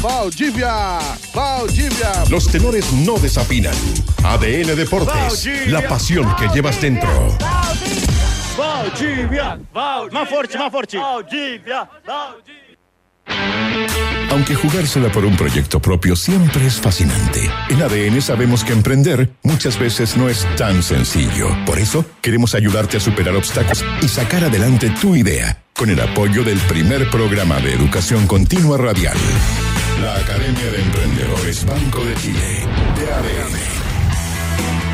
Valdivia, 0.00 0.98
Valdivia. 1.34 2.12
Los 2.30 2.48
tenores 2.50 2.90
no 2.94 3.18
desafinan. 3.18 3.74
ADN 4.24 4.74
Deportes, 4.74 5.46
la 5.66 5.86
pasión 5.86 6.34
que 6.36 6.48
llevas 6.48 6.80
dentro. 6.80 7.36
Valdivia, 8.56 9.58
Más 9.74 10.28
fuerte, 10.30 10.56
más 10.56 10.72
fuerte. 10.72 10.96
Valdivia, 10.96 11.90
Aunque 14.30 14.54
jugársela 14.54 15.10
por 15.10 15.24
un 15.24 15.36
proyecto 15.36 15.80
propio 15.80 16.14
siempre 16.14 16.66
es 16.66 16.74
fascinante, 16.80 17.50
en 17.70 17.82
ADN 17.82 18.20
sabemos 18.20 18.62
que 18.62 18.72
emprender 18.72 19.30
muchas 19.42 19.78
veces 19.78 20.16
no 20.16 20.28
es 20.28 20.46
tan 20.56 20.82
sencillo. 20.82 21.48
Por 21.64 21.78
eso 21.78 22.04
queremos 22.20 22.54
ayudarte 22.54 22.98
a 22.98 23.00
superar 23.00 23.34
obstáculos 23.34 23.84
y 24.02 24.08
sacar 24.08 24.44
adelante 24.44 24.90
tu 25.00 25.16
idea 25.16 25.62
con 25.72 25.90
el 25.90 26.00
apoyo 26.00 26.44
del 26.44 26.58
primer 26.58 27.08
programa 27.10 27.58
de 27.60 27.72
educación 27.72 28.26
continua 28.26 28.76
radial. 28.78 29.16
La 30.02 30.16
Academia 30.16 30.70
de 30.70 30.82
Emprendedores 30.82 31.64
Banco 31.64 32.04
de 32.04 32.14
Chile, 32.16 32.66
de 32.96 33.12
ADN. 33.12 33.67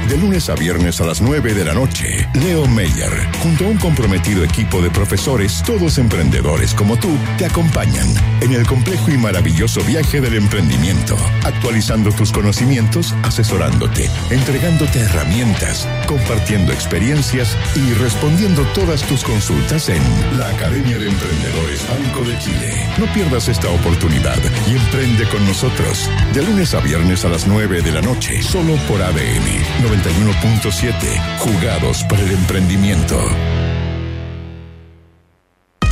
De 0.09 0.19
lunes 0.19 0.51
a 0.51 0.55
viernes 0.55 1.01
a 1.01 1.07
las 1.07 1.23
9 1.23 1.55
de 1.55 1.65
la 1.65 1.73
noche, 1.73 2.29
Leo 2.35 2.67
Meyer, 2.67 3.11
junto 3.43 3.65
a 3.65 3.69
un 3.69 3.79
comprometido 3.79 4.45
equipo 4.45 4.83
de 4.83 4.91
profesores, 4.91 5.63
todos 5.65 5.97
emprendedores 5.97 6.75
como 6.75 6.99
tú, 6.99 7.09
te 7.39 7.47
acompañan 7.47 8.07
en 8.43 8.53
el 8.53 8.67
complejo 8.67 9.11
y 9.11 9.17
maravilloso 9.17 9.83
viaje 9.83 10.21
del 10.21 10.35
emprendimiento, 10.35 11.17
actualizando 11.45 12.13
tus 12.13 12.33
conocimientos, 12.33 13.15
asesorándote, 13.23 14.11
entregándote 14.29 15.01
herramientas, 15.01 15.89
compartiendo 16.07 16.73
experiencias 16.73 17.57
y 17.75 17.95
respondiendo 17.95 18.63
todas 18.75 19.03
tus 19.05 19.25
consultas 19.25 19.89
en 19.89 20.03
la 20.39 20.51
Academia 20.51 20.99
de 20.99 21.09
Emprendedores 21.09 21.89
Banco 21.89 22.25
de 22.25 22.39
Chile. 22.39 22.75
No 22.99 23.11
pierdas 23.15 23.49
esta 23.49 23.71
oportunidad 23.71 24.39
y 24.69 24.77
emprende 24.77 25.27
con 25.31 25.47
nosotros. 25.47 26.11
De 26.35 26.43
lunes 26.43 26.75
a 26.75 26.81
viernes 26.81 27.25
a 27.25 27.31
las 27.31 27.47
9 27.47 27.81
de 27.81 27.93
la 27.93 28.03
noche, 28.03 28.43
solo 28.43 28.77
por 28.87 29.01
ADN 29.01 29.94
91.7. 30.03 31.39
Jugados 31.39 32.05
para 32.05 32.23
el 32.23 32.33
emprendimiento. 32.33 33.19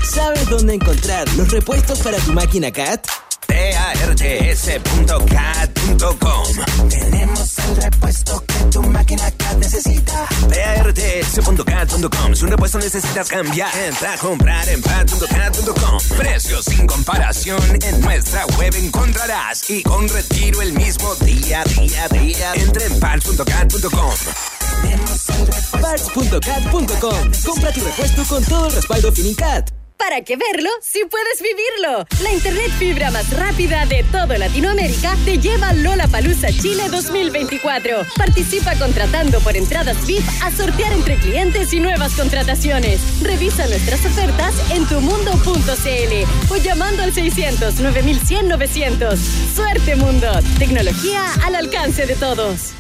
¿Sabes 0.03 0.49
dónde 0.49 0.75
encontrar 0.75 1.33
los 1.37 1.51
repuestos 1.51 2.01
para 2.01 2.19
tu 2.19 2.33
máquina 2.33 2.71
CAT? 2.71 3.07
PARTS.cat.com 3.47 4.89
Tenemos 6.89 7.59
el 7.59 7.77
repuesto 7.77 8.45
que 8.47 8.55
tu 8.71 8.83
máquina 8.83 9.31
CAT 9.31 9.57
necesita. 9.59 10.27
PARTS.cat.com 10.49 12.35
Si 12.35 12.45
un 12.45 12.51
repuesto 12.51 12.79
necesitas 12.79 13.29
cambiar, 13.29 13.71
entra 13.77 14.15
a 14.15 14.19
comprar 14.19 14.69
en 14.69 14.83
PARTS.cat.com 14.83 15.99
Precios 16.17 16.65
sin 16.65 16.87
comparación 16.87 17.61
en 17.83 18.01
nuestra 18.01 18.47
web 18.59 18.75
encontrarás. 18.77 19.69
Y 19.71 19.83
con 19.83 20.09
retiro 20.09 20.63
el 20.63 20.73
mismo 20.73 21.15
día, 21.17 21.65
día, 21.65 22.09
día. 22.09 22.55
Entra 22.55 22.85
en 22.85 23.01
PARTS.cat.com 23.01 24.13
Parts.cat.com 25.81 27.33
Compra 27.45 27.73
tu 27.73 27.81
repuesto 27.85 28.25
con 28.25 28.45
todo 28.45 28.67
el 28.67 28.73
respaldo 28.73 29.13
Finicat. 29.13 29.82
¿Para 30.03 30.23
qué 30.23 30.37
verlo 30.37 30.69
si 30.81 31.05
puedes 31.05 31.41
vivirlo? 31.41 32.05
La 32.25 32.33
internet 32.33 32.73
fibra 32.77 33.13
más 33.13 33.33
rápida 33.39 33.87
de 33.87 34.03
toda 34.11 34.37
Latinoamérica 34.37 35.17
te 35.25 35.39
lleva 35.39 35.73
Lola 35.75 36.09
Palusa 36.09 36.49
Chile 36.49 36.89
2024. 36.91 37.99
Participa 38.17 38.75
contratando 38.75 39.39
por 39.41 39.57
entradas 39.57 40.05
VIP 40.05 40.25
a 40.43 40.51
sortear 40.51 40.93
entre 40.93 41.19
clientes 41.19 41.73
y 41.73 41.79
nuevas 41.79 42.15
contrataciones. 42.15 43.23
Revisa 43.23 43.69
nuestras 43.69 44.05
ofertas 44.05 44.55
en 44.73 44.87
tumundo.cl 44.87 46.53
o 46.53 46.57
llamando 46.57 47.05
al 47.05 47.13
600 47.13 47.79
9100 47.79 48.49
900. 48.49 49.21
Suerte 49.55 49.95
Mundo. 49.95 50.33
Tecnología 50.59 51.23
al 51.45 51.55
alcance 51.55 52.07
de 52.07 52.17
todos. 52.17 52.73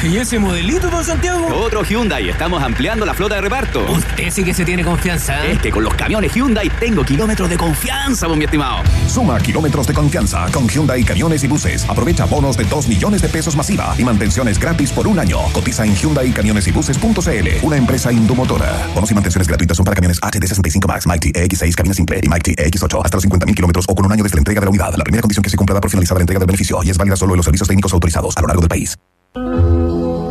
¿y 0.04 0.16
ese 0.16 0.38
modelito, 0.38 0.88
don 0.90 1.04
Santiago? 1.04 1.46
Otro 1.54 1.82
Hyundai, 1.84 2.28
estamos 2.28 2.62
ampliando 2.62 3.04
la 3.04 3.14
flota 3.14 3.34
de 3.34 3.40
reparto. 3.42 3.84
Usted 3.90 4.30
sí 4.30 4.44
que 4.44 4.54
se 4.54 4.64
tiene 4.64 4.84
confianza. 4.84 5.46
¿eh? 5.46 5.52
Es 5.52 5.58
que 5.60 5.70
con 5.70 5.84
los 5.84 5.94
camiones 5.94 6.32
Hyundai 6.34 6.70
tengo 6.80 7.04
kilómetros 7.04 7.50
de 7.50 7.56
confianza, 7.56 8.28
mi 8.28 8.44
estimado. 8.44 8.82
Suma 9.08 9.38
kilómetros 9.40 9.86
de 9.86 9.94
confianza 9.94 10.46
con 10.52 10.68
Hyundai 10.68 11.04
Camiones 11.04 11.44
y 11.44 11.48
Buses. 11.48 11.84
Aprovecha 11.88 12.24
bonos 12.24 12.56
de 12.56 12.64
2 12.64 12.88
millones 12.88 13.22
de 13.22 13.28
pesos 13.28 13.56
masiva 13.56 13.94
y 13.98 14.04
mantenciones 14.04 14.58
gratis 14.58 14.90
por 14.90 15.06
un 15.06 15.18
año. 15.18 15.38
Cotiza 15.52 15.84
en 15.84 15.94
Hyundai 15.94 16.30
Camiones 16.30 16.66
y 16.68 16.72
Buses.cl, 16.72 17.48
una 17.62 17.76
empresa 17.76 18.12
indomotora. 18.12 18.88
Bonos 18.94 19.10
y 19.10 19.14
mantenciones 19.14 19.48
gratuitas 19.48 19.76
son 19.76 19.84
para 19.84 19.94
camiones 19.94 20.20
HD65 20.20 20.86
Max, 20.86 21.06
Mighty 21.06 21.32
EX6, 21.32 21.74
cabina 21.74 21.94
simple 21.94 22.20
y 22.22 22.28
Mighty 22.28 22.54
EX8 22.54 23.04
hasta 23.04 23.16
los 23.16 23.26
50.000 23.26 23.54
kilómetros 23.54 23.84
o 23.88 23.94
con 23.94 24.06
un 24.06 24.12
año 24.12 24.22
desde 24.22 24.36
la 24.36 24.40
entrega 24.40 24.60
de 24.60 24.66
la 24.66 24.70
unidad. 24.70 24.94
La 24.94 25.04
primera 25.04 25.22
condición 25.22 25.42
que 25.42 25.50
se 25.50 25.56
cumpla 25.56 25.74
da 25.74 25.80
por 25.80 25.90
finalizada 25.90 26.18
la 26.18 26.22
entrega 26.22 26.38
del 26.38 26.46
beneficio 26.46 26.80
y 26.82 26.90
es 26.90 26.96
válida 26.96 27.16
solo 27.16 27.34
en 27.34 27.38
los 27.38 27.44
servicios 27.44 27.68
técnicos 27.68 27.92
autorizados 27.92 28.36
a 28.36 28.40
lo 28.40 28.46
largo 28.46 28.62
del 28.62 28.68
país. 28.68 28.96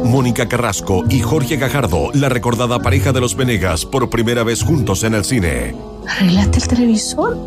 Mónica 0.09 0.49
Carrasco 0.49 1.03
y 1.07 1.19
Jorge 1.19 1.57
Gajardo, 1.57 2.09
la 2.13 2.29
recordada 2.29 2.79
pareja 2.79 3.13
de 3.13 3.21
los 3.21 3.35
Venegas, 3.35 3.85
por 3.85 4.09
primera 4.09 4.43
vez 4.43 4.63
juntos 4.63 5.03
en 5.03 5.13
el 5.13 5.23
cine. 5.23 5.75
¿Arreglaste 6.07 6.57
el 6.57 6.67
televisor? 6.67 7.37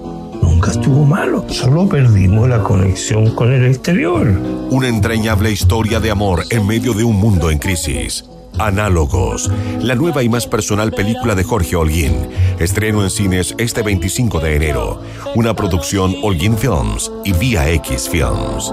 Nunca 0.40 0.70
estuvo 0.70 1.04
malo, 1.04 1.44
solo 1.48 1.88
perdimos 1.88 2.48
la 2.48 2.62
conexión 2.62 3.34
con 3.34 3.52
el 3.52 3.66
exterior. 3.66 4.28
Una 4.70 4.86
entrañable 4.86 5.50
historia 5.50 5.98
de 5.98 6.12
amor 6.12 6.44
en 6.50 6.64
medio 6.64 6.94
de 6.94 7.02
un 7.02 7.16
mundo 7.16 7.50
en 7.50 7.58
crisis. 7.58 8.24
Análogos, 8.58 9.50
la 9.80 9.96
nueva 9.96 10.22
y 10.22 10.28
más 10.28 10.46
personal 10.46 10.92
película 10.92 11.34
de 11.34 11.42
Jorge 11.42 11.74
Holguín. 11.74 12.28
Estreno 12.60 13.02
en 13.02 13.10
cines 13.10 13.56
este 13.58 13.82
25 13.82 14.38
de 14.38 14.54
enero. 14.54 15.02
Una 15.34 15.56
producción 15.56 16.14
Holguín 16.22 16.56
Films 16.56 17.10
y 17.24 17.32
Vía 17.32 17.68
X 17.70 18.08
Films. 18.08 18.72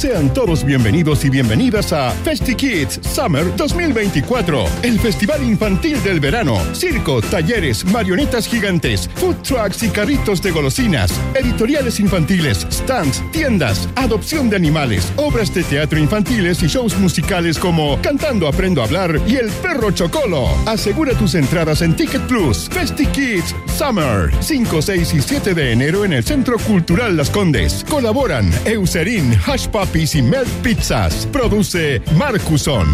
Sean 0.00 0.32
todos 0.32 0.64
bienvenidos 0.64 1.26
y 1.26 1.28
bienvenidas 1.28 1.92
a 1.92 2.12
Festi 2.24 2.54
Kids 2.54 3.00
Summer 3.02 3.54
2024, 3.54 4.64
el 4.82 4.98
festival 4.98 5.42
infantil 5.42 6.02
del 6.02 6.20
verano. 6.20 6.58
Circo, 6.72 7.20
talleres, 7.20 7.84
marionetas 7.84 8.48
gigantes, 8.48 9.10
food 9.16 9.36
trucks 9.42 9.82
y 9.82 9.90
carritos 9.90 10.40
de 10.40 10.52
golosinas, 10.52 11.12
editoriales 11.34 12.00
infantiles, 12.00 12.66
stands, 12.70 13.22
tiendas, 13.30 13.90
adopción 13.94 14.48
de 14.48 14.56
animales, 14.56 15.12
obras 15.16 15.52
de 15.52 15.64
teatro 15.64 15.98
infantiles 15.98 16.62
y 16.62 16.68
shows 16.68 16.96
musicales 16.96 17.58
como 17.58 18.00
Cantando 18.00 18.48
Aprendo 18.48 18.80
a 18.80 18.86
Hablar 18.86 19.20
y 19.26 19.36
El 19.36 19.50
Perro 19.50 19.90
Chocolo. 19.90 20.48
Asegura 20.64 21.12
tus 21.12 21.34
entradas 21.34 21.82
en 21.82 21.94
Ticket 21.94 22.22
Plus. 22.22 22.70
Festi 22.70 23.04
Kids 23.04 23.54
Summer, 23.76 24.30
5, 24.40 24.80
6 24.80 25.12
y 25.12 25.20
7 25.20 25.52
de 25.52 25.72
enero 25.72 26.06
en 26.06 26.14
el 26.14 26.24
Centro 26.24 26.56
Cultural 26.58 27.18
Las 27.18 27.28
Condes. 27.28 27.84
Colaboran 27.86 28.50
Eucerin, 28.64 29.38
Hash 29.44 29.68
Puppies 29.90 30.14
y 30.14 30.22
Melt 30.22 30.48
Pizzas. 30.62 31.26
Produce 31.32 32.00
Marcuson. 32.14 32.86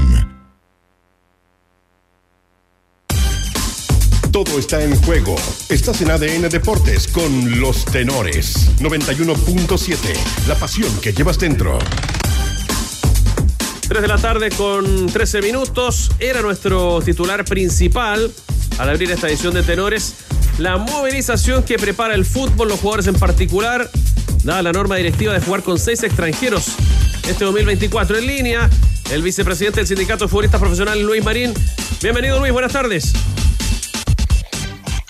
Todo 4.33 4.59
está 4.59 4.83
en 4.83 4.97
juego. 5.03 5.37
Estás 5.69 6.01
en 6.01 6.11
ADN 6.11 6.49
Deportes 6.49 7.07
con 7.09 7.61
los 7.61 7.85
tenores. 7.85 8.71
91.7. 8.81 10.49
La 10.49 10.55
pasión 10.55 10.91
que 11.03 11.13
llevas 11.13 11.39
dentro. 11.39 11.79
3 13.89 14.01
de 14.01 14.09
la 14.09 14.17
tarde 14.17 14.49
con 14.51 15.07
13 15.07 15.43
minutos. 15.43 16.11
Era 16.19 16.41
nuestro 16.41 17.03
titular 17.03 17.45
principal 17.45 18.33
al 18.79 18.89
abrir 18.89 19.11
esta 19.11 19.29
edición 19.29 19.53
de 19.53 19.63
Tenores. 19.63 20.15
La 20.57 20.79
movilización 20.79 21.63
que 21.63 21.79
prepara 21.79 22.15
el 22.15 22.25
fútbol, 22.25 22.69
los 22.69 22.81
jugadores 22.81 23.07
en 23.07 23.17
particular, 23.17 23.91
dada 24.47 24.63
la 24.63 24.73
norma 24.73 24.95
directiva 24.95 25.33
de 25.33 25.41
jugar 25.41 25.63
con 25.63 25.77
seis 25.77 26.05
extranjeros 26.05 26.77
este 27.29 27.45
2024 27.45 28.17
en 28.19 28.27
línea. 28.27 28.71
El 29.11 29.23
vicepresidente 29.23 29.81
del 29.81 29.89
Sindicato 29.89 30.25
de 30.25 30.29
Futbolistas 30.29 30.61
Profesionales, 30.61 31.03
Luis 31.05 31.23
Marín. 31.23 31.53
Bienvenido, 32.01 32.39
Luis. 32.39 32.53
Buenas 32.53 32.73
tardes. 32.73 33.13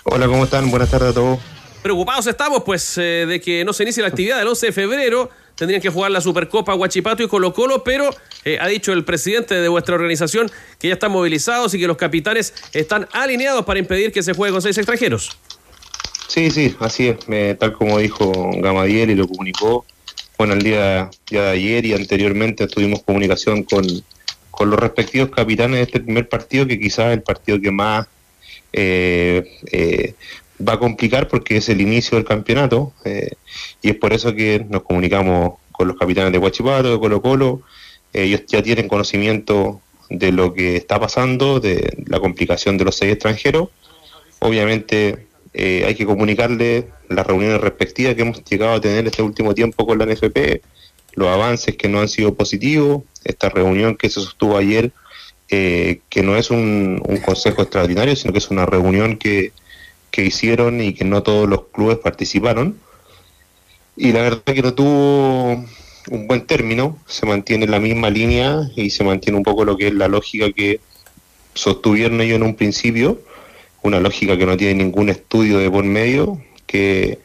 Hola, 0.04 0.26
¿cómo 0.26 0.44
están? 0.44 0.70
Buenas 0.70 0.90
tardes 0.90 1.10
a 1.10 1.14
todos. 1.14 1.38
Preocupados 1.82 2.26
estamos, 2.26 2.62
pues, 2.64 2.96
eh, 2.96 3.26
de 3.28 3.40
que 3.40 3.64
no 3.64 3.72
se 3.74 3.82
inicie 3.82 4.02
la 4.02 4.08
actividad 4.08 4.38
del 4.38 4.48
11 4.48 4.66
de 4.66 4.72
febrero. 4.72 5.30
Tendrían 5.54 5.82
que 5.82 5.90
jugar 5.90 6.10
la 6.10 6.20
Supercopa 6.22 6.74
Huachipato 6.74 7.22
y 7.22 7.28
Colo 7.28 7.52
Colo, 7.52 7.84
pero 7.84 8.10
eh, 8.44 8.58
ha 8.60 8.66
dicho 8.68 8.92
el 8.92 9.04
presidente 9.04 9.54
de 9.54 9.68
vuestra 9.68 9.94
organización 9.94 10.50
que 10.78 10.88
ya 10.88 10.94
están 10.94 11.12
movilizados 11.12 11.74
y 11.74 11.78
que 11.78 11.86
los 11.86 11.96
capitanes 11.98 12.54
están 12.72 13.06
alineados 13.12 13.64
para 13.66 13.78
impedir 13.78 14.12
que 14.12 14.22
se 14.22 14.32
juegue 14.32 14.52
con 14.52 14.62
seis 14.62 14.76
extranjeros. 14.78 15.36
Sí, 16.28 16.50
sí, 16.50 16.74
así 16.80 17.08
es. 17.08 17.28
Me- 17.28 17.54
tal 17.54 17.72
como 17.72 17.98
dijo 17.98 18.50
Gamadiel 18.60 19.10
y 19.10 19.14
lo 19.14 19.28
comunicó, 19.28 19.84
bueno, 20.38 20.54
el 20.54 20.62
día 20.62 21.10
de 21.30 21.38
ayer 21.40 21.86
y 21.86 21.94
anteriormente 21.94 22.66
tuvimos 22.66 23.02
comunicación 23.02 23.62
con, 23.62 23.84
con 24.50 24.70
los 24.70 24.78
respectivos 24.78 25.30
capitanes 25.30 25.76
de 25.78 25.82
este 25.84 26.00
primer 26.00 26.28
partido, 26.28 26.66
que 26.66 26.78
quizás 26.78 27.06
es 27.06 27.12
el 27.14 27.22
partido 27.22 27.60
que 27.60 27.70
más 27.70 28.06
eh, 28.72 29.44
eh, 29.72 30.14
va 30.66 30.74
a 30.74 30.78
complicar 30.78 31.28
porque 31.28 31.56
es 31.58 31.68
el 31.68 31.80
inicio 31.80 32.16
del 32.16 32.26
campeonato 32.26 32.92
eh, 33.04 33.30
y 33.82 33.90
es 33.90 33.96
por 33.96 34.12
eso 34.12 34.34
que 34.34 34.64
nos 34.68 34.82
comunicamos 34.82 35.54
con 35.72 35.88
los 35.88 35.96
capitanes 35.96 36.32
de 36.32 36.38
Huachipato, 36.38 36.92
de 36.92 36.98
Colo 36.98 37.22
Colo. 37.22 37.62
Ellos 38.12 38.42
ya 38.46 38.62
tienen 38.62 38.88
conocimiento 38.88 39.80
de 40.08 40.32
lo 40.32 40.52
que 40.54 40.76
está 40.76 40.98
pasando, 41.00 41.60
de 41.60 41.96
la 42.06 42.18
complicación 42.20 42.78
de 42.78 42.84
los 42.84 42.96
seis 42.96 43.12
extranjeros. 43.12 43.68
Obviamente 44.38 45.26
eh, 45.58 45.84
hay 45.86 45.94
que 45.94 46.04
comunicarle 46.04 46.88
las 47.08 47.26
reuniones 47.26 47.62
respectivas 47.62 48.14
que 48.14 48.20
hemos 48.20 48.44
llegado 48.44 48.74
a 48.74 48.80
tener 48.82 49.06
este 49.06 49.22
último 49.22 49.54
tiempo 49.54 49.86
con 49.86 49.98
la 49.98 50.04
NFP, 50.04 50.60
los 51.14 51.28
avances 51.28 51.76
que 51.76 51.88
no 51.88 52.00
han 52.00 52.08
sido 52.08 52.34
positivos, 52.34 53.04
esta 53.24 53.48
reunión 53.48 53.96
que 53.96 54.10
se 54.10 54.20
sostuvo 54.20 54.58
ayer, 54.58 54.92
eh, 55.48 56.00
que 56.10 56.22
no 56.22 56.36
es 56.36 56.50
un, 56.50 57.02
consejo 57.24 57.62
extraordinario, 57.62 58.14
sino 58.16 58.32
que 58.32 58.38
es 58.38 58.50
una 58.50 58.66
reunión 58.66 59.16
que, 59.16 59.52
que 60.10 60.26
hicieron 60.26 60.82
y 60.82 60.92
que 60.92 61.06
no 61.06 61.22
todos 61.22 61.48
los 61.48 61.68
clubes 61.68 61.96
participaron. 61.96 62.78
Y 63.96 64.12
la 64.12 64.20
verdad 64.20 64.42
que 64.42 64.60
no 64.60 64.74
tuvo 64.74 65.64
un 66.10 66.26
buen 66.26 66.46
término, 66.46 66.98
se 67.06 67.24
mantiene 67.24 67.66
la 67.66 67.80
misma 67.80 68.10
línea 68.10 68.68
y 68.76 68.90
se 68.90 69.04
mantiene 69.04 69.38
un 69.38 69.42
poco 69.42 69.64
lo 69.64 69.78
que 69.78 69.88
es 69.88 69.94
la 69.94 70.08
lógica 70.08 70.52
que 70.52 70.80
sostuvieron 71.54 72.20
ellos 72.20 72.36
en 72.36 72.42
un 72.42 72.56
principio, 72.56 73.22
una 73.86 74.00
lógica 74.00 74.36
que 74.36 74.46
no 74.46 74.56
tiene 74.56 74.84
ningún 74.84 75.08
estudio 75.08 75.58
de 75.58 75.70
por 75.70 75.84
medio, 75.84 76.40
que 76.66 77.18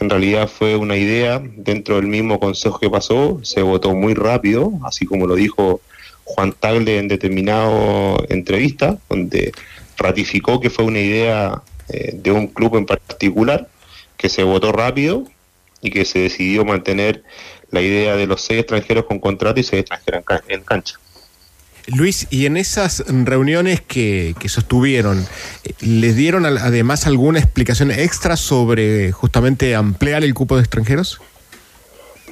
en 0.00 0.10
realidad 0.10 0.48
fue 0.48 0.76
una 0.76 0.96
idea 0.96 1.40
dentro 1.56 1.96
del 1.96 2.06
mismo 2.06 2.40
consejo 2.40 2.78
que 2.78 2.90
pasó, 2.90 3.40
se 3.42 3.62
votó 3.62 3.94
muy 3.94 4.14
rápido, 4.14 4.72
así 4.84 5.06
como 5.06 5.26
lo 5.26 5.34
dijo 5.34 5.80
Juan 6.24 6.52
Tagle 6.52 6.98
en 6.98 7.08
determinado 7.08 8.16
entrevista, 8.28 8.98
donde 9.08 9.52
ratificó 9.96 10.60
que 10.60 10.70
fue 10.70 10.84
una 10.84 11.00
idea 11.00 11.62
eh, 11.88 12.12
de 12.14 12.32
un 12.32 12.48
club 12.48 12.76
en 12.76 12.86
particular, 12.86 13.68
que 14.16 14.28
se 14.28 14.42
votó 14.42 14.72
rápido 14.72 15.24
y 15.80 15.90
que 15.90 16.04
se 16.04 16.20
decidió 16.20 16.64
mantener 16.64 17.22
la 17.70 17.82
idea 17.82 18.16
de 18.16 18.26
los 18.26 18.40
seis 18.40 18.60
extranjeros 18.60 19.04
con 19.04 19.18
contrato 19.18 19.60
y 19.60 19.62
seis 19.62 19.80
extranjeros 19.80 20.24
en, 20.48 20.54
en 20.54 20.64
cancha. 20.64 20.98
Luis, 21.88 22.26
y 22.30 22.46
en 22.46 22.56
esas 22.56 23.04
reuniones 23.06 23.80
que, 23.82 24.34
que 24.38 24.48
sostuvieron, 24.48 25.24
¿les 25.80 26.16
dieron 26.16 26.46
además 26.46 27.06
alguna 27.06 27.38
explicación 27.38 27.90
extra 27.90 28.36
sobre 28.36 29.12
justamente 29.12 29.74
ampliar 29.74 30.24
el 30.24 30.32
cupo 30.32 30.56
de 30.56 30.62
extranjeros? 30.62 31.20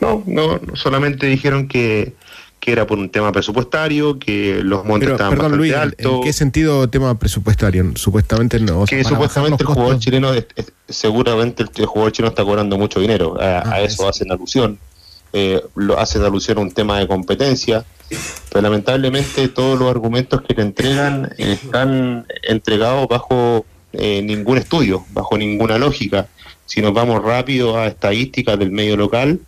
No, 0.01 0.23
no, 0.27 0.59
solamente 0.74 1.27
dijeron 1.27 1.69
que, 1.69 2.15
que 2.61 2.73
era 2.73 2.87
por 2.87 2.99
un 2.99 3.11
tema 3.11 3.31
presupuestario, 3.31 4.19
que 4.19 4.61
los 4.65 4.85
montes 4.85 5.07
Pero, 5.09 5.15
estaban 5.16 5.33
perdón, 5.35 5.53
bastante 5.53 5.57
Luis, 5.59 5.73
¿en- 5.73 5.79
altos. 5.81 6.12
¿en 6.12 6.23
qué 6.23 6.33
sentido 6.33 6.89
tema 6.89 7.19
presupuestario? 7.19 7.93
Supuestamente 7.97 8.59
no. 8.59 8.85
que 8.87 9.05
supuestamente 9.05 9.62
el 9.62 9.66
jugador 9.66 9.93
costos. 9.95 10.05
chileno, 10.05 10.33
es- 10.33 10.47
es- 10.57 10.73
seguramente 10.89 11.62
el, 11.62 11.70
el 11.77 11.87
jugador 11.87 12.12
chileno 12.12 12.31
está 12.31 12.43
cobrando 12.43 12.79
mucho 12.79 13.01
dinero, 13.01 13.37
a, 13.41 13.59
Ah, 13.59 13.73
a 13.74 13.81
eso 13.83 14.09
hacen 14.09 14.33
alusión, 14.33 14.79
eh, 15.32 15.62
lo 15.74 15.98
hacen 15.98 16.22
alusión 16.22 16.59
a 16.59 16.60
un 16.60 16.72
tema 16.72 16.98
de 16.98 17.09
competencia, 17.09 17.84
pero 18.50 18.62
lamentablemente 18.62 19.48
todos 19.48 19.78
los 19.78 19.90
argumentos 19.90 20.42
que 20.42 20.54
te 20.54 20.62
entregan 20.62 21.32
están 21.38 22.26
entregados 22.42 23.09
bajo 23.09 23.64
eh, 23.92 24.22
ningún 24.22 24.59
estudio, 24.59 25.04
bajo 25.12 25.38
ninguna 25.38 25.78
lógica. 25.78 26.28
Si 26.66 26.80
nos 26.80 26.92
vamos 26.92 27.22
rápido 27.22 27.78
a 27.78 27.86
estadísticas 27.86 28.59
del 28.59 28.70
medio 28.70 28.96
local, 28.96 29.40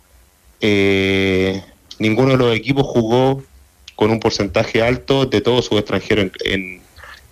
eh, 0.61 1.63
ninguno 1.99 2.31
de 2.31 2.37
los 2.37 2.55
equipos 2.55 2.85
jugó 2.85 3.43
con 3.95 4.11
un 4.11 4.19
porcentaje 4.19 4.81
alto 4.81 5.25
de 5.25 5.41
todos 5.41 5.65
sus 5.65 5.77
extranjeros 5.77 6.25
en, 6.25 6.31
en, 6.51 6.81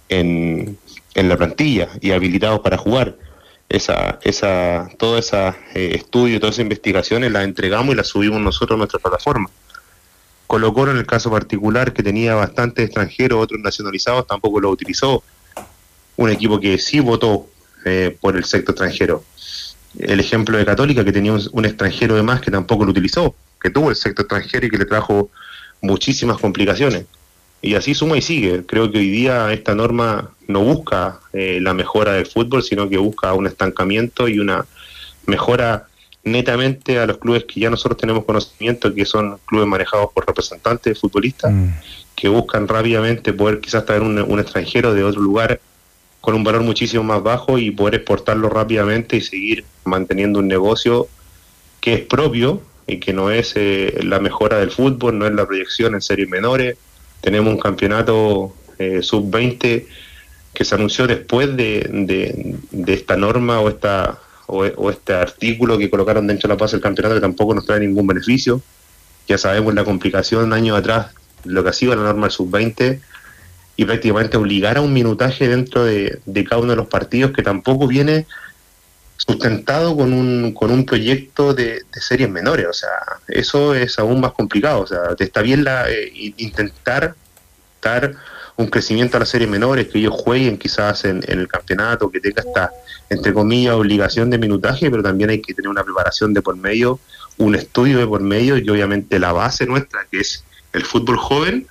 en, 0.09 0.77
en 1.15 1.29
la 1.29 1.37
plantilla 1.37 1.89
y 2.01 2.11
habilitados 2.11 2.59
para 2.59 2.77
jugar. 2.77 3.15
Esa, 3.69 4.19
esa, 4.21 4.89
todo 4.97 5.17
ese 5.17 5.53
estudio, 5.73 6.39
todas 6.39 6.55
esas 6.55 6.63
investigaciones 6.63 7.31
las 7.31 7.43
entregamos 7.43 7.93
y 7.93 7.97
las 7.97 8.07
subimos 8.07 8.39
nosotros 8.39 8.75
a 8.75 8.77
nuestra 8.77 8.99
plataforma. 8.99 9.49
Colo 10.45 10.91
en 10.91 10.97
el 10.97 11.07
caso 11.07 11.31
particular, 11.31 11.93
que 11.93 12.03
tenía 12.03 12.35
bastantes 12.35 12.85
extranjeros, 12.85 13.41
otros 13.41 13.59
nacionalizados, 13.61 14.27
tampoco 14.27 14.59
lo 14.59 14.69
utilizó. 14.69 15.23
Un 16.15 16.29
equipo 16.29 16.59
que 16.59 16.77
sí 16.77 16.99
votó 16.99 17.47
eh, 17.85 18.15
por 18.21 18.35
el 18.35 18.43
sector 18.43 18.73
extranjero. 18.73 19.23
El 19.97 20.19
ejemplo 20.19 20.57
de 20.57 20.65
Católica, 20.65 21.03
que 21.03 21.11
tenía 21.11 21.33
un, 21.33 21.41
un 21.51 21.65
extranjero 21.65 22.15
de 22.15 22.21
más 22.21 22.41
que 22.41 22.51
tampoco 22.51 22.85
lo 22.85 22.91
utilizó, 22.91 23.35
que 23.59 23.71
tuvo 23.71 23.89
el 23.89 23.95
sector 23.95 24.25
extranjero 24.25 24.67
y 24.67 24.69
que 24.69 24.77
le 24.77 24.85
trajo 24.85 25.31
muchísimas 25.81 26.37
complicaciones. 26.37 27.05
Y 27.63 27.75
así 27.75 27.95
suma 27.95 28.17
y 28.17 28.21
sigue. 28.21 28.65
Creo 28.65 28.91
que 28.91 28.99
hoy 28.99 29.09
día 29.09 29.51
esta 29.51 29.73
norma 29.73 30.29
no 30.47 30.59
busca 30.59 31.21
eh, 31.31 31.59
la 31.61 31.73
mejora 31.73 32.13
del 32.13 32.27
fútbol, 32.27 32.61
sino 32.61 32.89
que 32.89 32.97
busca 32.97 33.33
un 33.33 33.47
estancamiento 33.47 34.27
y 34.27 34.37
una 34.37 34.65
mejora 35.25 35.87
netamente 36.25 36.99
a 36.99 37.05
los 37.05 37.17
clubes 37.17 37.45
que 37.45 37.61
ya 37.61 37.69
nosotros 37.69 37.97
tenemos 37.97 38.25
conocimiento, 38.25 38.93
que 38.93 39.05
son 39.05 39.37
clubes 39.45 39.67
manejados 39.67 40.09
por 40.13 40.27
representantes 40.27 40.99
futbolistas, 40.99 41.53
que 42.15 42.27
buscan 42.27 42.67
rápidamente 42.67 43.33
poder 43.33 43.59
quizás 43.59 43.85
traer 43.85 44.01
un, 44.01 44.19
un 44.19 44.39
extranjero 44.39 44.93
de 44.93 45.03
otro 45.03 45.21
lugar 45.21 45.59
con 46.21 46.35
un 46.35 46.43
valor 46.43 46.63
muchísimo 46.63 47.03
más 47.03 47.23
bajo 47.23 47.57
y 47.57 47.71
poder 47.71 47.95
exportarlo 47.95 48.49
rápidamente 48.49 49.17
y 49.17 49.21
seguir 49.21 49.65
manteniendo 49.83 50.39
un 50.39 50.47
negocio 50.47 51.07
que 51.81 51.93
es 51.95 52.01
propio 52.01 52.61
y 52.87 52.97
que 52.99 53.13
no 53.13 53.31
es 53.31 53.53
eh, 53.55 53.99
la 54.03 54.19
mejora 54.19 54.59
del 54.59 54.71
fútbol, 54.71 55.17
no 55.17 55.25
es 55.25 55.33
la 55.33 55.45
proyección 55.45 55.95
en 55.95 56.01
series 56.01 56.29
menores. 56.29 56.77
Tenemos 57.23 57.53
un 57.53 57.59
campeonato 57.59 58.53
eh, 58.77 59.01
sub-20 59.01 59.85
que 60.53 60.65
se 60.65 60.75
anunció 60.75 61.07
después 61.07 61.55
de, 61.55 61.87
de, 62.69 62.93
esta 62.93 63.15
norma 63.15 63.61
o 63.61 63.69
esta 63.69 64.19
o, 64.45 64.65
o, 64.65 64.89
este 64.91 65.13
artículo 65.13 65.77
que 65.77 65.89
colocaron 65.89 66.27
dentro 66.27 66.49
de 66.49 66.53
la 66.53 66.57
paz 66.57 66.73
del 66.73 66.81
campeonato 66.81 67.15
que 67.15 67.21
tampoco 67.21 67.55
nos 67.55 67.65
trae 67.65 67.79
ningún 67.79 68.05
beneficio. 68.05 68.61
Ya 69.25 69.37
sabemos 69.37 69.73
la 69.73 69.85
complicación 69.85 70.51
años 70.51 70.77
atrás, 70.77 71.13
lo 71.45 71.63
que 71.63 71.69
ha 71.69 71.73
sido 71.73 71.95
la 71.95 72.03
norma 72.03 72.23
del 72.23 72.31
sub-20 72.31 72.99
y 73.77 73.85
prácticamente 73.85 74.35
obligar 74.35 74.77
a 74.77 74.81
un 74.81 74.91
minutaje 74.91 75.47
dentro 75.47 75.85
de, 75.85 76.19
de, 76.25 76.43
cada 76.43 76.61
uno 76.61 76.71
de 76.71 76.75
los 76.75 76.87
partidos 76.87 77.31
que 77.31 77.41
tampoco 77.41 77.87
viene 77.87 78.27
sustentado 79.17 79.95
con 79.95 80.13
un, 80.13 80.53
con 80.53 80.71
un 80.71 80.85
proyecto 80.85 81.53
de, 81.53 81.83
series 81.93 82.29
menores. 82.29 82.67
O 82.67 82.73
sea, 82.73 82.89
eso 83.27 83.73
es 83.73 83.97
aún 83.99 84.19
más 84.19 84.33
complicado. 84.33 84.81
O 84.81 84.87
sea, 84.87 84.99
está 85.17 85.41
bien 85.41 85.63
la, 85.63 85.89
eh, 85.89 86.11
intentar 86.37 87.15
dar 87.81 88.15
un 88.55 88.67
crecimiento 88.67 89.17
a 89.17 89.21
las 89.21 89.29
series 89.29 89.49
menores, 89.49 89.87
que 89.87 89.97
ellos 89.97 90.13
jueguen 90.15 90.57
quizás 90.57 91.05
en, 91.05 91.23
en, 91.27 91.39
el 91.39 91.47
campeonato, 91.47 92.11
que 92.11 92.19
tenga 92.19 92.43
esta, 92.45 92.71
entre 93.09 93.33
comillas, 93.33 93.73
obligación 93.73 94.29
de 94.29 94.37
minutaje, 94.37 94.91
pero 94.91 95.01
también 95.01 95.31
hay 95.31 95.41
que 95.41 95.53
tener 95.53 95.69
una 95.69 95.83
preparación 95.83 96.33
de 96.33 96.41
por 96.41 96.55
medio, 96.55 96.99
un 97.37 97.55
estudio 97.55 97.97
de 97.97 98.05
por 98.05 98.21
medio 98.21 98.57
y 98.57 98.69
obviamente 98.69 99.17
la 99.17 99.31
base 99.31 99.65
nuestra, 99.65 100.05
que 100.11 100.19
es 100.19 100.43
el 100.71 100.83
fútbol 100.83 101.17
joven, 101.17 101.67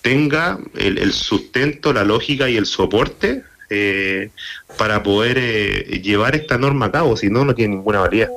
tenga 0.00 0.58
el, 0.74 0.98
el 0.98 1.12
sustento, 1.12 1.92
la 1.92 2.04
lógica 2.04 2.48
y 2.48 2.56
el 2.56 2.66
soporte 2.66 3.44
eh, 3.72 4.30
para 4.78 5.02
poder 5.02 5.38
eh, 5.38 6.00
llevar 6.02 6.34
esta 6.36 6.58
norma 6.58 6.86
a 6.86 6.92
cabo, 6.92 7.16
si 7.16 7.30
no, 7.30 7.44
no 7.44 7.54
tiene 7.54 7.76
ninguna 7.76 8.00
validez. 8.00 8.30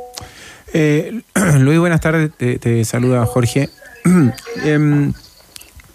Eh, 0.73 1.21
Luis, 1.59 1.79
buenas 1.79 2.01
tardes, 2.01 2.31
te, 2.37 2.85
saluda 2.85 3.25
Jorge. 3.25 3.69
Em, 4.63 5.13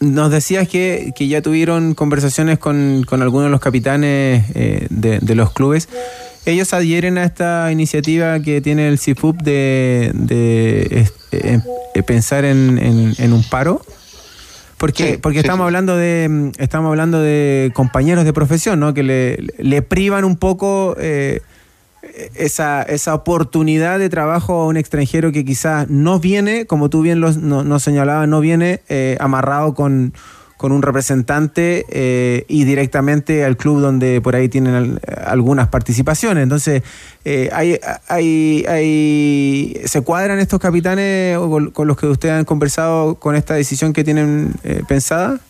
nos 0.01 0.31
decías 0.31 0.67
que, 0.67 1.13
que, 1.15 1.29
ya 1.29 1.43
tuvieron 1.43 1.95
conversaciones 1.95 2.59
con, 2.59 3.05
con 3.07 3.21
algunos 3.23 3.47
de 3.47 3.51
los 3.51 3.61
capitanes 3.61 4.45
eh, 4.55 4.87
de, 4.89 5.19
de, 5.21 5.35
los 5.35 5.53
clubes. 5.53 5.89
¿Ellos 6.47 6.73
adhieren 6.73 7.19
a 7.19 7.25
esta 7.25 7.71
iniciativa 7.71 8.41
que 8.41 8.63
tiene 8.63 8.89
el 8.89 8.99
CIFUP 8.99 9.43
de, 9.43 10.11
de 10.15 11.07
eh, 11.33 12.03
pensar 12.03 12.47
en, 12.47 12.79
en, 12.79 13.15
en, 13.19 13.33
un 13.35 13.45
paro? 13.45 13.85
Porque, 14.81 15.13
sí, 15.13 15.17
porque 15.19 15.41
sí, 15.41 15.41
estamos 15.41 15.65
sí. 15.65 15.67
hablando 15.67 15.95
de 15.95 16.53
estamos 16.57 16.89
hablando 16.89 17.21
de 17.21 17.71
compañeros 17.75 18.25
de 18.25 18.33
profesión, 18.33 18.81
¿no? 18.81 18.95
Que 18.95 19.03
le, 19.03 19.37
le 19.59 19.83
privan 19.83 20.25
un 20.25 20.39
poco 20.39 20.97
eh, 20.99 21.43
esa, 22.35 22.83
esa 22.83 23.15
oportunidad 23.15 23.99
de 23.99 24.09
trabajo 24.09 24.55
a 24.55 24.67
un 24.67 24.79
extranjero 24.79 25.33
que 25.33 25.45
quizás 25.45 25.91
no 25.91 26.19
viene, 26.19 26.65
como 26.65 26.89
tú 26.89 27.03
bien 27.03 27.21
nos 27.21 27.37
no, 27.37 27.63
no 27.63 27.79
señalabas, 27.79 28.27
no 28.27 28.41
viene 28.41 28.81
eh, 28.89 29.19
amarrado 29.21 29.75
con, 29.75 30.15
con, 30.61 30.73
un 30.73 30.83
representante 30.83 31.87
eh, 31.89 32.45
y 32.49 32.65
directamente 32.65 33.45
al 33.45 33.57
club 33.57 33.81
donde 33.81 34.21
por 34.21 34.37
ahí 34.37 34.49
tienen 34.49 35.01
algunas 35.25 35.69
participaciones. 35.69 36.43
Entonces, 36.43 36.83
eh, 37.25 37.49
hay, 37.53 37.79
hay, 38.09 38.65
hay, 38.69 39.81
¿se 39.85 40.01
cuadran 40.03 40.39
estos 40.39 40.61
capitanes 40.61 41.39
con, 41.39 41.71
con, 41.71 41.89
los 41.89 41.97
que 41.97 42.07
ustedes 42.07 42.35
han 42.35 42.45
conversado 42.45 43.17
con 43.17 43.37
esta 43.37 43.55
decisión 43.55 43.93
que 43.93 44.05
tienen 44.05 44.55
eh, 44.65 44.83
pensada? 44.87 45.41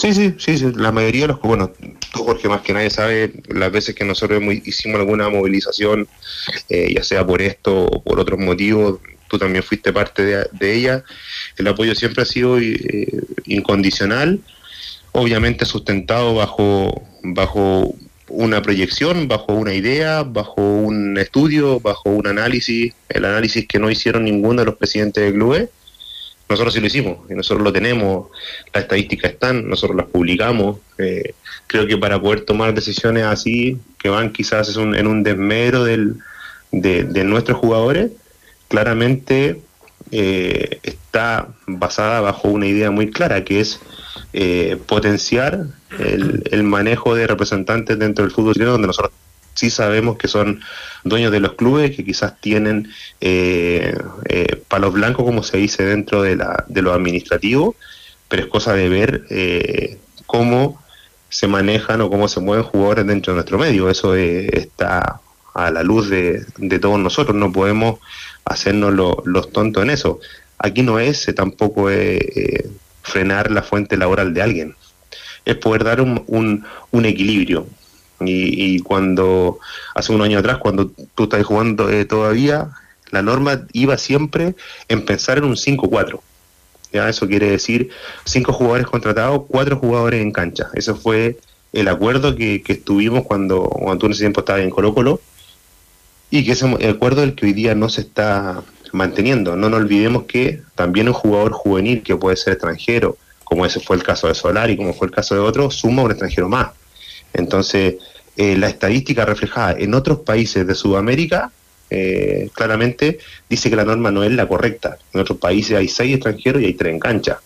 Sí, 0.00 0.14
sí, 0.14 0.34
sí, 0.38 0.56
sí, 0.56 0.72
la 0.76 0.92
mayoría 0.92 1.22
de 1.22 1.28
los, 1.28 1.42
bueno, 1.42 1.72
tú 2.12 2.24
Jorge 2.24 2.48
más 2.48 2.62
que 2.62 2.72
nadie 2.72 2.88
sabe 2.88 3.34
las 3.48 3.70
veces 3.70 3.94
que 3.94 4.02
nosotros 4.02 4.42
hicimos 4.64 4.98
alguna 4.98 5.28
movilización, 5.28 6.08
eh, 6.70 6.94
ya 6.94 7.04
sea 7.04 7.26
por 7.26 7.42
esto 7.42 7.84
o 7.84 8.02
por 8.02 8.18
otros 8.18 8.40
motivos, 8.40 9.00
tú 9.30 9.38
también 9.38 9.62
fuiste 9.62 9.92
parte 9.92 10.24
de, 10.24 10.74
ella, 10.74 11.04
el 11.56 11.68
apoyo 11.68 11.94
siempre 11.94 12.22
ha 12.22 12.26
sido 12.26 12.58
eh, 12.58 13.08
incondicional, 13.46 14.40
obviamente 15.12 15.64
sustentado 15.64 16.34
bajo, 16.34 17.02
bajo 17.22 17.94
una 18.28 18.60
proyección, 18.62 19.28
bajo 19.28 19.52
una 19.52 19.74
idea, 19.74 20.22
bajo 20.22 20.60
un 20.60 21.16
estudio, 21.18 21.80
bajo 21.80 22.10
un 22.10 22.26
análisis, 22.26 22.92
el 23.08 23.24
análisis 23.24 23.66
que 23.66 23.78
no 23.78 23.90
hicieron 23.90 24.24
ninguno 24.24 24.60
de 24.60 24.66
los 24.66 24.76
presidentes 24.76 25.24
de 25.24 25.32
clubes 25.32 25.68
nosotros 26.50 26.74
sí 26.74 26.80
lo 26.80 26.88
hicimos, 26.88 27.18
y 27.30 27.34
nosotros 27.34 27.62
lo 27.62 27.72
tenemos, 27.72 28.26
las 28.74 28.82
estadísticas 28.82 29.30
están, 29.30 29.68
nosotros 29.68 29.96
las 29.96 30.06
publicamos. 30.06 30.78
eh, 30.98 31.34
creo 31.68 31.86
que 31.86 31.96
para 31.96 32.20
poder 32.20 32.40
tomar 32.40 32.74
decisiones 32.74 33.22
así, 33.22 33.78
que 34.00 34.08
van 34.08 34.32
quizás 34.32 34.76
en 34.76 35.06
un 35.06 35.22
desmedro 35.22 35.84
del, 35.84 36.16
de, 36.72 37.04
de 37.04 37.22
nuestros 37.22 37.58
jugadores, 37.58 38.10
claramente 38.70 39.60
eh, 40.12 40.78
está 40.82 41.48
basada 41.66 42.20
bajo 42.20 42.48
una 42.48 42.66
idea 42.66 42.90
muy 42.90 43.10
clara, 43.10 43.44
que 43.44 43.60
es 43.60 43.80
eh, 44.32 44.78
potenciar 44.86 45.66
el, 45.98 46.44
el 46.50 46.62
manejo 46.62 47.14
de 47.14 47.26
representantes 47.26 47.98
dentro 47.98 48.24
del 48.24 48.32
fútbol 48.32 48.54
chileno, 48.54 48.72
donde 48.72 48.86
nosotros 48.86 49.12
sí 49.54 49.70
sabemos 49.70 50.16
que 50.16 50.28
son 50.28 50.60
dueños 51.04 51.32
de 51.32 51.40
los 51.40 51.54
clubes, 51.54 51.94
que 51.94 52.04
quizás 52.04 52.40
tienen 52.40 52.88
eh, 53.20 53.98
eh, 54.28 54.62
palos 54.68 54.92
blancos, 54.92 55.24
como 55.24 55.42
se 55.42 55.58
dice 55.58 55.84
dentro 55.84 56.22
de, 56.22 56.36
la, 56.36 56.64
de 56.68 56.82
lo 56.82 56.92
administrativo, 56.92 57.74
pero 58.28 58.44
es 58.44 58.48
cosa 58.48 58.72
de 58.72 58.88
ver 58.88 59.24
eh, 59.30 59.98
cómo 60.26 60.80
se 61.28 61.48
manejan 61.48 62.00
o 62.00 62.08
cómo 62.08 62.28
se 62.28 62.40
mueven 62.40 62.64
jugadores 62.64 63.06
dentro 63.06 63.32
de 63.32 63.36
nuestro 63.38 63.58
medio. 63.58 63.90
Eso 63.90 64.14
eh, 64.16 64.48
está 64.52 65.20
a 65.54 65.70
la 65.70 65.82
luz 65.82 66.08
de, 66.10 66.44
de 66.58 66.78
todos 66.78 66.98
nosotros, 66.98 67.36
no 67.36 67.52
podemos 67.52 67.98
hacernos 68.44 68.92
lo- 68.94 69.22
los 69.26 69.52
tontos 69.52 69.82
en 69.82 69.90
eso. 69.90 70.20
Aquí 70.58 70.82
no 70.82 70.98
es 70.98 71.26
eh, 71.28 71.32
tampoco 71.32 71.90
eh, 71.90 72.68
frenar 73.02 73.50
la 73.50 73.62
fuente 73.62 73.96
laboral 73.96 74.34
de 74.34 74.42
alguien, 74.42 74.76
es 75.44 75.56
poder 75.56 75.84
dar 75.84 76.00
un, 76.00 76.22
un, 76.26 76.64
un 76.90 77.04
equilibrio. 77.04 77.66
Y, 78.20 78.76
y 78.76 78.80
cuando 78.80 79.58
hace 79.94 80.12
un 80.12 80.20
año 80.20 80.38
atrás, 80.38 80.58
cuando 80.58 80.90
tú 81.14 81.24
estás 81.24 81.42
jugando 81.44 81.88
eh, 81.88 82.04
todavía, 82.04 82.68
la 83.10 83.22
norma 83.22 83.62
iba 83.72 83.96
siempre 83.96 84.54
en 84.88 85.04
pensar 85.04 85.38
en 85.38 85.44
un 85.44 85.56
5-4. 85.56 86.20
¿ya? 86.92 87.08
Eso 87.08 87.26
quiere 87.26 87.50
decir 87.50 87.88
cinco 88.24 88.52
jugadores 88.52 88.86
contratados, 88.86 89.42
cuatro 89.48 89.76
jugadores 89.78 90.20
en 90.20 90.32
cancha. 90.32 90.68
Eso 90.74 90.94
fue 90.96 91.38
el 91.72 91.88
acuerdo 91.88 92.36
que, 92.36 92.62
que 92.62 92.74
estuvimos 92.74 93.24
cuando, 93.24 93.62
cuando 93.62 93.98
tú 93.98 94.06
en 94.06 94.12
ese 94.12 94.20
tiempo 94.22 94.40
estabas 94.40 94.62
en 94.62 94.70
Colo 94.70 94.92
Colo 94.94 95.20
y 96.30 96.44
que 96.44 96.52
ese 96.52 96.66
acuerdo 96.88 97.22
es 97.22 97.28
el 97.28 97.34
que 97.34 97.46
hoy 97.46 97.52
día 97.52 97.74
no 97.74 97.88
se 97.88 98.02
está 98.02 98.62
manteniendo. 98.92 99.56
No 99.56 99.68
nos 99.68 99.80
olvidemos 99.80 100.24
que 100.24 100.62
también 100.74 101.08
un 101.08 101.14
jugador 101.14 101.52
juvenil 101.52 102.02
que 102.02 102.16
puede 102.16 102.36
ser 102.36 102.54
extranjero, 102.54 103.16
como 103.44 103.66
ese 103.66 103.80
fue 103.80 103.96
el 103.96 104.02
caso 104.02 104.28
de 104.28 104.34
Solari, 104.34 104.76
como 104.76 104.94
fue 104.94 105.08
el 105.08 105.12
caso 105.12 105.34
de 105.34 105.40
otro, 105.40 105.70
suma 105.70 106.02
un 106.02 106.10
extranjero 106.10 106.48
más. 106.48 106.68
Entonces, 107.32 107.96
eh, 108.36 108.56
la 108.56 108.68
estadística 108.68 109.24
reflejada 109.24 109.72
en 109.78 109.94
otros 109.94 110.20
países 110.20 110.66
de 110.66 110.74
Sudamérica 110.74 111.50
eh, 111.90 112.48
claramente 112.54 113.18
dice 113.48 113.68
que 113.68 113.76
la 113.76 113.84
norma 113.84 114.12
no 114.12 114.22
es 114.22 114.30
la 114.30 114.46
correcta. 114.46 114.98
En 115.12 115.20
otros 115.20 115.38
países 115.38 115.76
hay 115.76 115.88
seis 115.88 116.14
extranjeros 116.14 116.62
y 116.62 116.66
hay 116.66 116.74
tres 116.74 116.92
en 116.92 117.00
cancha. 117.00 117.40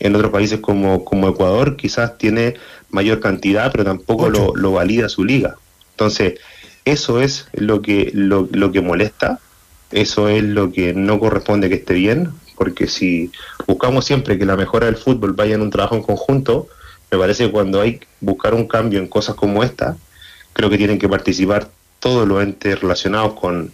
En 0.00 0.14
otros 0.14 0.32
países 0.32 0.58
como, 0.60 1.04
como 1.04 1.28
Ecuador 1.28 1.76
quizás 1.76 2.18
tiene 2.18 2.54
mayor 2.90 3.20
cantidad, 3.20 3.70
pero 3.70 3.84
tampoco 3.84 4.28
lo, 4.28 4.54
lo 4.56 4.72
valida 4.72 5.08
su 5.08 5.24
liga. 5.24 5.56
Entonces, 5.92 6.34
eso 6.86 7.20
es 7.20 7.48
lo 7.52 7.82
que, 7.82 8.10
lo, 8.14 8.48
que 8.72 8.80
molesta, 8.80 9.40
eso 9.90 10.28
es 10.28 10.42
lo 10.42 10.72
que 10.72 10.94
no 10.94 11.18
corresponde 11.18 11.68
que 11.68 11.74
esté 11.74 11.94
bien, 11.94 12.30
porque 12.54 12.86
si 12.86 13.32
buscamos 13.66 14.04
siempre 14.04 14.38
que 14.38 14.46
la 14.46 14.56
mejora 14.56 14.86
del 14.86 14.96
fútbol 14.96 15.32
vaya 15.32 15.56
en 15.56 15.62
un 15.62 15.70
trabajo 15.70 15.96
en 15.96 16.04
conjunto, 16.04 16.68
me 17.10 17.18
parece 17.18 17.46
que 17.46 17.52
cuando 17.52 17.80
hay 17.80 17.98
que 17.98 18.06
buscar 18.20 18.54
un 18.54 18.68
cambio 18.68 19.00
en 19.00 19.08
cosas 19.08 19.34
como 19.34 19.64
esta, 19.64 19.96
creo 20.52 20.70
que 20.70 20.78
tienen 20.78 20.98
que 20.98 21.08
participar 21.08 21.68
todos 21.98 22.26
los 22.26 22.40
entes 22.40 22.80
relacionados 22.80 23.34
con, 23.34 23.72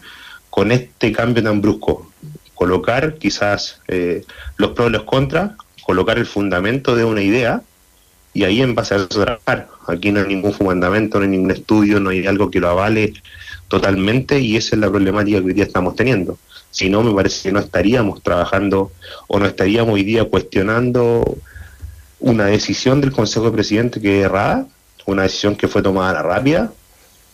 con 0.49 0.73
este 0.73 1.13
cambio 1.13 1.43
tan 1.43 1.61
brusco. 1.61 2.11
Colocar 2.55 3.19
quizás 3.19 3.81
eh, 3.89 4.25
los 4.57 4.71
pros 4.71 4.89
y 4.89 4.93
los 4.93 5.03
contras, 5.03 5.53
colocar 5.85 6.17
el 6.17 6.27
fundamento 6.27 6.97
de 6.97 7.05
una 7.05 7.21
idea 7.21 7.63
y 8.35 8.45
ahí 8.45 8.63
en 8.63 8.75
base 8.75 8.95
a 8.95 8.99
eso 8.99 9.07
trabajar. 9.09 9.69
Aquí 9.87 10.11
no 10.11 10.21
hay 10.21 10.27
ningún 10.27 10.53
fundamento, 10.53 11.19
no 11.19 11.25
hay 11.25 11.31
ningún 11.31 11.51
estudio, 11.51 12.01
no 12.01 12.11
hay 12.11 12.27
algo 12.27 12.51
que 12.51 12.61
lo 12.61 12.69
avale 12.69 13.13
totalmente 13.69 14.39
y 14.41 14.57
esa 14.57 14.77
es 14.77 14.81
la 14.81 14.91
problemática 14.91 15.41
que 15.41 15.47
hoy 15.47 15.53
día 15.55 15.65
estamos 15.65 15.97
teniendo. 15.97 16.39
Si 16.71 16.89
no, 16.89 17.03
me 17.03 17.13
parece 17.13 17.49
que 17.49 17.53
no 17.53 17.61
estaríamos 17.61 18.23
trabajando 18.23 18.93
o 19.29 19.39
no 19.39 19.47
estaríamos 19.47 19.95
hoy 19.95 20.05
día 20.05 20.25
cuestionando 20.25 21.37
una 22.21 22.47
decisión 22.47 23.01
del 23.01 23.13
Consejo 23.13 23.47
de 23.47 23.53
Presidente 23.53 24.01
que 24.01 24.21
es 24.21 24.25
errada, 24.25 24.67
una 25.07 25.23
decisión 25.23 25.57
que 25.57 25.69
fue 25.69 25.83
tomada 25.83 26.11
a 26.11 26.15
la 26.15 26.23
rápida 26.23 26.73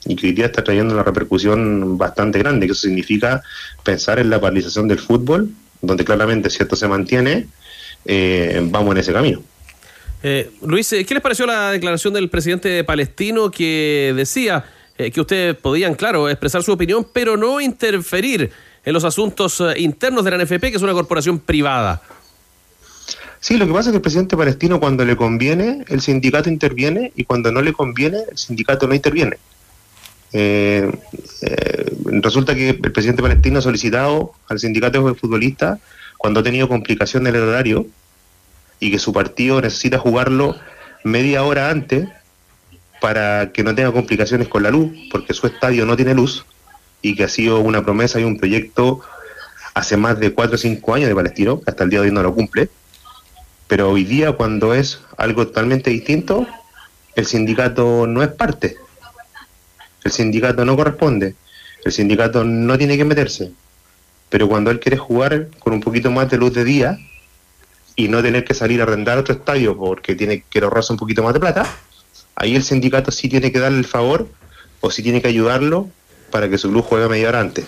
y 0.07 0.16
que 0.16 0.29
hoy 0.29 0.33
día 0.33 0.47
está 0.47 0.65
trayendo 0.65 0.95
una 0.95 1.03
repercusión 1.03 1.99
bastante 1.99 2.39
grande, 2.39 2.66
que 2.66 2.73
eso 2.73 2.83
significa 2.83 3.43
pensar 3.85 4.19
en 4.19 4.31
la 4.31 4.41
paralización 4.41 4.89
del 4.89 4.99
fútbol, 4.99 5.51
donde 5.83 6.05
claramente 6.05 6.51
si 6.51 6.62
esto 6.62 6.77
se 6.77 6.89
mantiene, 6.89 7.47
eh, 8.05 8.61
vamos 8.65 8.93
en 8.93 8.99
ese 8.99 9.12
camino. 9.12 9.43
Eh, 10.23 10.51
Luis, 10.62 10.93
eh, 10.93 11.05
¿qué 11.05 11.15
les 11.15 11.23
pareció 11.23 11.47
la 11.47 11.70
declaración 11.70 12.12
del 12.12 12.28
presidente 12.28 12.82
palestino 12.82 13.51
que 13.51 14.12
decía 14.16 14.65
eh, 14.97 15.11
que 15.12 15.20
ustedes 15.20 15.57
podían, 15.57 15.95
claro, 15.95 16.28
expresar 16.28 16.62
su 16.62 16.73
opinión, 16.73 17.07
pero 17.12 17.36
no 17.36 17.61
interferir 17.61 18.51
en 18.85 18.93
los 18.93 19.05
asuntos 19.05 19.61
eh, 19.61 19.74
internos 19.78 20.24
de 20.24 20.31
la 20.32 20.45
NFP, 20.45 20.61
que 20.62 20.77
es 20.77 20.82
una 20.82 20.93
corporación 20.93 21.39
privada? 21.39 22.03
Sí, 23.39 23.57
lo 23.57 23.66
que 23.66 23.73
pasa 23.73 23.90
es 23.90 23.93
que 23.93 23.99
el 23.99 24.03
presidente 24.03 24.36
palestino 24.36 24.81
cuando 24.81 25.05
le 25.05 25.15
conviene, 25.16 25.85
el 25.89 26.01
sindicato 26.01 26.49
interviene 26.49 27.12
y 27.15 27.23
cuando 27.23 27.53
no 27.53 27.62
le 27.62 27.73
conviene, 27.73 28.19
el 28.28 28.36
sindicato 28.36 28.89
no 28.89 28.95
interviene. 28.95 29.39
Resulta 32.05 32.57
que 32.57 32.70
el 32.70 32.93
presidente 32.93 33.23
palestino 33.23 33.61
ha 33.61 33.62
solicitado 33.62 34.32
al 34.49 34.59
sindicato 34.59 35.07
de 35.07 35.15
futbolistas 35.15 35.78
cuando 36.19 36.40
ha 36.40 36.43
tenido 36.43 36.69
complicación 36.69 37.23
del 37.24 37.36
horario 37.36 37.86
y 38.81 38.91
que 38.91 38.99
su 38.99 39.13
partido 39.13 39.61
necesita 39.61 39.99
jugarlo 39.99 40.57
media 41.05 41.43
hora 41.45 41.71
antes 41.71 42.09
para 43.01 43.53
que 43.53 43.63
no 43.63 43.75
tenga 43.75 43.93
complicaciones 43.93 44.49
con 44.49 44.63
la 44.63 44.71
luz, 44.71 44.93
porque 45.11 45.35
su 45.35 45.47
estadio 45.47 45.87
no 45.87 45.97
tiene 45.97 46.15
luz 46.15 46.45
y 47.03 47.15
que 47.15 47.25
ha 47.25 47.29
sido 47.29 47.61
una 47.61 47.85
promesa 47.85 48.21
y 48.21 48.25
un 48.25 48.39
proyecto 48.39 49.01
hace 49.75 49.97
más 49.97 50.19
de 50.19 50.33
4 50.33 50.57
o 50.57 50.59
5 50.59 50.95
años 50.95 51.09
de 51.09 51.15
Palestino, 51.15 51.61
que 51.61 51.71
hasta 51.71 51.85
el 51.85 51.91
día 51.91 52.01
de 52.01 52.09
hoy 52.09 52.13
no 52.13 52.23
lo 52.23 52.35
cumple. 52.35 52.69
Pero 53.69 53.91
hoy 53.91 54.05
día, 54.05 54.33
cuando 54.33 54.75
es 54.75 55.01
algo 55.17 55.47
totalmente 55.47 55.91
distinto, 55.91 56.47
el 57.15 57.27
sindicato 57.27 58.07
no 58.07 58.23
es 58.23 58.29
parte. 58.31 58.77
El 60.03 60.11
sindicato 60.11 60.65
no 60.65 60.77
corresponde. 60.77 61.35
El 61.85 61.93
sindicato 61.93 62.45
no 62.45 62.77
tiene 62.79 62.97
que 62.97 63.05
meterse. 63.05 63.53
Pero 64.31 64.49
cuando 64.49 64.71
él 64.71 64.81
quiere 64.81 64.97
jugar 64.97 65.49
con 65.59 65.75
un 65.75 65.81
poquito 65.81 66.11
más 66.11 66.31
de 66.31 66.39
luz 66.39 66.55
de 66.55 66.65
día 66.65 66.99
y 67.99 68.07
no 68.07 68.23
tener 68.23 68.45
que 68.45 68.55
salir 68.55 68.79
a 68.79 68.85
arrendar 68.85 69.19
otro 69.19 69.35
estadio 69.35 69.77
porque 69.77 70.15
tiene 70.15 70.45
que 70.49 70.61
ahorrarse 70.61 70.93
un 70.93 70.99
poquito 71.01 71.25
más 71.25 71.35
de 71.35 71.41
plata, 71.41 71.66
ahí 72.37 72.55
el 72.55 72.62
sindicato 72.62 73.11
sí 73.11 73.29
tiene 73.29 73.51
que 73.51 73.59
darle 73.59 73.79
el 73.79 73.85
favor 73.85 74.29
o 74.81 74.93
sí 74.93 75.03
tiene 75.03 75.20
que 75.20 75.27
ayudarlo 75.27 75.89
para 76.31 76.49
que 76.49 76.59
su 76.59 76.70
club 76.70 76.85
juegue 76.85 77.09
media 77.09 77.31
hora 77.31 77.41
antes. 77.41 77.66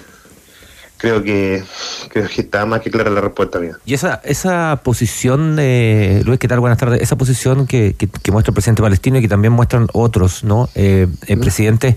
Creo 0.99 1.25
que, 1.25 1.65
creo 2.11 2.29
que 2.29 2.43
está 2.43 2.65
más 2.65 2.81
que 2.81 2.93
clara 2.93 3.11
la 3.11 3.21
respuesta 3.21 3.59
mía. 3.59 3.77
Y 3.85 3.95
esa, 3.95 4.21
esa 4.23 4.81
posición, 4.85 5.57
de 5.57 6.23
Luis, 6.25 6.39
¿qué 6.39 6.47
tal? 6.47 6.61
Buenas 6.61 6.79
tardes. 6.79 7.03
Esa 7.03 7.17
posición 7.17 7.67
que, 7.67 7.97
que, 7.99 8.07
que 8.07 8.31
muestra 8.31 8.53
el 8.53 8.55
presidente 8.55 8.83
palestino 8.83 9.19
y 9.19 9.23
que 9.23 9.29
también 9.29 9.53
muestran 9.53 9.89
otros, 9.95 10.45
¿no? 10.45 10.69
Eh, 10.77 11.09
el 11.27 11.41
presidente, 11.41 11.97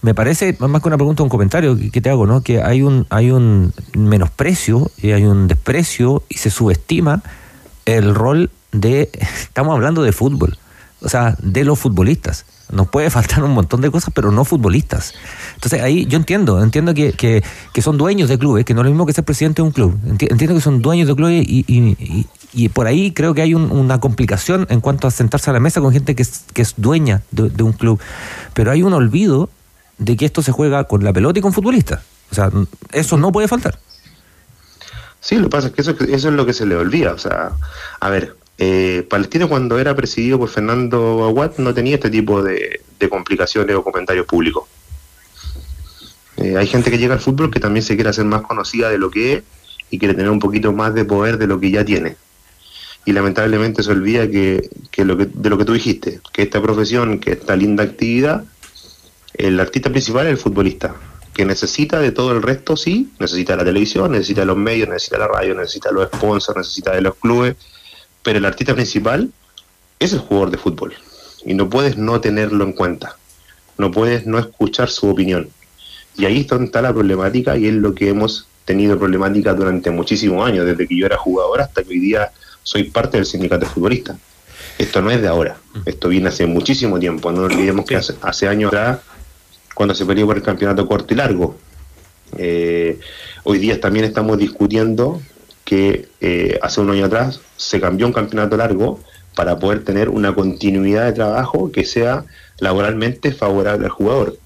me 0.00 0.14
parece, 0.14 0.56
más 0.60 0.80
que 0.80 0.88
una 0.88 0.96
pregunta, 0.96 1.22
un 1.22 1.28
comentario 1.28 1.76
que, 1.76 1.90
que 1.90 2.00
te 2.00 2.08
hago, 2.08 2.24
¿no? 2.26 2.40
Que 2.40 2.62
hay 2.62 2.80
un, 2.80 3.06
hay 3.10 3.32
un 3.32 3.74
menosprecio 3.94 4.90
y 4.96 5.10
hay 5.10 5.24
un 5.24 5.46
desprecio 5.46 6.22
y 6.30 6.38
se 6.38 6.48
subestima 6.48 7.22
el 7.86 8.14
rol 8.14 8.50
de, 8.72 9.10
estamos 9.40 9.74
hablando 9.74 10.02
de 10.02 10.12
fútbol, 10.12 10.58
o 11.00 11.08
sea, 11.08 11.36
de 11.40 11.64
los 11.64 11.78
futbolistas. 11.78 12.44
Nos 12.70 12.88
puede 12.88 13.10
faltar 13.10 13.44
un 13.44 13.52
montón 13.52 13.80
de 13.80 13.92
cosas, 13.92 14.12
pero 14.12 14.32
no 14.32 14.44
futbolistas. 14.44 15.14
Entonces 15.54 15.80
ahí 15.82 16.04
yo 16.06 16.16
entiendo, 16.18 16.60
entiendo 16.60 16.94
que, 16.94 17.12
que, 17.12 17.44
que 17.72 17.80
son 17.80 17.96
dueños 17.96 18.28
de 18.28 18.38
clubes, 18.40 18.64
que 18.64 18.74
no 18.74 18.80
es 18.80 18.86
lo 18.86 18.90
mismo 18.90 19.06
que 19.06 19.12
ser 19.12 19.22
presidente 19.24 19.62
de 19.62 19.68
un 19.68 19.70
club. 19.72 19.96
Enti- 20.04 20.26
Entiendo 20.30 20.54
que 20.56 20.60
son 20.60 20.82
dueños 20.82 21.06
de 21.06 21.14
clubes 21.14 21.46
y, 21.46 21.64
y, 21.68 21.80
y- 22.02 22.26
y 22.52 22.68
por 22.70 22.88
ahí 22.88 23.12
creo 23.12 23.34
que 23.34 23.42
hay 23.42 23.54
un- 23.54 23.70
una 23.70 24.00
complicación 24.00 24.66
en 24.68 24.80
cuanto 24.80 25.06
a 25.06 25.12
sentarse 25.12 25.48
a 25.50 25.52
la 25.52 25.60
mesa 25.60 25.80
con 25.80 25.92
gente 25.92 26.16
que 26.16 26.22
es, 26.22 26.42
que 26.54 26.62
es 26.62 26.74
dueña 26.76 27.22
de, 27.30 27.50
de 27.50 27.62
un 27.62 27.72
club. 27.72 28.00
Pero 28.52 28.72
hay 28.72 28.82
un 28.82 28.94
olvido 28.94 29.48
de 29.98 30.16
que 30.16 30.24
esto 30.24 30.42
se 30.42 30.50
juega 30.50 30.82
con 30.84 31.04
la 31.04 31.12
pelota 31.12 31.38
y 31.38 31.42
con 31.42 31.52
futbolistas. 31.52 32.00
O 32.32 32.34
sea, 32.34 32.50
eso 32.92 33.16
no 33.16 33.30
puede 33.30 33.46
faltar. 33.46 33.78
Sí, 35.26 35.34
lo 35.34 35.42
que 35.42 35.48
pasa 35.48 35.66
es 35.66 35.72
que 35.72 35.80
eso, 35.80 35.90
eso 35.90 36.28
es 36.28 36.34
lo 36.34 36.46
que 36.46 36.52
se 36.52 36.66
le 36.66 36.76
olvida. 36.76 37.12
O 37.12 37.18
sea, 37.18 37.50
a 37.98 38.10
ver, 38.10 38.36
eh, 38.58 39.04
Palestino 39.10 39.48
cuando 39.48 39.76
era 39.80 39.92
presidido 39.96 40.38
por 40.38 40.48
Fernando 40.48 41.24
Aguat 41.24 41.58
no 41.58 41.74
tenía 41.74 41.96
este 41.96 42.10
tipo 42.10 42.44
de, 42.44 42.80
de 43.00 43.08
complicaciones 43.08 43.74
o 43.74 43.82
comentarios 43.82 44.24
públicos. 44.24 44.68
Eh, 46.36 46.56
hay 46.56 46.68
gente 46.68 46.92
que 46.92 46.98
llega 46.98 47.14
al 47.14 47.20
fútbol 47.20 47.50
que 47.50 47.58
también 47.58 47.82
se 47.82 47.96
quiere 47.96 48.10
hacer 48.10 48.24
más 48.24 48.42
conocida 48.42 48.88
de 48.88 48.98
lo 48.98 49.10
que 49.10 49.32
es 49.32 49.42
y 49.90 49.98
quiere 49.98 50.14
tener 50.14 50.30
un 50.30 50.38
poquito 50.38 50.72
más 50.72 50.94
de 50.94 51.04
poder 51.04 51.38
de 51.38 51.48
lo 51.48 51.58
que 51.58 51.72
ya 51.72 51.84
tiene. 51.84 52.14
Y 53.04 53.10
lamentablemente 53.10 53.82
se 53.82 53.90
olvida 53.90 54.30
que 54.30 54.70
lo 54.98 55.16
que 55.16 55.26
de 55.26 55.50
lo 55.50 55.58
que 55.58 55.64
tú 55.64 55.72
dijiste, 55.72 56.20
que 56.32 56.42
esta 56.42 56.62
profesión, 56.62 57.18
que 57.18 57.32
esta 57.32 57.56
linda 57.56 57.82
actividad, 57.82 58.44
el 59.34 59.58
artista 59.58 59.90
principal 59.90 60.26
es 60.26 60.34
el 60.34 60.38
futbolista. 60.38 60.94
Que 61.36 61.44
necesita 61.44 62.00
de 62.00 62.12
todo 62.12 62.32
el 62.32 62.40
resto, 62.40 62.78
sí, 62.78 63.10
necesita 63.18 63.56
la 63.56 63.64
televisión, 63.64 64.12
necesita 64.12 64.46
los 64.46 64.56
medios, 64.56 64.88
necesita 64.88 65.18
la 65.18 65.28
radio, 65.28 65.54
necesita 65.54 65.90
los 65.92 66.06
sponsors, 66.06 66.56
necesita 66.56 66.94
de 66.94 67.02
los 67.02 67.14
clubes, 67.16 67.56
pero 68.22 68.38
el 68.38 68.46
artista 68.46 68.72
principal 68.72 69.30
es 69.98 70.14
el 70.14 70.20
jugador 70.20 70.50
de 70.50 70.56
fútbol 70.56 70.94
y 71.44 71.52
no 71.52 71.68
puedes 71.68 71.98
no 71.98 72.22
tenerlo 72.22 72.64
en 72.64 72.72
cuenta, 72.72 73.16
no 73.76 73.90
puedes 73.90 74.26
no 74.26 74.38
escuchar 74.38 74.88
su 74.88 75.10
opinión. 75.10 75.50
Y 76.16 76.24
ahí 76.24 76.40
es 76.40 76.46
donde 76.46 76.64
está 76.64 76.80
la 76.80 76.94
problemática 76.94 77.54
y 77.58 77.66
es 77.66 77.74
lo 77.74 77.94
que 77.94 78.08
hemos 78.08 78.48
tenido 78.64 78.98
problemática 78.98 79.52
durante 79.52 79.90
muchísimos 79.90 80.46
años, 80.46 80.64
desde 80.64 80.88
que 80.88 80.96
yo 80.96 81.04
era 81.04 81.18
jugador 81.18 81.60
hasta 81.60 81.82
que 81.82 81.90
hoy 81.90 82.00
día 82.00 82.32
soy 82.62 82.84
parte 82.84 83.18
del 83.18 83.26
sindicato 83.26 83.66
de 83.66 83.72
futbolistas. 83.72 84.16
Esto 84.78 85.02
no 85.02 85.10
es 85.10 85.20
de 85.20 85.28
ahora, 85.28 85.58
esto 85.84 86.08
viene 86.08 86.30
hace 86.30 86.46
muchísimo 86.46 86.98
tiempo. 86.98 87.30
No 87.30 87.42
olvidemos 87.42 87.84
que 87.84 87.96
hace, 87.96 88.14
hace 88.22 88.48
años 88.48 88.68
atrás, 88.68 89.00
cuando 89.76 89.94
se 89.94 90.06
peleó 90.06 90.24
por 90.24 90.38
el 90.38 90.42
campeonato 90.42 90.86
corto 90.86 91.12
y 91.12 91.18
largo, 91.18 91.54
eh, 92.38 92.98
hoy 93.44 93.58
día 93.58 93.78
también 93.78 94.06
estamos 94.06 94.38
discutiendo 94.38 95.20
que 95.66 96.08
eh, 96.22 96.58
hace 96.62 96.80
un 96.80 96.88
año 96.88 97.04
atrás 97.04 97.42
se 97.58 97.78
cambió 97.78 98.06
un 98.06 98.14
campeonato 98.14 98.56
largo 98.56 99.00
para 99.34 99.58
poder 99.58 99.84
tener 99.84 100.08
una 100.08 100.34
continuidad 100.34 101.04
de 101.04 101.12
trabajo 101.12 101.70
que 101.70 101.84
sea 101.84 102.24
laboralmente 102.58 103.32
favorable 103.32 103.84
al 103.84 103.90
jugador. 103.90 104.38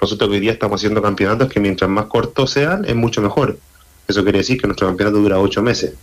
Nosotros 0.00 0.30
hoy 0.30 0.38
día 0.38 0.52
estamos 0.52 0.80
haciendo 0.80 1.02
campeonatos 1.02 1.48
que 1.52 1.58
mientras 1.58 1.90
más 1.90 2.06
cortos 2.06 2.52
sean, 2.52 2.84
es 2.84 2.94
mucho 2.94 3.20
mejor. 3.20 3.58
Eso 4.06 4.22
quiere 4.22 4.38
decir 4.38 4.60
que 4.60 4.68
nuestro 4.68 4.86
campeonato 4.86 5.18
dura 5.18 5.40
ocho 5.40 5.64
meses 5.64 5.94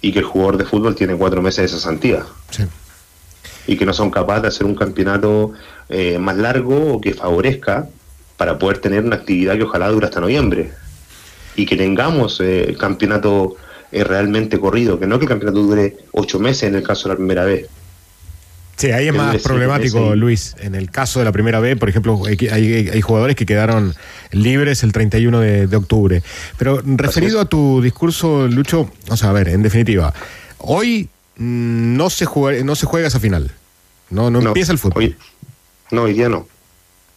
y 0.00 0.12
que 0.12 0.20
el 0.20 0.24
jugador 0.24 0.56
de 0.56 0.66
fútbol 0.66 0.94
tiene 0.94 1.16
cuatro 1.16 1.42
meses 1.42 1.62
de 1.62 1.76
cesantía. 1.76 2.24
Y 3.66 3.76
que 3.76 3.86
no 3.86 3.92
son 3.92 4.10
capaces 4.10 4.42
de 4.42 4.48
hacer 4.48 4.66
un 4.66 4.74
campeonato 4.74 5.52
eh, 5.88 6.18
más 6.18 6.36
largo 6.36 6.94
o 6.94 7.00
que 7.00 7.14
favorezca 7.14 7.86
para 8.36 8.58
poder 8.58 8.78
tener 8.78 9.04
una 9.04 9.16
actividad 9.16 9.56
que 9.56 9.62
ojalá 9.62 9.88
dure 9.88 10.06
hasta 10.06 10.20
noviembre. 10.20 10.72
Y 11.54 11.66
que 11.66 11.76
tengamos 11.76 12.40
eh, 12.40 12.64
el 12.64 12.78
campeonato 12.78 13.56
eh, 13.92 14.02
realmente 14.04 14.58
corrido, 14.58 14.98
que 14.98 15.06
no 15.06 15.18
que 15.18 15.26
el 15.26 15.28
campeonato 15.28 15.62
dure 15.62 15.96
ocho 16.12 16.38
meses 16.38 16.64
en 16.64 16.74
el 16.74 16.82
caso 16.82 17.04
de 17.04 17.14
la 17.14 17.16
primera 17.16 17.44
vez. 17.44 17.68
Sí, 18.76 18.90
ahí 18.90 19.06
es 19.06 19.14
más 19.14 19.40
problemático, 19.42 20.16
Luis. 20.16 20.56
En 20.58 20.74
el 20.74 20.90
caso 20.90 21.18
de 21.18 21.26
la 21.26 21.30
primera 21.30 21.60
B, 21.60 21.76
por 21.76 21.88
ejemplo, 21.88 22.22
hay, 22.26 23.00
jugadores 23.02 23.36
que 23.36 23.46
quedaron 23.46 23.94
libres 24.32 24.82
el 24.82 24.92
31 24.92 25.40
de, 25.40 25.66
de 25.66 25.76
octubre. 25.76 26.22
Pero 26.56 26.82
referido 26.84 27.38
a 27.38 27.44
tu 27.44 27.80
discurso, 27.82 28.48
Lucho, 28.48 28.90
o 29.08 29.16
sea, 29.16 29.30
a 29.30 29.32
ver, 29.32 29.48
en 29.48 29.62
definitiva, 29.62 30.12
hoy 30.58 31.08
no 31.42 32.08
se 32.10 32.24
juega, 32.24 32.62
no 32.64 32.76
se 32.76 32.86
juega 32.86 33.08
esa 33.08 33.18
final. 33.18 33.50
No, 34.10 34.30
no, 34.30 34.40
empieza 34.40 34.72
el 34.72 34.78
fútbol. 34.78 35.16
no, 35.90 36.02
hoy 36.02 36.14
día 36.14 36.28
no. 36.28 36.46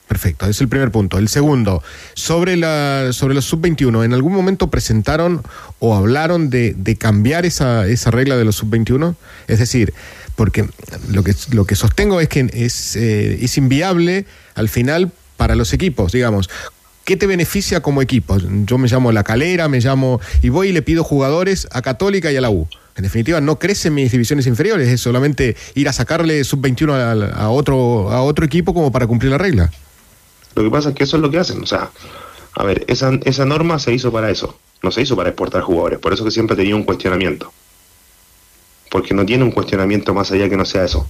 Perfecto, 0.07 0.45
ese 0.45 0.51
es 0.51 0.61
el 0.61 0.67
primer 0.67 0.91
punto. 0.91 1.17
El 1.17 1.27
segundo, 1.29 1.83
sobre 2.13 2.57
la 2.57 3.09
sobre 3.11 3.33
los 3.33 3.45
sub-21, 3.45 4.05
¿en 4.05 4.13
algún 4.13 4.33
momento 4.33 4.69
presentaron 4.69 5.43
o 5.79 5.95
hablaron 5.95 6.49
de, 6.49 6.73
de 6.73 6.95
cambiar 6.95 7.45
esa, 7.45 7.87
esa 7.87 8.11
regla 8.11 8.37
de 8.37 8.45
los 8.45 8.55
sub-21? 8.55 9.15
Es 9.47 9.59
decir, 9.59 9.93
porque 10.35 10.67
lo 11.09 11.23
que, 11.23 11.33
lo 11.51 11.65
que 11.65 11.75
sostengo 11.75 12.19
es 12.21 12.29
que 12.29 12.49
es, 12.53 12.95
eh, 12.95 13.39
es 13.41 13.57
inviable 13.57 14.25
al 14.53 14.69
final 14.69 15.11
para 15.37 15.55
los 15.55 15.73
equipos, 15.73 16.11
digamos. 16.11 16.49
¿Qué 17.05 17.15
te 17.15 17.27
beneficia 17.27 17.81
como 17.81 18.01
equipo? 18.01 18.37
Yo 18.65 18.77
me 18.77 18.87
llamo 18.87 19.11
La 19.11 19.23
Calera, 19.23 19.69
me 19.69 19.79
llamo 19.79 20.19
y 20.41 20.49
voy 20.49 20.69
y 20.69 20.71
le 20.73 20.81
pido 20.81 21.03
jugadores 21.03 21.67
a 21.71 21.81
Católica 21.81 22.31
y 22.31 22.35
a 22.35 22.41
la 22.41 22.49
U. 22.49 22.67
En 22.95 23.03
definitiva, 23.03 23.39
no 23.41 23.59
crecen 23.59 23.93
mis 23.93 24.11
divisiones 24.11 24.47
inferiores, 24.47 24.87
es 24.87 25.01
solamente 25.01 25.55
ir 25.75 25.87
a 25.87 25.93
sacarle 25.93 26.43
sub-21 26.43 26.91
a, 26.91 27.43
a 27.43 27.49
otro, 27.49 28.09
a 28.11 28.23
otro 28.23 28.43
equipo 28.43 28.73
como 28.73 28.91
para 28.91 29.05
cumplir 29.05 29.31
la 29.31 29.37
regla. 29.37 29.71
Lo 30.55 30.63
que 30.63 30.69
pasa 30.71 30.89
es 30.89 30.95
que 30.95 31.03
eso 31.03 31.17
es 31.17 31.21
lo 31.21 31.29
que 31.29 31.37
hacen. 31.37 31.61
O 31.61 31.67
sea, 31.67 31.91
a 32.55 32.63
ver, 32.63 32.85
esa, 32.87 33.11
esa 33.25 33.45
norma 33.45 33.77
se 33.79 33.93
hizo 33.93 34.11
para 34.11 34.31
eso. 34.31 34.57
No 34.81 34.91
se 34.91 35.01
hizo 35.01 35.15
para 35.15 35.29
exportar 35.29 35.61
jugadores. 35.61 35.99
Por 35.99 36.13
eso 36.13 36.23
que 36.23 36.31
siempre 36.31 36.55
tenía 36.55 36.75
un 36.75 36.83
cuestionamiento. 36.83 37.51
Porque 38.89 39.13
no 39.13 39.25
tiene 39.25 39.43
un 39.43 39.51
cuestionamiento 39.51 40.13
más 40.13 40.31
allá 40.31 40.49
que 40.49 40.57
no 40.57 40.65
sea 40.65 40.85
eso. 40.85 41.07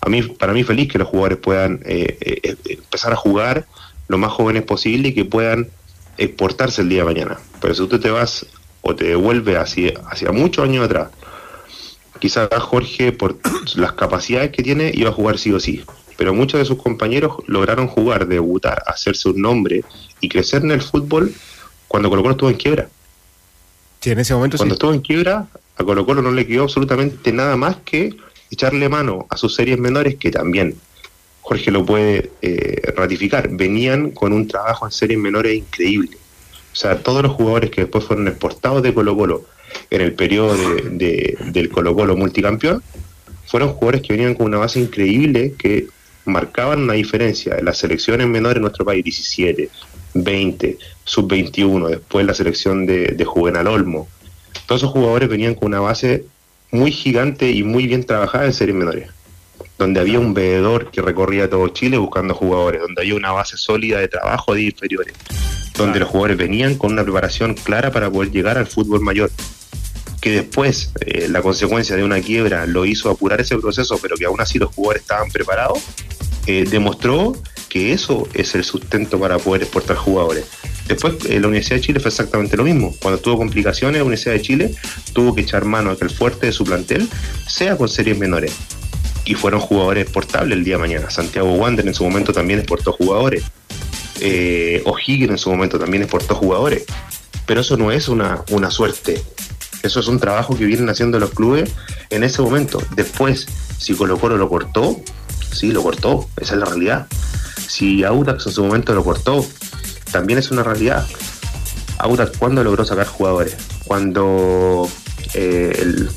A 0.00 0.08
mí, 0.08 0.22
para 0.22 0.52
mí 0.52 0.64
feliz 0.64 0.90
que 0.90 0.98
los 0.98 1.06
jugadores 1.06 1.38
puedan 1.38 1.80
eh, 1.84 2.18
eh, 2.20 2.40
eh, 2.42 2.56
empezar 2.64 3.12
a 3.12 3.16
jugar 3.16 3.66
lo 4.12 4.18
más 4.18 4.30
jóvenes 4.30 4.62
posible 4.62 5.08
y 5.08 5.14
que 5.14 5.24
puedan 5.24 5.68
exportarse 6.18 6.82
el 6.82 6.90
día 6.90 6.98
de 6.98 7.06
mañana. 7.06 7.38
Pero 7.60 7.74
si 7.74 7.88
tú 7.88 7.98
te 7.98 8.10
vas 8.10 8.46
o 8.82 8.94
te 8.94 9.06
devuelves 9.06 9.56
hacia, 9.56 9.94
hacia 10.06 10.30
muchos 10.32 10.64
años 10.64 10.84
atrás, 10.84 11.08
quizás 12.20 12.48
Jorge, 12.60 13.12
por 13.12 13.38
las 13.74 13.92
capacidades 13.92 14.50
que 14.50 14.62
tiene, 14.62 14.92
iba 14.94 15.08
a 15.08 15.12
jugar 15.12 15.38
sí 15.38 15.50
o 15.50 15.58
sí. 15.58 15.82
Pero 16.18 16.34
muchos 16.34 16.60
de 16.60 16.66
sus 16.66 16.76
compañeros 16.76 17.38
lograron 17.46 17.88
jugar, 17.88 18.28
debutar, 18.28 18.82
hacerse 18.86 19.30
un 19.30 19.40
nombre 19.40 19.82
y 20.20 20.28
crecer 20.28 20.62
en 20.62 20.72
el 20.72 20.82
fútbol 20.82 21.32
cuando 21.88 22.10
Colo 22.10 22.22
Colo 22.22 22.32
estuvo 22.32 22.50
en 22.50 22.56
quiebra. 22.56 22.88
Sí, 24.00 24.10
en 24.10 24.18
ese 24.18 24.34
momento 24.34 24.58
Cuando 24.58 24.74
sí. 24.74 24.76
estuvo 24.76 24.92
en 24.92 25.00
quiebra, 25.00 25.46
a 25.76 25.84
Colo 25.84 26.04
Colo 26.04 26.20
no 26.20 26.32
le 26.32 26.46
quedó 26.46 26.64
absolutamente 26.64 27.32
nada 27.32 27.56
más 27.56 27.76
que 27.84 28.14
echarle 28.50 28.90
mano 28.90 29.26
a 29.30 29.38
sus 29.38 29.54
series 29.54 29.78
menores, 29.78 30.16
que 30.16 30.30
también 30.30 30.76
Jorge 31.52 31.70
lo 31.70 31.84
puede 31.84 32.30
eh, 32.40 32.80
ratificar, 32.96 33.48
venían 33.50 34.10
con 34.12 34.32
un 34.32 34.48
trabajo 34.48 34.86
en 34.86 34.92
series 34.92 35.18
menores 35.18 35.54
increíble. 35.56 36.16
O 36.72 36.74
sea, 36.76 36.98
todos 36.98 37.22
los 37.22 37.32
jugadores 37.32 37.70
que 37.70 37.82
después 37.82 38.04
fueron 38.04 38.26
exportados 38.28 38.82
de 38.82 38.94
Colo 38.94 39.14
Colo 39.16 39.44
en 39.90 40.00
el 40.00 40.14
periodo 40.14 40.56
de- 40.56 40.88
de- 40.90 41.36
del 41.52 41.68
Colo 41.68 41.94
Colo 41.94 42.16
multicampeón, 42.16 42.82
fueron 43.46 43.70
jugadores 43.70 44.00
que 44.00 44.14
venían 44.14 44.34
con 44.34 44.46
una 44.46 44.56
base 44.58 44.80
increíble 44.80 45.52
que 45.58 45.86
marcaban 46.24 46.82
una 46.84 46.94
diferencia 46.94 47.56
en 47.58 47.66
las 47.66 47.76
selecciones 47.78 48.26
menores 48.28 48.56
en 48.56 48.62
nuestro 48.62 48.84
país, 48.86 49.04
17, 49.04 49.68
20, 50.14 50.78
sub-21, 51.04 51.88
después 51.88 52.24
la 52.24 52.32
selección 52.34 52.86
de, 52.86 53.08
de 53.08 53.24
Juvenal 53.26 53.66
Olmo. 53.66 54.08
Todos 54.66 54.80
esos 54.82 54.92
jugadores 54.92 55.28
venían 55.28 55.54
con 55.54 55.68
una 55.68 55.80
base 55.80 56.24
muy 56.70 56.92
gigante 56.92 57.50
y 57.50 57.62
muy 57.62 57.86
bien 57.86 58.04
trabajada 58.04 58.46
en 58.46 58.52
series 58.54 58.76
menores, 58.76 59.08
donde 59.78 60.00
había 60.00 60.20
un 60.20 60.34
veedor 60.34 60.90
que 60.90 61.02
recorría 61.02 61.48
todo 61.48 61.68
Chile 61.68 61.98
buscando 61.98 62.34
jugadores, 62.34 62.80
donde 62.82 63.02
había 63.02 63.14
una 63.14 63.32
base 63.32 63.56
sólida 63.56 63.98
de 63.98 64.08
trabajo 64.08 64.54
de 64.54 64.62
inferiores, 64.62 65.14
donde 65.76 66.00
los 66.00 66.08
jugadores 66.08 66.36
venían 66.36 66.76
con 66.76 66.92
una 66.92 67.02
preparación 67.02 67.54
clara 67.54 67.90
para 67.90 68.10
poder 68.10 68.30
llegar 68.30 68.58
al 68.58 68.66
fútbol 68.66 69.00
mayor 69.00 69.30
que 70.22 70.30
después 70.30 70.92
eh, 71.00 71.26
la 71.28 71.42
consecuencia 71.42 71.96
de 71.96 72.04
una 72.04 72.20
quiebra 72.20 72.64
lo 72.64 72.86
hizo 72.86 73.10
apurar 73.10 73.40
ese 73.40 73.58
proceso, 73.58 73.98
pero 74.00 74.16
que 74.16 74.24
aún 74.24 74.40
así 74.40 74.56
los 74.56 74.72
jugadores 74.72 75.02
estaban 75.02 75.28
preparados, 75.30 75.80
eh, 76.46 76.64
demostró 76.70 77.36
que 77.68 77.92
eso 77.92 78.28
es 78.32 78.54
el 78.54 78.62
sustento 78.62 79.18
para 79.18 79.38
poder 79.38 79.62
exportar 79.62 79.96
jugadores. 79.96 80.44
Después 80.86 81.14
eh, 81.28 81.40
la 81.40 81.48
Universidad 81.48 81.76
de 81.76 81.82
Chile 81.82 82.00
fue 82.00 82.10
exactamente 82.10 82.56
lo 82.56 82.62
mismo. 82.62 82.94
Cuando 83.02 83.20
tuvo 83.20 83.38
complicaciones, 83.38 83.98
la 83.98 84.04
Universidad 84.04 84.34
de 84.34 84.42
Chile 84.42 84.74
tuvo 85.12 85.34
que 85.34 85.40
echar 85.40 85.64
mano 85.64 85.90
a 85.90 85.96
que 85.96 86.04
el 86.04 86.10
fuerte 86.10 86.46
de 86.46 86.52
su 86.52 86.62
plantel 86.62 87.08
sea 87.48 87.76
con 87.76 87.88
series 87.88 88.16
menores. 88.16 88.54
Y 89.24 89.34
fueron 89.34 89.60
jugadores 89.60 90.04
exportables 90.04 90.58
el 90.58 90.64
día 90.64 90.74
de 90.76 90.80
mañana. 90.80 91.10
Santiago 91.10 91.52
Wander 91.54 91.86
en 91.86 91.94
su 91.94 92.04
momento 92.04 92.32
también 92.32 92.58
exportó 92.58 92.92
jugadores. 92.92 93.44
Eh, 94.20 94.82
O'Higgins 94.84 95.30
en 95.30 95.38
su 95.38 95.50
momento 95.50 95.78
también 95.78 96.02
exportó 96.02 96.34
jugadores. 96.34 96.84
Pero 97.46 97.60
eso 97.60 97.76
no 97.76 97.92
es 97.92 98.08
una, 98.08 98.44
una 98.50 98.70
suerte. 98.70 99.22
Eso 99.82 100.00
es 100.00 100.06
un 100.06 100.20
trabajo 100.20 100.56
que 100.56 100.64
vienen 100.64 100.88
haciendo 100.88 101.18
los 101.18 101.30
clubes 101.30 101.72
en 102.10 102.22
ese 102.22 102.40
momento. 102.42 102.80
Después, 102.94 103.46
si 103.78 103.94
Colo 103.94 104.18
Colo 104.18 104.36
lo 104.36 104.48
cortó, 104.48 105.00
sí, 105.52 105.72
lo 105.72 105.82
cortó. 105.82 106.28
Esa 106.36 106.54
es 106.54 106.60
la 106.60 106.66
realidad. 106.66 107.06
Si 107.66 108.04
Audax 108.04 108.46
en 108.46 108.52
su 108.52 108.64
momento 108.64 108.94
lo 108.94 109.02
cortó, 109.02 109.44
también 110.12 110.38
es 110.38 110.50
una 110.50 110.62
realidad. 110.62 111.06
Audax, 111.98 112.36
¿cuándo 112.38 112.62
logró 112.62 112.84
sacar 112.84 113.06
jugadores? 113.06 113.56
Cuando 113.86 114.88
eh, 115.34 115.72
el, 115.78 116.10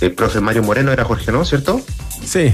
el 0.00 0.12
profe 0.12 0.40
Mario 0.40 0.62
Moreno 0.62 0.92
era 0.92 1.04
Jorge, 1.04 1.32
¿no? 1.32 1.44
¿Cierto? 1.44 1.80
Sí. 2.24 2.52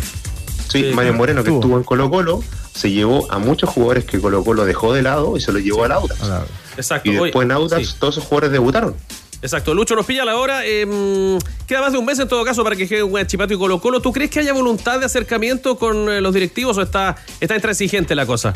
Sí, 0.68 0.90
Mario 0.94 1.14
Moreno, 1.14 1.44
que 1.44 1.50
estuvo 1.50 1.76
en 1.76 1.84
Colo 1.84 2.10
Colo, 2.10 2.42
se 2.74 2.90
llevó 2.90 3.30
a 3.30 3.38
muchos 3.38 3.70
jugadores 3.70 4.04
que 4.04 4.20
Colo 4.20 4.42
Colo 4.44 4.64
dejó 4.64 4.92
de 4.92 5.02
lado 5.02 5.36
y 5.36 5.40
se 5.40 5.52
los 5.52 5.62
llevó 5.62 5.84
al 5.84 5.92
Audax. 5.92 6.20
Exacto. 6.76 7.08
Y 7.08 7.12
después 7.12 7.34
Oye, 7.34 7.44
en 7.44 7.52
Audax 7.52 7.88
sí. 7.88 7.94
todos 7.98 8.14
esos 8.16 8.24
jugadores 8.28 8.52
debutaron. 8.52 8.94
Exacto, 9.42 9.74
Lucho 9.74 9.94
nos 9.94 10.06
pilla 10.06 10.24
la 10.24 10.36
hora. 10.36 10.62
eh, 10.64 11.38
queda 11.66 11.80
más 11.82 11.92
de 11.92 11.98
un 11.98 12.04
mes 12.04 12.18
en 12.18 12.26
todo 12.26 12.44
caso 12.44 12.64
para 12.64 12.74
que 12.74 12.86
juegue 12.86 13.26
Chipato 13.26 13.54
y 13.54 13.58
Colo 13.58 13.80
Colo. 13.80 14.00
¿Tú 14.00 14.12
crees 14.12 14.30
que 14.30 14.40
haya 14.40 14.52
voluntad 14.52 14.98
de 14.98 15.06
acercamiento 15.06 15.76
con 15.76 16.08
eh, 16.10 16.20
los 16.20 16.34
directivos 16.34 16.76
o 16.78 16.82
está, 16.82 17.16
está 17.40 17.54
intransigente 17.54 18.14
la 18.14 18.26
cosa? 18.26 18.54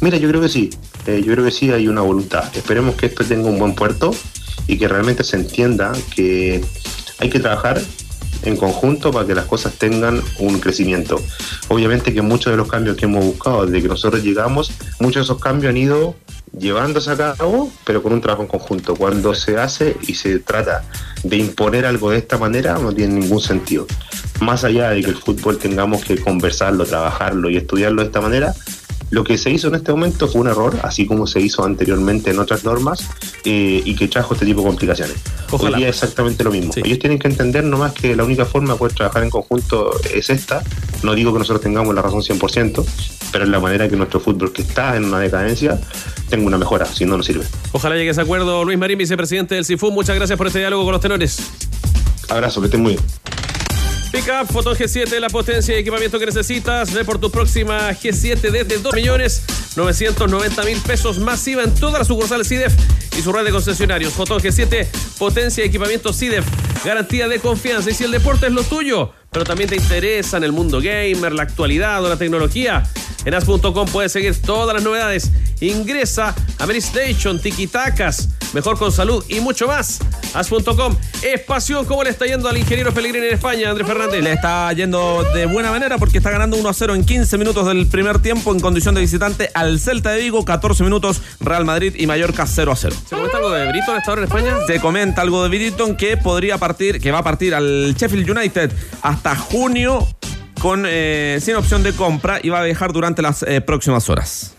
Mira, 0.00 0.18
yo 0.18 0.28
creo 0.28 0.40
que 0.40 0.48
sí. 0.48 0.70
Eh, 1.06 1.22
yo 1.24 1.32
creo 1.32 1.44
que 1.44 1.50
sí 1.50 1.70
hay 1.70 1.86
una 1.86 2.00
voluntad. 2.00 2.44
Esperemos 2.56 2.96
que 2.96 3.06
esto 3.06 3.24
tenga 3.24 3.48
un 3.48 3.58
buen 3.58 3.74
puerto 3.74 4.14
y 4.66 4.78
que 4.78 4.88
realmente 4.88 5.22
se 5.22 5.36
entienda 5.36 5.92
que 6.14 6.64
hay 7.18 7.30
que 7.30 7.38
trabajar 7.38 7.80
en 8.44 8.56
conjunto 8.56 9.10
para 9.12 9.26
que 9.26 9.34
las 9.34 9.46
cosas 9.46 9.74
tengan 9.74 10.22
un 10.38 10.60
crecimiento. 10.60 11.20
Obviamente 11.68 12.12
que 12.12 12.22
muchos 12.22 12.52
de 12.52 12.56
los 12.56 12.68
cambios 12.68 12.96
que 12.96 13.06
hemos 13.06 13.24
buscado 13.24 13.66
desde 13.66 13.82
que 13.82 13.88
nosotros 13.88 14.22
llegamos, 14.22 14.72
muchos 15.00 15.14
de 15.14 15.22
esos 15.22 15.40
cambios 15.40 15.70
han 15.70 15.76
ido 15.76 16.14
llevándose 16.58 17.10
a 17.10 17.16
cabo, 17.16 17.72
pero 17.84 18.02
con 18.02 18.12
un 18.12 18.20
trabajo 18.20 18.42
en 18.42 18.48
conjunto. 18.48 18.94
Cuando 18.94 19.34
se 19.34 19.56
hace 19.58 19.96
y 20.06 20.14
se 20.14 20.38
trata 20.38 20.84
de 21.22 21.36
imponer 21.36 21.86
algo 21.86 22.10
de 22.10 22.18
esta 22.18 22.38
manera, 22.38 22.78
no 22.78 22.92
tiene 22.92 23.14
ningún 23.20 23.40
sentido. 23.40 23.86
Más 24.40 24.64
allá 24.64 24.90
de 24.90 25.02
que 25.02 25.10
el 25.10 25.16
fútbol 25.16 25.58
tengamos 25.58 26.04
que 26.04 26.18
conversarlo, 26.18 26.84
trabajarlo 26.84 27.50
y 27.50 27.56
estudiarlo 27.56 28.02
de 28.02 28.06
esta 28.06 28.20
manera, 28.20 28.54
Lo 29.10 29.24
que 29.24 29.38
se 29.38 29.50
hizo 29.50 29.68
en 29.68 29.76
este 29.76 29.92
momento 29.92 30.28
fue 30.28 30.40
un 30.40 30.48
error, 30.48 30.78
así 30.82 31.06
como 31.06 31.26
se 31.26 31.40
hizo 31.40 31.64
anteriormente 31.64 32.30
en 32.30 32.38
otras 32.38 32.64
normas, 32.64 33.08
eh, 33.44 33.82
y 33.84 33.94
que 33.94 34.08
trajo 34.08 34.34
este 34.34 34.46
tipo 34.46 34.60
de 34.62 34.66
complicaciones. 34.66 35.16
Ojalá. 35.50 35.76
Hoy 35.76 35.82
día 35.82 35.88
es 35.88 35.96
exactamente 35.96 36.42
lo 36.42 36.50
mismo. 36.50 36.72
Sí. 36.72 36.82
Ellos 36.84 36.98
tienen 36.98 37.18
que 37.18 37.28
entender 37.28 37.64
nomás 37.64 37.92
que 37.92 38.16
la 38.16 38.24
única 38.24 38.44
forma 38.44 38.72
de 38.72 38.78
poder 38.78 38.94
trabajar 38.94 39.22
en 39.22 39.30
conjunto 39.30 39.90
es 40.12 40.30
esta. 40.30 40.62
No 41.02 41.14
digo 41.14 41.32
que 41.32 41.38
nosotros 41.38 41.62
tengamos 41.62 41.94
la 41.94 42.02
razón 42.02 42.22
100%, 42.22 42.84
pero 43.30 43.44
es 43.44 43.50
la 43.50 43.60
manera 43.60 43.88
que 43.88 43.96
nuestro 43.96 44.20
fútbol, 44.20 44.52
que 44.52 44.62
está 44.62 44.96
en 44.96 45.04
una 45.04 45.20
decadencia, 45.20 45.80
tenga 46.28 46.46
una 46.46 46.58
mejora, 46.58 46.86
si 46.86 47.04
no, 47.04 47.16
no 47.16 47.22
sirve. 47.22 47.44
Ojalá 47.72 47.96
llegue 47.96 48.08
a 48.08 48.12
ese 48.12 48.20
acuerdo. 48.20 48.64
Luis 48.64 48.78
Marín, 48.78 48.98
vicepresidente 48.98 49.54
del 49.54 49.64
CIFU, 49.64 49.90
muchas 49.90 50.16
gracias 50.16 50.36
por 50.36 50.46
este 50.46 50.58
diálogo 50.60 50.84
con 50.84 50.92
los 50.92 51.00
tenores. 51.00 51.38
Abrazo, 52.28 52.60
que 52.60 52.66
estén 52.66 52.82
muy 52.82 52.92
bien. 52.92 53.04
Pickup 54.14 54.46
Photon 54.52 54.76
G7, 54.76 55.18
la 55.18 55.28
potencia 55.28 55.74
y 55.74 55.80
equipamiento 55.80 56.20
que 56.20 56.26
necesitas. 56.26 56.92
Ve 56.92 57.04
por 57.04 57.18
tu 57.18 57.32
próxima 57.32 57.90
G7 57.90 58.48
desde 58.48 58.78
2 58.78 58.94
millones 58.94 59.42
990 59.74 60.62
mil 60.62 60.78
pesos 60.82 61.18
masiva 61.18 61.64
en 61.64 61.74
todas 61.74 61.98
las 61.98 62.06
sucursales 62.06 62.46
CIDEF 62.46 62.72
y 63.18 63.22
su 63.22 63.32
red 63.32 63.44
de 63.44 63.50
concesionarios. 63.50 64.12
Photon 64.12 64.38
G7, 64.40 64.86
potencia 65.18 65.64
y 65.64 65.66
equipamiento 65.66 66.12
CIDEF. 66.12 66.44
Garantía 66.84 67.26
de 67.26 67.40
confianza. 67.40 67.90
Y 67.90 67.94
si 67.94 68.04
el 68.04 68.12
deporte 68.12 68.46
es 68.46 68.52
lo 68.52 68.62
tuyo, 68.62 69.10
pero 69.32 69.44
también 69.44 69.68
te 69.68 69.74
interesa 69.74 70.36
en 70.36 70.44
el 70.44 70.52
mundo 70.52 70.80
gamer, 70.80 71.32
la 71.32 71.42
actualidad 71.42 72.04
o 72.04 72.08
la 72.08 72.16
tecnología, 72.16 72.84
en 73.24 73.34
as.com 73.34 73.88
puedes 73.90 74.12
seguir 74.12 74.40
todas 74.40 74.76
las 74.76 74.84
novedades. 74.84 75.32
Ingresa 75.60 76.36
a 76.60 76.72
Station, 76.72 77.40
Tikitacas, 77.40 78.28
mejor 78.54 78.78
con 78.78 78.92
salud 78.92 79.24
y 79.28 79.40
mucho 79.40 79.66
más. 79.66 80.00
As.com 80.32 80.96
es 81.22 81.40
pasión. 81.40 81.84
¿Cómo 81.84 82.02
le 82.04 82.10
está 82.10 82.24
yendo 82.26 82.48
al 82.48 82.56
ingeniero 82.56 82.92
Pellegrini 82.94 83.26
en 83.26 83.34
España, 83.34 83.70
Andrés 83.70 83.86
Fernández? 83.86 84.22
Le 84.22 84.32
está 84.32 84.72
yendo 84.72 85.22
de 85.34 85.46
buena 85.46 85.70
manera 85.70 85.98
porque 85.98 86.18
está 86.18 86.30
ganando 86.30 86.56
1 86.56 86.68
a 86.68 86.72
0 86.72 86.94
en 86.94 87.04
15 87.04 87.36
minutos 87.38 87.66
del 87.66 87.86
primer 87.86 88.20
tiempo 88.20 88.52
en 88.52 88.60
condición 88.60 88.94
de 88.94 89.00
visitante 89.00 89.50
al 89.54 89.78
Celta 89.80 90.12
de 90.12 90.20
Vigo, 90.20 90.44
14 90.44 90.82
minutos 90.84 91.20
Real 91.40 91.64
Madrid 91.64 91.94
y 91.98 92.06
Mallorca 92.06 92.46
0 92.46 92.72
a 92.72 92.76
0. 92.76 92.96
¿Se 93.08 93.16
comenta 93.16 93.36
algo 93.36 93.50
de 93.50 93.68
Brito 93.68 93.92
en 93.92 93.98
esta 93.98 94.12
hora 94.12 94.22
en 94.22 94.28
España? 94.28 94.56
Se 94.66 94.80
comenta 94.80 95.22
algo 95.22 95.42
de 95.42 95.48
Bridgeton 95.48 95.96
que 95.96 96.16
podría 96.16 96.58
partir, 96.58 97.00
que 97.00 97.10
va 97.10 97.18
a 97.18 97.24
partir 97.24 97.54
al 97.54 97.94
Sheffield 97.94 98.30
United 98.30 98.72
hasta 99.02 99.36
junio 99.36 100.06
con 100.60 100.84
eh, 100.86 101.38
sin 101.42 101.56
opción 101.56 101.82
de 101.82 101.92
compra 101.92 102.38
y 102.42 102.48
va 102.48 102.60
a 102.60 102.64
viajar 102.64 102.92
durante 102.92 103.20
las 103.20 103.42
eh, 103.42 103.60
próximas 103.60 104.08
horas. 104.08 104.54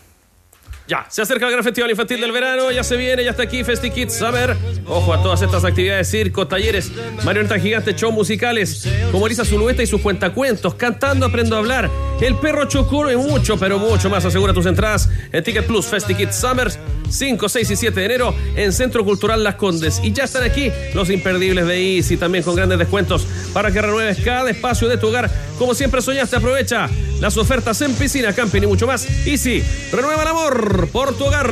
Ya, 0.88 1.04
se 1.08 1.20
acerca 1.20 1.46
el 1.46 1.52
gran 1.52 1.64
festival 1.64 1.90
infantil 1.90 2.20
del 2.20 2.30
verano, 2.30 2.70
ya 2.70 2.84
se 2.84 2.96
viene, 2.96 3.24
ya 3.24 3.30
está 3.30 3.42
aquí 3.42 3.64
Festi 3.64 3.90
Kids 3.90 4.18
Summer. 4.18 4.56
Ojo 4.86 5.12
a 5.12 5.20
todas 5.20 5.42
estas 5.42 5.64
actividades, 5.64 6.08
circo, 6.08 6.46
talleres, 6.46 6.92
marionetas 7.24 7.60
gigantes, 7.60 7.96
shows 7.96 8.14
musicales, 8.14 8.88
como 9.10 9.26
Elisa 9.26 9.44
Zulueta 9.44 9.82
y 9.82 9.86
sus 9.88 10.00
cuentacuentos, 10.00 10.76
cantando 10.76 11.26
aprendo 11.26 11.56
a 11.56 11.58
hablar. 11.58 11.90
El 12.20 12.36
perro 12.36 12.66
Chocoro 12.66 13.10
y 13.10 13.16
mucho, 13.16 13.58
pero 13.58 13.80
mucho 13.80 14.08
más. 14.08 14.24
Asegura 14.24 14.54
tus 14.54 14.64
entradas 14.66 15.10
en 15.32 15.42
Ticket 15.42 15.66
Plus 15.66 15.86
Festi 15.86 16.14
Kids 16.14 16.36
Summer 16.36 16.70
5, 17.10 17.48
6 17.48 17.70
y 17.70 17.76
7 17.76 18.00
de 18.00 18.06
enero 18.06 18.34
en 18.54 18.72
Centro 18.72 19.04
Cultural 19.04 19.42
Las 19.42 19.56
Condes. 19.56 20.00
Y 20.04 20.12
ya 20.12 20.24
están 20.24 20.44
aquí 20.44 20.70
los 20.94 21.10
imperdibles 21.10 21.66
de 21.66 21.96
Easy, 21.96 22.16
también 22.16 22.44
con 22.44 22.54
grandes 22.54 22.78
descuentos 22.78 23.26
para 23.52 23.72
que 23.72 23.82
renueves 23.82 24.18
cada 24.24 24.48
espacio 24.50 24.88
de 24.88 24.98
tu 24.98 25.08
hogar. 25.08 25.30
Como 25.58 25.74
siempre 25.74 26.00
soñaste, 26.00 26.36
aprovecha 26.36 26.88
las 27.20 27.36
ofertas 27.36 27.80
en 27.80 27.92
piscina, 27.94 28.32
camping 28.32 28.62
y 28.62 28.66
mucho 28.66 28.86
más. 28.86 29.06
Easy, 29.26 29.62
renueva 29.92 30.22
el 30.22 30.28
amor 30.28 30.75
por 30.84 31.16
tu 31.16 31.24
hogar. 31.24 31.48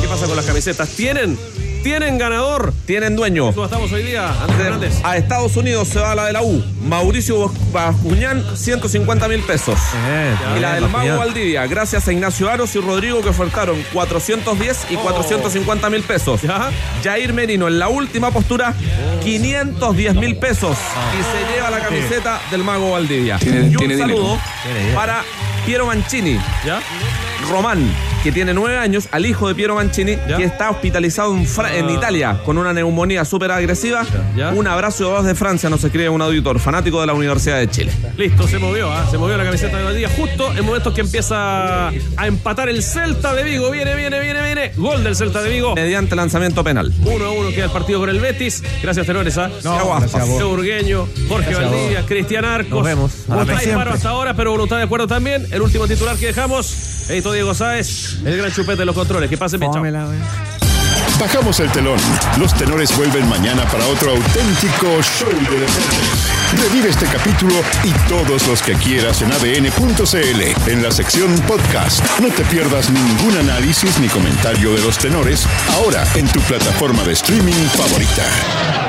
¿Qué 0.00 0.08
pasa 0.08 0.26
con 0.26 0.36
las 0.36 0.44
camisetas? 0.44 0.88
¿Tienen? 0.90 1.38
¿Tienen 1.82 2.16
ganador? 2.16 2.72
Tienen 2.86 3.14
dueño. 3.14 3.50
Estamos 3.50 3.92
hoy 3.92 4.02
día, 4.04 4.30
Andrés 4.40 4.56
Fernández. 4.58 4.94
A 5.02 5.18
Estados 5.18 5.54
Unidos 5.58 5.86
se 5.88 5.98
va 6.00 6.14
la 6.14 6.24
de 6.26 6.32
la 6.32 6.42
U. 6.42 6.64
Mauricio 6.82 7.52
Bascuñán, 7.72 8.42
150 8.56 9.28
mil 9.28 9.40
pesos. 9.42 9.78
y 10.56 10.60
la 10.60 10.74
del 10.76 10.88
Mago 10.88 11.18
Valdivia, 11.18 11.66
gracias 11.66 12.08
a 12.08 12.12
Ignacio 12.12 12.48
Aros 12.48 12.74
y 12.74 12.80
Rodrigo 12.80 13.20
que 13.20 13.28
ofertaron 13.28 13.76
410 13.92 14.86
y 14.90 14.96
450 14.96 15.90
mil 15.90 16.02
pesos. 16.04 16.40
Jair 17.02 17.34
Merino 17.34 17.68
en 17.68 17.78
la 17.78 17.88
última 17.88 18.30
postura, 18.30 18.72
510 19.22 20.14
mil 20.14 20.36
pesos. 20.36 20.78
Y 21.18 21.22
se 21.22 21.54
lleva 21.54 21.68
la 21.70 21.80
camiseta 21.80 22.40
del 22.50 22.64
Mago 22.64 22.92
Valdivia. 22.92 23.38
Tiene- 23.38 23.60
y 23.60 23.68
un 23.68 23.76
tiene 23.76 23.96
dinero. 23.96 24.16
saludo 24.16 24.38
para 24.94 25.22
Piero 25.64 25.86
Mancini. 25.86 26.38
Román, 27.48 27.90
que 28.24 28.32
tiene 28.32 28.54
nueve 28.54 28.78
años, 28.78 29.06
al 29.12 29.26
hijo 29.26 29.48
de 29.48 29.54
Piero 29.54 29.74
Mancini, 29.74 30.16
que 30.16 30.44
está 30.44 30.70
hospitalizado 30.70 31.36
en, 31.36 31.46
Fra- 31.46 31.76
en 31.76 31.90
Italia 31.90 32.40
con 32.44 32.56
una 32.56 32.72
neumonía 32.72 33.22
súper 33.26 33.52
agresiva. 33.52 34.04
Un 34.56 34.66
abrazo 34.66 35.04
de 35.04 35.10
voz 35.10 35.24
de 35.26 35.34
Francia, 35.34 35.68
nos 35.68 35.84
escribe 35.84 36.08
un 36.08 36.22
auditor 36.22 36.58
fanático 36.58 37.00
de 37.02 37.06
la 37.06 37.12
Universidad 37.12 37.58
de 37.58 37.68
Chile. 37.68 37.92
Listo, 38.16 38.48
se 38.48 38.58
movió, 38.58 38.90
¿ah? 38.90 39.06
se 39.10 39.18
movió 39.18 39.36
la 39.36 39.44
camiseta 39.44 39.76
de 39.76 39.84
Valdivia 39.84 40.08
justo 40.08 40.50
en 40.56 40.64
momentos 40.64 40.94
que 40.94 41.02
empieza 41.02 41.88
a 41.88 42.26
empatar 42.26 42.70
el 42.70 42.82
Celta 42.82 43.34
de 43.34 43.42
Vigo. 43.44 43.70
Viene, 43.70 43.94
viene, 43.94 44.18
viene, 44.20 44.42
viene. 44.42 44.72
Gol 44.74 45.04
del 45.04 45.14
Celta 45.16 45.42
de 45.42 45.50
Vigo. 45.50 45.74
Mediante 45.74 46.16
lanzamiento 46.16 46.64
penal. 46.64 46.92
1 47.04 47.24
a 47.26 47.30
1 47.30 47.50
queda 47.50 47.66
el 47.66 47.70
partido 47.72 48.00
con 48.00 48.08
el 48.08 48.20
Betis. 48.20 48.62
Gracias, 48.82 49.06
tenores. 49.06 49.36
¿ah? 49.36 49.50
No, 49.62 49.96
gracias 50.00 50.28
Urgueño, 50.40 51.06
Jorge 51.28 51.50
Gracias 51.50 51.70
Valdivia. 51.70 52.06
Cristian 52.06 52.44
Arcos. 52.46 52.70
Nos 52.70 52.84
vemos. 52.86 53.12
Siempre. 53.60 53.90
hasta 53.90 54.08
ahora, 54.08 54.34
pero 54.34 54.52
voluntad 54.52 54.78
de 54.78 54.84
acuerdo 54.84 55.06
también. 55.06 55.46
El 55.50 55.60
último 55.60 55.86
titular 55.86 56.16
que 56.16 56.26
dejamos. 56.26 56.92
Edito 57.06 57.32
Diego 57.32 57.52
Sáez, 57.52 58.13
el 58.24 58.36
gran 58.36 58.52
chupete 58.52 58.78
de 58.78 58.84
los 58.86 58.94
controles. 58.94 59.28
Que 59.28 59.36
pasen 59.36 59.60
bien, 59.60 59.72
chao. 59.72 59.82
Bajamos 61.20 61.60
el 61.60 61.70
telón. 61.70 61.98
Los 62.38 62.52
tenores 62.54 62.94
vuelven 62.96 63.28
mañana 63.28 63.64
para 63.66 63.86
otro 63.86 64.10
auténtico 64.10 65.00
show 65.02 65.30
de 65.30 65.60
deportes. 65.60 66.34
Revive 66.60 66.88
este 66.88 67.06
capítulo 67.06 67.54
y 67.84 67.92
todos 68.08 68.46
los 68.48 68.62
que 68.62 68.74
quieras 68.74 69.22
en 69.22 69.32
adn.cl 69.32 70.70
en 70.70 70.82
la 70.82 70.90
sección 70.90 71.32
podcast. 71.46 72.04
No 72.20 72.28
te 72.28 72.44
pierdas 72.44 72.90
ningún 72.90 73.36
análisis 73.36 73.98
ni 74.00 74.08
comentario 74.08 74.74
de 74.74 74.82
los 74.82 74.98
tenores 74.98 75.46
ahora 75.74 76.04
en 76.14 76.26
tu 76.28 76.40
plataforma 76.40 77.02
de 77.04 77.12
streaming 77.12 77.52
favorita. 77.52 78.83